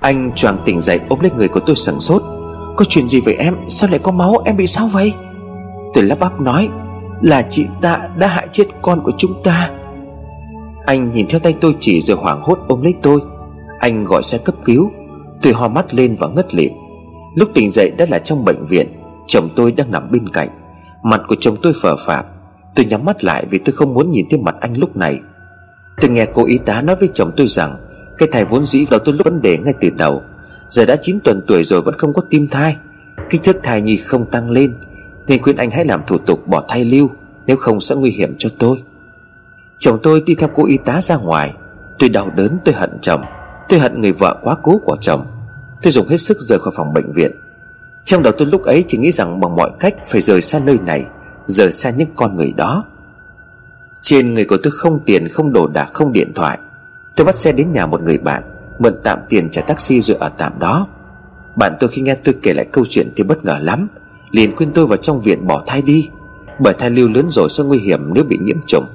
Anh 0.00 0.32
choàng 0.34 0.58
tỉnh 0.64 0.80
dậy 0.80 1.00
ôm 1.08 1.18
lấy 1.20 1.30
người 1.36 1.48
của 1.48 1.60
tôi 1.60 1.76
sửng 1.76 2.00
sốt. 2.00 2.22
Có 2.76 2.84
chuyện 2.88 3.08
gì 3.08 3.20
vậy 3.20 3.34
em? 3.34 3.54
Sao 3.68 3.90
lại 3.90 3.98
có 4.02 4.12
máu? 4.12 4.34
Em 4.44 4.56
bị 4.56 4.66
sao 4.66 4.88
vậy? 4.88 5.12
Tôi 5.94 6.04
lắp 6.04 6.18
bắp 6.18 6.40
nói, 6.40 6.68
Là 7.20 7.42
chị 7.42 7.66
ta 7.80 8.08
đã 8.16 8.26
hại 8.26 8.48
chết 8.52 8.64
con 8.82 9.00
của 9.02 9.12
chúng 9.18 9.42
ta. 9.42 9.70
Anh 10.86 11.12
nhìn 11.12 11.26
theo 11.28 11.40
tay 11.40 11.54
tôi 11.60 11.74
chỉ 11.80 12.00
rồi 12.00 12.16
hoảng 12.16 12.40
hốt 12.42 12.58
ôm 12.68 12.82
lấy 12.82 12.94
tôi. 13.02 13.20
Anh 13.78 14.04
gọi 14.04 14.22
xe 14.22 14.38
cấp 14.38 14.54
cứu. 14.64 14.90
Tôi 15.42 15.52
ho 15.52 15.68
mắt 15.68 15.94
lên 15.94 16.16
và 16.18 16.28
ngất 16.28 16.54
lịm. 16.54 16.72
Lúc 17.36 17.48
tỉnh 17.54 17.70
dậy 17.70 17.92
đã 17.98 18.06
là 18.10 18.18
trong 18.18 18.44
bệnh 18.44 18.64
viện, 18.64 18.86
Chồng 19.26 19.48
tôi 19.56 19.72
đang 19.72 19.90
nằm 19.90 20.10
bên 20.10 20.28
cạnh. 20.28 20.48
Mặt 21.02 21.20
của 21.28 21.34
chồng 21.40 21.56
tôi 21.62 21.72
phờ 21.82 21.96
phạc. 21.96 22.26
Tôi 22.74 22.86
nhắm 22.86 23.04
mắt 23.04 23.24
lại 23.24 23.46
vì 23.50 23.58
tôi 23.58 23.72
không 23.72 23.94
muốn 23.94 24.10
nhìn 24.10 24.26
thấy 24.30 24.40
mặt 24.40 24.56
anh 24.60 24.78
lúc 24.78 24.96
này. 24.96 25.20
Tôi 26.00 26.10
nghe 26.10 26.26
cô 26.34 26.44
y 26.46 26.58
tá 26.58 26.82
nói 26.82 26.96
với 27.00 27.08
chồng 27.14 27.30
tôi 27.36 27.46
rằng 27.46 27.76
cái 28.18 28.28
thai 28.32 28.44
vốn 28.44 28.66
dĩ 28.66 28.86
đầu 28.90 29.00
tôi 29.04 29.14
lúc 29.14 29.24
vấn 29.24 29.42
đề 29.42 29.58
ngay 29.58 29.74
từ 29.80 29.90
đầu. 29.90 30.22
Giờ 30.68 30.84
đã 30.84 30.96
9 30.96 31.18
tuần 31.24 31.40
tuổi 31.46 31.64
rồi 31.64 31.80
vẫn 31.80 31.94
không 31.98 32.12
có 32.12 32.22
tim 32.30 32.48
thai. 32.48 32.76
Kích 33.30 33.42
thước 33.42 33.56
thai 33.62 33.82
nhi 33.82 33.96
không 33.96 34.30
tăng 34.30 34.50
lên, 34.50 34.74
Nên 35.26 35.42
khuyên 35.42 35.56
anh 35.56 35.70
hãy 35.70 35.84
làm 35.84 36.00
thủ 36.06 36.18
tục 36.18 36.46
bỏ 36.46 36.64
thai 36.68 36.84
lưu, 36.84 37.10
Nếu 37.46 37.56
không 37.56 37.80
sẽ 37.80 37.94
nguy 37.94 38.10
hiểm 38.10 38.34
cho 38.38 38.48
tôi. 38.58 38.82
Chồng 39.78 39.98
tôi 40.02 40.22
đi 40.26 40.34
theo 40.34 40.48
cô 40.54 40.66
y 40.66 40.76
tá 40.76 41.02
ra 41.02 41.16
ngoài. 41.16 41.54
Tôi 41.98 42.08
đau 42.08 42.30
đớn, 42.36 42.58
tôi 42.64 42.74
hận 42.74 42.90
chồng. 43.02 43.22
Tôi 43.68 43.80
hận 43.80 44.00
người 44.00 44.12
vợ 44.12 44.38
quá 44.42 44.56
cố 44.62 44.80
của 44.84 44.96
chồng. 45.00 45.26
Tôi 45.82 45.92
dùng 45.92 46.08
hết 46.08 46.16
sức 46.16 46.40
rời 46.40 46.58
khỏi 46.58 46.72
phòng 46.76 46.92
bệnh 46.92 47.12
viện. 47.12 47.30
Trong 48.04 48.22
đầu 48.22 48.32
tôi 48.38 48.48
lúc 48.52 48.62
ấy 48.62 48.84
chỉ 48.88 48.98
nghĩ 48.98 49.10
rằng 49.10 49.40
bằng 49.40 49.56
mọi 49.56 49.70
cách 49.80 49.94
Phải 50.06 50.20
rời 50.20 50.42
xa 50.42 50.58
nơi 50.58 50.78
này, 50.78 51.06
Rời 51.46 51.72
xa 51.72 51.90
những 51.90 52.08
con 52.16 52.36
người 52.36 52.52
đó. 52.56 52.84
Trên 54.00 54.34
người 54.34 54.44
của 54.44 54.56
tôi 54.62 54.70
không 54.70 55.00
tiền, 55.04 55.28
Không 55.28 55.52
đồ 55.52 55.66
đạc, 55.66 55.90
không 55.92 56.12
điện 56.12 56.32
thoại. 56.34 56.58
Tôi 57.18 57.24
bắt 57.24 57.34
xe 57.34 57.52
đến 57.52 57.72
nhà 57.72 57.86
một 57.86 58.02
người 58.02 58.18
bạn, 58.18 58.42
Mượn 58.78 58.94
tạm 59.04 59.18
tiền 59.28 59.50
trả 59.50 59.62
taxi 59.62 60.00
rồi 60.00 60.16
ở 60.20 60.28
tạm 60.28 60.52
đó. 60.58 60.86
Bạn 61.56 61.76
tôi 61.80 61.90
khi 61.90 62.02
nghe 62.02 62.14
tôi 62.14 62.34
kể 62.42 62.52
lại 62.52 62.66
câu 62.72 62.84
chuyện 62.88 63.08
Thì 63.16 63.24
bất 63.24 63.44
ngờ 63.44 63.58
lắm, 63.60 63.88
Liền 64.30 64.56
khuyên 64.56 64.70
tôi 64.74 64.86
vào 64.86 64.96
trong 64.96 65.20
viện 65.20 65.46
bỏ 65.46 65.62
thai 65.66 65.82
đi, 65.82 66.08
Bởi 66.58 66.74
thai 66.74 66.90
lưu 66.90 67.08
lớn 67.08 67.26
rồi 67.30 67.48
sẽ 67.50 67.64
nguy 67.64 67.78
hiểm 67.78 68.14
nếu 68.14 68.24
bị 68.24 68.38
nhiễm 68.40 68.56
trùng. 68.66 68.86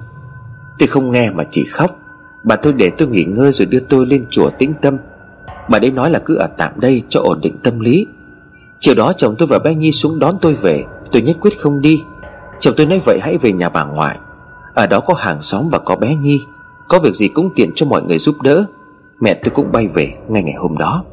Tôi 0.79 0.87
không 0.87 1.11
nghe 1.11 1.29
mà 1.29 1.43
chỉ 1.51 1.63
khóc. 1.63 1.99
Bà 2.43 2.55
tôi 2.55 2.73
để 2.73 2.89
tôi 2.89 3.07
nghỉ 3.07 3.23
ngơi 3.23 3.51
rồi 3.51 3.65
đưa 3.65 3.79
tôi 3.79 4.05
lên 4.05 4.25
chùa 4.29 4.49
tĩnh 4.49 4.73
tâm. 4.81 4.97
Bà 5.69 5.79
đấy 5.79 5.91
nói 5.91 6.09
là 6.09 6.19
cứ 6.19 6.35
ở 6.35 6.47
tạm 6.57 6.79
đây 6.79 7.01
cho 7.09 7.19
ổn 7.19 7.39
định 7.41 7.57
tâm 7.63 7.79
lý. 7.79 8.07
Chiều 8.79 8.95
đó 8.95 9.13
chồng 9.17 9.35
tôi 9.37 9.47
và 9.47 9.59
bé 9.59 9.75
Nhi 9.75 9.91
xuống 9.91 10.19
đón 10.19 10.35
tôi 10.41 10.53
về, 10.53 10.83
Tôi 11.11 11.21
nhất 11.21 11.37
quyết 11.41 11.59
không 11.59 11.81
đi. 11.81 12.03
Chồng 12.59 12.73
tôi 12.77 12.85
nói 12.85 13.01
vậy 13.05 13.19
hãy 13.21 13.37
về 13.37 13.51
nhà 13.51 13.69
bà 13.69 13.83
ngoại. 13.83 14.17
Ở 14.73 14.87
đó 14.87 14.99
có 14.99 15.13
hàng 15.13 15.41
xóm 15.41 15.69
và 15.69 15.79
có 15.79 15.95
bé 15.95 16.15
Nhi. 16.15 16.41
Có 16.93 16.99
việc 16.99 17.13
gì 17.13 17.27
cũng 17.27 17.49
tiện 17.55 17.71
cho 17.75 17.85
mọi 17.85 18.01
người 18.01 18.17
giúp 18.17 18.41
đỡ. 18.41 18.65
Mẹ 19.19 19.33
tôi 19.33 19.51
cũng 19.55 19.71
bay 19.71 19.87
về 19.87 20.13
ngay 20.27 20.43
ngày 20.43 20.53
hôm 20.53 20.77
đó. 20.77 21.05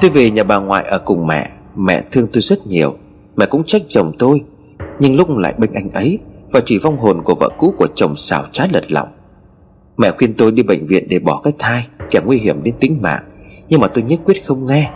Tôi 0.00 0.10
về 0.10 0.30
nhà 0.30 0.44
bà 0.44 0.56
ngoại 0.56 0.84
ở 0.84 0.98
cùng 0.98 1.26
mẹ. 1.26 1.50
Mẹ 1.76 2.02
thương 2.12 2.26
tôi 2.32 2.40
rất 2.40 2.66
nhiều. 2.66 2.96
Mẹ 3.36 3.46
cũng 3.46 3.64
trách 3.64 3.82
chồng 3.88 4.12
tôi. 4.18 4.44
Nhưng 4.98 5.16
lúc 5.16 5.36
lại 5.36 5.54
bên 5.58 5.72
anh 5.72 5.90
ấy 5.90 6.18
Và 6.52 6.60
chỉ 6.64 6.78
vong 6.78 6.98
hồn 6.98 7.22
của 7.24 7.34
vợ 7.34 7.48
cũ 7.58 7.74
của 7.76 7.86
chồng 7.94 8.16
xào 8.16 8.44
trái 8.52 8.68
lật 8.72 8.92
lòng 8.92 9.08
Mẹ 9.96 10.10
khuyên 10.10 10.34
tôi 10.34 10.52
đi 10.52 10.62
bệnh 10.62 10.86
viện 10.86 11.06
để 11.08 11.18
bỏ 11.18 11.40
cái 11.44 11.52
thai, 11.58 11.86
Kẻ 12.10 12.20
nguy 12.24 12.38
hiểm 12.38 12.62
đến 12.62 12.74
tính 12.80 12.98
mạng. 13.02 13.22
Nhưng 13.68 13.80
mà 13.80 13.86
tôi 13.86 14.04
nhất 14.04 14.20
quyết 14.24 14.46
không 14.46 14.66
nghe. 14.66 14.90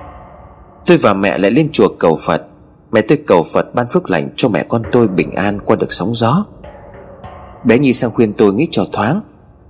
Tôi 0.86 0.96
và 0.96 1.14
mẹ 1.14 1.38
lại 1.38 1.50
lên 1.50 1.68
chùa 1.72 1.88
cầu 1.98 2.18
Phật. 2.26 2.46
Mẹ 2.92 3.00
tôi 3.00 3.18
cầu 3.26 3.42
Phật 3.42 3.74
ban 3.74 3.86
phước 3.88 4.10
lành 4.10 4.28
cho 4.36 4.48
mẹ 4.48 4.64
con 4.68 4.82
tôi 4.92 5.08
bình 5.08 5.34
an 5.34 5.58
qua 5.64 5.76
được 5.76 5.92
sóng 5.92 6.14
gió. 6.14 6.44
Bé 7.64 7.78
Nhi 7.78 7.92
sang 7.92 8.10
khuyên 8.10 8.32
tôi 8.32 8.54
nghĩ 8.54 8.68
cho 8.70 8.86
thoáng. 8.92 9.20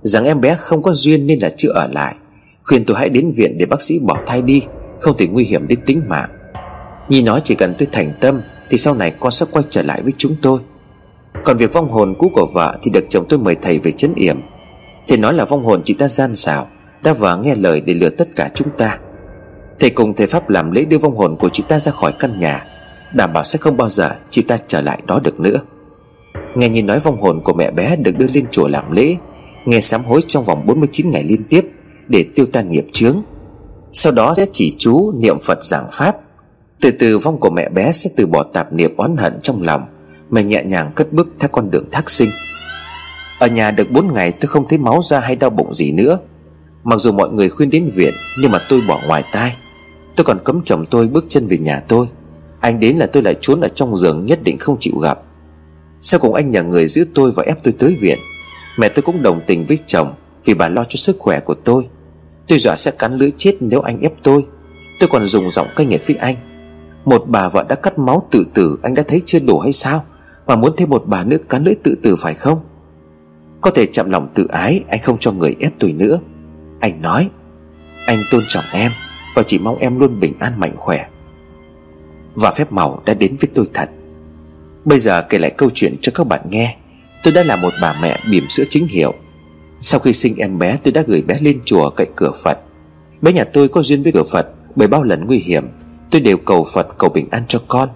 Rằng 0.05 0.25
em 0.25 0.41
bé 0.41 0.55
không 0.55 0.81
có 0.81 0.93
duyên 0.93 1.27
nên 1.27 1.39
là 1.39 1.49
chưa 1.57 1.69
ở 1.69 1.87
lại. 1.87 2.15
Khuyên 2.63 2.85
tôi 2.85 2.97
hãy 2.97 3.09
đến 3.09 3.31
viện 3.31 3.57
để 3.57 3.65
bác 3.65 3.83
sĩ 3.83 3.99
bỏ 3.99 4.17
thai 4.25 4.41
đi, 4.41 4.63
Không 4.99 5.17
thể 5.17 5.27
nguy 5.27 5.43
hiểm 5.43 5.67
đến 5.67 5.79
tính 5.85 6.01
mạng. 6.07 6.29
Nhi 7.09 7.21
nói 7.21 7.41
chỉ 7.43 7.55
cần 7.55 7.75
tôi 7.77 7.87
thành 7.91 8.11
tâm 8.21 8.41
Thì 8.69 8.77
sau 8.77 8.95
này 8.95 9.11
con 9.19 9.31
sẽ 9.31 9.45
quay 9.51 9.65
trở 9.69 9.81
lại 9.81 10.01
với 10.01 10.11
chúng 10.17 10.35
tôi. 10.41 10.59
Còn 11.43 11.57
việc 11.57 11.73
vong 11.73 11.89
hồn 11.89 12.15
cũ 12.19 12.31
của 12.33 12.45
vợ 12.53 12.77
Thì 12.81 12.91
được 12.91 13.03
chồng 13.09 13.25
tôi 13.29 13.39
mời 13.39 13.55
thầy 13.61 13.79
về 13.79 13.91
chấn 13.91 14.13
yểm. 14.15 14.39
Thầy 15.07 15.17
nói 15.17 15.33
là 15.33 15.45
vong 15.45 15.65
hồn 15.65 15.81
chị 15.85 15.93
ta 15.93 16.07
gian 16.07 16.35
xảo, 16.35 16.67
Đã 17.03 17.13
vờ 17.13 17.37
nghe 17.37 17.55
lời 17.55 17.81
để 17.81 17.93
lừa 17.93 18.09
tất 18.09 18.27
cả 18.35 18.49
chúng 18.55 18.69
ta. 18.77 18.99
Thầy 19.79 19.89
cùng 19.89 20.13
thầy 20.13 20.27
Pháp 20.27 20.49
làm 20.49 20.71
lễ 20.71 20.85
đưa 20.85 20.97
vong 20.97 21.17
hồn 21.17 21.35
của 21.39 21.49
chị 21.49 21.63
ta 21.67 21.79
ra 21.79 21.91
khỏi 21.91 22.11
căn 22.19 22.39
nhà, 22.39 22.65
Đảm 23.13 23.33
bảo 23.33 23.43
sẽ 23.43 23.57
không 23.57 23.77
bao 23.77 23.89
giờ 23.89 24.11
chị 24.29 24.41
ta 24.41 24.57
trở 24.67 24.81
lại 24.81 24.99
đó 25.07 25.19
được 25.23 25.39
nữa. 25.39 25.59
Nghe 26.55 26.69
như 26.69 26.83
nói 26.83 26.99
vong 26.99 27.21
hồn 27.21 27.41
của 27.43 27.53
mẹ 27.53 27.71
bé 27.71 27.95
được 27.95 28.17
đưa 28.17 28.27
lên 28.27 28.45
chùa 28.51 28.67
làm 28.67 28.91
lễ 28.91 29.15
Nghe 29.65 29.81
sám 29.81 30.03
hối 30.03 30.21
trong 30.27 30.43
vòng 30.43 30.65
49 30.65 31.09
ngày 31.09 31.23
liên 31.23 31.43
tiếp 31.43 31.65
Để 32.07 32.25
tiêu 32.35 32.45
tan 32.45 32.71
nghiệp 32.71 32.85
chướng. 32.91 33.21
Sau 33.93 34.13
đó 34.13 34.33
sẽ 34.37 34.45
chỉ 34.53 34.75
chú 34.77 35.11
niệm 35.11 35.39
Phật 35.39 35.63
giảng 35.63 35.87
Pháp. 35.91 36.15
Từ 36.81 36.91
từ 36.91 37.17
vong 37.17 37.39
của 37.39 37.49
mẹ 37.49 37.69
bé 37.69 37.91
sẽ 37.91 38.09
từ 38.15 38.27
bỏ 38.27 38.43
tạp 38.43 38.73
niệm 38.73 38.97
oán 38.97 39.17
hận 39.17 39.39
trong 39.43 39.61
lòng 39.63 39.81
Mà 40.29 40.41
nhẹ 40.41 40.63
nhàng 40.63 40.91
cất 40.95 41.13
bước 41.13 41.27
theo 41.39 41.49
con 41.51 41.71
đường 41.71 41.89
thác 41.91 42.09
sinh. 42.09 42.29
Ở 43.39 43.47
nhà 43.47 43.71
được 43.71 43.91
4 43.91 44.13
ngày 44.13 44.31
tôi 44.31 44.47
không 44.47 44.67
thấy 44.67 44.77
máu 44.77 45.01
ra 45.03 45.19
hay 45.19 45.35
đau 45.35 45.49
bụng 45.49 45.73
gì 45.73 45.91
nữa. 45.91 46.19
Mặc 46.83 46.97
dù 46.97 47.11
mọi 47.11 47.29
người 47.29 47.49
khuyên 47.49 47.69
đến 47.69 47.91
viện, 47.95 48.13
Nhưng 48.39 48.51
mà 48.51 48.65
tôi 48.69 48.81
bỏ 48.81 49.01
ngoài 49.07 49.23
tai. 49.31 49.55
Tôi 50.15 50.25
còn 50.25 50.39
cấm 50.43 50.61
chồng 50.65 50.85
tôi 50.89 51.07
bước 51.07 51.25
chân 51.29 51.47
về 51.47 51.57
nhà 51.57 51.79
tôi. 51.87 52.07
Anh 52.59 52.79
đến 52.79 52.97
là 52.97 53.05
tôi 53.05 53.23
lại 53.23 53.35
trốn 53.41 53.61
ở 53.61 53.67
trong 53.67 53.97
giường 53.97 54.25
Nhất 54.25 54.43
định 54.43 54.57
không 54.57 54.77
chịu 54.79 54.97
gặp. 54.97 55.19
Sau 55.99 56.19
cùng 56.19 56.33
anh 56.33 56.49
nhờ 56.49 56.63
người 56.63 56.87
giữ 56.87 57.05
tôi 57.13 57.31
và 57.31 57.43
ép 57.43 57.63
tôi 57.63 57.73
tới 57.79 57.95
viện. 58.01 58.19
Mẹ 58.77 58.89
tôi 58.89 59.03
cũng 59.03 59.23
đồng 59.23 59.41
tình 59.47 59.65
với 59.65 59.79
chồng 59.87 60.13
Vì 60.45 60.53
bà 60.53 60.67
lo 60.67 60.83
cho 60.83 60.97
sức 60.97 61.15
khỏe 61.19 61.39
của 61.39 61.53
tôi. 61.53 61.89
Tôi 62.47 62.59
dọa 62.59 62.75
sẽ 62.75 62.91
cắn 62.91 63.17
lưỡi 63.17 63.31
chết 63.37 63.55
nếu 63.59 63.81
anh 63.81 64.01
ép 64.01 64.13
tôi. 64.23 64.45
Tôi 64.99 65.09
còn 65.09 65.25
dùng 65.25 65.51
giọng 65.51 65.67
cay 65.75 65.85
nghiệt 65.85 66.07
với 66.07 66.15
anh. 66.15 66.35
Một 67.05 67.23
bà 67.27 67.49
vợ 67.49 67.65
đã 67.69 67.75
cắt 67.75 67.99
máu 67.99 68.27
tự 68.31 68.45
tử, 68.53 68.79
Anh 68.83 68.93
đã 68.93 69.03
thấy 69.07 69.21
chưa 69.25 69.39
đủ 69.39 69.59
hay 69.59 69.73
sao? 69.73 70.03
Mà 70.47 70.55
muốn 70.55 70.73
thêm 70.77 70.89
một 70.89 71.03
bà 71.07 71.23
nữa 71.23 71.37
cắn 71.49 71.63
lưỡi 71.63 71.75
tự 71.83 71.95
tử 72.03 72.15
phải 72.19 72.33
không? 72.33 72.59
Có 73.61 73.71
thể 73.71 73.85
chậm 73.85 74.09
lòng 74.09 74.27
tự 74.33 74.47
ái, 74.47 74.83
Anh 74.87 74.99
không 75.03 75.17
cho 75.19 75.31
người 75.31 75.55
ép 75.59 75.73
tôi 75.79 75.91
nữa. 75.91 76.19
Anh 76.79 77.01
nói, 77.01 77.29
Anh 78.05 78.23
tôn 78.31 78.43
trọng 78.47 78.65
em 78.73 78.91
Và 79.35 79.43
chỉ 79.43 79.59
mong 79.59 79.77
em 79.77 79.99
luôn 79.99 80.19
bình 80.19 80.33
an 80.39 80.59
mạnh 80.59 80.73
khỏe. 80.75 81.05
Và 82.35 82.51
phép 82.51 82.71
màu 82.71 83.01
đã 83.05 83.13
đến 83.13 83.35
với 83.41 83.49
tôi 83.53 83.65
thật. 83.73 83.89
Bây 84.85 84.99
giờ 84.99 85.21
kể 85.21 85.37
lại 85.37 85.51
câu 85.57 85.69
chuyện 85.73 85.95
cho 86.01 86.11
các 86.15 86.27
bạn 86.27 86.41
nghe. 86.49 86.77
Tôi 87.25 87.33
đã 87.33 87.43
là 87.43 87.55
một 87.55 87.73
bà 87.81 87.95
mẹ 88.01 88.19
bỉm 88.29 88.49
sữa 88.49 88.63
chính 88.69 88.87
hiệu. 88.87 89.13
Sau 89.79 89.99
khi 89.99 90.13
sinh 90.13 90.35
em 90.37 90.59
bé, 90.59 90.77
tôi 90.83 90.91
đã 90.91 91.03
gửi 91.07 91.21
bé 91.21 91.37
lên 91.41 91.59
chùa 91.65 91.89
cậy 91.89 92.07
cửa 92.15 92.31
Phật. 92.43 92.59
Bé 93.21 93.31
nhà 93.31 93.43
tôi 93.43 93.67
có 93.67 93.81
duyên 93.81 94.03
với 94.03 94.11
cửa 94.11 94.23
Phật 94.31 94.47
Bởi 94.75 94.87
bao 94.87 95.03
lần 95.03 95.25
nguy 95.25 95.37
hiểm. 95.37 95.67
Tôi 96.11 96.21
đều 96.21 96.37
cầu 96.37 96.67
Phật 96.73 96.87
cầu 96.97 97.09
bình 97.09 97.27
an 97.31 97.43
cho 97.47 97.61
con. 97.67 97.89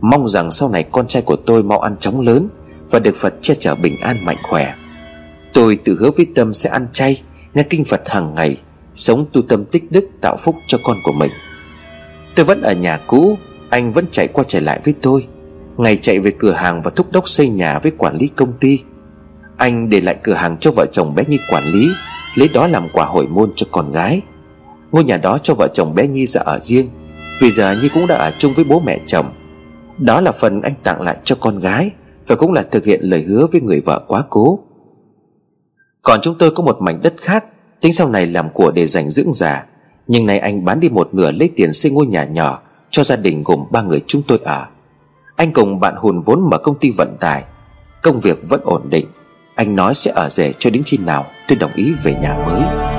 Mong 0.00 0.28
rằng 0.28 0.50
sau 0.50 0.68
này 0.68 0.82
con 0.82 1.06
trai 1.06 1.22
của 1.22 1.36
tôi 1.36 1.62
mau 1.62 1.78
ăn 1.78 1.96
chóng 2.00 2.20
lớn 2.20 2.48
Và 2.90 2.98
được 2.98 3.16
Phật 3.16 3.34
che 3.42 3.54
chở 3.54 3.74
bình 3.74 3.96
an 4.00 4.24
mạnh 4.24 4.38
khỏe. 4.42 4.74
Tôi 5.52 5.76
tự 5.76 5.96
hứa 6.00 6.10
với 6.16 6.26
tâm 6.34 6.54
sẽ 6.54 6.70
ăn 6.70 6.86
chay, 6.92 7.22
Nghe 7.54 7.62
kinh 7.62 7.84
Phật 7.84 8.02
hàng 8.06 8.34
ngày, 8.34 8.56
Sống 8.94 9.26
tu 9.32 9.42
tâm 9.42 9.64
tích 9.64 9.84
đức 9.90 10.08
tạo 10.20 10.36
phúc 10.36 10.56
cho 10.66 10.78
con 10.82 10.96
của 11.04 11.12
mình. 11.12 11.30
Tôi 12.34 12.46
vẫn 12.46 12.62
ở 12.62 12.72
nhà 12.72 12.96
cũ, 13.06 13.38
Anh 13.70 13.92
vẫn 13.92 14.06
chạy 14.12 14.28
qua 14.28 14.44
chạy 14.48 14.62
lại 14.62 14.80
với 14.84 14.94
tôi. 15.02 15.26
Ngày 15.80 15.96
chạy 15.96 16.18
về 16.18 16.30
cửa 16.30 16.52
hàng 16.52 16.82
và 16.82 16.90
thúc 16.90 17.12
đốc 17.12 17.28
xây 17.28 17.48
nhà 17.48 17.78
với 17.78 17.92
quản 17.98 18.16
lý 18.16 18.26
công 18.26 18.52
ty. 18.52 18.78
Anh 19.56 19.88
để 19.88 20.00
lại 20.00 20.16
cửa 20.22 20.32
hàng 20.32 20.56
cho 20.60 20.70
vợ 20.76 20.86
chồng 20.92 21.14
bé 21.14 21.24
Nhi 21.28 21.38
quản 21.50 21.64
lý, 21.64 21.90
Lấy 22.34 22.48
đó 22.48 22.66
làm 22.66 22.88
quà 22.92 23.04
hồi 23.04 23.26
môn 23.26 23.50
cho 23.56 23.66
con 23.70 23.92
gái. 23.92 24.20
Ngôi 24.92 25.04
nhà 25.04 25.16
đó 25.16 25.38
cho 25.42 25.54
vợ 25.54 25.68
chồng 25.74 25.94
bé 25.94 26.06
Nhi 26.06 26.26
ra 26.26 26.40
ở 26.40 26.58
riêng, 26.58 26.88
Vì 27.40 27.50
giờ 27.50 27.76
Nhi 27.82 27.88
cũng 27.88 28.06
đã 28.06 28.16
ở 28.16 28.32
chung 28.38 28.54
với 28.54 28.64
bố 28.64 28.80
mẹ 28.80 28.98
chồng. 29.06 29.26
Đó 29.98 30.20
là 30.20 30.32
phần 30.32 30.62
anh 30.62 30.74
tặng 30.82 31.02
lại 31.02 31.16
cho 31.24 31.36
con 31.40 31.58
gái 31.58 31.90
Và 32.26 32.36
cũng 32.36 32.52
là 32.52 32.62
thực 32.62 32.84
hiện 32.84 33.00
lời 33.02 33.22
hứa 33.22 33.46
với 33.52 33.60
người 33.60 33.80
vợ 33.80 34.04
quá 34.06 34.22
cố. 34.30 34.58
Còn 36.02 36.20
chúng 36.22 36.38
tôi 36.38 36.50
có 36.50 36.62
một 36.62 36.76
mảnh 36.80 37.02
đất 37.02 37.14
khác, 37.20 37.44
Tính 37.80 37.92
sau 37.92 38.08
này 38.08 38.26
làm 38.26 38.50
của 38.50 38.70
để 38.70 38.86
dành 38.86 39.10
dưỡng 39.10 39.32
già. 39.32 39.64
Nhưng 40.06 40.26
nay 40.26 40.38
anh 40.38 40.64
bán 40.64 40.80
đi 40.80 40.88
một 40.88 41.14
nửa 41.14 41.32
lấy 41.32 41.50
tiền 41.56 41.72
xây 41.72 41.92
ngôi 41.92 42.06
nhà 42.06 42.24
nhỏ 42.24 42.58
Cho 42.90 43.04
gia 43.04 43.16
đình 43.16 43.42
gồm 43.44 43.64
ba 43.70 43.82
người 43.82 44.02
chúng 44.06 44.22
tôi 44.22 44.38
ở. 44.44 44.66
Anh 45.40 45.52
cùng 45.52 45.80
bạn 45.80 45.94
hùn 45.96 46.20
vốn 46.20 46.50
mở 46.50 46.58
công 46.58 46.78
ty 46.78 46.90
vận 46.90 47.16
tải. 47.20 47.44
Công 48.02 48.20
việc 48.20 48.38
vẫn 48.48 48.60
ổn 48.64 48.82
định. 48.90 49.06
Anh 49.54 49.76
nói 49.76 49.94
sẽ 49.94 50.10
ở 50.14 50.28
rể 50.28 50.52
cho 50.58 50.70
đến 50.70 50.82
khi 50.86 50.98
nào 50.98 51.26
tôi 51.48 51.58
đồng 51.58 51.74
ý 51.74 51.92
về 52.02 52.14
nhà 52.14 52.34
mới. 52.46 52.89